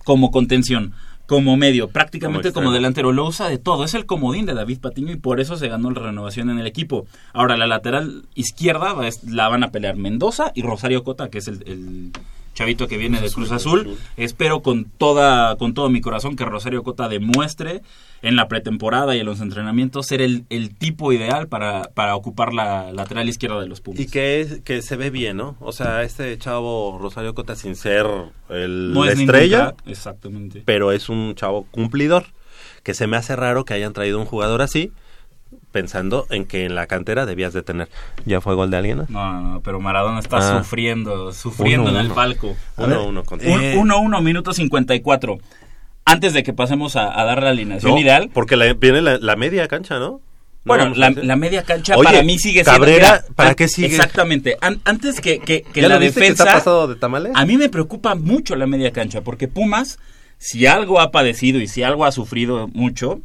como 0.05 0.31
contención, 0.31 0.93
como 1.27 1.57
medio, 1.57 1.89
prácticamente 1.89 2.53
Como 2.53 2.71
delantero. 2.71 3.11
Lo 3.11 3.27
usa 3.27 3.49
de 3.49 3.57
todo. 3.57 3.83
Es 3.83 3.93
el 3.93 4.05
comodín 4.05 4.45
de 4.45 4.53
David 4.53 4.79
Patiño 4.79 5.11
y 5.11 5.17
por 5.17 5.39
eso 5.39 5.57
se 5.57 5.67
ganó 5.67 5.91
la 5.91 6.01
renovación 6.01 6.49
en 6.49 6.57
el 6.57 6.65
equipo. 6.65 7.05
Ahora, 7.33 7.57
la 7.57 7.67
lateral 7.67 8.23
izquierda 8.33 8.95
la 9.27 9.49
van 9.49 9.63
a 9.63 9.71
pelear 9.71 9.97
Mendoza 9.97 10.51
y 10.55 10.61
Rosario 10.61 11.03
Cota, 11.03 11.29
que 11.29 11.39
es 11.39 11.49
el, 11.49 11.63
el 11.67 12.11
chavito 12.57 12.87
que 12.87 12.97
viene 12.97 13.21
de 13.21 13.29
Cruz 13.29 13.51
Azul. 13.51 13.97
Espero 14.17 14.63
con 14.63 14.85
toda 14.85 15.55
con 15.57 15.75
todo 15.75 15.89
mi 15.89 16.01
corazón 16.01 16.35
que 16.35 16.43
Rosario 16.43 16.81
Cota 16.81 17.07
demuestre 17.07 17.83
en 18.23 18.35
la 18.35 18.47
pretemporada 18.47 19.15
y 19.15 19.19
en 19.19 19.27
los 19.27 19.41
entrenamientos 19.41 20.07
ser 20.07 20.23
el, 20.23 20.45
el 20.49 20.73
tipo 20.73 21.13
ideal 21.13 21.47
para, 21.47 21.91
para 21.93 22.15
ocupar 22.15 22.53
la 22.53 22.91
lateral 22.91 23.29
izquierda 23.29 23.61
de 23.61 23.67
los 23.67 23.79
Pumas. 23.79 23.99
y 23.99 24.07
que, 24.07 24.41
es, 24.41 24.61
que 24.61 24.81
se 24.81 24.95
ve 24.95 25.11
bien, 25.11 25.37
¿no? 25.37 25.55
O 25.59 25.71
sea, 25.71 26.01
este 26.01 26.35
chavo 26.39 26.97
Rosario 26.99 27.35
Cota, 27.35 27.55
sin 27.55 27.75
ser 27.75 28.07
el, 28.49 28.91
no 28.91 29.05
la 29.05 29.11
es 29.11 29.19
ningún 29.19 29.35
estrella, 29.35 29.75
crack, 29.75 29.87
exactamente. 29.87 30.63
pero 30.65 30.91
es 30.91 31.09
un 31.09 31.35
chavo 31.35 31.67
cumplidor. 31.69 32.25
Que 32.81 32.93
se 32.93 33.05
me 33.05 33.17
hace 33.17 33.35
raro 33.35 33.65
que 33.65 33.73
hayan 33.73 33.91
traído 33.93 34.17
un 34.17 34.25
jugador 34.25 34.61
así, 34.61 34.91
pensando 35.71 36.25
en 36.29 36.45
que 36.45 36.65
en 36.65 36.75
la 36.75 36.87
cantera 36.87 37.25
debías 37.25 37.53
de 37.53 37.61
tener. 37.63 37.89
¿Ya 38.25 38.41
fue 38.41 38.55
gol 38.55 38.71
de 38.71 38.77
alguien? 38.77 38.97
no? 38.97 39.05
No, 39.09 39.41
no, 39.41 39.61
pero 39.61 39.79
Maradona 39.79 40.19
está 40.19 40.37
Ah. 40.37 40.57
sufriendo, 40.59 41.31
sufriendo 41.33 41.89
Uno, 41.89 41.99
en 41.99 42.05
el 42.05 42.11
palco. 42.11 42.55
Uno, 42.77 43.05
uno 43.05 43.23
contra- 43.23 43.51
Un- 43.51 43.61
Eh, 43.61 43.75
1-1, 43.77 44.21
minuto 44.21 44.53
54. 44.53 45.37
Antes 46.05 46.33
de 46.33 46.43
que 46.43 46.53
pasemos 46.53 46.95
a, 46.95 47.19
a 47.19 47.25
dar 47.25 47.43
la 47.43 47.49
alineación 47.49 47.91
No, 47.91 47.99
ideal, 47.99 48.29
Porque 48.33 48.55
la- 48.55 48.73
viene 48.73 49.01
la, 49.01 49.17
la 49.17 49.35
media 49.35 49.67
cancha, 49.67 49.99
¿no? 49.99 50.21
No 50.63 50.73
bueno, 50.73 50.93
la, 50.95 51.35
media 51.37 51.63
cancha 51.63 51.95
Oye, 51.95 52.03
para 52.03 52.23
mí 52.23 52.37
sigue 52.39 52.63
siendo... 52.65 52.71
Cabrera, 52.81 53.21
mira, 53.23 53.35
¿para 53.35 53.53
qué 53.55 53.69
sigue? 53.69 53.87
Exactamente. 53.87 54.57
An- 54.59 54.81
antes 54.83 55.21
que, 55.21 55.39
que, 55.39 55.61
que 55.61 55.81
¿Ya 55.81 55.87
la 55.87 55.95
lo 55.95 56.01
viste 56.01 56.15
que 56.19 56.21
defensa... 56.21 56.43
está 56.43 56.55
pasado 56.57 56.87
de 56.89 56.95
tamales? 56.95 57.31
A 57.35 57.45
mí 57.45 57.55
me 57.57 57.69
preocupa 57.69 58.15
mucho 58.15 58.55
la 58.57 58.67
media 58.67 58.91
cancha, 58.91 59.21
porque 59.21 59.47
Pumas, 59.47 59.97
si 60.37 60.65
algo 60.65 60.99
ha 60.99 61.11
padecido 61.11 61.59
y 61.61 61.67
si 61.69 61.83
algo 61.83 62.03
ha 62.05 62.11
sufrido 62.11 62.67
mucho, 62.69 63.21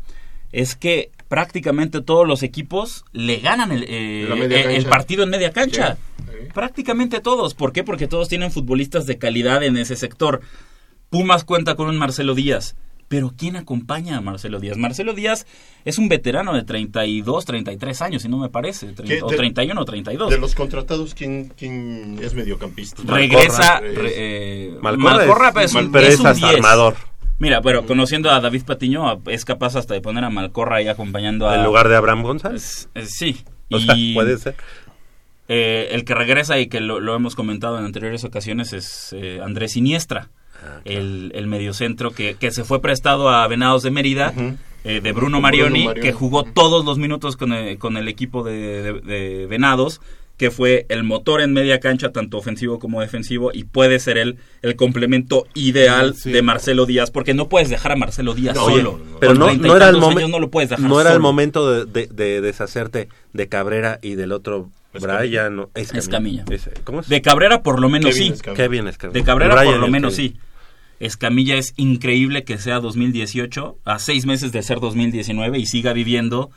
es 0.53 0.77
que 0.77 1.11
prácticamente 1.33 2.03
todos 2.03 2.29
los 2.29 2.43
equipos 2.43 3.07
le 3.13 3.39
ganan 3.39 3.73
el, 3.73 3.85
eh, 3.89 4.29
el- 4.31 4.63
cancha. 4.83 4.91
partido 4.91 5.23
en 5.23 5.31
media 5.31 5.51
cancha. 5.51 5.97
Sí, 6.19 6.25
sí. 6.27 6.49
Prácticamente 6.53 7.21
todos. 7.21 7.55
¿Por 7.55 7.73
qué? 7.73 7.83
Porque 7.85 8.07
todos 8.07 8.29
tienen 8.29 8.51
futbolistas 8.53 9.07
de 9.07 9.17
calidad 9.17 9.63
en 9.63 9.79
ese 9.79 9.97
sector. 9.97 10.43
Pumas 11.09 11.45
cuenta 11.45 11.75
con 11.75 11.89
un 11.89 11.97
Marcelo 11.97 12.35
Díaz. 12.35 12.77
Pero 13.09 13.33
¿quién 13.35 13.57
acompaña 13.57 14.19
a 14.19 14.21
Marcelo 14.21 14.61
Díaz? 14.61 14.77
Marcelo 14.77 15.15
Díaz 15.15 15.47
es 15.87 15.97
un 15.97 16.11
veterano 16.11 16.53
de 16.53 16.65
32, 16.65 17.47
33 17.47 18.03
años, 18.03 18.21
si 18.21 18.29
no 18.29 18.37
me 18.37 18.51
parece. 18.51 18.95
tre- 18.95 19.07
¿Qué? 19.07 19.23
o 19.23 19.29
De- 19.31 19.37
31 19.39 19.81
o 19.81 19.85
32. 19.87 20.29
De 20.29 20.39
los 20.39 20.55
contratados, 20.55 21.15
¿quién, 21.15 21.51
quién 21.57 22.19
es 22.23 22.35
mediocampista? 22.35 23.03
Regresa... 23.07 23.81
Malcorra. 23.81 24.03
re- 24.03 24.13
eh, 24.17 24.79
Malcorra 24.83 25.17
Malcorra, 25.17 25.63
es- 25.65 25.75
un, 25.75 25.91
pero 25.93 26.07
es 26.09 26.15
es 26.15 26.21
un 26.21 26.27
hasta 26.27 26.47
10. 26.49 26.57
armador. 26.59 26.97
Mira, 27.39 27.61
pero 27.61 27.85
conociendo 27.87 28.31
a 28.31 28.41
David 28.41 28.63
Patiño, 28.65 29.21
es 29.27 29.45
capaz 29.45 29.75
hasta 29.77 29.95
de 29.95 30.01
poner 30.01 30.23
a 30.25 30.31
Malcorra 30.31 30.77
ahí 30.77 30.89
acompañando 30.89 31.49
a... 31.49 31.57
En 31.57 31.65
lugar 31.65 31.89
de 31.89 31.97
Abraham 31.97 32.23
González. 32.23 32.89
Es- 32.95 33.05
es- 33.05 33.11
sí. 33.15 33.45
O 33.71 33.79
sea, 33.81 33.97
Y, 33.97 34.15
puede 34.15 34.37
ser. 34.39 34.55
eh, 35.49 35.89
el 35.93 36.05
que 36.05 36.15
regresa 36.15 36.59
y 36.59 36.67
que 36.69 36.81
lo, 36.81 37.01
lo 37.01 37.15
hemos 37.17 37.35
comentado 37.35 37.79
en 37.79 37.85
anteriores 37.85 38.23
ocasiones 38.25 38.73
es 38.73 39.13
eh, 39.13 39.41
Andrés 39.43 39.73
Siniestra, 39.73 40.29
Ah, 40.65 40.81
el, 40.85 41.33
el 41.35 41.49
mediocentro 41.49 42.13
que, 42.13 42.37
que 42.37 42.53
se 42.53 42.63
fue 42.63 42.81
prestado 42.81 43.29
a 43.31 43.45
Venados 43.49 43.83
de 43.83 43.91
Mérida, 43.91 44.33
eh, 44.85 45.01
de 45.01 45.13
Bruno 45.13 45.41
Marioni, 45.41 45.71
Bruno 45.81 45.85
Marioni. 45.87 46.01
que 46.07 46.13
jugó 46.13 46.45
todos 46.45 46.85
los 46.85 46.99
minutos 46.99 47.37
con 47.37 47.53
el, 47.53 47.79
con 47.79 47.97
el 47.97 48.07
equipo 48.07 48.45
de, 48.45 48.83
de- 48.83 49.01
de 49.01 49.47
Venados, 49.49 50.01
que 50.43 50.51
fue 50.51 50.87
el 50.89 51.05
motor 51.05 51.41
en 51.41 51.53
media 51.53 51.79
cancha, 51.79 52.11
tanto 52.11 52.37
ofensivo 52.37 52.81
como 52.81 53.01
defensivo, 53.01 53.53
y 53.55 53.63
puede 53.63 54.01
ser 54.01 54.19
el, 54.19 54.39
el 54.63 54.75
complemento 54.75 55.47
ideal 55.55 56.17
Sí. 56.17 56.33
de 56.33 56.43
Marcelo 56.43 56.85
Díaz, 56.85 57.13
porque 57.13 57.33
no 57.33 57.49
puedes 57.49 57.69
dejar 57.71 57.93
a 57.93 57.97
Marcelo 57.97 58.35
Díaz 58.35 58.57
No, 58.57 58.65
solo. 58.65 58.95
oye, 58.95 59.05
Pero 59.21 59.35
no, 59.35 59.55
no 59.55 59.77
era 59.77 59.89
el 59.89 59.99
momento. 59.99 60.19
años 60.19 60.31
No 60.31 60.41
lo 60.41 60.51
puedes 60.51 60.69
dejar 60.71 60.85
No 60.85 61.01
era 61.01 61.13
el 61.13 61.21
momento 61.21 61.71
de, 61.71 61.85
de- 61.85 62.09
de 62.13 62.41
deshacerte 62.41 63.09
de 63.33 63.49
Cabrera 63.49 64.01
y 64.03 64.17
del 64.17 64.33
otro 64.33 64.69
Escamilla. 64.93 65.19
Brian. 65.49 65.55
no, 65.57 65.71
Escamilla. 65.77 66.45
¿Cómo 66.83 67.03
es? 67.03 67.09
De 67.09 67.23
Cabrera 67.23 67.63
por 67.63 67.81
lo 67.81 67.89
menos 67.89 68.13
Kevin 68.13 68.27
sí. 68.27 68.33
Escamilla. 68.35 68.65
Kevin 68.65 68.89
Escamilla. 68.89 69.21
De 69.21 69.25
Cabrera 69.25 69.55
Brian 69.55 69.73
por 69.75 69.81
lo 69.81 69.89
menos 69.89 70.17
que- 70.17 70.23
sí. 70.23 70.37
Escamilla 70.99 71.55
es 71.55 71.73
increíble 71.77 72.43
que 72.43 72.59
sea 72.59 72.81
2018, 72.81 73.77
a 73.85 73.99
seis 74.01 74.27
meses 74.27 74.51
de 74.51 74.63
ser 74.65 74.81
2019 74.81 75.59
y 75.61 75.67
siga 75.67 75.93
viviendo 75.93 76.51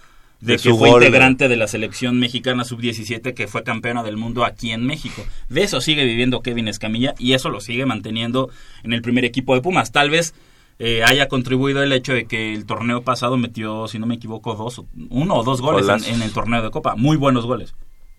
de, 0.45 0.53
De 0.53 0.57
que 0.57 0.69
su 0.69 0.77
fue 0.77 0.89
gol, 0.89 1.03
integrante 1.03 1.47
de 1.47 1.55
la 1.55 1.67
selección 1.67 2.19
mexicana 2.19 2.63
sub-17 2.63 3.33
que 3.33 3.47
fue 3.47 3.63
campeona 3.63 4.03
del 4.03 4.17
mundo 4.17 4.45
aquí 4.45 4.71
en 4.71 4.85
México. 4.85 5.25
De 5.49 5.63
eso 5.63 5.81
sigue 5.81 6.05
viviendo 6.05 6.41
Kevin 6.41 6.67
Escamilla 6.67 7.15
y 7.17 7.33
eso 7.33 7.49
lo 7.49 7.61
sigue 7.61 7.85
manteniendo 7.85 8.49
en 8.83 8.93
el 8.93 9.01
primer 9.01 9.25
equipo 9.25 9.55
de 9.55 9.61
Pumas. 9.61 9.91
Tal 9.91 10.09
vez 10.09 10.33
eh, 10.77 11.03
haya 11.05 11.27
contribuido 11.27 11.81
el 11.81 11.93
hecho 11.93 12.13
de 12.13 12.25
que 12.25 12.53
el 12.53 12.65
torneo 12.65 13.01
pasado 13.01 13.37
metió, 13.37 13.87
si 13.87 13.97
no 13.97 14.05
me 14.05 14.15
equivoco, 14.15 14.55
dos, 14.55 14.81
uno 15.09 15.35
o 15.35 15.43
dos 15.43 15.61
goles 15.61 15.87
en, 16.07 16.21
el 16.21 16.31
torneo 16.31 16.61
de 16.61 16.69
Copa. 16.69 16.95
Muy 16.95 17.15
buenos 17.17 17.45
goles. 17.45 17.73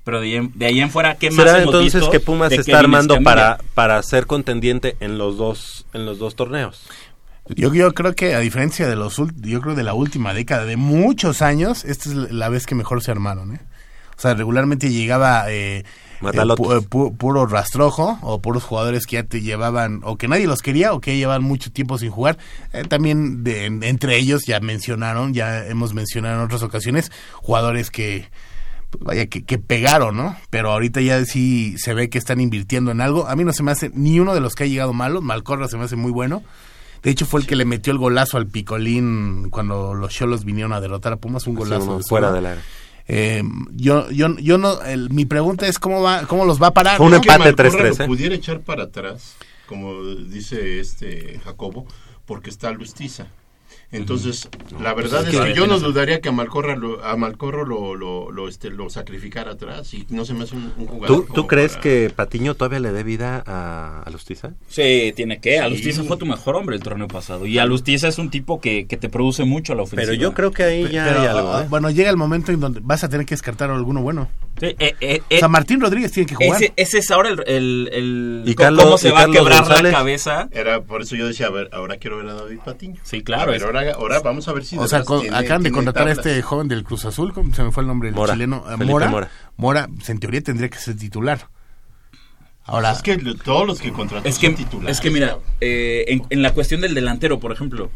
Pero 0.05 0.21
de 0.21 0.29
ahí 0.29 0.35
en, 0.37 0.53
de 0.55 0.67
ahí 0.67 0.81
en 0.81 0.89
fuera, 0.89 1.17
¿qué 1.17 1.31
más 1.31 1.45
¿Será 1.45 1.59
hemos 1.59 1.75
entonces 1.75 2.01
visto 2.01 2.11
que 2.11 2.21
Pumas 2.21 2.51
se 2.51 2.57
está 2.57 2.65
Kevin 2.65 2.85
armando 2.85 3.15
Escamilla? 3.15 3.59
para, 3.59 3.59
para 3.75 4.03
ser 4.03 4.27
contendiente 4.27 4.97
en 5.01 5.19
los 5.19 5.37
dos 5.37 5.85
en 5.93 6.07
los 6.07 6.19
dos 6.19 6.37
torneos? 6.37 6.87
Yo, 7.55 7.73
yo 7.73 7.93
creo 7.95 8.15
que 8.15 8.35
a 8.35 8.41
diferencia 8.41 8.89
de 8.89 8.97
los 8.97 9.17
yo 9.37 9.61
creo 9.61 9.75
de 9.75 9.83
la 9.85 9.95
última 9.95 10.35
década 10.35 10.65
de 10.65 10.77
muchos 10.77 11.43
años, 11.43 11.85
esta 11.85 12.09
es 12.09 12.15
la 12.15 12.49
vez 12.49 12.67
que 12.67 12.75
mejor 12.75 13.03
se 13.03 13.11
armaron, 13.13 13.55
¿eh? 13.55 13.61
O 14.17 14.21
sea, 14.21 14.33
regularmente 14.35 14.91
llegaba 14.91 15.45
eh, 15.53 15.85
eh, 16.33 16.37
pu- 16.57 16.73
eh, 16.83 16.87
pu- 16.89 17.15
puro 17.17 17.45
rastrojo 17.47 18.19
o 18.23 18.41
puros 18.41 18.65
jugadores 18.65 19.07
que 19.07 19.17
ya 19.17 19.25
te 19.25 19.43
llevaban 19.43 20.01
o 20.05 20.17
que 20.17 20.27
nadie 20.27 20.47
los 20.47 20.63
quería 20.63 20.95
o 20.95 21.01
que 21.03 21.17
llevaban 21.19 21.43
mucho 21.43 21.71
tiempo 21.71 21.99
sin 21.99 22.11
jugar. 22.11 22.39
Eh, 22.73 22.85
también 22.89 23.45
de- 23.45 23.67
en- 23.67 23.83
entre 23.83 24.17
ellos 24.17 24.43
ya 24.47 24.59
mencionaron, 24.61 25.35
ya 25.35 25.67
hemos 25.67 25.93
mencionado 25.93 26.37
en 26.37 26.41
otras 26.47 26.63
ocasiones 26.63 27.13
jugadores 27.35 27.91
que 27.91 28.29
pues, 28.91 29.05
vaya 29.05 29.27
que, 29.27 29.45
que 29.45 29.59
pegaron, 29.59 30.17
¿no? 30.17 30.35
Pero 30.49 30.73
ahorita 30.73 31.03
ya 31.03 31.23
sí 31.27 31.75
se 31.77 31.93
ve 31.93 32.09
que 32.09 32.17
están 32.17 32.41
invirtiendo 32.41 32.91
en 32.93 33.03
algo. 33.03 33.29
A 33.29 33.37
mí 33.37 33.45
no 33.45 33.53
se 33.53 33.63
me 33.63 33.71
hace 33.73 33.91
ni 33.93 34.19
uno 34.19 34.33
de 34.35 34.41
los 34.41 34.55
que 34.55 34.65
ha 34.65 34.67
llegado 34.67 34.95
malo. 34.95 35.21
Malcorra 35.21 35.69
se 35.69 35.77
me 35.77 35.85
hace 35.85 35.97
muy 35.97 36.11
bueno. 36.11 36.43
De 37.07 37.13
hecho, 37.13 37.25
fue 37.25 37.39
el 37.39 37.47
que 37.47 37.55
le 37.55 37.65
metió 37.65 37.93
el 37.93 38.01
golazo 38.01 38.37
al 38.37 38.49
Picolín 38.49 39.49
cuando 39.51 39.95
los 39.95 40.13
Cholos 40.13 40.45
vinieron 40.45 40.73
a 40.73 40.81
derrotar 40.81 41.13
a 41.13 41.17
Pumas. 41.19 41.47
Un 41.47 41.55
golazo. 41.55 42.01
fuera 42.01 42.33
del 42.33 42.47
área. 42.47 42.63
Eh, 43.07 43.45
yo, 43.71 44.11
yo, 44.11 44.37
yo 44.41 44.59
no, 44.59 44.83
el- 44.83 45.11
mi 45.11 45.25
pregunta 45.25 45.69
es 45.69 45.79
cómo 45.79 46.03
va, 46.03 46.27
cómo 46.27 46.45
los 46.45 46.61
va 46.61 46.67
a 46.67 46.75
parar. 46.75 47.01
Un 47.01 47.13
¿no? 47.13 47.19
empate 47.19 47.39
Malcorra 47.39 47.71
3-3, 47.71 47.99
lo 47.99 48.05
¿eh? 48.05 48.07
pudiera 48.09 48.35
echar 48.35 48.59
para 48.63 48.83
atrás, 48.83 49.37
como 49.69 50.03
dice 50.05 50.81
este 50.81 51.41
Jacobo, 51.45 51.87
porque 52.25 52.51
está 52.51 52.73
Lustiza. 52.73 53.29
Entonces, 53.93 54.49
la 54.83 54.95
verdad 54.95 55.23
es 55.27 55.33
es 55.35 55.41
que 55.41 55.47
que 55.47 55.55
yo 55.55 55.67
no 55.67 55.79
dudaría 55.79 56.21
que 56.21 56.29
a 56.29 56.33
Malcorra 56.33 56.75
lo, 56.77 57.05
a 57.05 57.17
Malcorro 57.17 57.65
lo, 57.65 57.95
lo, 57.95 58.31
lo, 58.33 58.49
este, 58.49 58.69
lo 58.71 58.91
sacrificara 58.91 59.53
atrás 59.53 59.95
y 59.95 60.07
no 60.11 60.25
se 60.25 60.35
me 60.35 60.45
hace 60.45 60.57
un, 60.57 60.73
un 60.77 60.87
jugador. 60.87 61.27
¿Tú, 61.33 61.47
crees 61.47 61.73
para- 61.73 61.83
que 61.83 62.11
Patiño 62.15 62.55
todavía 62.55 62.81
le 62.81 62.93
dé 62.93 63.03
vida 63.05 63.43
a, 63.47 64.03
a 64.05 64.11
Lustiza? 64.11 64.51
Sí, 64.69 65.13
tiene 65.15 65.41
que. 65.41 65.53
Sí. 65.53 65.57
Alustiza 65.59 66.03
fue 66.03 66.17
tu 66.17 66.27
mejor 66.27 66.57
hombre 66.57 66.77
el 66.77 66.83
torneo 66.83 67.07
pasado. 67.09 67.47
Y 67.47 67.59
Alustiza 67.59 68.09
es 68.09 68.19
un 68.19 68.29
tipo 68.31 68.61
que, 68.61 68.87
que 68.87 68.97
te 68.97 69.09
produce 69.09 69.45
mucho 69.45 69.73
a 69.73 69.77
la 69.77 69.83
ofensiva. 69.83 70.11
Pero 70.11 70.21
yo 70.21 70.35
creo 70.35 70.51
que 70.51 70.65
ahí 70.65 70.89
ya 70.91 71.05
Pero, 71.07 71.21
hay 71.21 71.27
algo. 71.29 71.53
ah, 71.55 71.63
¿eh? 71.63 71.67
Bueno, 71.71 71.91
llega 71.91 72.11
el 72.11 72.17
momento 72.17 72.51
en 72.53 72.61
donde 72.61 72.81
vas 72.83 73.05
a 73.05 73.09
tener 73.09 73.25
que 73.25 73.35
descartar 73.35 73.71
a 73.71 73.75
alguno 73.77 74.03
bueno. 74.03 74.29
Sí, 74.59 74.75
eh, 74.79 74.95
eh, 75.01 75.21
O 75.33 75.39
sea, 75.39 75.49
Martín 75.49 75.81
Rodríguez 75.81 76.11
tiene 76.13 76.27
que 76.27 76.35
jugar. 76.35 76.63
ese, 76.63 76.73
ese 76.77 76.99
es 76.99 77.11
ahora 77.11 77.29
el, 77.29 77.41
el, 77.47 77.91
el- 77.93 78.43
Y 78.47 78.55
co- 78.55 78.63
Carlos- 78.65 78.85
cómo 78.85 78.99
se 78.99 79.09
y 79.09 79.13
va 79.13 79.23
a 79.25 79.27
quebrar 79.31 79.59
González. 79.61 79.93
la 79.93 79.99
cabeza. 79.99 80.49
Era 80.51 80.81
por 80.81 81.03
eso 81.03 81.15
yo 81.15 81.27
decía, 81.29 81.47
a 81.47 81.51
ver, 81.51 81.69
ahora 81.73 81.99
quiero 81.99 82.17
ver 82.17 82.29
a 82.29 82.35
David 82.35 82.59
Patiño. 82.65 82.97
Sí, 83.03 83.19
A 83.19 83.23
claro. 83.23 83.47
ver, 83.53 83.61
es- 83.61 83.63
ahora, 83.67 83.76
ahora 83.81 84.21
vamos 84.21 84.47
a 84.49 84.53
ver 84.53 84.65
si 84.65 84.77
o 84.77 84.87
sea, 84.87 84.99
veras 84.99 85.07
con- 85.07 85.21
tiene- 85.23 85.37
acaban 85.37 85.63
de 85.63 85.71
contratar 85.73 86.09
a 86.09 86.13
este 86.13 86.41
joven 86.43 86.69
del 86.69 86.85
Cruz 86.85 87.05
Azul, 87.05 87.33
¿cómo 87.33 87.55
se 87.55 87.63
me 87.63 87.71
fue 87.73 87.83
el 87.83 87.87
nombre? 87.89 88.09
El 88.11 88.15
Mora. 88.15 88.33
chileno. 88.35 88.65
eh, 88.71 88.77
Mora. 88.85 89.09
Mora. 89.09 89.31
Mora, 89.57 89.89
pues, 89.95 90.09
en 90.11 90.19
teoría 90.21 90.41
tendría 90.41 90.69
que 90.69 90.79
ser 90.79 90.97
titular. 90.97 91.49
Ahora, 92.65 92.91
Es 92.93 93.03
que 93.03 93.17
todos 93.45 93.67
los 93.67 93.81
que 93.81 93.93
contrató 93.93 94.29
Es 94.29 94.39
que, 94.39 94.47
son 94.49 94.57
titulares. 94.57 94.97
es 94.97 95.01
que 95.01 95.11
mira, 95.11 95.39
eh, 95.61 96.05
en, 96.09 96.23
en 96.31 96.43
la 96.43 96.53
cuestión 96.53 96.81
del 96.81 96.95
delantero, 96.95 97.39
por 97.39 97.53
ejemplo, 97.53 97.91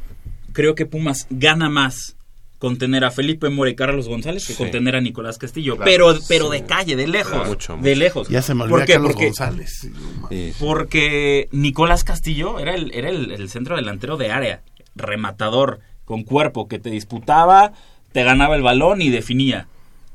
creo 0.52 0.74
que 0.76 0.86
Pumas 0.86 1.26
gana 1.28 1.68
más 1.68 2.16
con 2.58 2.76
tener 2.78 3.04
a 3.04 3.10
Felipe 3.10 3.48
Mora 3.48 3.70
y 3.70 3.74
Carlos 3.74 4.06
González 4.06 4.46
que 4.46 4.52
Sí. 4.52 4.58
con 4.58 4.70
tener 4.70 4.94
a 4.94 5.00
Nicolás 5.00 5.38
Castillo. 5.38 5.76
Claro, 5.76 5.90
pero 5.90 6.14
sí. 6.14 6.24
pero 6.28 6.50
de 6.50 6.64
calle, 6.66 6.94
de 6.94 7.08
lejos. 7.08 7.32
Claro. 7.32 7.48
Mucho, 7.48 7.72
de 7.72 7.78
mucho. 7.78 7.94
lejos. 7.96 8.28
ya 8.28 8.42
se 8.42 8.54
me 8.54 8.60
¿Por 8.64 8.74
olvidó 8.74 8.86
qué? 8.86 8.92
Carlos 8.92 9.12
Porque, 9.12 9.26
González. 9.26 9.88
Sí. 10.28 10.52
porque 10.60 11.48
Nicolás 11.52 12.04
Castillo 12.04 12.58
era 12.60 12.74
el, 12.74 12.92
era 12.94 13.08
el, 13.08 13.32
el 13.32 13.48
centro 13.48 13.74
delantero 13.76 14.16
de 14.18 14.30
área, 14.30 14.62
rematador, 14.94 15.80
con 16.04 16.22
cuerpo, 16.24 16.68
que 16.68 16.78
te 16.78 16.90
disputaba, 16.90 17.72
te 18.12 18.22
ganaba 18.24 18.56
el 18.56 18.62
balón 18.62 19.02
y 19.02 19.08
definía. 19.10 19.66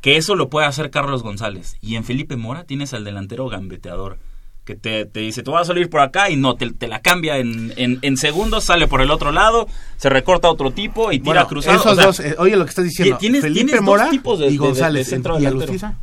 Que 0.02 0.18
eso 0.18 0.36
lo 0.36 0.50
puede 0.50 0.68
hacer 0.68 0.92
Carlos 0.92 1.24
González. 1.24 1.78
Y 1.82 1.96
en 1.96 2.04
Felipe 2.04 2.36
Mora 2.36 2.64
tienes 2.66 2.94
al 2.94 3.04
delantero 3.04 3.48
gambeteador. 3.48 4.18
Que 4.66 4.76
te, 4.76 5.06
te 5.06 5.20
dice, 5.20 5.44
tú 5.44 5.52
vas 5.52 5.62
a 5.62 5.66
salir 5.66 5.90
por 5.92 6.02
acá 6.02 6.30
y 6.32 6.38
no, 6.38 6.56
te, 6.56 6.72
te 6.72 6.88
la 6.88 7.00
cambia 7.00 7.38
en, 7.38 7.72
en, 7.78 8.00
en 8.02 8.18
segundos, 8.18 8.64
sale 8.64 8.88
por 8.88 9.00
el 9.02 9.12
otro 9.12 9.32
lado, 9.32 9.68
se 9.98 10.10
recorta 10.10 10.50
otro 10.50 10.72
tipo 10.72 11.12
y 11.12 11.20
tira 11.20 11.34
Bueno, 11.44 11.48
cruzado. 11.48 11.76
esos 11.80 11.92
O 11.92 11.96
sea, 11.96 12.06
dos, 12.06 12.20
eh, 12.20 12.36
oye 12.40 12.56
lo 12.56 12.66
que 12.66 12.70
estás 12.70 12.86
diciendo, 12.86 13.18
tienes- 13.20 13.42
Felipe 13.44 13.60
tienes 13.66 13.76
dos 13.76 13.86
Mora 13.86 14.10
tipos 14.10 14.40
de- 14.40 14.46
y 14.48 14.50
de- 14.50 14.54
de- 14.54 14.58
de 14.62 14.68
González, 14.68 15.08
centro 15.08 15.36
¿y 15.36 15.42
delantero. 15.44 15.64
Alustiza? 15.72 15.98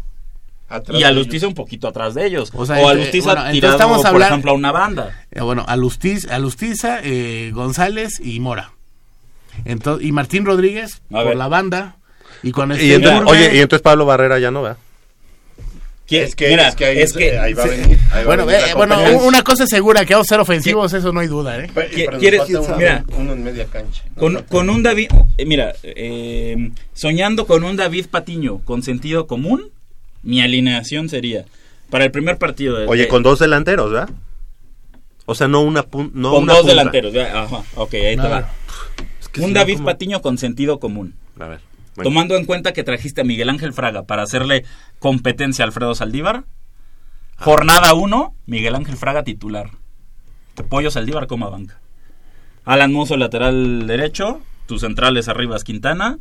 Atrás 0.73 1.01
y 1.01 1.05
a 1.05 1.09
de 1.09 1.13
Lustiza 1.15 1.37
ellos. 1.47 1.49
un 1.49 1.55
poquito 1.55 1.89
atrás 1.89 2.15
de 2.15 2.27
ellos. 2.27 2.51
O 2.55 2.65
sea, 2.67 2.79
O, 2.79 2.89
a 2.89 2.93
eh, 2.93 2.97
Lustiza 2.97 3.25
bueno, 3.27 3.41
entonces 3.41 3.55
tirado, 3.61 3.75
estamos 3.75 3.97
por 4.03 4.07
hablan- 4.11 4.29
ejemplo, 4.29 4.51
a 4.53 4.55
una 4.55 4.73
banda. 4.73 5.25
Eh, 5.31 5.41
bueno, 5.41 5.65
Alustiza, 5.69 6.35
Alustiza 6.35 7.01
eh, 7.03 7.51
González 7.55 8.21
y 8.23 8.41
Mora. 8.41 8.73
Entonces, 9.65 10.07
y 10.07 10.13
Martín 10.13 10.45
Rodríguez 10.45 11.03
A 11.11 11.17
por 11.19 11.25
ver. 11.27 11.37
la 11.37 11.49
banda. 11.49 11.97
Y 12.43 12.51
con 12.53 12.71
Y 12.71 12.75
este 12.75 12.95
entonces- 12.95 13.31
oye, 13.31 13.57
y 13.57 13.61
entonces 13.61 13.83
Pablo 13.83 14.05
Barrera 14.07 14.39
ya 14.39 14.51
no 14.51 14.63
va. 14.63 14.77
¿Quién- 16.07 16.25
Es 16.25 16.35
que, 16.35 16.49
mira, 16.49 16.69
es 16.69 16.75
que 16.75 16.85
ahí, 16.85 16.99
es 16.99 17.13
que 17.13 17.29
eh, 17.29 17.39
ahí 17.39 17.55
va 17.55 17.63
a 17.65 17.69
se- 17.69 17.77
venir. 17.79 17.99
ahí 18.11 18.15
va 18.17 18.21
a 18.21 18.25
Bueno, 18.25 18.47
venir 18.47 18.61
eh, 18.69 18.75
bueno, 18.75 18.97
una 19.25 19.43
cosa 19.43 19.65
es 19.65 19.71
segura, 19.71 20.05
que 20.05 20.13
vamos 20.15 20.27
a 20.27 20.31
ser 20.35 20.41
ofensivos, 20.41 20.93
eso 20.93 21.13
no 21.13 21.21
hay 21.21 21.29
duda, 21.29 21.59
¿eh? 21.59 21.71
Pe- 21.73 21.91
¿Qui- 21.91 21.95
pero 21.97 22.13
nos 22.13 22.21
quieres- 22.21 22.43
uno, 22.51 22.77
mira. 22.77 23.05
uno 23.17 23.33
en 23.33 23.45
media 23.45 23.65
cancha. 23.67 24.03
Con, 24.19 24.43
con 24.43 24.69
un 24.69 24.83
David, 24.83 25.11
eh, 25.39 25.47
mira, 25.47 25.73
eh, 25.85 26.71
soñando 26.93 27.47
con 27.47 27.63
un 27.65 27.77
David 27.77 28.07
Patiño 28.11 28.59
con 28.59 28.83
sentido 28.83 29.27
común, 29.27 29.71
mi 30.23 30.41
alineación 30.41 31.09
sería 31.09 31.45
para 31.91 32.05
el 32.05 32.11
primer 32.11 32.39
partido. 32.39 32.79
de- 32.79 32.87
Oye, 32.87 33.03
de- 33.03 33.09
con 33.09 33.23
dos 33.23 33.39
delanteros, 33.39 33.91
¿verdad? 33.93 34.11
O 35.27 35.35
sea, 35.35 35.47
no 35.49 35.61
una 35.63 35.85
pun- 35.85 36.11
no 36.15 36.33
con 36.33 36.43
una 36.45 36.53
dos 36.55 36.63
punta. 36.63 36.75
delanteros. 36.75 37.13
ya, 37.13 37.43
Ajá, 37.43 37.63
ok, 37.77 37.95
ahí 37.95 38.17
te 38.17 38.29
va. 38.29 38.51
Es 39.21 39.29
que 39.29 39.41
Un 39.41 39.49
si 39.49 39.53
no, 39.53 39.61
David. 39.61 39.81
Patiño 39.83 40.21
con 40.23 40.37
sentido 40.39 40.81
común. 40.81 41.15
A 41.39 41.47
ver. 41.49 41.61
bueno. 41.95 42.11
Tomando 42.11 42.37
en 42.37 42.45
cuenta 42.45 42.73
que 42.73 42.83
trajiste 42.85 43.21
a 43.21 43.25
Miguel 43.25 43.49
Ángel 43.51 43.73
Fraga 43.73 44.03
para 44.05 44.23
hacerle 44.23 44.65
competencia 44.99 45.65
a 45.65 45.67
Alfredo 45.67 45.95
Saldívar. 45.95 46.45
Jornada 47.37 47.95
1, 47.95 48.35
Miguel 48.47 48.75
Ángel 48.75 48.97
Fraga 48.97 49.23
titular. 49.25 49.71
Pollo 50.69 50.91
Saldívar 50.91 51.27
coma 51.27 51.49
banca. 51.49 51.79
Alan 52.65 52.93
Mozo 52.93 53.17
lateral 53.17 53.87
derecho. 53.87 54.41
Tus 54.67 54.83
centrales 54.83 55.29
arriba 55.29 55.57
es 55.57 55.65
Quintana. 55.65 56.19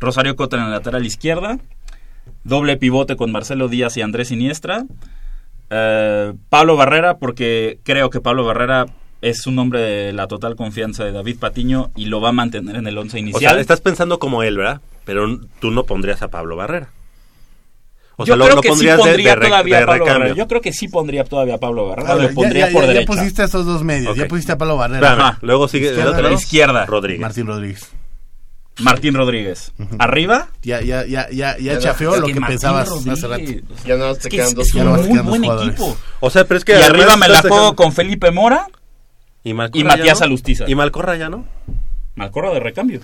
Rosario 0.00 0.34
Cota 0.36 0.56
en 0.56 0.64
la 0.64 0.68
lateral 0.70 1.06
izquierda. 1.06 1.58
Doble 2.44 2.76
pivote 2.76 3.16
con 3.16 3.32
Marcelo 3.32 3.68
Díaz 3.68 3.96
y 3.96 4.02
Andrés 4.02 4.28
Siniestra. 4.28 4.84
Eh, 5.70 6.32
Pablo 6.48 6.76
Barrera, 6.76 7.18
porque 7.18 7.78
creo 7.82 8.10
que 8.10 8.20
Pablo 8.20 8.44
Barrera 8.44 8.86
es 9.22 9.46
un 9.46 9.58
hombre 9.58 9.80
de 9.80 10.12
la 10.12 10.28
total 10.28 10.54
confianza 10.56 11.04
de 11.04 11.12
David 11.12 11.38
Patiño 11.38 11.90
y 11.96 12.06
lo 12.06 12.20
va 12.20 12.28
a 12.28 12.32
mantener 12.32 12.76
en 12.76 12.86
el 12.86 12.96
once 12.98 13.16
O 13.16 13.20
inicial. 13.20 13.52
sea, 13.54 13.60
estás 13.60 13.80
pensando 13.80 14.18
como 14.18 14.42
él, 14.42 14.56
¿verdad? 14.58 14.80
Pero 15.04 15.40
tú 15.60 15.70
no 15.70 15.84
pondrías 15.84 16.22
a 16.22 16.28
Pablo 16.28 16.54
Barrera. 16.56 16.88
O 18.18 18.24
yo 18.24 18.28
sea, 18.32 18.36
lo- 18.36 18.44
creo 18.44 18.56
lo 18.56 18.62
que 18.62 18.68
sí 18.68 18.72
pondrías 18.72 18.96
de- 18.96 19.02
pondría 19.02 19.28
de 19.30 19.36
re- 19.36 19.46
todavía 19.48 19.76
de 19.76 19.82
a 19.82 19.86
Pablo 19.86 20.04
recambio. 20.04 20.20
Barrera. 20.20 20.36
Yo 20.36 20.48
creo 20.48 20.60
que 20.60 20.72
sí 20.72 20.88
pondría 20.88 21.24
todavía 21.24 21.54
a 21.56 21.58
Pablo 21.58 21.88
Barrera. 21.88 22.14
Ver, 22.14 22.28
lo 22.30 22.34
pondría 22.34 22.66
ya, 22.68 22.72
por 22.72 22.86
ya- 22.86 22.92
ya 23.00 23.06
pusiste 23.06 23.42
a 23.42 23.44
estos 23.44 23.66
dos 23.66 23.82
medios, 23.82 24.16
ya 24.16 24.26
pusiste 24.28 24.52
a 24.52 24.58
Pablo 24.58 24.76
Barrera. 24.76 24.98
Espérame, 25.06 25.20
Ajá. 25.28 25.38
luego 25.42 25.68
sigue 25.68 25.88
el 25.88 25.92
Izquierda, 25.94 26.12
otro. 26.12 26.28
¿no? 26.30 26.34
Izquierda. 26.34 26.86
Rodríguez. 26.86 27.20
Martín 27.20 27.46
Rodríguez. 27.46 27.90
Martín 28.80 29.14
Rodríguez. 29.14 29.72
Arriba. 29.98 30.48
Ya, 30.62 30.80
ya, 30.82 31.06
ya, 31.06 31.28
ya, 31.30 31.56
ya 31.58 31.78
chafeó 31.78 32.10
no, 32.10 32.16
lo 32.18 32.26
que 32.26 32.40
Martín 32.40 32.56
pensabas 32.56 32.88
Rodríguez, 32.88 33.24
hace 33.24 33.28
rato. 33.28 33.76
Ya 33.84 33.96
nada 33.96 34.08
más 34.08 34.16
Es 34.18 34.22
te 34.24 34.28
que 34.28 34.36
quedan 34.36 34.48
es, 34.48 34.54
dos 34.54 34.68
es 34.68 34.74
un 34.74 34.84
no 34.84 35.24
muy 35.24 35.38
buen 35.38 35.60
equipo. 35.60 35.96
O 36.20 36.30
sea, 36.30 36.44
pero 36.44 36.58
es 36.58 36.64
que 36.64 36.72
Y 36.72 36.82
arriba 36.82 37.16
me 37.16 37.28
la 37.28 37.42
juego 37.42 37.74
con 37.74 37.92
Felipe 37.92 38.30
Mora 38.30 38.68
y, 39.42 39.54
Matías 39.54 40.20
no. 40.20 40.26
Alustiza. 40.26 40.64
Y 40.68 40.74
Malcorra 40.74 41.16
ya 41.16 41.28
no. 41.28 41.46
Malcorra 42.16 42.52
de 42.52 42.60
recambio. 42.60 43.00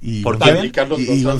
Y 0.00 0.22
¿Por. 0.22 0.38
González 0.38 0.72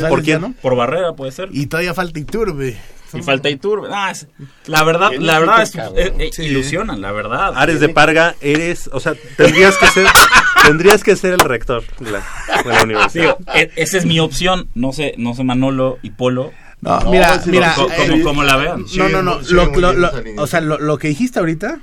¿Por 0.08 0.22
quién? 0.22 0.40
no. 0.40 0.54
Por 0.60 0.76
Barrera 0.76 1.14
puede 1.14 1.32
ser. 1.32 1.48
Y 1.52 1.66
todavía 1.66 1.94
falta 1.94 2.18
Iturbe. 2.18 2.76
Y 3.14 3.22
falta 3.22 3.48
Iturbe. 3.50 3.88
Ah, 3.92 4.10
es- 4.10 4.26
la 4.66 4.82
verdad, 4.84 5.08
¿Quién 5.10 5.26
la 5.26 5.38
verdad, 5.38 5.62
es- 5.62 5.74
eh, 5.76 6.12
eh, 6.18 6.30
ilusionan, 6.44 7.00
la 7.00 7.12
verdad. 7.12 7.52
Ares 7.56 7.80
de 7.80 7.88
Parga, 7.88 8.34
eres, 8.40 8.88
o 8.92 9.00
sea, 9.00 9.14
tendrías 9.36 9.76
que 9.76 9.86
ser, 9.88 10.06
tendrías 10.66 11.02
que 11.04 11.16
ser 11.16 11.34
el 11.34 11.40
rector 11.40 11.84
de 11.98 12.10
la, 12.10 12.18
de 12.64 12.68
la 12.70 12.82
universidad. 12.84 13.36
Digo, 13.38 13.52
e- 13.54 13.70
esa 13.76 13.98
es 13.98 14.06
mi 14.06 14.20
opción. 14.20 14.68
No 14.74 14.92
sé, 14.92 15.14
no 15.18 15.34
sé 15.34 15.44
Manolo 15.44 15.98
y 16.02 16.10
Polo. 16.10 16.52
No, 16.80 16.98
No, 17.00 17.10
mira, 17.12 17.40
mira. 17.46 17.74
co- 17.76 17.88
eh, 17.92 18.08
como, 18.08 18.24
como 18.24 18.42
la 18.42 18.56
vean. 18.56 18.88
Sí, 18.88 18.98
no, 18.98 19.08
no, 19.08 19.22
no. 19.22 19.40
lo- 19.40 19.66
lo- 19.76 19.92
lo- 19.92 20.10
o 20.42 20.46
sea, 20.48 20.60
lo, 20.60 20.78
lo 20.80 20.98
que 20.98 21.08
dijiste 21.08 21.38
ahorita 21.38 21.78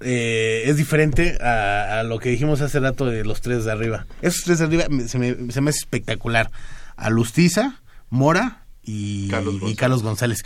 eh, 0.00 0.64
es 0.66 0.76
diferente 0.76 1.38
a, 1.42 2.00
a 2.00 2.02
lo 2.02 2.18
que 2.18 2.28
dijimos 2.28 2.60
hace 2.60 2.78
rato 2.80 3.06
de 3.06 3.24
los 3.24 3.40
tres 3.40 3.64
de 3.64 3.72
arriba. 3.72 4.06
Esos 4.22 4.44
tres 4.44 4.58
de 4.58 4.64
arriba 4.66 4.84
se 5.06 5.18
me, 5.18 5.50
se 5.52 5.60
me 5.60 5.70
hace 5.70 5.78
espectacular. 5.78 6.50
Alustiza, 6.96 7.80
Mora 8.10 8.63
y 8.84 9.28
Carlos 9.28 9.54
y 9.54 9.58
González. 9.58 9.78
Carlos 9.78 10.02
González. 10.02 10.44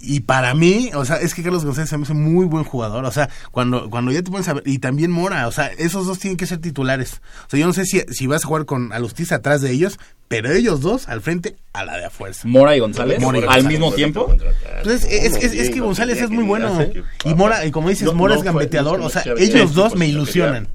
Y 0.00 0.20
para 0.20 0.54
mí, 0.54 0.90
o 0.94 1.04
sea, 1.04 1.16
es 1.16 1.34
que 1.34 1.42
Carlos 1.42 1.64
González 1.64 1.90
se 1.90 1.98
me 1.98 2.04
hace 2.04 2.14
muy 2.14 2.46
buen 2.46 2.64
jugador. 2.64 3.04
O 3.04 3.10
sea, 3.10 3.28
cuando, 3.50 3.90
cuando 3.90 4.12
ya 4.12 4.22
te 4.22 4.30
pones 4.30 4.48
a 4.48 4.54
ver, 4.54 4.62
y 4.64 4.78
también 4.78 5.10
Mora, 5.10 5.48
o 5.48 5.52
sea, 5.52 5.66
esos 5.66 6.06
dos 6.06 6.18
tienen 6.20 6.36
que 6.36 6.46
ser 6.46 6.58
titulares. 6.58 7.20
O 7.46 7.50
sea, 7.50 7.58
yo 7.58 7.66
no 7.66 7.72
sé 7.72 7.84
si, 7.84 8.00
si 8.10 8.26
vas 8.26 8.44
a 8.44 8.46
jugar 8.46 8.64
con 8.64 8.92
Alustiza 8.92 9.36
atrás 9.36 9.60
de 9.60 9.72
ellos, 9.72 9.98
pero 10.28 10.52
ellos 10.52 10.80
dos 10.82 11.08
al 11.08 11.20
frente 11.22 11.56
a 11.72 11.84
la 11.84 11.96
de 11.96 12.04
a 12.06 12.10
fuerza. 12.10 12.46
Mora 12.46 12.76
y 12.76 12.80
González. 12.80 13.20
Mora 13.20 13.38
y 13.38 13.42
al 13.48 13.64
mismo 13.64 13.92
tiempo. 13.92 14.30
Entonces, 14.78 15.04
es, 15.10 15.36
es- 15.36 15.52
es 15.54 15.70
que 15.70 15.80
González 15.80 16.20
es 16.20 16.28
muy 16.30 16.44
bueno. 16.44 16.78
Y 17.24 17.34
Mora, 17.34 17.64
y 17.64 17.70
como 17.70 17.88
dices, 17.88 18.04
No- 18.04 18.14
Mora 18.14 18.34
es 18.34 18.42
gambeteador. 18.42 19.00
O 19.00 19.08
sea, 19.08 19.22
ellos 19.38 19.74
dos 19.74 19.90
pues, 19.90 19.98
me 19.98 20.06
ilusionan. 20.08 20.68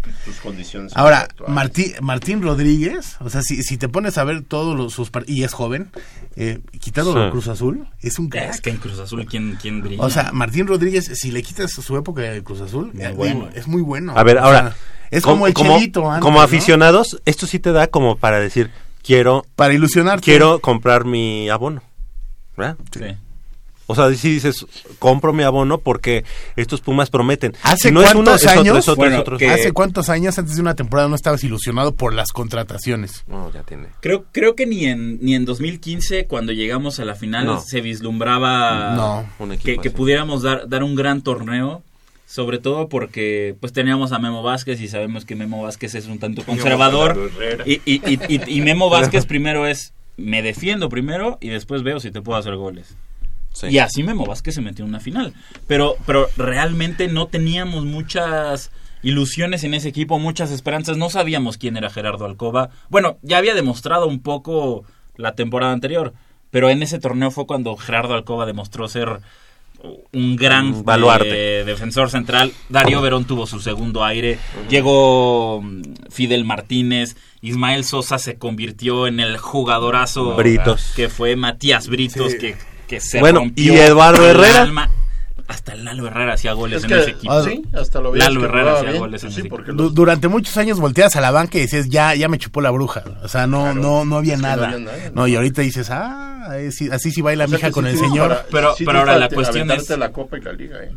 Ahora. 0.96 1.28
Martí, 1.48 1.94
Martín 2.02 2.42
Rodríguez, 2.42 3.18
o 3.20 3.30
sea, 3.30 3.42
si, 3.42 3.64
si 3.64 3.78
te 3.78 3.90
pones 3.90 4.18
a 4.18 4.24
ver 4.24 4.44
todos 4.44 4.76
los, 4.78 4.94
sus 4.94 5.10
partidos, 5.10 5.38
y 5.38 5.44
es 5.44 5.54
joven, 5.54 5.90
eh, 6.36 6.60
quitando 6.80 7.14
Sí. 7.14 7.32
Cruz 7.32 7.48
Azul, 7.48 7.88
es 8.02 8.18
un 8.20 8.30
Es 8.34 8.62
que 8.62 8.70
en 8.72 8.78
Cruz 8.78 8.98
Azul, 9.00 9.26
¿quién, 9.26 9.58
quién 9.62 9.82
brilla? 9.82 10.02
O 10.02 10.10
sea, 10.10 10.32
Martín 10.32 10.68
Rodríguez, 10.68 11.12
si 11.14 11.32
le 11.32 11.44
quitas 11.44 11.72
su 11.72 11.98
época 11.98 12.22
de 12.22 12.44
Cruz 12.44 12.62
Azul, 12.62 12.92
Muy 12.94 13.04
eh, 13.04 13.12
bueno. 13.12 13.50
es 13.54 13.68
muy 13.68 13.82
bueno. 13.82 14.14
A 14.18 14.24
ver, 14.24 14.38
O 14.38 14.40
sea, 14.40 14.46
ahora. 14.48 14.76
es 15.12 15.24
como, 15.24 15.48
el 15.48 15.54
chelito 15.54 16.10
antes, 16.10 16.22
como 16.24 16.40
¿no? 16.40 16.44
aficionados, 16.44 17.22
esto 17.26 17.46
sí 17.46 17.60
te 17.60 17.72
da 17.72 17.88
como 17.88 18.18
para 18.18 18.40
decir, 18.40 18.72
quiero, 19.04 19.46
Para 19.56 19.74
ilusionarte. 19.74 20.24
quiero 20.26 20.60
comprar 20.60 21.06
mi 21.06 21.50
abono. 21.50 21.82
¿Verdad? 22.58 22.78
sí. 22.92 23.02
O 23.86 23.96
sea, 23.96 24.12
si 24.14 24.32
dices, 24.36 24.66
compro 24.98 25.34
mi 25.34 25.44
abono 25.44 25.78
porque 25.78 26.24
estos 26.56 26.80
Pumas 26.80 27.10
prometen. 27.10 27.54
¿Hace 27.64 27.92
no 27.92 28.02
es 28.02 28.14
cuántos 28.14 28.22
uno, 28.22 28.36
es 28.36 28.44
otro, 28.48 28.62
años? 28.62 28.78
es 28.78 28.88
otro, 28.88 28.96
Bueno, 28.96 29.16
es 29.16 29.22
otro. 29.22 29.38
que- 29.38 29.50
¿Hace 29.50 29.74
cuántos 29.74 30.08
años 30.10 30.40
antes 30.40 30.56
de 30.56 30.62
una 30.62 30.74
temporada 30.74 31.10
no 31.10 31.16
estabas 31.16 31.44
ilusionado 31.44 31.94
por 31.94 32.14
las 32.14 32.32
contrataciones? 32.32 33.26
No, 33.28 33.52
ya 33.52 33.64
tiene. 33.64 33.88
Creo, 34.00 34.24
creo 34.32 34.56
que 34.56 34.66
ni 34.66 34.86
en, 34.86 35.20
ni 35.22 35.36
en 35.36 35.44
2015, 35.44 36.28
cuando 36.28 36.54
llegamos 36.54 37.02
a 37.02 37.06
la 37.06 37.16
final, 37.16 37.46
No. 37.46 37.60
se 37.60 37.82
vislumbraba 37.82 38.96
No, 38.96 39.26
que, 39.62 39.78
que 39.78 39.92
pudiéramos 39.92 40.44
dar, 40.44 40.68
dar 40.70 40.82
un 40.84 40.96
gran 40.96 41.22
torneo. 41.22 41.84
Sobre 42.34 42.58
todo 42.58 42.90
porque 42.90 43.56
pues 43.60 43.74
teníamos 43.74 44.12
a 44.12 44.18
Memo 44.18 44.42
Vázquez 44.42 44.82
y 44.82 44.88
sabemos 44.88 45.24
que 45.24 45.36
Memo 45.36 45.62
Vázquez 45.62 45.94
es 45.94 46.08
un 46.08 46.18
tanto 46.18 46.42
conservador. 46.44 47.30
Y, 47.64 47.74
y, 47.86 48.02
y- 48.28 48.42
y 48.58 48.62
Memo 48.62 48.90
Vázquez 48.90 49.28
primero 49.28 49.68
es 49.68 49.94
me 50.18 50.42
defiendo 50.42 50.90
primero 50.90 51.38
y 51.42 51.50
después 51.50 51.84
veo 51.84 52.00
si 52.00 52.10
te 52.10 52.24
puedo 52.24 52.40
hacer 52.40 52.56
goles. 52.56 52.96
Y 53.70 53.78
así 53.78 54.02
Memo 54.02 54.26
Vázquez 54.26 54.56
se 54.56 54.62
metió 54.62 54.84
en 54.84 54.90
una 54.90 55.00
final. 55.00 55.36
Pero, 55.68 55.96
pero 56.08 56.28
realmente 56.36 57.08
no 57.08 57.28
teníamos 57.28 57.86
muchas 57.86 58.72
ilusiones 59.04 59.64
en 59.64 59.76
ese 59.76 59.90
equipo, 59.90 60.18
muchas 60.18 60.50
esperanzas. 60.50 60.98
No 60.98 61.12
sabíamos 61.12 61.58
quién 61.60 61.78
era 61.78 61.92
Gerardo 61.92 62.26
Alcoba. 62.26 62.72
Bueno, 62.90 63.18
ya 63.22 63.38
había 63.38 63.54
demostrado 63.54 64.08
un 64.08 64.20
poco 64.22 64.86
la 65.18 65.36
temporada 65.36 65.72
anterior, 65.72 66.14
pero 66.50 66.72
en 66.72 66.82
ese 66.82 66.98
torneo 66.98 67.30
fue 67.30 67.46
cuando 67.46 67.76
Gerardo 67.78 68.16
Alcoba 68.16 68.48
demostró 68.48 68.88
ser 68.88 69.20
un 70.14 70.36
gran 70.36 70.68
Un 70.74 70.86
baluarte. 70.86 71.62
eh, 71.62 71.64
defensor 71.66 72.10
central. 72.10 72.52
Darío 72.70 73.02
Verón 73.02 73.26
tuvo 73.26 73.46
su 73.48 73.60
segundo 73.60 74.04
aire. 74.04 74.40
Llegó 74.70 75.62
mm, 75.62 75.82
Fidel 76.10 76.46
Martínez. 76.46 77.16
Ismael 77.42 77.84
Sosa 77.84 78.18
se 78.20 78.38
convirtió 78.38 79.08
en 79.08 79.20
el 79.20 79.38
jugadorazo 79.38 80.36
Britos. 80.36 80.94
que 80.96 81.10
fue 81.10 81.36
Matías 81.36 81.88
Britos, 81.90 82.36
que, 82.36 82.56
que 82.88 83.00
se 83.02 83.20
Bueno, 83.20 83.40
rompió 83.42 83.74
¿y 83.74 83.78
Eduardo 83.78 84.26
Herrera? 84.28 84.62
alma. 84.62 84.90
Hasta 85.48 85.76
Lalo 85.76 86.08
Herrera 86.08 86.34
hacía 86.34 86.54
goles 86.54 86.78
Es 86.78 86.84
en 86.86 86.90
que, 86.90 87.00
ese 87.02 87.10
equipo. 87.12 87.34
ah, 87.34 87.44
sí, 87.44 87.62
hasta 87.74 88.00
lo 88.00 88.16
Lalo 88.16 88.46
Herrera 88.46 88.74
hacía 88.78 88.90
bien. 88.92 89.02
goles 89.02 89.24
en 89.24 89.28
Pues 89.28 89.34
ese 89.38 89.42
sí, 89.42 89.48
equipo. 89.48 89.72
los- 89.74 89.94
durante 89.94 90.28
muchos 90.30 90.56
años 90.58 90.80
volteas 90.80 91.16
a 91.18 91.22
la 91.22 91.32
banca 91.32 91.58
y 91.58 91.62
dices, 91.62 91.90
ya, 91.90 92.16
ya 92.16 92.30
me 92.30 92.38
chupó 92.38 92.62
la 92.62 92.72
bruja. 92.72 93.04
O 93.24 93.28
sea, 93.28 93.46
no, 93.46 93.74
no, 93.74 94.06
no 94.06 94.18
había 94.18 94.38
no 94.38 94.44
nada. 94.44 94.68
había 94.68 94.80
nada, 94.80 94.98
No, 95.14 95.28
y 95.28 95.36
ahorita 95.36 95.62
dices, 95.62 95.90
ah, 95.92 96.56
es- 96.58 96.82
así 96.92 97.12
sí 97.12 97.22
baila 97.22 97.44
O 97.44 97.48
sea, 97.48 97.58
mi 97.58 97.60
hija 97.60 97.72
con 97.72 97.84
sí 97.86 97.92
el 97.92 97.98
señor. 97.98 98.30
para- 98.30 98.46
Pero- 98.50 98.76
sí 98.76 98.86
pero 98.86 99.00
ahora 99.00 99.18
la 99.18 99.30
cuestión 99.30 99.70
es- 99.72 99.90
la 99.90 100.12
copa 100.14 100.38
y 100.38 100.42
la 100.42 100.54
liga, 100.54 100.82
¿eh? 100.84 100.92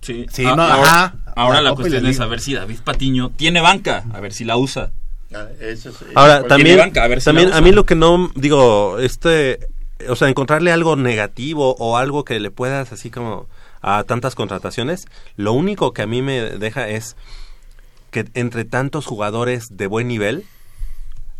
Sí, 0.00 0.26
Sí, 0.30 0.44
Ah, 0.46 0.54
no, 0.54 0.62
ahora, 0.62 0.88
ajá. 1.04 1.14
ahora 1.34 1.60
La 1.60 1.74
cuestión 1.74 2.06
es 2.06 2.20
a 2.20 2.26
ver 2.26 2.38
si 2.40 2.54
David 2.54 2.78
Patiño 2.84 3.30
tiene 3.34 3.60
banca, 3.60 4.04
a 4.14 4.20
ver 4.20 4.32
si 4.32 4.44
la 4.44 4.56
usa. 4.56 4.92
Ah, 5.34 5.46
ese 5.60 5.88
es- 5.88 5.96
Ahora, 6.14 6.44
también, 6.44 6.78
banca, 6.78 7.02
a 7.02 7.08
ver 7.08 7.20
si 7.20 7.24
también 7.24 7.50
la 7.50 7.56
a 7.56 7.60
mí 7.60 7.72
lo 7.72 7.84
que 7.84 7.96
no, 7.96 8.30
digo, 8.36 8.98
este, 9.00 9.58
o 10.08 10.14
sea, 10.14 10.28
encontrarle 10.28 10.70
algo 10.70 10.94
negativo 10.94 11.74
o 11.78 11.96
algo 11.96 12.24
que 12.24 12.38
le 12.38 12.50
puedas 12.52 12.92
así 12.92 13.10
como 13.10 13.48
a 13.82 14.04
tantas 14.04 14.34
contrataciones, 14.34 15.04
lo 15.36 15.52
único 15.52 15.92
que 15.92 16.02
a 16.02 16.06
mí 16.06 16.22
me 16.22 16.40
deja 16.40 16.88
es 16.88 17.16
que 18.10 18.24
entre 18.34 18.64
tantos 18.64 19.06
jugadores 19.06 19.66
de 19.70 19.86
buen 19.86 20.08
nivel, 20.08 20.44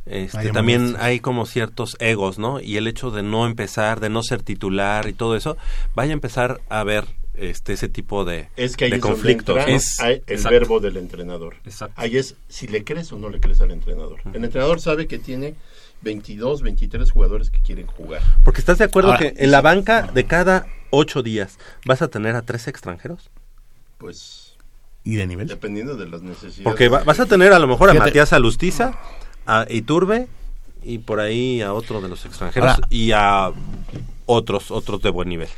este, 0.05 0.39
Hay 0.39 0.51
también 0.51 0.97
hay 0.99 1.21
como 1.21 1.47
ciertos 1.47 1.97
egos, 2.01 2.39
¿no? 2.39 2.61
Y 2.61 2.77
el 2.77 2.89
hecho 2.89 3.11
de 3.13 3.23
no 3.23 3.47
empezar, 3.47 4.01
de 4.01 4.09
no 4.09 4.23
ser 4.25 4.43
titular 4.43 5.07
y 5.09 5.13
todo 5.13 5.37
eso, 5.37 5.57
vaya 5.95 6.11
a 6.11 6.15
empezar 6.15 6.61
a 6.69 6.83
ver 6.83 7.07
este 7.35 7.73
ese 7.75 7.89
tipo 7.89 8.25
de, 8.25 8.49
Es 8.57 8.77
que 8.77 8.87
ahí 8.87 8.91
de 8.91 8.97
es 8.97 9.03
donde 9.03 9.15
conflictos. 9.17 9.57
entra 9.57 9.71
¿no? 9.71 9.77
Es- 9.77 10.01
hay 10.01 10.15
el 10.27 10.35
exacto. 10.35 10.51
verbo 10.59 10.81
del 10.81 10.97
entrenador. 10.97 11.55
Exacto. 11.65 11.95
Ahí 11.97 12.17
es 12.17 12.35
si 12.49 12.67
le 12.67 12.83
crees 12.83 13.13
o 13.13 13.17
no 13.19 13.29
le 13.29 13.39
crees 13.39 13.61
al 13.61 13.71
entrenador. 13.71 14.21
El 14.35 14.45
entrenador 14.45 14.81
sabe 14.81 15.07
que 15.07 15.19
tiene 15.21 15.55
22, 16.03 16.63
23 16.63 17.11
jugadores 17.11 17.51
que 17.51 17.61
quieren 17.61 17.87
jugar. 17.87 18.21
Porque 18.45 18.61
estás 18.61 18.79
de 18.79 18.85
acuerdo 18.85 19.13
Ahora- 19.13 19.21
que 19.33 19.35
en 19.45 19.51
la 19.51 19.61
banca 19.61 20.03
de 20.13 20.25
cada 20.25 20.67
ocho 20.91 21.23
días 21.23 21.59
vas 21.87 22.03
a 22.03 22.09
tener 22.09 22.35
a 22.37 22.43
tres 22.43 22.67
extranjeros. 22.69 23.31
Pues 23.99 24.57
¿Y 25.05 25.15
de 25.17 25.27
nivel? 25.27 25.47
dependiendo 25.49 25.97
de 25.97 26.09
las 26.09 26.23
necesidades. 26.23 26.65
Porque 26.65 26.89
va- 26.89 27.05
vas 27.05 27.21
a 27.21 27.27
tener 27.27 27.53
a 27.53 27.59
lo 27.59 27.67
mejor 27.67 27.89
a 27.91 27.93
Fíjate. 27.93 28.11
Matías 28.11 28.33
Alustiza, 28.33 28.95
a 29.47 29.67
Iturbe 29.69 30.29
y 30.83 30.99
por 30.99 31.21
ahí 31.21 31.61
a 31.63 31.73
otro 31.73 32.01
de 32.01 32.09
los 32.09 32.25
extranjeros 32.27 32.71
Ahora- 32.71 32.87
y 32.91 33.13
a 33.13 33.51
otros 34.27 34.71
otros 34.71 35.01
de 35.03 35.11
buen 35.11 35.29
nivel. 35.29 35.49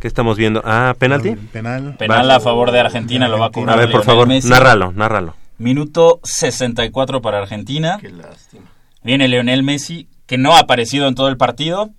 ¿Qué 0.00 0.08
estamos 0.08 0.36
viendo? 0.36 0.60
Ah, 0.64 0.94
penalti. 0.98 1.30
Penal. 1.52 1.96
Penal 1.96 2.30
a 2.30 2.40
favor 2.40 2.72
de 2.72 2.80
Argentina 2.80 3.28
lo 3.28 3.38
va 3.38 3.46
a 3.46 3.50
cobrar. 3.50 3.76
A 3.76 3.80
ver, 3.80 3.86
por 3.86 4.00
Lionel 4.00 4.06
favor, 4.06 4.26
Messi. 4.28 4.48
nárralo, 4.48 4.92
nárralo. 4.92 5.36
Minuto 5.58 6.18
64 6.24 7.22
para 7.22 7.38
Argentina. 7.38 7.98
Qué 8.00 8.10
lástima. 8.10 8.64
Viene 9.04 9.28
Leonel 9.28 9.62
Messi, 9.62 10.08
que 10.26 10.38
no 10.38 10.54
ha 10.56 10.60
aparecido 10.60 11.08
en 11.08 11.14
todo 11.14 11.28
el 11.28 11.36
partido. 11.36 11.90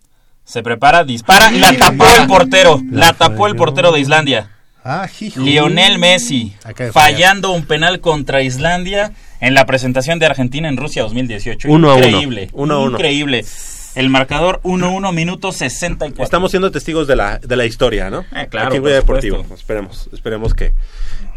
Se 0.45 0.61
prepara, 0.61 1.03
dispara 1.03 1.51
y 1.51 1.59
la 1.59 1.77
tapó 1.77 2.05
el 2.19 2.27
portero. 2.27 2.81
La 2.91 3.13
tapó 3.13 3.47
el 3.47 3.55
portero 3.55 3.91
de 3.91 3.99
Islandia. 3.99 4.49
Ah. 4.85 5.07
Lionel 5.37 5.97
Messi, 5.97 6.53
fallando 6.91 7.51
un 7.51 7.65
penal 7.65 8.01
contra 8.01 8.41
Islandia 8.41 9.13
en 9.39 9.53
la 9.53 9.65
presentación 9.65 10.19
de 10.19 10.25
Argentina 10.25 10.67
en 10.67 10.75
Rusia 10.75 11.03
2018. 11.03 11.69
Uno 11.71 11.91
a 11.91 11.95
uno. 11.95 12.05
Increíble. 12.05 12.49
Uno 12.51 12.75
a 12.75 12.79
uno. 12.79 12.91
Increíble. 12.91 13.45
El 13.95 14.09
marcador 14.09 14.59
1-1, 14.63 15.13
minuto 15.13 15.51
64. 15.51 16.23
Estamos 16.23 16.51
siendo 16.51 16.71
testigos 16.71 17.07
de 17.07 17.15
la, 17.15 17.37
de 17.37 17.55
la 17.55 17.65
historia, 17.65 18.09
¿no? 18.09 18.21
Eh, 18.35 18.47
claro, 18.49 18.69
Aquí 18.69 18.79
Goya 18.79 18.95
Deportivo. 18.95 19.45
Esperemos, 19.53 20.09
esperemos 20.11 20.53
que, 20.55 20.73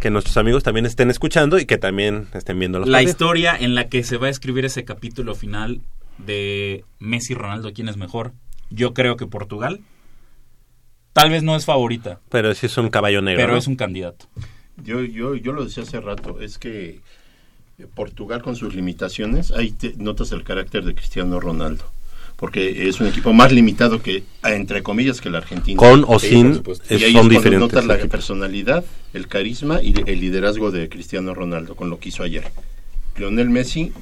que 0.01 0.09
nuestros 0.11 0.37
amigos 0.39 0.63
también 0.63 0.87
estén 0.87 1.11
escuchando 1.11 1.59
y 1.59 1.67
que 1.67 1.77
también 1.77 2.29
estén 2.33 2.59
viendo 2.59 2.79
los 2.79 2.89
la 2.89 2.97
partidos. 2.99 3.11
historia 3.13 3.57
en 3.59 3.75
la 3.75 3.89
que 3.89 4.03
se 4.05 4.17
va 4.17 4.29
a 4.29 4.31
escribir 4.31 4.65
ese 4.65 4.85
capítulo 4.85 5.35
final 5.35 5.81
de 6.19 6.85
Messi 6.99 7.35
Ronaldo, 7.35 7.73
¿quién 7.75 7.89
es 7.91 7.99
mejor? 7.99 8.33
Yo 8.71 8.95
creo 8.95 9.17
que 9.17 9.27
Portugal. 9.27 9.81
Tal 11.13 11.31
vez 11.31 11.43
no 11.43 11.57
es 11.57 11.65
favorita, 11.67 12.21
Pero 12.31 12.55
sí 12.55 12.67
es 12.67 12.77
un 12.79 12.89
caballo 12.91 13.21
negro. 13.23 13.43
pero 13.43 13.53
¿no? 13.53 13.59
es 13.59 13.67
un 13.67 13.77
candidato. 13.77 14.27
Yo, 14.83 15.03
yo, 15.03 15.35
yo 15.35 15.53
lo 15.53 15.65
decía 15.65 15.83
hace 15.83 16.01
rato, 16.01 16.41
es 16.41 16.59
que 16.59 17.01
Portugal 17.95 18.43
con 18.43 18.57
sus 18.57 18.75
limitaciones, 18.75 19.51
ahí 19.51 19.71
te 19.73 19.95
notas 19.97 20.33
el 20.33 20.43
carácter 20.45 20.85
de 20.85 20.95
Cristiano 20.95 21.39
Ronaldo. 21.41 21.85
Porque 22.37 22.89
es 22.89 23.01
un 23.01 23.07
equipo 23.07 23.33
más 23.33 23.51
limitado 23.51 24.03
que, 24.03 24.23
entre 24.45 24.83
comillas, 24.83 25.21
que 25.23 25.31
la 25.31 25.39
Argentina. 25.39 25.79
Con 25.79 26.05
o 26.07 26.19
sin, 26.19 26.63
es- 26.89 27.01
y 27.01 27.05
ahí 27.05 27.13
son 27.15 27.29
diferentes 27.31 27.61
notas 27.61 27.87
la 27.87 27.97
personalidad, 28.09 28.85
el 29.15 29.27
carisma 29.27 29.83
y 29.83 29.95
el 30.07 30.21
liderazgo 30.21 30.71
de 30.71 30.89
Cristiano 30.91 31.33
Ronaldo 31.35 31.77
con 31.77 31.89
lo 31.89 31.99
que 31.99 32.11
hizo 32.11 32.23
ayer. 32.23 32.45
Lionel 33.17 33.49
Messi 33.49 33.93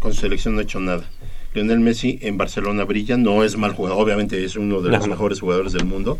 con 0.00 0.12
su 0.12 0.20
selección 0.20 0.54
no 0.54 0.60
ha 0.60 0.64
hecho 0.64 0.80
nada. 0.80 1.08
Lionel 1.54 1.80
Messi 1.80 2.18
en 2.22 2.36
Barcelona 2.36 2.84
brilla, 2.84 3.16
no 3.16 3.42
es 3.44 3.56
mal 3.56 3.72
jugador, 3.72 4.02
obviamente 4.02 4.44
es 4.44 4.56
uno 4.56 4.80
de 4.82 4.90
los 4.90 5.08
mejores 5.08 5.40
jugadores 5.40 5.72
del 5.72 5.84
mundo, 5.86 6.18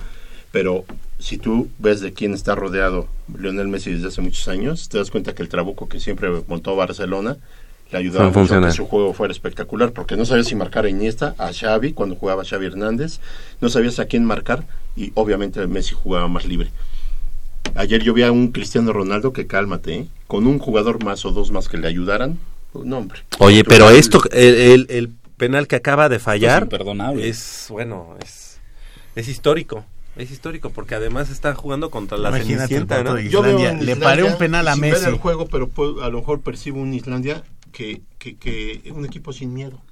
pero 0.52 0.84
si 1.18 1.36
tú 1.38 1.68
ves 1.78 2.00
de 2.00 2.12
quién 2.14 2.32
está 2.32 2.54
rodeado 2.54 3.08
Lionel 3.38 3.68
Messi 3.68 3.92
desde 3.92 4.08
hace 4.08 4.20
muchos 4.22 4.48
años, 4.48 4.88
te 4.88 4.98
das 4.98 5.10
cuenta 5.10 5.34
que 5.34 5.42
el 5.42 5.48
trabuco 5.50 5.88
que 5.88 6.00
siempre 6.00 6.30
montó 6.46 6.76
Barcelona 6.76 7.36
le 7.92 7.98
ayudaba 7.98 8.24
No 8.30 8.30
mucho 8.40 8.54
a 8.56 8.66
que 8.66 8.72
su 8.72 8.86
juego 8.86 9.12
fuera 9.12 9.32
espectacular, 9.32 9.92
porque 9.92 10.16
no 10.16 10.24
sabías 10.24 10.46
si 10.48 10.56
marcar 10.56 10.84
a 10.86 10.88
Iniesta, 10.88 11.34
a 11.38 11.52
Xavi, 11.52 11.92
cuando 11.92 12.16
jugaba 12.16 12.44
Xavi 12.44 12.66
Hernández, 12.66 13.20
no 13.60 13.68
sabías 13.68 13.98
a 13.98 14.06
quién 14.06 14.24
marcar 14.24 14.64
y 14.96 15.12
obviamente 15.14 15.64
Messi 15.66 15.94
jugaba 15.94 16.26
más 16.28 16.44
libre. 16.46 16.70
Ayer 17.74 18.02
yo 18.02 18.12
vi 18.12 18.22
a 18.22 18.32
un 18.32 18.48
Cristiano 18.52 18.92
Ronaldo 18.92 19.32
que 19.32 19.46
cálmate, 19.46 19.94
¿eh? 19.94 20.06
con 20.26 20.46
un 20.46 20.58
jugador 20.58 21.02
más 21.04 21.24
o 21.24 21.30
dos 21.30 21.50
más 21.50 21.68
que 21.68 21.78
le 21.78 21.86
ayudaran, 21.88 22.38
no 22.74 22.98
hombre. 22.98 23.20
Oye, 23.38 23.64
pero 23.64 23.90
esto, 23.90 24.22
el, 24.32 24.54
el- 24.54 24.86
el 24.90 25.10
penal 25.36 25.66
que 25.68 25.76
acaba 25.76 26.08
de 26.08 26.18
fallar 26.18 26.64
imperdonable. 26.64 27.28
es, 27.28 27.66
bueno, 27.68 28.16
es, 28.22 28.58
es 29.16 29.28
histórico. 29.28 29.84
Es 30.14 30.30
histórico 30.30 30.68
porque 30.68 30.94
además 30.94 31.30
está 31.30 31.54
jugando 31.54 31.88
contra 31.90 32.18
la 32.18 32.28
Imagínate 32.28 32.68
Cenicienta, 32.68 33.02
¿no? 33.02 33.18
Yo 33.18 33.40
veo 33.40 33.56
Islandia, 33.58 33.82
le 33.82 33.96
paré 33.96 34.24
un 34.24 34.36
penal 34.36 34.68
a 34.68 34.76
Messi. 34.76 35.00
ver 35.04 35.08
el 35.14 35.18
juego, 35.18 35.46
pero 35.46 35.68
puedo- 35.68 36.02
a 36.04 36.10
lo 36.10 36.18
mejor 36.18 36.40
percibo 36.42 36.80
un 36.82 36.92
Islandia 36.92 37.42
que, 37.72 38.02
que, 38.18 38.36
que 38.36 38.92
un 38.92 39.04
equipo 39.04 39.32
sin 39.32 39.52
miedo. 39.52 39.82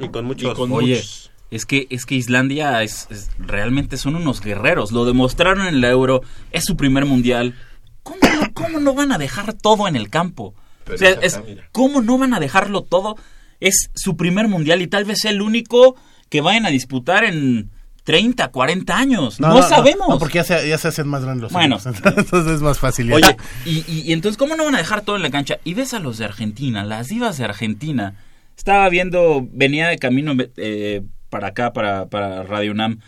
Y 0.00 0.08
con 0.08 0.24
muchos. 0.24 0.52
Y 0.52 0.54
con 0.56 0.72
Oye, 0.72 0.94
muchos. 0.94 1.30
es 1.50 1.66
que, 1.66 1.86
es 1.90 2.06
que 2.06 2.14
Islandia 2.14 2.82
es, 2.82 3.06
es- 3.10 3.30
realmente 3.38 3.96
son 3.98 4.16
unos 4.16 4.40
guerreros. 4.40 4.92
Lo 4.92 5.04
demostraron 5.04 5.66
en 5.66 5.80
la 5.80 5.90
Euro. 5.90 6.22
Es 6.50 6.64
su 6.64 6.76
primer 6.76 7.04
mundial. 7.04 7.54
¿Cómo 8.02 8.18
no, 8.22 8.54
cómo 8.54 8.80
no 8.80 8.94
van 8.94 9.12
a 9.12 9.18
dejar 9.18 9.52
todo 9.52 9.86
en 9.86 9.94
el 9.96 10.08
campo? 10.08 10.54
Pero 10.84 10.94
O 10.96 10.98
sea, 10.98 11.10
es. 11.20 11.38
¿Cómo 11.72 12.00
no 12.00 12.16
van 12.16 12.32
a 12.32 12.40
dejarlo 12.40 12.82
todo? 12.82 13.16
Es 13.60 13.90
su 13.94 14.16
primer 14.16 14.48
mundial 14.48 14.80
y 14.80 14.86
tal 14.86 15.04
vez 15.04 15.24
el 15.26 15.42
único 15.42 15.96
que 16.30 16.40
vayan 16.40 16.64
a 16.64 16.70
disputar 16.70 17.24
en 17.24 17.70
30, 18.08 18.48
40 18.48 18.96
años. 18.96 19.38
No, 19.38 19.62
sabemos. 19.62 20.08
No, 20.08 20.18
porque 20.18 20.36
ya 20.38 20.44
se, 20.44 20.66
ya 20.66 20.78
se 20.78 20.88
hacen 20.88 21.06
más 21.08 21.22
grandes 21.22 21.42
los 21.42 21.52
Bueno. 21.52 21.76
equipos. 21.76 22.00
Entonces 22.16 22.52
es 22.54 22.62
más 22.62 22.78
fácil. 22.78 23.12
Oye, 23.12 23.36
y, 23.66 23.84
y- 23.86 24.02
y 24.06 24.12
entonces, 24.14 24.38
¿cómo 24.38 24.56
no 24.56 24.64
van 24.64 24.74
a 24.74 24.78
dejar 24.78 25.02
todo 25.02 25.16
en 25.16 25.22
la 25.22 25.30
cancha? 25.30 25.58
Y 25.62 25.74
ves 25.74 25.92
a 25.92 25.98
los 25.98 26.16
de 26.16 26.24
Argentina, 26.24 26.86
las 26.86 27.08
divas 27.08 27.36
de 27.36 27.44
Argentina. 27.44 28.14
Estaba 28.56 28.88
viendo, 28.88 29.46
venía 29.52 29.88
de 29.88 29.98
camino 29.98 30.32
eh, 30.56 31.02
para 31.28 31.48
acá, 31.48 31.74
para, 31.74 32.06
para 32.06 32.44
Radio 32.44 32.72
UNAM, 32.72 33.00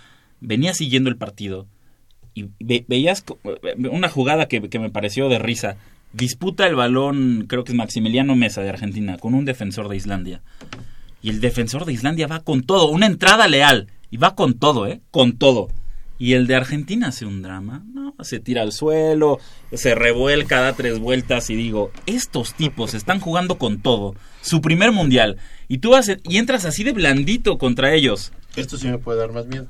venía 0.42 0.74
siguiendo 0.74 1.08
el 1.08 1.16
partido 1.16 1.66
y 2.34 2.50
ve- 2.60 2.84
veías 2.86 3.22
co- 3.22 3.38
una 3.90 4.10
jugada 4.10 4.48
que, 4.48 4.68
que 4.68 4.78
me 4.78 4.90
pareció 4.90 5.30
de 5.30 5.38
risa. 5.38 5.76
Disputa 6.12 6.66
el 6.66 6.74
balón, 6.74 7.46
creo 7.48 7.64
que 7.64 7.72
es 7.72 7.76
Maximiliano 7.78 8.36
Mesa 8.36 8.60
de 8.60 8.68
Argentina, 8.68 9.16
con 9.16 9.32
un 9.32 9.46
defensor 9.46 9.88
de 9.88 9.96
Islandia. 9.96 10.42
Y 11.22 11.30
el 11.30 11.40
defensor 11.40 11.86
de 11.86 11.94
Islandia 11.94 12.26
va 12.26 12.40
con 12.40 12.62
todo, 12.64 12.88
una 12.90 13.06
entrada 13.06 13.48
leal. 13.48 13.86
Y 14.10 14.16
va 14.16 14.34
con 14.34 14.58
todo, 14.58 14.86
¿eh? 14.86 15.00
Con 15.10 15.38
todo. 15.38 15.68
Y 16.18 16.34
el 16.34 16.46
de 16.46 16.54
Argentina 16.54 17.08
hace 17.08 17.24
un 17.24 17.40
drama, 17.40 17.84
¿no? 17.94 18.14
Se 18.20 18.40
tira 18.40 18.60
al 18.62 18.72
suelo, 18.72 19.38
se 19.72 19.94
revuelca, 19.94 20.60
da 20.60 20.74
tres 20.74 20.98
vueltas 20.98 21.48
y 21.48 21.56
digo, 21.56 21.90
estos 22.04 22.52
tipos 22.52 22.92
están 22.92 23.20
jugando 23.20 23.56
con 23.56 23.80
todo. 23.80 24.14
Su 24.42 24.60
primer 24.60 24.92
mundial. 24.92 25.38
Y 25.68 25.78
tú 25.78 25.90
vas 25.90 26.10
y 26.24 26.36
entras 26.36 26.66
así 26.66 26.84
de 26.84 26.92
blandito 26.92 27.56
contra 27.56 27.94
ellos. 27.94 28.32
Esto 28.56 28.76
sí 28.76 28.88
me 28.88 28.98
puede 28.98 29.20
dar 29.20 29.32
más 29.32 29.46
miedo. 29.46 29.66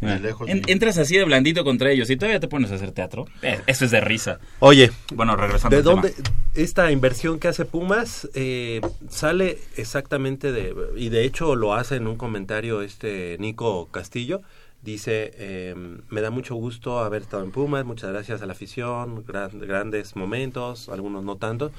Lejos, 0.00 0.48
En- 0.48 0.62
entras 0.68 0.98
así 0.98 1.16
de 1.16 1.24
blandito 1.24 1.64
contra 1.64 1.90
ellos 1.90 2.08
y 2.10 2.16
todavía 2.16 2.40
te 2.40 2.48
pones 2.48 2.70
a 2.70 2.76
hacer 2.76 2.92
teatro. 2.92 3.26
Eh, 3.42 3.58
eso 3.66 3.84
es 3.84 3.90
de 3.90 4.00
risa. 4.00 4.38
Oye, 4.60 4.90
Bueno, 5.14 5.34
regresando 5.36 5.74
¿de 5.74 5.78
al 5.78 5.82
tema. 5.84 6.02
dónde 6.02 6.14
esta 6.54 6.90
inversión 6.92 7.38
que 7.38 7.48
hace 7.48 7.64
Pumas 7.64 8.28
eh, 8.34 8.80
sale 9.08 9.58
exactamente 9.76 10.52
de 10.52 10.74
y 10.96 11.08
de 11.08 11.24
hecho 11.24 11.56
lo 11.56 11.74
hace 11.74 11.96
en 11.96 12.06
un 12.06 12.16
comentario 12.16 12.82
este 12.82 13.36
Nico 13.38 13.88
Castillo 13.90 14.40
dice 14.82 15.32
eh, 15.36 15.74
me 16.08 16.20
da 16.20 16.30
mucho 16.30 16.54
gusto 16.54 17.00
haber 17.00 17.22
estado 17.22 17.42
en 17.44 17.50
Pumas 17.50 17.84
muchas 17.84 18.10
gracias 18.10 18.42
a 18.42 18.46
la 18.46 18.52
afición 18.52 19.24
gran- 19.26 19.58
grandes 19.58 20.14
momentos 20.16 20.88
algunos 20.88 21.24
no 21.24 21.36
tanto 21.36 21.72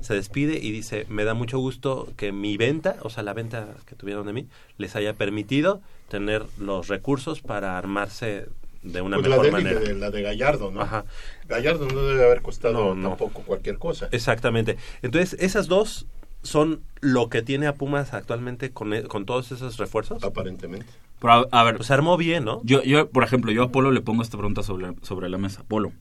se 0.00 0.14
despide 0.14 0.58
y 0.58 0.70
dice 0.70 1.04
me 1.08 1.24
da 1.24 1.34
mucho 1.34 1.58
gusto 1.58 2.08
que 2.16 2.30
mi 2.32 2.56
venta 2.56 2.96
o 3.02 3.10
sea 3.10 3.22
la 3.24 3.34
venta 3.34 3.68
que 3.86 3.94
tuvieron 3.96 4.26
de 4.26 4.32
mí 4.32 4.46
les 4.78 4.94
haya 4.96 5.14
permitido 5.14 5.80
tener 6.08 6.44
los 6.58 6.88
recursos 6.88 7.40
para 7.40 7.78
armarse 7.78 8.46
de 8.82 9.00
una 9.00 9.16
Pues 9.16 9.28
la 9.28 9.36
mejor 9.36 9.46
de, 9.46 9.52
manera 9.52 9.80
de- 9.80 9.94
la 9.94 10.10
de 10.10 10.22
Gallardo, 10.22 10.70
¿no? 10.70 10.82
Ajá. 10.82 11.04
Gallardo 11.48 11.86
no 11.88 12.02
debe 12.02 12.24
haber 12.24 12.42
costado 12.42 12.72
No, 12.74 12.94
no. 12.94 13.08
tampoco 13.10 13.42
cualquier 13.42 13.78
cosa. 13.78 14.08
Exactamente. 14.12 14.76
Entonces, 15.02 15.38
esas 15.40 15.68
dos 15.68 16.06
son 16.42 16.82
lo 17.00 17.30
que 17.30 17.40
tiene 17.40 17.66
a 17.66 17.74
Pumas 17.74 18.12
actualmente 18.12 18.70
con, 18.70 18.92
e- 18.92 19.04
con 19.04 19.24
todos 19.24 19.50
esos 19.52 19.78
refuerzos. 19.78 20.22
Aparentemente. 20.22 20.86
Pero 21.20 21.32
a, 21.32 21.46
a 21.50 21.64
ver, 21.64 21.76
Pues 21.76 21.86
se 21.88 21.94
armó 21.94 22.18
bien, 22.18 22.44
¿no? 22.44 22.60
yo, 22.64 22.82
yo, 22.82 23.08
por 23.08 23.24
ejemplo, 23.24 23.50
yo 23.50 23.62
a 23.62 23.72
Polo 23.72 23.90
le 23.90 24.02
pongo 24.02 24.22
esta 24.22 24.36
pregunta 24.36 24.62
sobre, 24.62 24.92
sobre 25.00 25.30
la 25.30 25.38
mesa. 25.38 25.64
Polo, 25.66 25.92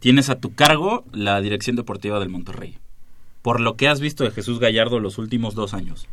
tienes 0.00 0.28
a 0.30 0.40
tu 0.40 0.54
cargo 0.54 1.04
la 1.12 1.40
dirección 1.40 1.76
deportiva 1.76 2.18
del 2.18 2.28
Monterrey. 2.30 2.78
Por 3.42 3.60
lo 3.60 3.76
que 3.76 3.86
has 3.88 4.00
visto 4.00 4.24
de 4.24 4.30
Jesús 4.32 4.58
Gallardo 4.58 4.98
los 4.98 5.18
últimos 5.18 5.54
dos 5.54 5.74
años, 5.74 6.08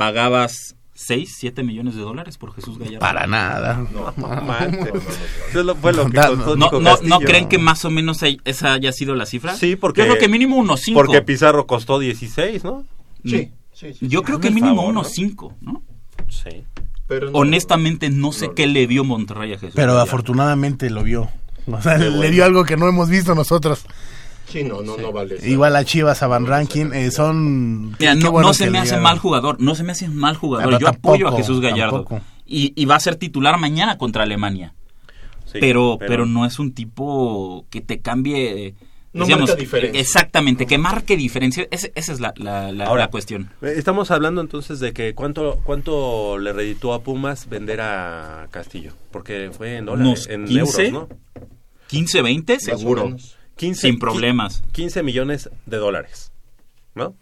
¿pagabas 0.00 0.76
6, 0.94 1.34
7 1.36 1.62
millones 1.62 1.94
de 1.94 2.00
dólares 2.00 2.38
por 2.38 2.54
Jesús 2.54 2.78
Gallardo? 2.78 3.00
Para 3.00 3.26
nada. 3.26 3.86
No, 3.92 4.12
No 4.16 5.64
No, 5.74 5.74
contó 5.74 6.56
¿No, 6.56 6.64
Nico 6.64 6.80
no, 6.80 6.90
Castillo. 6.90 7.08
¿No 7.08 7.20
creen 7.20 7.48
que 7.48 7.58
más 7.58 7.84
o 7.84 7.90
menos 7.90 8.22
hay- 8.22 8.40
esa 8.46 8.72
haya 8.72 8.92
sido 8.92 9.14
la 9.14 9.26
cifra? 9.26 9.54
Sí, 9.56 9.76
porque... 9.76 10.00
Yo 10.00 10.06
creo 10.08 10.18
que 10.18 10.28
mínimo 10.28 10.56
unos 10.56 10.80
5. 10.80 10.98
Porque 10.98 11.20
Pizarro 11.20 11.66
costó 11.66 11.98
16, 11.98 12.64
¿no? 12.64 12.84
Sí, 13.24 13.50
sí, 13.74 13.92
sí. 13.92 14.08
Yo 14.08 14.20
sí. 14.20 14.24
creo 14.24 14.40
que 14.40 14.50
mínimo 14.50 14.76
favor, 14.76 14.90
unos 14.90 15.06
¿no? 15.08 15.12
5, 15.12 15.54
¿no? 15.60 15.82
Sí. 16.30 16.64
Pero 17.06 17.30
no- 17.30 17.38
Honestamente 17.38 18.08
no 18.08 18.32
sé 18.32 18.46
no, 18.48 18.54
qué 18.54 18.66
le 18.66 18.86
dio 18.86 19.04
Monterrey 19.04 19.52
a 19.52 19.58
Jesús. 19.58 19.74
Pero 19.74 19.88
Gallardo. 19.92 20.02
afortunadamente 20.02 20.88
lo 20.88 21.02
vio. 21.02 21.28
O 21.66 21.82
sea, 21.82 21.98
Qué 21.98 22.04
le 22.04 22.16
bueno. 22.16 22.30
dio 22.32 22.44
algo 22.46 22.64
que 22.64 22.76
no 22.78 22.88
hemos 22.88 23.10
visto 23.10 23.34
nosotros. 23.34 23.84
Sí, 24.50 24.64
no, 24.64 24.82
no, 24.82 24.96
no 24.96 25.12
vale. 25.12 25.36
Igual 25.46 25.76
a 25.76 25.84
Chivas, 25.84 26.22
a 26.22 26.26
Van 26.26 26.42
No, 26.42 26.48
Ranking, 26.50 26.86
esa 26.86 26.98
eh, 26.98 27.10
son... 27.10 27.90
Mira, 27.98 28.14
qué 28.14 28.20
no, 28.20 28.32
bueno 28.32 28.48
no 28.48 28.54
se 28.54 28.70
me 28.70 28.78
hace 28.78 28.96
mal 28.98 29.18
jugador, 29.18 29.60
no 29.60 29.74
se 29.74 29.82
me 29.84 29.92
hace 29.92 30.08
mal 30.08 30.36
jugador. 30.36 30.66
Pero 30.66 30.78
Yo 30.80 30.88
apoyo 30.88 31.26
a 31.26 31.30
tampoco, 31.30 31.36
Jesús 31.36 31.60
Gallardo. 31.60 32.04
tampoco. 32.04 32.20
Y, 32.46 32.72
y 32.74 32.84
va 32.84 32.96
a 32.96 33.00
ser 33.00 33.16
titular 33.16 33.58
mañana 33.58 33.96
contra 33.96 34.24
Alemania. 34.24 34.74
sí, 35.46 35.58
pero, 35.60 35.98
pero 36.00 36.26
no 36.26 36.44
es 36.46 36.58
un 36.58 36.72
tipo 36.72 37.64
que 37.70 37.80
te 37.80 38.00
cambie. 38.00 38.74
No 39.12 39.20
decíamos, 39.24 39.48
marca 39.50 39.60
diferencia. 39.60 40.00
Exactamente, 40.00 40.66
que 40.66 40.78
marque 40.78 41.16
diferencia. 41.16 41.66
Esa 41.72 41.88
es 41.94 42.20
la, 42.20 42.32
la- 42.36 42.70
la- 42.72 42.84
Ahora, 42.86 43.02
la 43.04 43.10
cuestión. 43.10 43.50
Eh, 43.62 43.74
Estamos 43.76 44.10
hablando 44.12 44.40
entonces 44.40 44.78
de 44.80 44.92
que 44.92 45.14
cuánto 45.14 45.60
cuánto 45.64 46.38
le 46.38 46.52
reditó 46.52 46.92
a 46.94 47.02
Pumas 47.02 47.48
vender 47.48 47.80
a 47.80 48.46
Castillo, 48.52 48.92
porque 49.10 49.50
fue 49.56 49.76
en 49.78 49.86
dólares, 49.86 50.28
en 50.30 50.44
15, 50.44 50.86
euros, 50.86 51.08
¿no? 51.10 51.46
15, 51.88 52.22
20, 52.22 52.54
Más 52.54 52.68
o 52.68 52.78
seguro. 52.78 53.16
Menos. 53.66 53.78
15, 53.80 53.80
Sin 53.88 53.98
problemas. 53.98 54.62
15 54.72 55.02
millones 55.02 55.50
de 55.66 55.76
dólares, 55.76 56.32
¿no? 56.94 57.14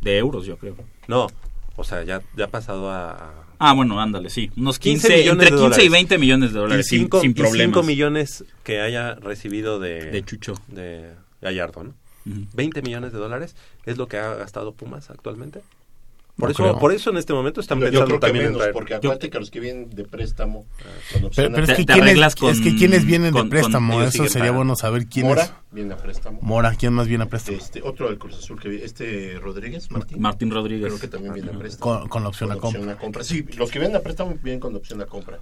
De 0.00 0.18
euros, 0.18 0.46
yo 0.46 0.56
creo. 0.58 0.76
No, 1.08 1.28
o 1.76 1.84
sea, 1.84 2.02
ya, 2.04 2.22
ya 2.36 2.46
ha 2.46 2.48
pasado 2.50 2.90
a... 2.90 3.44
Ah, 3.58 3.72
bueno, 3.72 3.98
ándale, 4.00 4.28
sí. 4.28 4.50
Unos 4.56 4.78
15 4.78 5.08
15, 5.08 5.16
millones 5.22 5.30
entre 5.30 5.44
de 5.44 5.50
15 5.50 5.56
y 5.56 5.88
dólares. 5.88 5.90
20 5.90 6.18
millones 6.18 6.52
de 6.52 6.58
Y 6.58 6.62
dólares, 6.62 6.86
sin- 6.88 6.98
5 7.02 7.20
sin, 7.20 7.34
problemas. 7.34 7.86
millones 7.86 8.44
que 8.64 8.80
haya 8.80 9.14
recibido 9.14 9.78
de, 9.80 10.10
De 10.10 10.22
Chucho. 10.24 10.54
de 10.68 11.12
Gallardo, 11.40 11.84
¿no? 11.84 11.94
Ujú. 12.26 12.46
20 12.54 12.82
millones 12.82 13.12
de 13.12 13.18
dólares 13.18 13.54
es 13.86 13.96
lo 13.96 14.08
que 14.08 14.18
ha 14.18 14.34
gastado 14.34 14.72
Pumas 14.72 15.08
actualmente. 15.10 15.62
Por 16.36 16.50
No 16.50 16.52
eso, 16.52 16.62
creo. 16.64 16.78
por 16.78 16.92
eso 16.92 17.08
en 17.08 17.16
este 17.16 17.32
momento 17.32 17.62
están 17.62 17.78
Yo 17.80 17.86
pensando 17.86 18.06
creo 18.08 18.20
que 18.20 18.26
también 18.26 18.44
en 18.44 18.52
menos, 18.52 18.62
traer- 18.66 18.72
porque 18.74 18.94
acuérdate 18.94 19.30
que 19.30 19.38
los 19.38 19.50
que 19.50 19.58
vienen 19.58 19.88
de 19.88 20.04
préstamo 20.04 20.66
con 20.66 20.68
Pero, 21.14 21.26
opción 21.28 21.52
pero 21.54 21.62
a- 21.66 21.70
es, 21.72 21.76
que 21.78 21.84
te 21.86 21.92
con- 22.38 22.50
es 22.50 22.60
que 22.60 22.74
quiénes 22.76 23.06
vienen 23.06 23.32
con- 23.32 23.44
de 23.44 23.50
préstamo, 23.50 23.94
con- 23.94 24.02
eso 24.04 24.28
sería 24.28 24.50
bueno 24.50 24.76
saber 24.76 25.06
quién 25.06 25.24
es. 25.26 25.30
Mora 25.30 25.62
viene 25.70 25.94
a 25.94 25.96
préstamo. 25.96 26.38
Mora, 26.42 26.74
¿quién 26.78 26.92
más 26.92 27.08
viene 27.08 27.24
a 27.24 27.28
préstamo? 27.30 27.56
Este, 27.56 27.80
otro 27.82 28.08
del 28.10 28.18
Cruz 28.18 28.34
Azul 28.36 28.60
que 28.60 28.68
vi- 28.68 28.82
este 28.82 29.38
Rodríguez, 29.40 29.90
Martín. 29.90 30.20
Martín 30.20 30.50
Rodríguez. 30.50 30.88
Creo 30.88 31.00
que 31.00 31.08
también 31.08 31.32
viene 31.32 31.52
a 31.52 31.58
préstamo. 31.58 32.00
Con, 32.00 32.08
con 32.10 32.22
la 32.22 32.28
opción 32.28 32.52
a 32.52 32.56
compra. 32.56 32.96
compra. 32.98 33.24
Sí, 33.24 33.42
los 33.56 33.70
que 33.70 33.78
vienen 33.78 33.96
a 33.96 34.00
préstamo 34.00 34.36
vienen 34.42 34.60
con 34.60 34.76
opción 34.76 35.00
a 35.00 35.06
compra. 35.06 35.38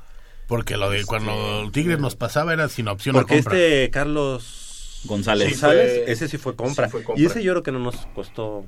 Porque 0.46 0.76
lo 0.76 0.90
de 0.90 0.98
Este, 0.98 1.08
cuando 1.08 1.62
el 1.62 1.72
Tigres 1.72 1.98
nos 1.98 2.14
pasaba 2.14 2.52
era 2.52 2.68
sin 2.68 2.86
opción 2.86 3.14
Porque 3.16 3.34
a 3.34 3.36
compra. 3.38 3.58
este 3.58 3.90
Carlos 3.90 5.00
González. 5.06 5.48
Sí, 5.48 5.54
González, 5.54 6.02
fue- 6.04 6.12
ese 6.12 6.28
sí 6.28 6.38
fue 6.38 6.54
compra. 6.54 6.86
sí 6.86 6.92
fue 6.92 7.02
compra. 7.02 7.20
Y 7.20 7.26
ese 7.26 7.42
yo 7.42 7.52
creo 7.52 7.62
que 7.64 7.72
no 7.72 7.80
nos 7.80 7.96
costó, 8.14 8.64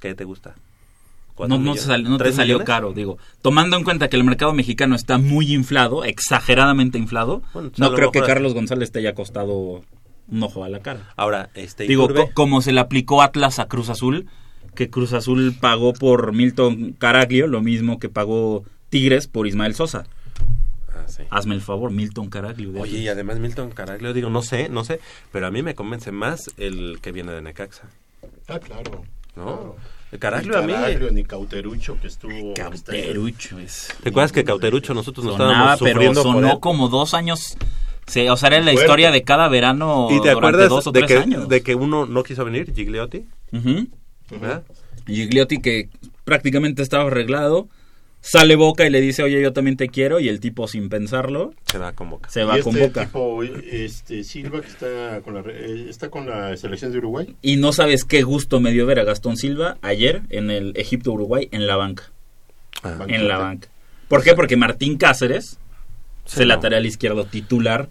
¿qué 0.00 0.14
te 0.16 0.24
gusta? 0.24 0.56
¿Cuatro 1.34 1.56
No, 1.58 1.64
no, 1.64 1.76
sal- 1.76 2.04
no 2.04 2.18
te 2.18 2.24
¿Tres 2.24 2.36
salió 2.36 2.54
millones? 2.56 2.66
caro, 2.66 2.92
digo. 2.92 3.18
Tomando 3.40 3.76
en 3.76 3.84
cuenta 3.84 4.08
que 4.08 4.16
el 4.16 4.24
mercado 4.24 4.52
mexicano 4.52 4.94
está 4.94 5.16
muy 5.18 5.52
inflado, 5.52 6.04
exageradamente 6.04 6.98
inflado, 6.98 7.42
Bueno, 7.54 7.70
pues 7.70 7.78
no 7.78 7.94
creo 7.94 8.12
que 8.12 8.20
Carlos 8.20 8.52
González 8.54 8.92
te 8.92 8.98
haya 8.98 9.14
costado 9.14 9.82
un 10.28 10.42
ojo 10.42 10.64
a 10.64 10.68
la 10.68 10.80
cara. 10.80 11.12
Ahora, 11.16 11.50
este 11.54 11.84
Digo, 11.84 12.08
co- 12.12 12.30
como 12.34 12.60
se 12.62 12.72
le 12.72 12.80
aplicó 12.80 13.22
Atlas 13.22 13.58
a 13.58 13.66
Cruz 13.66 13.88
Azul, 13.88 14.26
que 14.74 14.88
Cruz 14.90 15.12
Azul 15.12 15.54
pagó 15.60 15.92
por 15.92 16.32
Milton 16.32 16.92
Caraglio, 16.98 17.46
lo 17.46 17.60
mismo 17.62 17.98
que 17.98 18.08
pagó 18.08 18.64
Tigres 18.90 19.26
por 19.26 19.46
Ismael 19.46 19.74
Sosa. 19.74 20.04
Ah, 20.94 21.04
sí. 21.08 21.22
Hazme 21.30 21.54
el 21.54 21.60
favor, 21.62 21.90
Milton 21.90 22.28
Caraglio. 22.28 22.72
Oye, 22.80 22.98
y 22.98 23.08
además 23.08 23.38
Milton 23.38 23.70
Caraglio, 23.70 24.12
digo, 24.12 24.28
no 24.30 24.42
sé, 24.42 24.68
no 24.68 24.84
sé, 24.84 25.00
pero 25.32 25.46
a 25.46 25.50
mí 25.50 25.62
me 25.62 25.74
convence 25.74 26.12
más 26.12 26.50
el 26.58 26.98
que 27.02 27.12
viene 27.12 27.32
de 27.32 27.42
Necaxa, 27.42 27.88
Ah, 28.48 28.58
claro. 28.58 29.02
¿no? 29.36 29.44
claro. 29.44 29.76
Ni 30.12 30.18
Caraglio 30.18 30.58
a 30.58 30.62
mí... 30.62 30.74
Ni 31.12 31.24
Cauterucho 31.24 31.98
que 32.00 32.06
estuvo... 32.08 32.54
Cauterucho 32.54 33.58
es... 33.58 33.88
¿Te 34.02 34.10
acuerdas 34.10 34.30
que 34.30 34.44
Cauterucho 34.44 34.92
nosotros 34.94 35.24
nos 35.24 35.36
Sonaba, 35.36 35.74
estábamos 35.74 35.80
pero 35.80 35.92
sufriendo 35.94 36.22
por 36.22 36.32
sonó 36.34 36.52
él? 36.52 36.60
como 36.60 36.88
dos 36.88 37.14
años... 37.14 37.56
Se, 38.06 38.28
o 38.30 38.36
sea, 38.36 38.48
era 38.48 38.58
la 38.58 38.64
Fuerte. 38.64 38.80
historia 38.82 39.10
de 39.12 39.22
cada 39.22 39.48
verano 39.48 40.08
¿Y 40.10 40.14
te 40.14 40.30
durante 40.30 40.30
acuerdas 40.32 40.68
dos 40.68 40.86
o 40.88 40.92
de 40.92 41.00
tres 41.00 41.10
que, 41.12 41.18
años. 41.22 41.48
de 41.48 41.62
que 41.62 41.74
uno 41.76 42.04
no 42.04 42.22
quiso 42.24 42.44
venir, 42.44 42.72
Gigliotti? 42.74 43.24
Ujú. 43.52 43.86
¿verdad? 44.30 44.64
Gigliotti 45.06 45.60
que 45.62 45.88
prácticamente 46.24 46.82
estaba 46.82 47.04
arreglado, 47.04 47.68
sale 48.22 48.56
Boca 48.56 48.86
y 48.86 48.90
le 48.90 49.00
dice, 49.02 49.22
oye, 49.22 49.42
yo 49.42 49.52
también 49.52 49.76
te 49.76 49.88
quiero, 49.88 50.18
y 50.20 50.28
el 50.28 50.40
tipo 50.40 50.66
sin 50.68 50.88
pensarlo 50.88 51.52
Se 51.70 51.76
va 51.76 51.88
a 51.88 51.92
convocar. 51.92 52.30
se 52.30 52.44
va 52.44 52.58
y 52.58 52.62
con 52.62 52.74
este 52.76 52.86
Boca. 52.86 53.04
tipo, 53.06 53.42
este 53.42 54.24
Silva 54.24 54.60
que 54.62 54.68
está 54.68 55.20
con 55.22 55.34
la 55.34 55.42
re- 55.42 55.66
eh, 55.66 55.86
está 55.90 56.08
con 56.08 56.26
la 56.28 56.56
selección 56.56 56.92
de 56.92 56.98
Uruguay. 56.98 57.34
Y 57.42 57.56
no 57.56 57.72
sabes 57.72 58.04
qué 58.04 58.22
gusto 58.22 58.60
me 58.60 58.70
dio 58.72 58.86
ver 58.86 58.98
a 59.00 59.04
Gastón 59.04 59.36
Silva 59.36 59.76
ayer 59.82 60.22
en 60.30 60.50
el 60.50 60.72
Egipto-Uruguay 60.76 61.48
en 61.52 61.66
la 61.66 61.76
banca. 61.76 62.04
Ah. 62.82 62.94
Banquete. 62.98 63.20
En 63.20 63.28
la 63.28 63.38
banca. 63.38 63.68
¿Por 64.08 64.22
qué? 64.22 64.34
Porque 64.34 64.56
Martín 64.56 64.96
Cáceres, 64.96 65.58
Sí, 66.24 66.34
es 66.34 66.40
el 66.42 66.48
no. 66.48 66.54
lateral 66.54 66.86
izquierdo 66.86 67.24
titular 67.24 67.88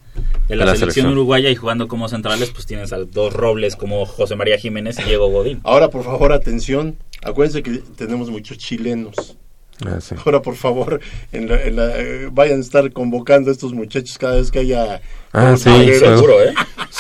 de 0.48 0.56
la, 0.56 0.64
De 0.64 0.72
la 0.72 0.76
selección, 0.78 0.80
selección. 0.80 1.12
uruguaya 1.12 1.50
y 1.50 1.56
jugando 1.58 1.90
como 1.90 2.08
centrales, 2.08 2.50
pues 2.52 2.66
tienes 2.66 2.94
a 2.94 2.98
dos 2.98 3.34
robles 3.34 3.76
como 3.76 4.06
José 4.06 4.38
María 4.38 4.58
Jiménez 4.58 4.98
y 5.00 5.04
Diego 5.04 5.28
Godín. 5.30 5.60
Ahora, 5.66 5.90
por 5.90 6.06
favor, 6.06 6.32
atención. 6.32 6.96
Acuérdense 7.24 7.62
que 7.62 7.80
tenemos 7.98 8.30
muchos 8.30 8.58
chilenos. 8.58 9.36
Ah, 9.86 10.00
sí. 10.00 10.16
Ahora, 10.26 10.42
por 10.42 10.56
favor, 10.56 11.00
en 11.32 11.48
la- 11.50 11.62
en 11.64 11.76
la- 11.76 11.98
eh, 12.00 12.30
vayan 12.32 12.60
a 12.60 12.62
estar 12.62 12.92
convocando 12.94 13.50
a 13.50 13.54
estos 13.54 13.74
muchachos 13.74 14.18
cada 14.18 14.36
vez 14.36 14.52
que 14.52 14.60
haya... 14.60 15.02
Ah, 15.34 15.56
sí. 15.58 15.70
Seguro, 15.98 16.42
¿eh? 16.42 16.54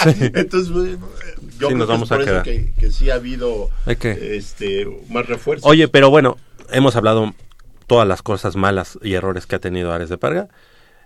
Entonces, 0.33 0.69
eh, 0.75 0.97
yo 1.59 1.67
Sí, 1.69 1.75
creo 1.75 1.77
nos 1.77 1.87
que 1.87 1.91
vamos 1.93 2.11
es 2.11 2.17
por 2.17 2.27
a 2.27 2.31
eso 2.37 2.43
que, 2.43 2.71
que 2.79 2.91
sí 2.91 3.09
ha 3.11 3.15
habido 3.15 3.69
este, 3.87 4.87
más 5.09 5.27
refuerzos. 5.27 5.69
Oye, 5.69 5.87
pero 5.87 6.09
bueno, 6.09 6.37
hemos 6.71 6.95
hablado 6.95 7.33
todas 7.87 8.07
las 8.07 8.21
cosas 8.23 8.55
malas 8.55 8.97
y 9.03 9.13
errores 9.13 9.45
que 9.45 9.55
ha 9.55 9.59
tenido 9.59 9.91
Ares 9.93 10.09
de 10.09 10.17
Parga. 10.17 10.47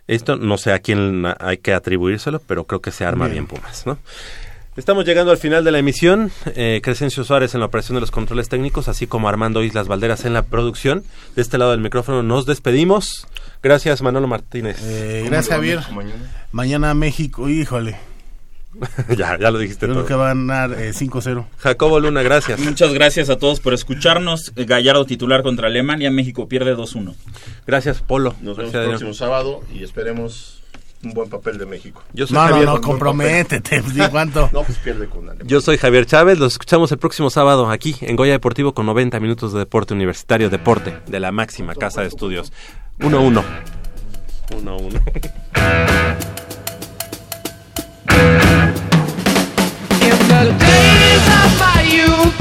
Esto 0.08 0.36
no 0.38 0.58
sé 0.60 0.72
a 0.72 0.80
quién 0.80 1.26
hay 1.40 1.58
que 1.58 1.74
atribuírselo, 1.74 2.40
pero 2.40 2.66
creo 2.66 2.80
que 2.80 2.92
se 2.92 3.06
arma 3.06 3.28
bien, 3.28 3.48
Pumas, 3.48 3.86
¿no? 3.88 3.98
Estamos 4.78 5.06
llegando 5.06 5.32
al 5.32 5.38
final 5.38 5.64
de 5.64 5.72
la 5.72 5.80
emisión. 5.80 6.32
Eh, 6.48 6.82
Crescencio 6.84 7.24
Suárez 7.24 7.54
en 7.54 7.62
la 7.62 7.68
operación 7.68 7.96
de 7.96 8.02
los 8.02 8.12
controles 8.12 8.50
técnicos, 8.50 8.90
así 8.90 9.08
como 9.08 9.30
Armando 9.30 9.64
Islas 9.64 9.88
Valderas 9.88 10.26
en 10.26 10.34
la 10.34 10.44
producción. 10.44 11.04
De 11.36 11.42
este 11.42 11.58
lado 11.58 11.72
del 11.72 11.80
micrófono 11.80 12.24
nos 12.24 12.46
despedimos. 12.46 13.26
Gracias, 13.64 14.02
Manolo 14.02 14.28
Martínez. 14.28 14.78
Eh, 14.84 15.20
¿Cómo 15.20 15.32
gracias, 15.32 15.56
Javier. 15.56 15.80
Mañana? 15.94 16.48
Mañana 16.52 16.94
México, 16.94 17.48
híjole. 17.48 17.96
ya, 19.18 19.40
ya 19.40 19.50
lo 19.50 19.60
dijiste 19.60 19.86
Creo 19.86 20.00
todo. 20.00 20.06
que 20.06 20.14
va 20.14 20.26
a 20.26 20.34
ganar 20.34 20.74
eh, 20.74 20.92
5-0. 20.92 21.46
Jacobo 21.60 22.02
Luna, 22.02 22.22
gracias. 22.22 22.60
Muchas 22.60 22.94
gracias 22.94 23.30
a 23.30 23.38
todos 23.38 23.62
por 23.62 23.74
escucharnos. 23.74 24.52
Gallardo 24.56 25.06
titular 25.06 25.42
contra 25.42 25.68
Alemania, 25.68 26.12
México 26.12 26.50
pierde 26.50 26.76
2-1. 26.76 27.16
Gracias, 27.66 28.02
Polo. 28.02 28.36
Nos 28.42 28.58
vemos 28.58 28.74
Gracias, 28.74 28.84
el 28.84 28.90
próximo 28.90 29.14
sábado 29.14 29.64
y 29.74 29.86
esperemos 29.86 30.62
un 31.06 31.14
buen 31.14 31.30
papel 31.30 31.58
de 31.58 31.66
México. 31.66 32.04
Yo 32.14 32.28
soy 32.28 32.36
No, 32.36 32.44
no, 32.44 32.50
Javier. 32.50 32.66
no, 32.70 32.82
comprométete. 32.82 33.82
pues, 33.84 33.96
¿de 33.96 34.10
cuánto? 34.10 34.50
No, 34.52 34.64
pues 34.64 34.78
pierde 34.80 35.08
con 35.08 35.20
Alemania. 35.24 35.46
Yo 35.48 35.62
soy 35.62 35.78
Javier 35.78 36.06
Chávez, 36.06 36.40
los 36.40 36.54
escuchamos 36.54 36.92
el 36.92 36.98
próximo 36.98 37.30
sábado 37.30 37.70
aquí 37.70 37.96
en 38.02 38.16
Goya 38.16 38.34
Deportivo 38.34 38.74
con 38.74 38.86
90 38.88 39.20
minutos 39.20 39.54
de 39.54 39.60
deporte 39.60 39.94
universitario, 39.94 40.50
deporte 40.50 40.98
de 41.08 41.20
la 41.20 41.32
máxima 41.32 41.76
casa 41.76 42.02
de 42.02 42.08
estudios. 42.08 42.52
1-1. 43.00 43.44
1-1. 44.50 45.02
In 50.02 50.18
the 50.28 50.54
days 50.60 51.28
of 51.28 51.60
my 51.60 51.82
youth, 51.84 52.34